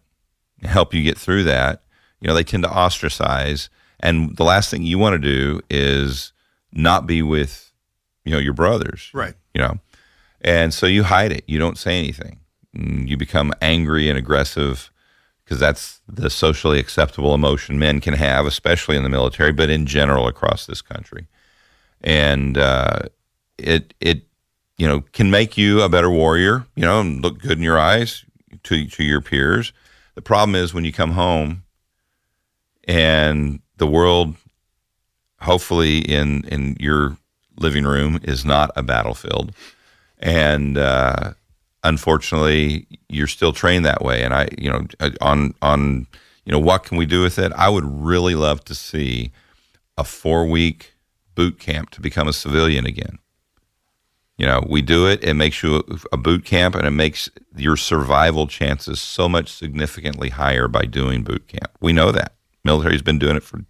help 0.62 0.94
you 0.94 1.02
get 1.02 1.18
through 1.18 1.42
that, 1.42 1.82
you 2.20 2.28
know, 2.28 2.34
they 2.34 2.44
tend 2.44 2.62
to 2.62 2.70
ostracize. 2.70 3.68
And 3.98 4.36
the 4.36 4.44
last 4.44 4.70
thing 4.70 4.84
you 4.84 4.96
want 4.96 5.14
to 5.14 5.18
do 5.18 5.60
is 5.68 6.32
not 6.72 7.04
be 7.04 7.20
with, 7.20 7.72
you 8.24 8.30
know, 8.30 8.38
your 8.38 8.54
brothers. 8.54 9.10
Right. 9.12 9.34
You 9.54 9.62
know, 9.62 9.80
and 10.40 10.72
so 10.72 10.86
you 10.86 11.02
hide 11.02 11.32
it. 11.32 11.42
You 11.48 11.58
don't 11.58 11.78
say 11.78 11.98
anything. 11.98 12.38
Mm, 12.76 13.08
You 13.08 13.16
become 13.16 13.52
angry 13.60 14.08
and 14.08 14.16
aggressive 14.16 14.92
because 15.48 15.58
that's 15.58 16.02
the 16.06 16.28
socially 16.28 16.78
acceptable 16.78 17.32
emotion 17.32 17.78
men 17.78 18.02
can 18.02 18.12
have, 18.12 18.44
especially 18.44 18.98
in 18.98 19.02
the 19.02 19.08
military, 19.08 19.50
but 19.50 19.70
in 19.70 19.86
general 19.86 20.26
across 20.26 20.66
this 20.66 20.82
country. 20.82 21.26
And 22.02 22.58
uh, 22.58 23.04
it 23.56 23.94
it 23.98 24.24
you 24.76 24.86
know 24.86 25.00
can 25.12 25.30
make 25.30 25.56
you 25.56 25.80
a 25.80 25.88
better 25.88 26.10
warrior, 26.10 26.66
you 26.74 26.82
know, 26.82 27.00
and 27.00 27.22
look 27.22 27.38
good 27.38 27.56
in 27.56 27.64
your 27.64 27.78
eyes 27.78 28.26
to 28.64 28.86
to 28.88 29.02
your 29.02 29.22
peers. 29.22 29.72
The 30.16 30.22
problem 30.22 30.54
is 30.54 30.74
when 30.74 30.84
you 30.84 30.92
come 30.92 31.12
home 31.12 31.62
and 32.84 33.60
the 33.78 33.86
world, 33.86 34.34
hopefully 35.40 36.00
in 36.00 36.44
in 36.48 36.76
your 36.78 37.16
living 37.56 37.84
room, 37.84 38.20
is 38.22 38.44
not 38.44 38.70
a 38.76 38.82
battlefield, 38.82 39.54
and 40.18 40.76
uh, 40.76 41.32
unfortunately, 41.84 42.86
you're 43.08 43.26
still 43.26 43.52
trained 43.52 43.84
that 43.84 44.02
way. 44.02 44.22
And 44.22 44.34
I, 44.34 44.48
you 44.58 44.70
know, 44.70 44.86
uh, 45.00 45.10
on 45.20 45.54
on 45.62 46.06
you 46.44 46.52
know 46.52 46.58
what 46.58 46.84
can 46.84 46.96
we 46.96 47.06
do 47.06 47.22
with 47.22 47.38
it? 47.38 47.52
I 47.52 47.68
would 47.68 47.84
really 47.84 48.34
love 48.34 48.64
to 48.64 48.74
see 48.74 49.32
a 49.96 50.04
four 50.04 50.46
week 50.46 50.94
boot 51.34 51.58
camp 51.58 51.90
to 51.90 52.00
become 52.00 52.28
a 52.28 52.32
civilian 52.32 52.86
again. 52.86 53.18
You 54.38 54.46
know, 54.46 54.64
we 54.68 54.82
do 54.82 55.08
it. 55.08 55.22
It 55.24 55.34
makes 55.34 55.62
you 55.64 55.82
a 56.12 56.16
boot 56.16 56.44
camp, 56.44 56.76
and 56.76 56.86
it 56.86 56.92
makes 56.92 57.28
your 57.56 57.76
survival 57.76 58.46
chances 58.46 59.00
so 59.00 59.28
much 59.28 59.52
significantly 59.52 60.28
higher 60.28 60.68
by 60.68 60.82
doing 60.82 61.24
boot 61.24 61.48
camp. 61.48 61.72
We 61.80 61.92
know 61.92 62.12
that 62.12 62.34
military's 62.64 63.02
been 63.02 63.18
doing 63.18 63.34
it 63.34 63.42
for 63.42 63.64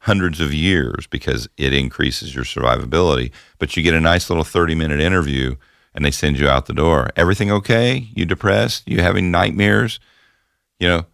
hundreds 0.00 0.40
of 0.40 0.52
years 0.52 1.06
because 1.06 1.48
it 1.56 1.72
increases 1.72 2.34
your 2.34 2.44
survivability. 2.44 3.32
But 3.58 3.76
you 3.76 3.82
get 3.82 3.94
a 3.94 4.00
nice 4.00 4.28
little 4.28 4.44
thirty 4.44 4.74
minute 4.74 5.00
interview, 5.00 5.56
and 5.94 6.04
they 6.04 6.10
send 6.10 6.38
you 6.38 6.48
out 6.48 6.66
the 6.66 6.72
door. 6.72 7.10
Everything 7.16 7.50
okay? 7.50 8.08
You 8.14 8.24
depressed? 8.24 8.86
You 8.86 9.00
having 9.00 9.30
nightmares? 9.30 10.00
You 10.78 10.88
know, 10.88 11.06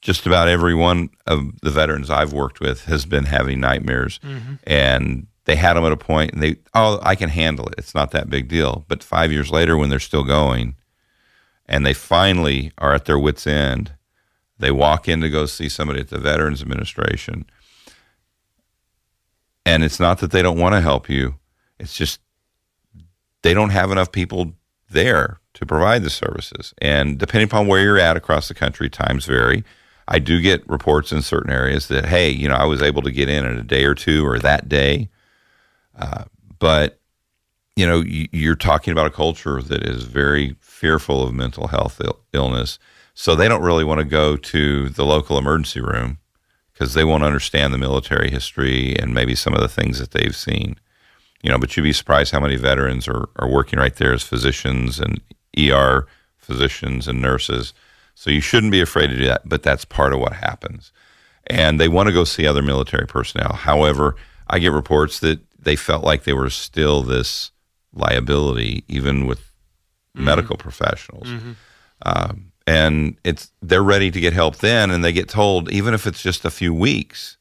just 0.00 0.26
about 0.26 0.48
every 0.48 0.74
one 0.74 1.10
of 1.26 1.60
the 1.62 1.70
veterans 1.70 2.10
I've 2.10 2.32
worked 2.32 2.60
with 2.60 2.84
has 2.84 3.04
been 3.04 3.24
having 3.24 3.60
nightmares, 3.60 4.20
mm-hmm. 4.22 4.54
and 4.64 5.26
they 5.44 5.56
had 5.56 5.74
them 5.74 5.84
at 5.84 5.92
a 5.92 5.96
point, 5.96 6.32
and 6.32 6.42
they 6.42 6.56
oh 6.74 7.00
I 7.02 7.14
can 7.14 7.28
handle 7.28 7.66
it. 7.66 7.74
It's 7.78 7.94
not 7.94 8.12
that 8.12 8.30
big 8.30 8.48
deal. 8.48 8.84
But 8.88 9.02
five 9.02 9.32
years 9.32 9.50
later, 9.50 9.76
when 9.76 9.88
they're 9.88 9.98
still 9.98 10.24
going, 10.24 10.76
and 11.66 11.84
they 11.84 11.92
finally 11.92 12.72
are 12.78 12.94
at 12.94 13.04
their 13.06 13.18
wits' 13.18 13.46
end, 13.46 13.94
they 14.58 14.70
walk 14.70 15.08
in 15.08 15.20
to 15.22 15.28
go 15.28 15.44
see 15.46 15.68
somebody 15.68 16.00
at 16.00 16.08
the 16.08 16.18
Veterans 16.18 16.62
Administration, 16.62 17.46
and 19.64 19.82
it's 19.82 20.00
not 20.00 20.18
that 20.18 20.30
they 20.30 20.42
don't 20.42 20.58
want 20.58 20.74
to 20.74 20.80
help 20.80 21.08
you; 21.08 21.34
it's 21.78 21.96
just 21.96 22.20
they 23.46 23.54
don't 23.54 23.70
have 23.70 23.92
enough 23.92 24.10
people 24.10 24.54
there 24.90 25.38
to 25.54 25.64
provide 25.64 26.02
the 26.02 26.10
services. 26.10 26.74
And 26.82 27.16
depending 27.16 27.46
upon 27.46 27.68
where 27.68 27.80
you're 27.80 27.96
at 27.96 28.16
across 28.16 28.48
the 28.48 28.54
country, 28.54 28.90
times 28.90 29.24
vary. 29.24 29.62
I 30.08 30.18
do 30.18 30.40
get 30.40 30.68
reports 30.68 31.12
in 31.12 31.22
certain 31.22 31.52
areas 31.52 31.86
that, 31.86 32.06
hey, 32.06 32.28
you 32.28 32.48
know, 32.48 32.56
I 32.56 32.64
was 32.64 32.82
able 32.82 33.02
to 33.02 33.12
get 33.12 33.28
in 33.28 33.46
in 33.46 33.56
a 33.56 33.62
day 33.62 33.84
or 33.84 33.94
two 33.94 34.26
or 34.26 34.40
that 34.40 34.68
day. 34.68 35.10
Uh, 35.96 36.24
but, 36.58 36.98
you 37.76 37.86
know, 37.86 38.00
you, 38.00 38.26
you're 38.32 38.56
talking 38.56 38.90
about 38.90 39.06
a 39.06 39.10
culture 39.10 39.62
that 39.62 39.84
is 39.84 40.02
very 40.02 40.56
fearful 40.58 41.22
of 41.22 41.32
mental 41.32 41.68
health 41.68 42.00
Ill- 42.04 42.18
illness. 42.32 42.80
So 43.14 43.36
they 43.36 43.46
don't 43.46 43.62
really 43.62 43.84
want 43.84 44.00
to 44.00 44.04
go 44.04 44.36
to 44.36 44.88
the 44.88 45.04
local 45.04 45.38
emergency 45.38 45.80
room 45.80 46.18
because 46.72 46.94
they 46.94 47.04
won't 47.04 47.22
understand 47.22 47.72
the 47.72 47.78
military 47.78 48.28
history 48.28 48.96
and 48.98 49.14
maybe 49.14 49.36
some 49.36 49.54
of 49.54 49.60
the 49.60 49.68
things 49.68 50.00
that 50.00 50.10
they've 50.10 50.34
seen 50.34 50.80
you 51.46 51.52
know, 51.52 51.58
but 51.58 51.76
you'd 51.76 51.84
be 51.84 51.92
surprised 51.92 52.32
how 52.32 52.40
many 52.40 52.56
veterans 52.56 53.06
are, 53.06 53.28
are 53.36 53.48
working 53.48 53.78
right 53.78 53.94
there 53.94 54.12
as 54.12 54.24
physicians 54.24 54.98
and 54.98 55.20
ER 55.56 56.08
physicians 56.38 57.06
and 57.06 57.22
nurses. 57.22 57.72
So 58.16 58.30
you 58.30 58.40
shouldn't 58.40 58.72
be 58.72 58.80
afraid 58.80 59.06
to 59.10 59.16
do 59.16 59.26
that, 59.26 59.48
but 59.48 59.62
that's 59.62 59.84
part 59.84 60.12
of 60.12 60.18
what 60.18 60.32
happens. 60.32 60.90
And 61.46 61.78
they 61.78 61.86
want 61.86 62.08
to 62.08 62.12
go 62.12 62.24
see 62.24 62.48
other 62.48 62.62
military 62.62 63.06
personnel. 63.06 63.52
However, 63.52 64.16
I 64.48 64.58
get 64.58 64.72
reports 64.72 65.20
that 65.20 65.38
they 65.56 65.76
felt 65.76 66.02
like 66.02 66.24
they 66.24 66.32
were 66.32 66.50
still 66.50 67.04
this 67.04 67.52
liability, 67.92 68.82
even 68.88 69.28
with 69.28 69.52
medical 70.14 70.56
professionals. 70.56 71.28
Um, 72.02 72.50
and 72.66 73.16
it's 73.22 73.52
they're 73.62 73.84
ready 73.84 74.10
to 74.10 74.18
get 74.20 74.32
help 74.32 74.56
then, 74.56 74.90
and 74.90 75.04
they 75.04 75.12
get 75.12 75.28
told 75.28 75.70
even 75.70 75.94
if 75.94 76.08
it's 76.08 76.22
just 76.24 76.44
a 76.44 76.50
few 76.50 76.74
weeks. 76.74 77.36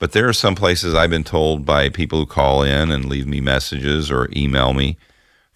But 0.00 0.12
there 0.12 0.28
are 0.28 0.32
some 0.32 0.56
places 0.56 0.94
I've 0.94 1.10
been 1.10 1.22
told 1.24 1.64
by 1.64 1.88
people 1.90 2.18
who 2.18 2.26
call 2.26 2.62
in 2.64 2.90
and 2.90 3.04
leave 3.04 3.26
me 3.28 3.40
messages 3.40 4.10
or 4.10 4.28
email 4.34 4.72
me 4.72 4.96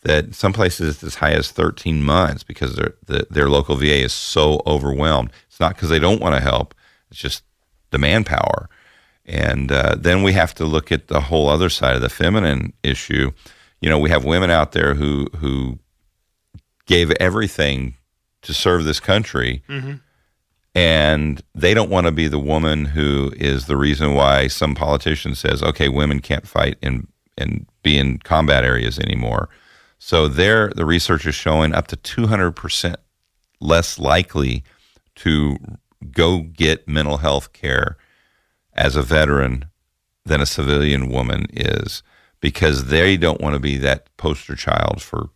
that 0.02 0.34
some 0.34 0.52
places 0.52 0.96
it's 0.96 1.02
as 1.02 1.14
high 1.16 1.32
as 1.32 1.50
13 1.50 2.02
months 2.02 2.42
because 2.44 2.76
their 2.76 2.94
the, 3.06 3.26
their 3.30 3.48
local 3.48 3.74
VA 3.74 4.02
is 4.02 4.12
so 4.12 4.62
overwhelmed. 4.66 5.32
It's 5.48 5.58
not 5.58 5.74
because 5.74 5.88
they 5.88 5.98
don't 5.98 6.20
want 6.20 6.36
to 6.36 6.42
help; 6.42 6.74
it's 7.10 7.18
just 7.18 7.42
the 7.90 7.98
manpower. 7.98 8.68
And 9.24 9.72
uh, 9.72 9.96
then 9.98 10.22
we 10.22 10.32
have 10.34 10.54
to 10.56 10.66
look 10.66 10.92
at 10.92 11.08
the 11.08 11.22
whole 11.22 11.48
other 11.48 11.70
side 11.70 11.96
of 11.96 12.02
the 12.02 12.10
feminine 12.10 12.74
issue. 12.82 13.32
You 13.80 13.88
know, 13.88 13.98
we 13.98 14.10
have 14.10 14.26
women 14.26 14.50
out 14.50 14.72
there 14.72 14.92
who 14.92 15.28
who 15.36 15.78
gave 16.84 17.10
everything 17.12 17.94
to 18.42 18.52
serve 18.52 18.84
this 18.84 19.00
country, 19.00 19.62
Mhm. 19.70 20.00
And 20.74 21.42
they 21.54 21.72
don't 21.72 21.90
want 21.90 22.06
to 22.06 22.12
be 22.12 22.28
the 22.28 22.38
woman 22.38 22.86
who 22.86 23.32
is 23.36 23.66
the 23.66 23.76
reason 23.76 24.14
why 24.14 24.48
some 24.48 24.74
politician 24.74 25.34
says, 25.34 25.62
"Okay, 25.62 25.88
women 25.88 26.20
can't 26.20 26.48
fight 26.48 26.78
and 26.82 27.06
and 27.38 27.66
be 27.82 27.98
in 27.98 28.18
combat 28.18 28.64
areas 28.64 28.98
anymore." 28.98 29.48
So 29.98 30.28
there, 30.28 30.68
the 30.68 30.84
research 30.84 31.26
is 31.26 31.34
showing 31.34 31.74
up 31.74 31.86
to 31.88 31.96
200% 31.96 32.96
less 33.60 33.98
likely 33.98 34.64
to 35.16 35.56
go 36.10 36.40
get 36.40 36.86
mental 36.86 37.18
health 37.18 37.52
care 37.52 37.96
as 38.74 38.96
a 38.96 39.02
veteran 39.02 39.66
than 40.26 40.40
a 40.40 40.46
civilian 40.46 41.08
woman 41.08 41.46
is 41.50 42.02
because 42.40 42.86
they 42.86 43.16
don't 43.16 43.40
want 43.40 43.54
to 43.54 43.60
be 43.60 43.78
that 43.78 44.14
poster 44.16 44.54
child 44.54 45.00
for 45.00 45.30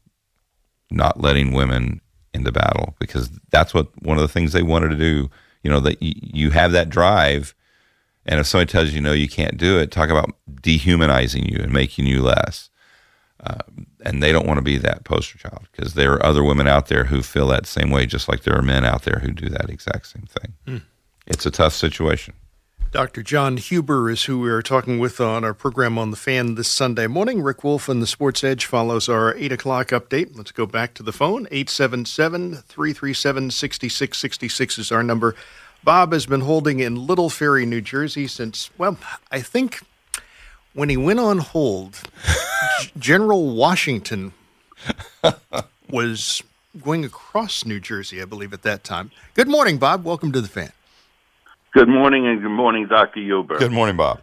not 0.91 1.21
letting 1.21 1.53
women 1.53 2.01
into 2.35 2.53
battle 2.53 2.95
because 2.99 3.31
that's 3.51 3.73
what 3.75 3.89
one 4.03 4.17
of 4.17 4.23
the 4.23 4.29
things 4.29 4.53
they 4.53 4.63
wanted 4.63 4.91
to 4.91 4.97
do. 4.97 5.31
You 5.63 5.71
know 5.71 5.81
that 5.81 6.01
y- 6.01 6.15
you 6.17 6.51
have 6.51 6.73
that 6.73 6.89
drive 6.89 7.55
and 8.27 8.39
if 8.41 8.47
somebody 8.47 8.71
tells 8.71 8.93
you 8.93 9.01
no 9.01 9.13
you 9.13 9.29
can't 9.29 9.57
do 9.57 9.79
it 9.79 9.91
talk 9.91 10.11
about 10.11 10.31
dehumanizing 10.61 11.45
you 11.47 11.59
and 11.63 11.73
making 11.73 12.07
you 12.07 12.23
less. 12.23 12.71
Uh, 13.41 13.59
and 14.05 14.21
they 14.21 14.33
don't 14.33 14.49
want 14.49 14.59
to 14.59 14.63
be 14.63 14.77
that 14.79 15.05
poster 15.05 15.39
child 15.39 15.69
because 15.71 15.95
there 15.95 16.13
are 16.15 16.27
other 16.27 16.43
women 16.43 16.67
out 16.67 16.89
there 16.89 17.05
who 17.05 17.23
feel 17.23 17.47
that 17.47 17.67
same 17.67 17.91
way 17.91 18.05
just 18.05 18.29
like 18.29 18.43
there 18.43 18.57
are 18.57 18.63
men 18.63 18.85
out 18.85 19.03
there 19.03 19.21
who 19.21 19.31
do 19.31 19.49
that 19.49 19.71
exact 19.71 20.09
same 20.09 20.25
thing. 20.27 20.55
Hmm. 20.67 20.85
it's 21.27 21.47
a 21.47 21.51
tough 21.51 21.73
situation 21.73 22.35
Dr. 22.91 23.23
John 23.23 23.59
Huber 23.59 24.09
is 24.09 24.25
who 24.25 24.41
we 24.41 24.49
are 24.49 24.63
talking 24.63 24.99
with 24.99 25.21
on 25.21 25.45
our 25.45 25.53
program 25.53 25.99
on 25.99 26.11
the 26.11 26.17
fan 26.17 26.55
this 26.55 26.69
Sunday 26.69 27.07
morning. 27.07 27.43
Rick 27.43 27.63
Wolff 27.63 27.87
and 27.87 28.01
the 28.01 28.07
Sports 28.07 28.43
Edge 28.43 28.65
follows 28.65 29.11
our 29.11 29.35
8 29.35 29.53
o'clock 29.53 29.89
update. 29.89 30.35
Let's 30.35 30.53
go 30.53 30.65
back 30.65 30.95
to 30.95 31.03
the 31.03 31.13
phone. 31.13 31.47
877 31.51 32.63
337 32.67 33.51
6666 33.51 34.79
is 34.79 34.91
our 34.91 35.03
number. 35.03 35.35
Bob 35.85 36.15
has 36.15 36.25
been 36.25 36.41
holding 36.41 36.81
in 36.81 37.07
Little 37.07 37.29
Ferry, 37.29 37.67
New 37.67 37.83
Jersey 37.83 38.27
since, 38.27 38.71
well, 38.79 38.97
I 39.31 39.43
think 39.43 39.83
when 40.73 40.89
he 40.89 40.97
went 40.97 41.21
on 41.21 41.39
hold, 41.39 42.01
General 42.99 43.55
Washington 43.55 44.33
was 45.91 46.43
going 46.83 47.05
across 47.05 47.67
New 47.67 47.81
Jersey, 47.81 48.23
I 48.23 48.25
believe, 48.25 48.55
at 48.55 48.63
that 48.63 48.83
time. 48.83 49.11
Good 49.35 49.49
morning, 49.49 49.77
Bob. 49.77 50.05
Welcome 50.05 50.33
to 50.33 50.41
the 50.41 50.49
fan. 50.49 50.73
Good 51.75 51.89
morning 51.89 52.27
and 52.27 52.41
good 52.41 52.49
morning, 52.49 52.87
Dr. 52.89 53.21
Huber. 53.21 53.59
good 53.59 53.73
morning 53.73 53.97
bob 53.97 54.23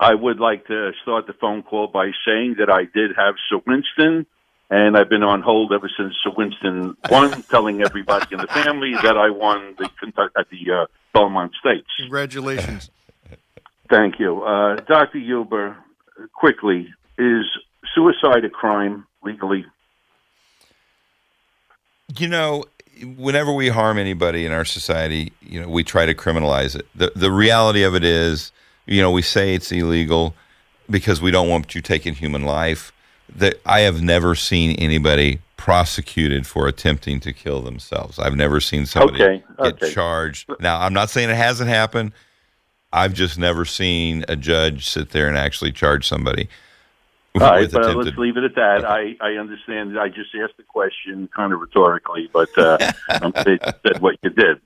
I 0.00 0.14
would 0.14 0.40
like 0.40 0.66
to 0.66 0.92
start 1.02 1.26
the 1.26 1.32
phone 1.32 1.62
call 1.62 1.86
by 1.86 2.10
saying 2.26 2.56
that 2.58 2.68
I 2.68 2.84
did 2.84 3.12
have 3.16 3.36
Sir 3.48 3.60
Winston, 3.66 4.26
and 4.68 4.96
I've 4.96 5.08
been 5.08 5.22
on 5.22 5.42
hold 5.42 5.72
ever 5.72 5.90
since 5.96 6.14
Sir 6.22 6.32
Winston 6.36 6.96
won, 7.10 7.42
telling 7.50 7.82
everybody 7.82 8.26
in 8.34 8.40
the 8.40 8.46
family 8.48 8.92
that 9.02 9.16
I 9.16 9.30
won 9.30 9.74
the 9.78 9.88
Kentucky, 10.00 10.32
at 10.36 10.50
the 10.50 10.72
uh, 10.72 10.86
Belmont 11.14 11.52
Stakes. 11.60 11.90
Congratulations. 11.98 12.90
Thank 13.88 14.18
you. 14.18 14.42
Uh, 14.42 14.76
Dr. 14.76 15.18
Huber, 15.18 15.76
quickly, 16.34 16.88
is 17.16 17.44
suicide 17.94 18.44
a 18.44 18.50
crime 18.50 19.06
legally? 19.22 19.64
you 22.16 22.28
know 22.28 22.64
whenever 23.16 23.52
we 23.52 23.68
harm 23.68 23.98
anybody 23.98 24.44
in 24.46 24.52
our 24.52 24.64
society 24.64 25.32
you 25.40 25.60
know 25.60 25.68
we 25.68 25.84
try 25.84 26.06
to 26.06 26.14
criminalize 26.14 26.74
it 26.74 26.86
the 26.94 27.12
the 27.14 27.30
reality 27.30 27.82
of 27.82 27.94
it 27.94 28.04
is 28.04 28.52
you 28.86 29.00
know 29.02 29.10
we 29.10 29.22
say 29.22 29.54
it's 29.54 29.70
illegal 29.70 30.34
because 30.88 31.20
we 31.20 31.30
don't 31.30 31.48
want 31.48 31.74
you 31.74 31.80
taking 31.82 32.14
human 32.14 32.42
life 32.42 32.92
that 33.34 33.60
I 33.66 33.80
have 33.80 34.02
never 34.02 34.34
seen 34.34 34.76
anybody 34.76 35.40
prosecuted 35.56 36.46
for 36.46 36.68
attempting 36.68 37.18
to 37.20 37.32
kill 37.32 37.60
themselves. 37.60 38.18
I've 38.18 38.36
never 38.36 38.60
seen 38.60 38.86
somebody 38.86 39.22
Okay, 39.22 39.44
get 39.58 39.82
okay. 39.82 39.92
charged. 39.92 40.48
Now, 40.60 40.80
I'm 40.80 40.92
not 40.92 41.10
saying 41.10 41.30
it 41.30 41.36
hasn't 41.36 41.68
happened. 41.68 42.12
I've 42.92 43.12
just 43.12 43.36
never 43.36 43.64
seen 43.64 44.24
a 44.28 44.36
judge 44.36 44.88
sit 44.88 45.10
there 45.10 45.28
and 45.28 45.36
actually 45.36 45.72
charge 45.72 46.06
somebody 46.06 46.48
All 47.40 47.40
right, 47.50 47.70
but 47.70 47.82
attempted 47.82 48.04
let's 48.06 48.18
leave 48.18 48.36
it 48.36 48.44
at 48.44 48.54
that. 48.54 48.84
I, 48.88 49.16
I 49.20 49.38
understand. 49.38 49.98
I 49.98 50.08
just 50.08 50.30
asked 50.42 50.56
the 50.56 50.62
question 50.62 51.28
kind 51.34 51.52
of 51.52 51.60
rhetorically, 51.60 52.28
but 52.32 52.56
uh, 52.58 52.78
you 53.22 53.58
said 53.86 54.00
what 54.00 54.16
you 54.22 54.30
did. 54.30 54.60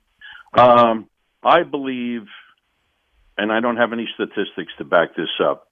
Um, 0.54 1.08
I 1.42 1.62
believe, 1.62 2.22
and 3.38 3.52
I 3.52 3.60
don't 3.60 3.76
have 3.76 3.92
any 3.92 4.08
statistics 4.14 4.72
to 4.78 4.84
back 4.84 5.16
this 5.16 5.28
up, 5.42 5.68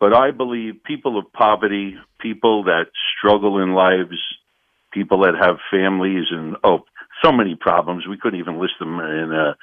but 0.00 0.14
I 0.14 0.30
believe 0.30 0.82
people 0.84 1.18
of 1.18 1.32
poverty, 1.32 1.96
people 2.20 2.64
that 2.64 2.86
struggle 3.18 3.62
in 3.62 3.74
lives, 3.74 4.18
people 4.92 5.20
that 5.22 5.34
have 5.40 5.56
families, 5.70 6.26
and 6.30 6.56
oh, 6.64 6.84
so 7.22 7.32
many 7.32 7.56
problems. 7.56 8.06
We 8.06 8.16
couldn't 8.16 8.40
even 8.40 8.60
list 8.60 8.74
them 8.78 8.98
in 9.00 9.32
uh, 9.32 9.54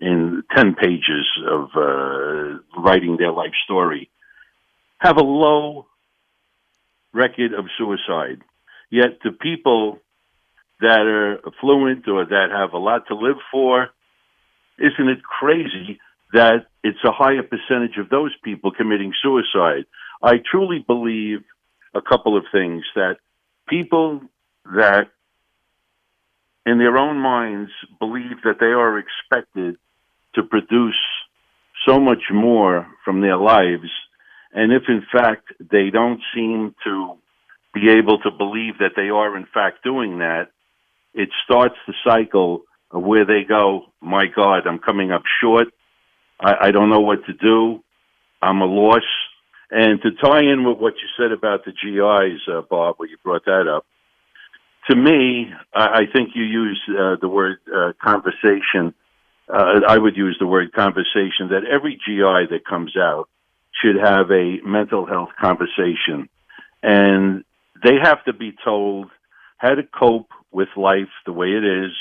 in 0.00 0.42
ten 0.54 0.74
pages 0.74 1.26
of 1.48 1.68
uh, 1.76 2.80
writing 2.80 3.16
their 3.18 3.32
life 3.32 3.52
story 3.64 4.10
have 5.00 5.16
a 5.16 5.24
low 5.24 5.86
record 7.12 7.52
of 7.54 7.64
suicide. 7.76 8.42
Yet 8.90 9.18
the 9.24 9.32
people 9.32 9.98
that 10.80 11.00
are 11.00 11.38
affluent 11.46 12.06
or 12.08 12.24
that 12.24 12.48
have 12.52 12.72
a 12.72 12.78
lot 12.78 13.08
to 13.08 13.14
live 13.14 13.36
for, 13.50 13.88
isn't 14.78 15.08
it 15.08 15.22
crazy 15.22 15.98
that 16.32 16.66
it's 16.84 17.02
a 17.04 17.12
higher 17.12 17.42
percentage 17.42 17.98
of 17.98 18.08
those 18.08 18.34
people 18.44 18.70
committing 18.70 19.12
suicide? 19.22 19.86
I 20.22 20.34
truly 20.50 20.84
believe 20.86 21.40
a 21.94 22.00
couple 22.00 22.36
of 22.36 22.44
things 22.52 22.84
that 22.94 23.16
people 23.68 24.20
that 24.64 25.08
in 26.66 26.78
their 26.78 26.98
own 26.98 27.18
minds 27.18 27.70
believe 27.98 28.42
that 28.44 28.60
they 28.60 28.66
are 28.66 28.98
expected 28.98 29.76
to 30.34 30.42
produce 30.42 31.00
so 31.86 31.98
much 31.98 32.22
more 32.30 32.86
from 33.04 33.22
their 33.22 33.36
lives 33.36 33.90
and 34.52 34.72
if 34.72 34.82
in 34.88 35.02
fact 35.12 35.52
they 35.60 35.90
don't 35.90 36.20
seem 36.34 36.74
to 36.84 37.16
be 37.72 37.88
able 37.88 38.18
to 38.20 38.30
believe 38.30 38.78
that 38.78 38.92
they 38.96 39.08
are 39.08 39.36
in 39.36 39.46
fact 39.52 39.84
doing 39.84 40.18
that, 40.18 40.48
it 41.14 41.28
starts 41.44 41.76
the 41.86 41.94
cycle 42.04 42.62
of 42.90 43.02
where 43.02 43.24
they 43.24 43.44
go, 43.48 43.86
my 44.00 44.26
God, 44.26 44.66
I'm 44.66 44.78
coming 44.78 45.12
up 45.12 45.22
short. 45.40 45.68
I, 46.40 46.68
I 46.68 46.70
don't 46.72 46.90
know 46.90 47.00
what 47.00 47.24
to 47.26 47.32
do. 47.32 47.82
I'm 48.42 48.60
a 48.60 48.66
loss. 48.66 49.04
And 49.70 50.02
to 50.02 50.10
tie 50.12 50.40
in 50.40 50.64
with 50.64 50.78
what 50.78 50.94
you 50.94 51.08
said 51.16 51.30
about 51.30 51.64
the 51.64 51.70
GIs, 51.70 52.40
uh, 52.52 52.62
Bob, 52.68 52.96
when 52.98 53.08
you 53.08 53.18
brought 53.22 53.44
that 53.44 53.68
up, 53.68 53.86
to 54.88 54.96
me, 54.96 55.52
I, 55.72 56.00
I 56.00 56.02
think 56.12 56.30
you 56.34 56.42
use 56.42 56.80
uh, 56.88 57.16
the 57.20 57.28
word 57.28 57.58
uh, 57.72 57.92
conversation. 58.02 58.94
Uh, 59.48 59.80
I 59.86 59.98
would 59.98 60.16
use 60.16 60.36
the 60.40 60.46
word 60.46 60.72
conversation 60.72 61.50
that 61.50 61.62
every 61.70 61.94
GI 61.94 62.50
that 62.50 62.62
comes 62.68 62.96
out 62.96 63.28
should 63.82 63.96
have 63.96 64.30
a 64.30 64.58
mental 64.64 65.06
health 65.06 65.30
conversation. 65.40 66.28
And 66.82 67.44
they 67.82 67.96
have 68.02 68.24
to 68.24 68.32
be 68.32 68.52
told 68.64 69.10
how 69.58 69.74
to 69.74 69.82
cope 69.82 70.30
with 70.50 70.68
life 70.76 71.10
the 71.26 71.32
way 71.32 71.48
it 71.48 71.64
is 71.64 71.92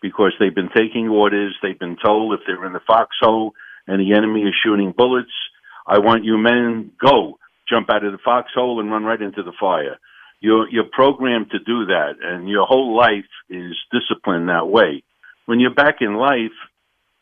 because 0.00 0.32
they've 0.38 0.54
been 0.54 0.70
taking 0.74 1.08
orders. 1.08 1.56
They've 1.62 1.78
been 1.78 1.96
told 2.02 2.34
if 2.34 2.40
they're 2.46 2.64
in 2.66 2.72
the 2.72 2.80
foxhole 2.86 3.52
and 3.86 4.00
the 4.00 4.16
enemy 4.16 4.42
is 4.42 4.54
shooting 4.62 4.92
bullets, 4.96 5.32
I 5.86 5.98
want 5.98 6.24
you 6.24 6.36
men 6.36 6.92
go 7.00 7.38
jump 7.68 7.90
out 7.90 8.04
of 8.04 8.12
the 8.12 8.18
foxhole 8.24 8.80
and 8.80 8.90
run 8.90 9.04
right 9.04 9.20
into 9.20 9.42
the 9.42 9.52
fire. 9.58 9.98
You're 10.40 10.68
you're 10.68 10.84
programmed 10.84 11.50
to 11.50 11.58
do 11.58 11.86
that, 11.86 12.16
and 12.22 12.48
your 12.48 12.66
whole 12.66 12.96
life 12.96 13.24
is 13.48 13.74
disciplined 13.90 14.48
that 14.48 14.68
way. 14.68 15.02
When 15.46 15.60
you're 15.60 15.74
back 15.74 15.96
in 16.00 16.14
life, 16.14 16.52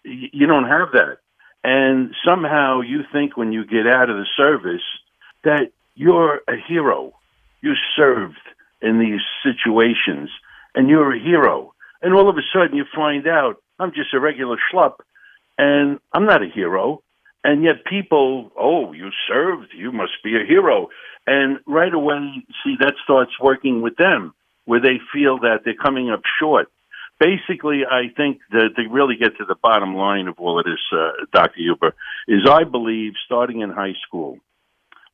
you 0.03 0.47
don't 0.47 0.69
have 0.69 0.93
that, 0.93 1.19
and 1.65 2.15
somehow 2.25 2.83
you 2.83 3.01
think 3.11 3.37
when 3.37 3.53
you 3.53 3.65
get 3.65 3.87
out 3.87 4.11
of 4.11 4.17
the 4.17 4.27
service 4.37 4.83
that 5.45 5.73
you're 5.95 6.43
a 6.49 6.57
hero. 6.69 7.15
You 7.63 7.73
served 7.97 8.39
in 8.83 8.99
these 8.99 9.21
situations, 9.43 10.31
and 10.75 10.89
you're 10.89 11.15
a 11.15 11.19
hero. 11.19 11.73
And 12.03 12.13
all 12.13 12.29
of 12.29 12.37
a 12.37 12.43
sudden, 12.53 12.77
you 12.77 12.85
find 12.95 13.27
out 13.27 13.63
I'm 13.79 13.93
just 13.93 14.13
a 14.13 14.21
regular 14.21 14.59
schlup, 14.71 14.97
and 15.57 15.99
I'm 16.13 16.27
not 16.27 16.43
a 16.43 16.49
hero. 16.49 17.03
And 17.43 17.63
yet, 17.63 17.85
people, 17.85 18.51
oh, 18.59 18.93
you 18.93 19.11
served, 19.29 19.69
you 19.75 19.93
must 19.93 20.23
be 20.23 20.37
a 20.37 20.45
hero. 20.47 20.89
And 21.27 21.59
right 21.67 21.93
away, 21.93 22.45
see, 22.63 22.77
that 22.81 22.95
starts 23.05 23.33
working 23.41 23.81
with 23.81 23.97
them, 23.97 24.35
where 24.65 24.81
they 24.81 24.99
feel 25.13 25.39
that 25.39 25.61
they're 25.65 25.75
coming 25.75 26.11
up 26.11 26.23
short. 26.39 26.71
Basically, 27.21 27.83
I 27.89 28.13
think 28.17 28.41
that 28.51 28.71
to 28.77 28.89
really 28.91 29.17
get 29.17 29.39
to 29.39 29.45
the 29.45 29.55
bottom 29.55 29.95
line 29.95 30.27
of 30.27 30.35
all 30.39 30.59
of 30.59 30.65
this, 30.65 30.81
uh, 30.93 31.11
Dr. 31.33 31.61
Huber, 31.61 31.95
is 32.27 32.49
I 32.49 32.65
believe 32.65 33.13
starting 33.25 33.61
in 33.61 33.71
high 33.71 33.95
school, 34.07 34.39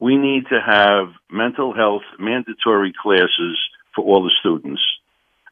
we 0.00 0.16
need 0.16 0.44
to 0.48 0.58
have 0.60 1.12
mental 1.30 1.74
health 1.74 2.02
mandatory 2.18 2.92
classes 3.00 3.58
for 3.94 4.02
all 4.04 4.22
the 4.22 4.32
students. 4.40 4.80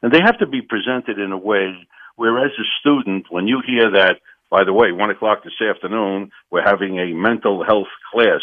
And 0.01 0.11
they 0.11 0.21
have 0.25 0.39
to 0.39 0.47
be 0.47 0.61
presented 0.61 1.19
in 1.19 1.31
a 1.31 1.37
way 1.37 1.87
where, 2.15 2.43
as 2.43 2.51
a 2.59 2.63
student, 2.79 3.27
when 3.29 3.47
you 3.47 3.61
hear 3.65 3.91
that, 3.91 4.19
by 4.49 4.63
the 4.63 4.73
way, 4.73 4.91
one 4.91 5.11
o'clock 5.11 5.43
this 5.43 5.61
afternoon, 5.61 6.31
we're 6.49 6.63
having 6.63 6.99
a 6.99 7.13
mental 7.13 7.63
health 7.63 7.87
class, 8.11 8.41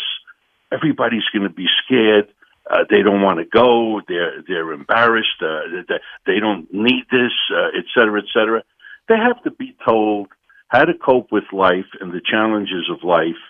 everybody's 0.73 1.28
going 1.33 1.43
to 1.43 1.55
be 1.55 1.66
scared. 1.85 2.28
Uh, 2.68 2.84
they 2.90 3.02
don't 3.02 3.22
want 3.22 3.38
to 3.38 3.44
go. 3.44 4.01
They're 4.09 4.43
they're 4.47 4.72
embarrassed. 4.72 5.40
Uh, 5.40 5.84
they, 5.88 5.98
they 6.26 6.40
don't 6.40 6.66
need 6.72 7.05
this, 7.10 7.32
uh, 7.55 7.68
et 7.78 7.84
cetera, 7.94 8.20
et 8.20 8.28
cetera. 8.32 8.62
They 9.09 9.16
have 9.16 9.40
to 9.44 9.52
be 9.52 9.76
told 9.84 10.28
how 10.68 10.84
to 10.84 10.94
cope 10.94 11.30
with 11.30 11.44
life 11.52 11.86
and 12.01 12.12
the 12.12 12.20
challenges 12.28 12.90
of 12.90 13.05
life, 13.05 13.43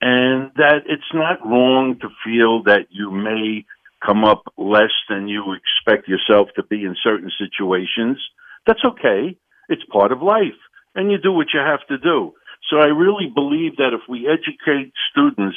and 0.00 0.50
that 0.56 0.82
it's 0.86 1.12
not 1.14 1.46
wrong 1.46 1.96
to 2.00 2.08
feel 2.24 2.64
that 2.64 2.88
you 2.90 3.12
may 3.12 3.64
come 4.04 4.24
up 4.24 4.42
less 4.58 4.92
than 5.08 5.28
you 5.28 5.54
expect 5.54 6.08
yourself 6.08 6.48
to 6.56 6.62
be 6.64 6.84
in 6.84 6.96
certain 7.02 7.30
situations. 7.38 8.18
That's 8.66 8.84
okay. 8.84 9.38
It's 9.68 9.84
part 9.92 10.10
of 10.10 10.22
life, 10.22 10.58
and 10.96 11.10
you 11.10 11.18
do 11.18 11.32
what 11.32 11.54
you 11.54 11.60
have 11.60 11.86
to 11.86 11.98
do. 11.98 12.34
So 12.68 12.78
I 12.78 12.86
really 12.86 13.30
believe 13.32 13.76
that 13.76 13.94
if 13.94 14.02
we 14.08 14.26
educate 14.26 14.92
students 15.12 15.56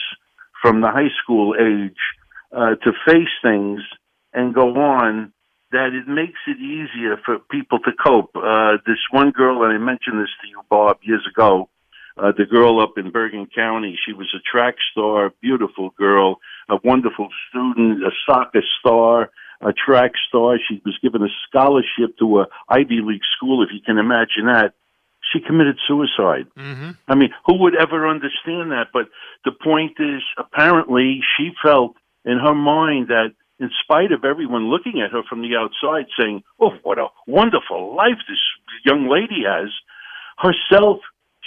from 0.62 0.82
the 0.82 0.92
high 0.92 1.10
school 1.24 1.56
age 1.60 1.98
uh, 2.52 2.76
to 2.76 2.92
face 3.06 3.34
things 3.42 3.82
and 4.34 4.54
go 4.54 4.76
on, 4.76 5.34
that 5.72 5.94
it 5.94 6.08
makes 6.08 6.40
it 6.48 6.58
easier 6.58 7.18
for 7.24 7.38
people 7.52 7.80
to 7.80 7.92
cope. 7.92 8.32
Uh, 8.36 8.78
this 8.86 8.98
one 9.12 9.32
girl, 9.32 9.64
and 9.64 9.74
I 9.74 9.78
mentioned 9.78 10.20
this 10.20 10.30
to 10.42 10.48
you, 10.48 10.62
Bob, 10.70 10.98
years 11.02 11.26
ago, 11.30 11.70
uh, 12.18 12.32
the 12.38 12.46
girl 12.46 12.82
up 12.82 12.98
in 12.98 13.12
Bergen 13.12 13.48
County, 13.54 13.98
she 14.06 14.14
was 14.14 14.28
a 14.36 14.40
track 14.40 14.76
star, 14.92 15.32
beautiful 15.42 15.92
girl, 15.98 16.40
a 16.70 16.76
wonderful 16.84 17.30
student, 17.50 18.04
a 18.04 18.12
soccer 18.28 18.64
star, 18.80 19.30
a 19.62 19.72
track 19.74 20.14
star. 20.28 20.58
She 20.68 20.82
was 20.84 20.98
given 21.02 21.22
a 21.24 21.30
scholarship 21.48 22.18
to 22.20 22.42
a 22.42 22.48
Ivy 22.68 23.02
League 23.04 23.22
school, 23.38 23.64
if 23.64 23.70
you 23.72 23.80
can 23.82 23.98
imagine 23.98 24.46
that. 24.46 24.74
She 25.32 25.40
committed 25.40 25.78
suicide. 25.88 26.48
Mm-hmm. 26.58 26.92
I 27.08 27.16
mean, 27.16 27.30
who 27.46 27.60
would 27.60 27.76
ever 27.76 28.08
understand 28.08 28.72
that? 28.72 28.88
But 28.92 29.10
the 29.46 29.52
point 29.52 29.98
is, 30.00 30.24
apparently, 30.38 31.22
she 31.38 31.52
felt 31.64 31.96
in 32.26 32.38
her 32.40 32.56
mind 32.56 33.08
that 33.08 33.32
in 33.60 33.70
spite 33.84 34.12
of 34.12 34.24
everyone 34.24 34.70
looking 34.70 35.02
at 35.02 35.12
her 35.12 35.22
from 35.30 35.42
the 35.42 35.56
outside 35.56 36.06
saying, 36.18 36.44
oh, 36.60 36.72
what 36.84 36.98
a 36.98 37.08
wonderful 37.28 37.96
life 37.96 38.18
this 38.28 38.38
young 38.86 39.10
lady 39.10 39.44
has, 39.46 39.70
herself, 40.38 41.00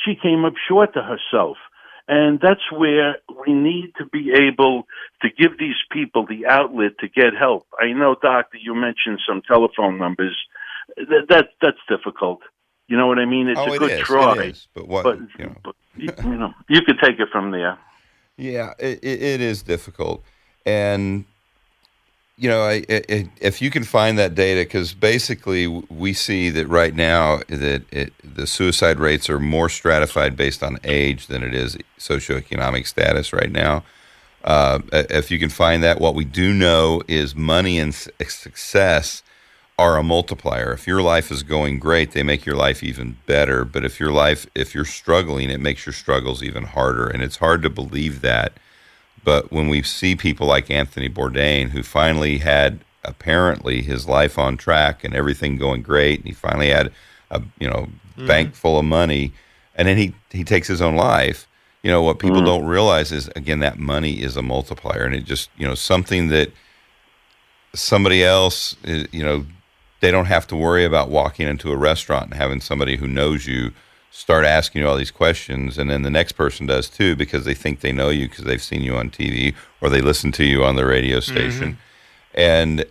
she 0.05 0.15
came 0.21 0.45
up 0.45 0.55
short 0.69 0.93
to 0.95 1.03
herself. 1.03 1.57
And 2.09 2.41
that's 2.41 2.71
where 2.73 3.17
we 3.47 3.55
need 3.55 3.93
to 3.99 4.05
be 4.07 4.33
able 4.33 4.83
to 5.23 5.29
give 5.31 5.59
these 5.59 5.77
people 5.91 6.27
the 6.27 6.47
outlet 6.47 6.93
to 7.01 7.09
get 7.09 7.33
help. 7.39 7.67
I 7.81 7.93
know, 7.93 8.17
Doctor, 8.21 8.59
you 8.59 8.75
mentioned 8.75 9.21
some 9.27 9.41
telephone 9.47 9.99
numbers. 9.99 10.37
That, 10.97 11.27
that 11.29 11.47
that's 11.63 11.79
difficult. 11.89 12.41
You 12.89 12.97
know 12.99 13.07
what 13.07 13.19
I 13.21 13.25
mean? 13.25 13.49
It's 13.49 13.59
Oh, 13.59 13.71
a 13.71 13.75
it 13.75 13.79
good 13.79 13.91
is, 13.93 14.01
try. 14.01 14.33
is, 14.45 14.69
but 14.75 14.89
what- 14.89 15.05
but, 15.05 15.19
you 15.39 15.47
know. 15.47 15.55
but, 15.65 15.77
you 15.97 16.37
know, 16.37 16.53
you 16.69 16.81
could 16.85 16.99
take 17.03 17.19
it 17.21 17.29
from 17.31 17.51
there. 17.53 17.79
Yeah, 18.39 18.73
it, 18.79 19.05
it 19.05 19.41
is 19.43 19.63
difficult, 19.63 20.25
and 20.67 21.25
you 22.43 22.49
know, 22.49 22.63
I, 22.63 22.85
I, 22.89 23.31
if 23.41 23.63
you 23.63 23.71
can 23.71 23.85
find 23.85 24.19
that 24.19 24.35
data, 24.35 24.63
because 24.63 24.95
basically 24.95 25.67
we 25.67 26.13
see 26.13 26.51
that 26.51 26.67
right 26.67 26.95
now 26.95 27.41
that 27.49 27.85
it, 27.93 28.13
the 28.25 28.47
suicide 28.47 28.99
rates 28.99 29.31
are 29.31 29.39
more 29.39 29.69
stratified 29.69 30.37
based 30.37 30.63
on 30.63 30.79
age 30.83 31.29
than 31.29 31.43
it 31.45 31.55
is 31.55 31.77
socioeconomic 31.99 32.87
status 32.87 33.33
right 33.33 33.53
now. 33.53 33.85
Uh, 34.43 34.81
if 34.93 35.31
you 35.31 35.39
can 35.39 35.51
find 35.51 35.85
that, 35.85 36.01
what 36.01 36.17
we 36.17 36.25
do 36.25 36.53
know 36.53 37.03
is 37.07 37.37
money 37.37 37.79
and 37.79 37.95
success 37.95 39.23
are 39.79 39.97
a 39.97 40.03
multiplier. 40.03 40.73
If 40.73 40.87
your 40.87 41.03
life 41.03 41.31
is 41.31 41.43
going 41.43 41.79
great, 41.79 42.13
they 42.13 42.23
make 42.23 42.45
your 42.45 42.57
life 42.57 42.83
even 42.83 43.19
better. 43.27 43.65
But 43.65 43.85
if 43.85 44.01
your 44.01 44.11
life, 44.11 44.47
if 44.55 44.75
you're 44.75 44.85
struggling, 44.85 45.51
it 45.51 45.61
makes 45.61 45.87
your 45.87 45.93
struggles 45.93 46.43
even 46.43 46.65
harder. 46.65 47.07
And 47.07 47.23
it's 47.23 47.37
hard 47.37 47.63
to 47.63 47.71
believe 47.71 48.21
that. 48.23 48.55
But 49.25 49.53
when 49.53 49.69
we 49.69 49.83
see 49.83 50.17
people 50.17 50.47
like 50.47 50.71
Anthony 50.71 51.09
Bourdain, 51.09 51.71
who 51.71 51.83
finally 51.83 52.39
had 52.39 52.81
apparently 53.05 53.83
his 53.83 54.07
life 54.07 54.39
on 54.39 54.57
track 54.57 55.05
and 55.05 55.15
everything 55.15 55.57
going 55.57 55.83
great, 55.83 56.21
and 56.21 56.29
he 56.29 56.35
finally 56.35 56.69
had 56.71 56.93
a 57.31 57.43
you 57.59 57.69
know 57.69 57.89
Mhm. 58.19 58.27
bank 58.27 58.55
full 58.55 58.79
of 58.79 58.85
money, 58.85 59.33
and 59.75 59.89
then 59.89 59.97
he 59.97 60.15
he 60.31 60.45
takes 60.45 60.69
his 60.69 60.83
own 60.83 60.97
life. 60.97 61.47
You 61.83 61.91
know 61.91 62.03
what 62.03 62.19
people 62.19 62.43
Mhm. 62.43 62.47
don't 62.47 62.65
realize 62.67 63.11
is 63.13 63.29
again 63.35 63.61
that 63.61 63.79
money 63.79 64.23
is 64.23 64.37
a 64.37 64.43
multiplier, 64.43 65.05
and 65.05 65.15
it 65.15 65.25
just 65.25 65.51
you 65.57 65.67
know 65.67 65.75
something 65.75 66.29
that 66.29 66.53
somebody 67.75 68.23
else 68.23 68.77
uh, 68.87 69.05
you 69.13 69.25
know 69.25 69.47
they 70.01 70.11
don't 70.11 70.27
have 70.27 70.47
to 70.49 70.57
worry 70.57 70.85
about 70.85 71.09
walking 71.11 71.49
into 71.49 71.73
a 71.73 71.77
restaurant 71.77 72.25
and 72.27 72.35
having 72.35 72.61
somebody 72.61 72.97
who 72.97 73.07
knows 73.07 73.47
you 73.47 73.73
start 74.13 74.45
asking 74.45 74.83
you 74.83 74.89
all 74.89 74.97
these 74.97 75.11
questions 75.11 75.79
and 75.79 75.91
then 75.91 76.03
the 76.03 76.11
next 76.11 76.33
person 76.33 76.67
does 76.67 76.89
too 76.89 77.17
because 77.17 77.47
they 77.47 77.55
think 77.55 77.81
they 77.81 77.93
know 77.93 78.11
you 78.11 78.29
because 78.29 78.45
they've 78.45 78.63
seen 78.63 78.83
you 78.83 78.95
on 78.95 79.11
TV 79.11 79.55
or 79.81 79.89
they 79.89 80.03
listen 80.03 80.31
to 80.31 80.45
you 80.45 80.63
on 80.63 80.77
the 80.77 80.85
radio 80.85 81.17
mm-hmm. 81.19 81.33
station 81.33 81.79
and 82.35 82.85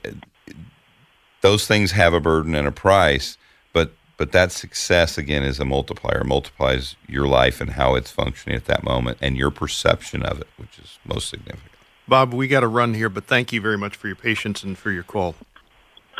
those 1.41 1.67
things 1.67 1.91
have 1.91 2.13
a 2.13 2.19
burden 2.19 2.55
and 2.55 2.67
a 2.67 2.71
price 2.71 3.37
but 3.71 3.93
but 4.17 4.31
that 4.31 4.51
success 4.51 5.17
again 5.17 5.43
is 5.43 5.59
a 5.59 5.65
multiplier 5.65 6.21
It 6.21 6.25
multiplies 6.25 6.95
your 7.07 7.27
life 7.27 7.61
and 7.61 7.71
how 7.71 7.93
it's 7.93 8.11
functioning 8.11 8.55
at 8.55 8.65
that 8.65 8.83
moment 8.83 9.19
and 9.21 9.37
your 9.37 9.51
perception 9.51 10.23
of 10.23 10.41
it 10.41 10.47
which 10.57 10.79
is 10.79 10.97
most 11.05 11.29
significant 11.29 11.71
Bob, 12.07 12.33
we 12.33 12.49
got 12.49 12.59
to 12.59 12.67
run 12.67 12.93
here, 12.93 13.07
but 13.07 13.23
thank 13.23 13.53
you 13.53 13.61
very 13.61 13.77
much 13.77 13.95
for 13.95 14.07
your 14.07 14.17
patience 14.17 14.63
and 14.63 14.77
for 14.77 14.91
your 14.91 15.03
call. 15.03 15.33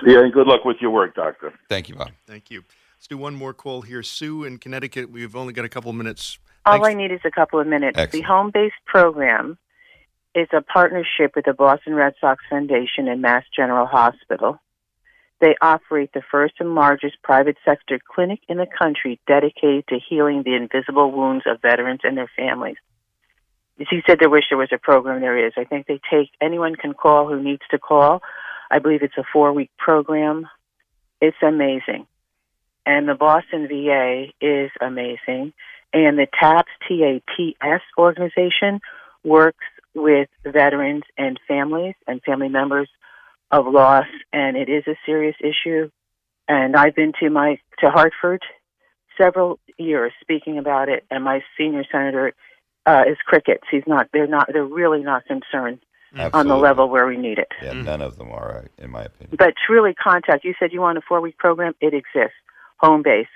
Yeah, 0.06 0.20
and 0.20 0.32
good 0.32 0.48
luck 0.48 0.64
with 0.64 0.78
your 0.80 0.92
work, 0.92 1.16
Doctor. 1.16 1.54
Thank 1.68 1.90
you, 1.90 1.96
Bob. 1.96 2.12
Thank 2.26 2.50
you. 2.50 2.64
Let's 3.12 3.20
do 3.20 3.24
one 3.24 3.36
more 3.36 3.54
call 3.54 3.82
here. 3.82 4.04
Sue 4.04 4.46
in 4.46 4.58
Connecticut. 4.58 5.12
We've 5.12 5.36
only 5.36 5.52
got 5.52 5.66
a 5.66 5.70
couple 5.70 5.90
of 5.90 5.98
minutes. 5.98 6.40
All 6.66 6.86
I 6.86 6.94
need 6.94 7.12
is 7.12 7.20
a 7.26 7.30
couple 7.30 7.60
of 7.60 7.68
minutes. 7.68 7.98
Excellent. 8.00 8.24
The 8.24 8.26
home 8.26 8.52
based 8.54 8.76
program 8.86 9.58
is 10.34 10.48
a 10.54 10.62
partnership 10.62 11.36
with 11.36 11.44
the 11.44 11.52
Boston 11.52 11.94
Red 11.94 12.14
Sox 12.22 12.42
Foundation 12.50 13.10
and 13.10 13.22
Mass 13.22 13.44
General 13.54 13.86
Hospital. 13.86 14.62
They 15.42 15.58
operate 15.62 16.14
the 16.14 16.22
first 16.32 16.54
and 16.60 16.74
largest 16.74 17.22
private 17.22 17.58
sector 17.66 18.00
clinic 18.00 18.40
in 18.48 18.56
the 18.56 18.66
country 18.80 19.20
dedicated 19.28 19.88
to 19.90 20.00
healing 20.00 20.44
the 20.46 20.56
invisible 20.56 21.12
wounds 21.12 21.44
of 21.46 21.62
veterans 21.62 22.00
and 22.06 22.16
their 22.16 22.32
families. 22.38 22.78
He 23.78 24.00
said 24.08 24.20
they 24.22 24.28
wish 24.28 24.46
there 24.50 24.58
was 24.58 24.72
a 24.72 24.78
program. 24.78 25.20
There 25.20 25.46
is. 25.46 25.52
I 25.58 25.66
think 25.66 25.86
they 25.86 26.00
take 26.10 26.30
anyone 26.40 26.78
can 26.78 26.94
call 26.94 27.28
who 27.28 27.44
needs 27.44 27.64
to 27.72 27.78
call. 27.78 28.22
I 28.70 28.80
believe 28.80 29.04
it's 29.04 29.18
a 29.18 29.26
four 29.34 29.52
week 29.52 29.72
program. 29.78 30.48
It's 31.20 31.36
amazing. 31.46 32.08
And 32.86 33.08
the 33.08 33.16
Boston 33.16 33.68
VA 33.68 34.26
is 34.42 34.72
amazing. 34.82 35.54
And 35.94 36.18
the 36.18 36.28
TAPS, 36.40 36.72
T-A-P-S 36.88 37.82
organization 37.98 38.80
works 39.24 39.66
with 39.94 40.30
veterans 40.46 41.04
and 41.18 41.40
families 41.48 41.96
and 42.08 42.22
family 42.24 42.50
members 42.50 42.90
of 43.52 43.68
loss, 43.68 44.06
and 44.32 44.56
it 44.56 44.70
is 44.70 44.84
a 44.88 44.96
serious 45.06 45.36
issue. 45.42 45.90
And 46.48 46.76
I've 46.76 46.96
been 46.96 47.12
to 47.20 47.30
my 47.30 47.60
to 47.80 47.90
Hartford 47.90 48.42
several 49.18 49.60
years 49.78 50.14
speaking 50.22 50.58
about 50.58 50.90
it, 50.90 51.04
and 51.12 51.24
my 51.24 51.42
senior 51.58 51.84
senator 51.92 52.34
uh, 52.86 53.04
is 53.08 53.18
crickets. 53.26 53.64
He's 53.70 53.84
not. 53.86 54.08
They're 54.14 54.28
not. 54.28 54.50
They're 54.52 54.64
really 54.64 55.04
not 55.04 55.26
concerned 55.26 55.80
on 56.34 56.48
the 56.48 56.56
level 56.56 56.90
where 56.90 57.06
we 57.06 57.18
need 57.18 57.38
it. 57.38 57.52
Yeah, 57.62 57.74
none 57.74 58.02
of 58.02 58.18
them 58.18 58.32
are, 58.32 58.66
in 58.78 58.92
my 58.92 59.04
opinion. 59.04 59.36
But 59.38 59.54
truly, 59.66 59.94
contact. 59.94 60.44
You 60.44 60.54
said 60.60 60.72
you 60.72 60.82
want 60.82 60.98
a 60.98 61.02
four 61.02 61.22
week 61.22 61.38
program. 61.38 61.74
It 61.82 61.94
exists. 61.94 62.36
Home 62.82 63.04
base. 63.04 63.28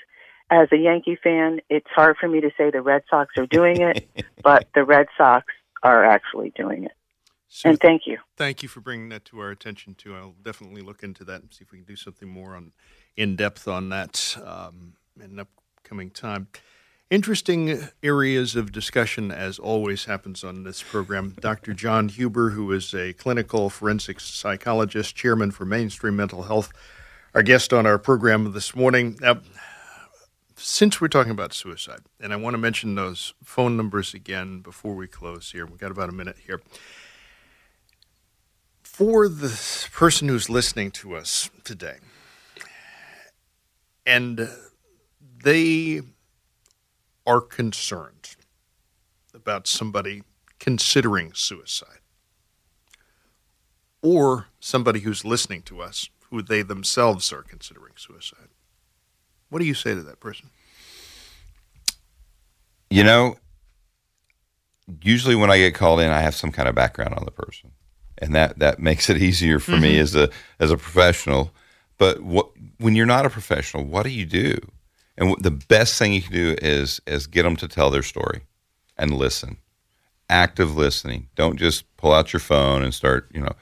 As 0.50 0.68
a 0.72 0.78
Yankee 0.78 1.18
fan, 1.24 1.60
it's 1.70 1.88
hard 1.96 2.18
for 2.20 2.28
me 2.28 2.42
to 2.42 2.52
say 2.58 2.70
the 2.70 2.82
Red 2.82 3.04
Sox 3.10 3.34
are 3.38 3.48
doing 3.48 3.82
it, 3.82 4.08
but 4.44 4.68
the 4.76 4.84
Red 4.84 5.08
Sox 5.18 5.46
are 5.82 6.04
actually 6.04 6.52
doing 6.56 6.84
it. 6.84 6.92
and 7.64 7.80
thank 7.80 8.04
you. 8.06 8.18
Thank 8.38 8.62
you 8.62 8.70
for 8.70 8.82
bringing 8.82 9.10
that 9.10 9.26
to 9.26 9.40
our 9.40 9.50
attention 9.50 9.96
too. 9.96 10.16
I'll 10.16 10.36
definitely 10.44 10.82
look 10.82 11.04
into 11.04 11.24
that 11.26 11.42
and 11.42 11.54
see 11.54 11.64
if 11.64 11.72
we 11.72 11.80
can 11.80 11.86
do 11.86 11.96
something 11.96 12.30
more 12.30 12.56
on 12.56 12.74
in 13.16 13.36
depth 13.36 13.68
on 13.68 13.90
that 13.90 14.38
um, 14.44 14.94
in 15.18 15.40
an 15.40 15.40
upcoming 15.40 16.10
time. 16.10 16.48
Interesting 17.12 17.88
areas 18.02 18.56
of 18.56 18.72
discussion, 18.72 19.32
as 19.32 19.60
always 19.60 20.06
happens 20.06 20.44
on 20.44 20.64
this 20.64 20.82
program. 20.82 21.36
Dr. 21.40 21.74
John 21.74 22.10
Huber, 22.10 22.50
who 22.50 22.72
is 22.72 22.96
a 22.96 23.14
clinical 23.14 23.70
forensic 23.70 24.20
psychologist, 24.20 25.16
chairman 25.16 25.52
for 25.52 25.66
Mainstream 25.66 26.16
Mental 26.16 26.44
Health, 26.44 26.74
our 27.36 27.44
guest 27.44 27.74
on 27.74 27.86
our 27.86 27.98
program 27.98 28.54
this 28.54 28.74
morning. 28.74 29.18
Now, 29.20 29.42
since 30.56 31.02
we're 31.02 31.10
talking 31.10 31.34
about 31.34 31.54
suicide, 31.54 32.00
and 32.18 32.32
I 32.32 32.38
want 32.38 32.54
to 32.54 32.58
mention 32.58 32.96
those 32.96 33.34
phone 33.44 33.76
numbers 33.76 34.14
again 34.14 34.62
before 34.62 34.96
we 34.96 35.06
close 35.06 35.52
here. 35.52 35.66
We've 35.66 35.78
got 35.78 35.92
about 35.92 36.08
a 36.08 36.14
minute 36.14 36.38
here. 36.48 36.62
For 38.84 39.28
the 39.28 39.50
person 39.92 40.30
who's 40.30 40.50
listening 40.50 40.92
to 40.92 41.14
us 41.14 41.50
today, 41.66 41.98
and 44.06 44.50
they 45.44 46.00
are 47.28 47.42
concerned 47.42 48.38
about 49.34 49.68
somebody 49.68 50.24
considering 50.58 51.34
suicide, 51.34 52.00
or 54.02 54.48
somebody 54.62 55.02
who's 55.02 55.26
listening 55.26 55.64
to 55.64 55.82
us 55.82 56.10
who 56.30 56.42
they 56.42 56.62
themselves 56.62 57.32
are 57.34 57.42
considering 57.44 57.94
suicide. 57.96 58.50
What 59.50 59.60
do 59.60 59.66
you 59.66 59.74
say 59.74 59.94
to 59.94 60.02
that 60.04 60.20
person? 60.20 60.50
You 62.90 63.04
know, 63.04 63.38
usually 65.02 65.36
when 65.36 65.52
I 65.52 65.58
get 65.58 65.76
called 65.76 66.00
in, 66.00 66.10
I 66.10 66.22
have 66.22 66.36
some 66.36 66.52
kind 66.52 66.68
of 66.70 66.76
background 66.76 67.16
on 67.16 67.26
the 67.26 67.32
person, 67.32 67.72
and 68.18 68.34
that 68.36 68.60
that 68.60 68.80
makes 68.80 69.10
it 69.10 69.18
easier 69.22 69.60
for 69.60 69.78
me 69.78 69.96
Mhm. 69.96 70.02
as 70.02 70.16
a 70.16 70.30
as 70.60 70.72
a 70.72 70.78
professional. 70.78 71.52
But 71.98 72.22
what 72.22 72.50
when 72.78 72.96
you're 72.96 73.06
not 73.06 73.26
a 73.26 73.30
professional, 73.30 73.86
what 73.86 74.04
do 74.04 74.10
you 74.10 74.26
do? 74.26 74.58
And 75.18 75.36
the 75.42 75.52
best 75.52 75.98
thing 75.98 76.14
you 76.14 76.22
can 76.22 76.34
do 76.34 76.56
is 76.62 77.02
is 77.08 77.28
get 77.28 77.44
them 77.44 77.56
to 77.58 77.68
tell 77.68 77.90
their 77.90 78.04
story 78.04 78.42
and 78.98 79.12
listen. 79.14 79.58
Active 80.30 80.76
listening. 80.76 81.28
Don't 81.36 81.58
just 81.58 81.86
pull 81.98 82.12
out 82.12 82.34
your 82.34 82.40
phone 82.40 82.82
and 82.84 82.94
start. 82.94 83.30
You 83.34 83.42
know, 83.42 83.54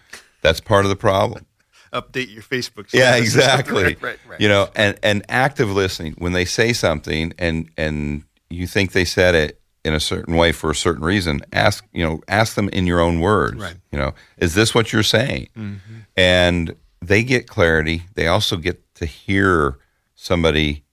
that's 0.41 0.60
part 0.61 0.85
of 0.85 0.90
the 0.90 0.95
problem. 0.95 1.45
Update 1.94 2.34
your 2.34 2.41
Facebook. 2.44 2.91
Yeah, 2.91 3.15
exactly. 3.15 3.84
right, 3.84 4.02
right, 4.02 4.20
right. 4.28 4.41
You 4.41 4.48
know, 4.48 4.70
and 4.76 4.98
and 5.03 5.24
active 5.30 5.70
listening 5.72 6.15
when 6.18 6.34
they 6.34 6.45
say 6.45 6.74
something 6.74 7.34
and 7.38 7.70
and 7.78 8.24
you 8.49 8.65
think 8.68 8.91
they 8.94 9.06
said 9.06 9.36
it 9.36 9.60
in 9.86 9.94
a 9.94 9.99
certain 9.99 10.36
way 10.36 10.52
for 10.52 10.72
a 10.72 10.76
certain 10.76 11.03
reason, 11.03 11.41
ask 11.53 11.86
you 11.94 12.03
know 12.03 12.22
ask 12.28 12.56
them 12.56 12.70
in 12.70 12.88
your 12.88 12.99
own 12.99 13.20
words. 13.20 13.61
Right. 13.61 13.76
You 13.91 13.99
know, 13.99 14.14
is 14.38 14.56
this 14.56 14.74
what 14.74 14.91
you're 14.91 15.03
saying? 15.03 15.49
Mhm. 15.57 15.78
And 16.18 16.76
they 17.02 17.24
get 17.24 17.48
clarity. 17.48 18.03
They 18.15 18.28
also 18.28 18.57
get 18.57 18.82
to 18.95 19.06
hear 19.06 19.78
somebody 20.15 20.84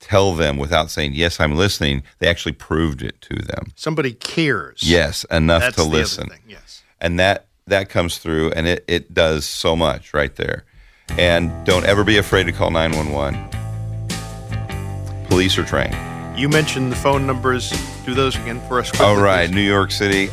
tell 0.00 0.34
them 0.34 0.56
without 0.56 0.90
saying 0.90 1.12
yes, 1.14 1.38
I'm 1.40 1.54
listening. 1.54 2.02
They 2.18 2.28
actually 2.28 2.52
proved 2.52 3.02
it 3.02 3.20
to 3.22 3.36
them. 3.36 3.72
Somebody 3.76 4.12
cares. 4.12 4.82
Yes, 4.82 5.24
enough 5.30 5.62
That's 5.62 5.76
to 5.76 5.84
listen. 5.84 6.30
yes. 6.46 6.82
And 7.00 7.18
that 7.20 7.46
that 7.66 7.88
comes 7.88 8.18
through 8.18 8.50
and 8.52 8.66
it, 8.66 8.84
it 8.86 9.14
does 9.14 9.46
so 9.46 9.74
much 9.74 10.12
right 10.12 10.36
there. 10.36 10.64
And 11.18 11.50
don't 11.64 11.84
ever 11.84 12.04
be 12.04 12.18
afraid 12.18 12.44
to 12.44 12.52
call 12.52 12.70
911. 12.70 15.26
Police 15.28 15.58
are 15.58 15.64
trained. 15.64 15.96
You 16.38 16.48
mentioned 16.48 16.92
the 16.92 16.96
phone 16.96 17.26
numbers. 17.26 17.72
Do 18.04 18.14
those 18.14 18.36
again 18.36 18.60
for 18.68 18.78
us. 18.80 19.00
All 19.00 19.20
right, 19.20 19.50
New 19.50 19.60
York 19.60 19.90
City 19.90 20.28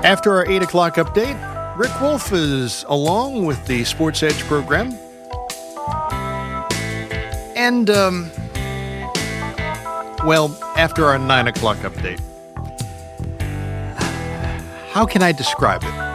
After 0.04 0.34
our 0.34 0.50
8 0.50 0.64
o'clock 0.64 0.96
update, 0.96 1.38
Rick 1.78 1.92
Wolff 2.02 2.34
is 2.34 2.84
along 2.90 3.46
with 3.46 3.64
the 3.68 3.84
Sports 3.84 4.24
Edge 4.24 4.40
program. 4.46 4.98
And, 7.56 7.92
um, 7.92 8.32
well, 10.26 10.58
after 10.78 11.06
our 11.06 11.20
9 11.20 11.48
o'clock 11.48 11.78
update, 11.78 12.20
how 14.94 15.06
can 15.06 15.22
I 15.22 15.32
describe 15.32 15.84
it? 15.84 16.11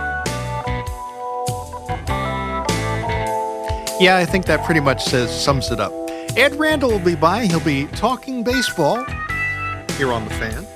Yeah, 3.99 4.19
I 4.19 4.27
think 4.27 4.45
that 4.45 4.63
pretty 4.65 4.81
much 4.81 5.03
says 5.05 5.31
sums 5.31 5.71
it 5.71 5.81
up. 5.81 5.91
Ed 6.37 6.55
Randall 6.57 6.91
will 6.91 6.99
be 6.99 7.15
by. 7.15 7.47
He'll 7.47 7.61
be 7.61 7.87
talking 7.87 8.45
baseball 8.45 9.03
here 9.93 10.13
on 10.13 10.25
the 10.25 10.35
fan. 10.35 10.67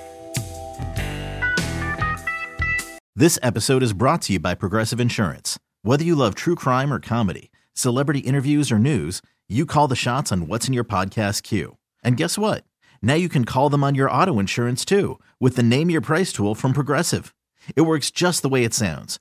This 3.14 3.38
episode 3.42 3.82
is 3.82 3.92
brought 3.92 4.22
to 4.22 4.32
you 4.32 4.40
by 4.40 4.54
Progressive 4.54 4.98
Insurance. 4.98 5.58
Whether 5.82 6.02
you 6.02 6.14
love 6.14 6.34
true 6.34 6.54
crime 6.54 6.90
or 6.90 6.98
comedy, 6.98 7.50
celebrity 7.74 8.20
interviews 8.20 8.72
or 8.72 8.78
news, 8.78 9.20
you 9.50 9.66
call 9.66 9.86
the 9.86 9.94
shots 9.96 10.32
on 10.32 10.46
what's 10.46 10.66
in 10.66 10.72
your 10.72 10.84
podcast 10.84 11.42
queue. 11.42 11.76
And 12.02 12.16
guess 12.16 12.38
what? 12.38 12.64
Now 13.02 13.14
you 13.14 13.28
can 13.28 13.44
call 13.44 13.68
them 13.68 13.84
on 13.84 13.94
your 13.94 14.10
auto 14.10 14.38
insurance 14.38 14.82
too 14.82 15.20
with 15.38 15.56
the 15.56 15.62
Name 15.62 15.90
Your 15.90 16.00
Price 16.00 16.32
tool 16.32 16.54
from 16.54 16.72
Progressive. 16.72 17.34
It 17.76 17.82
works 17.82 18.10
just 18.10 18.40
the 18.40 18.48
way 18.48 18.64
it 18.64 18.72
sounds. 18.72 19.20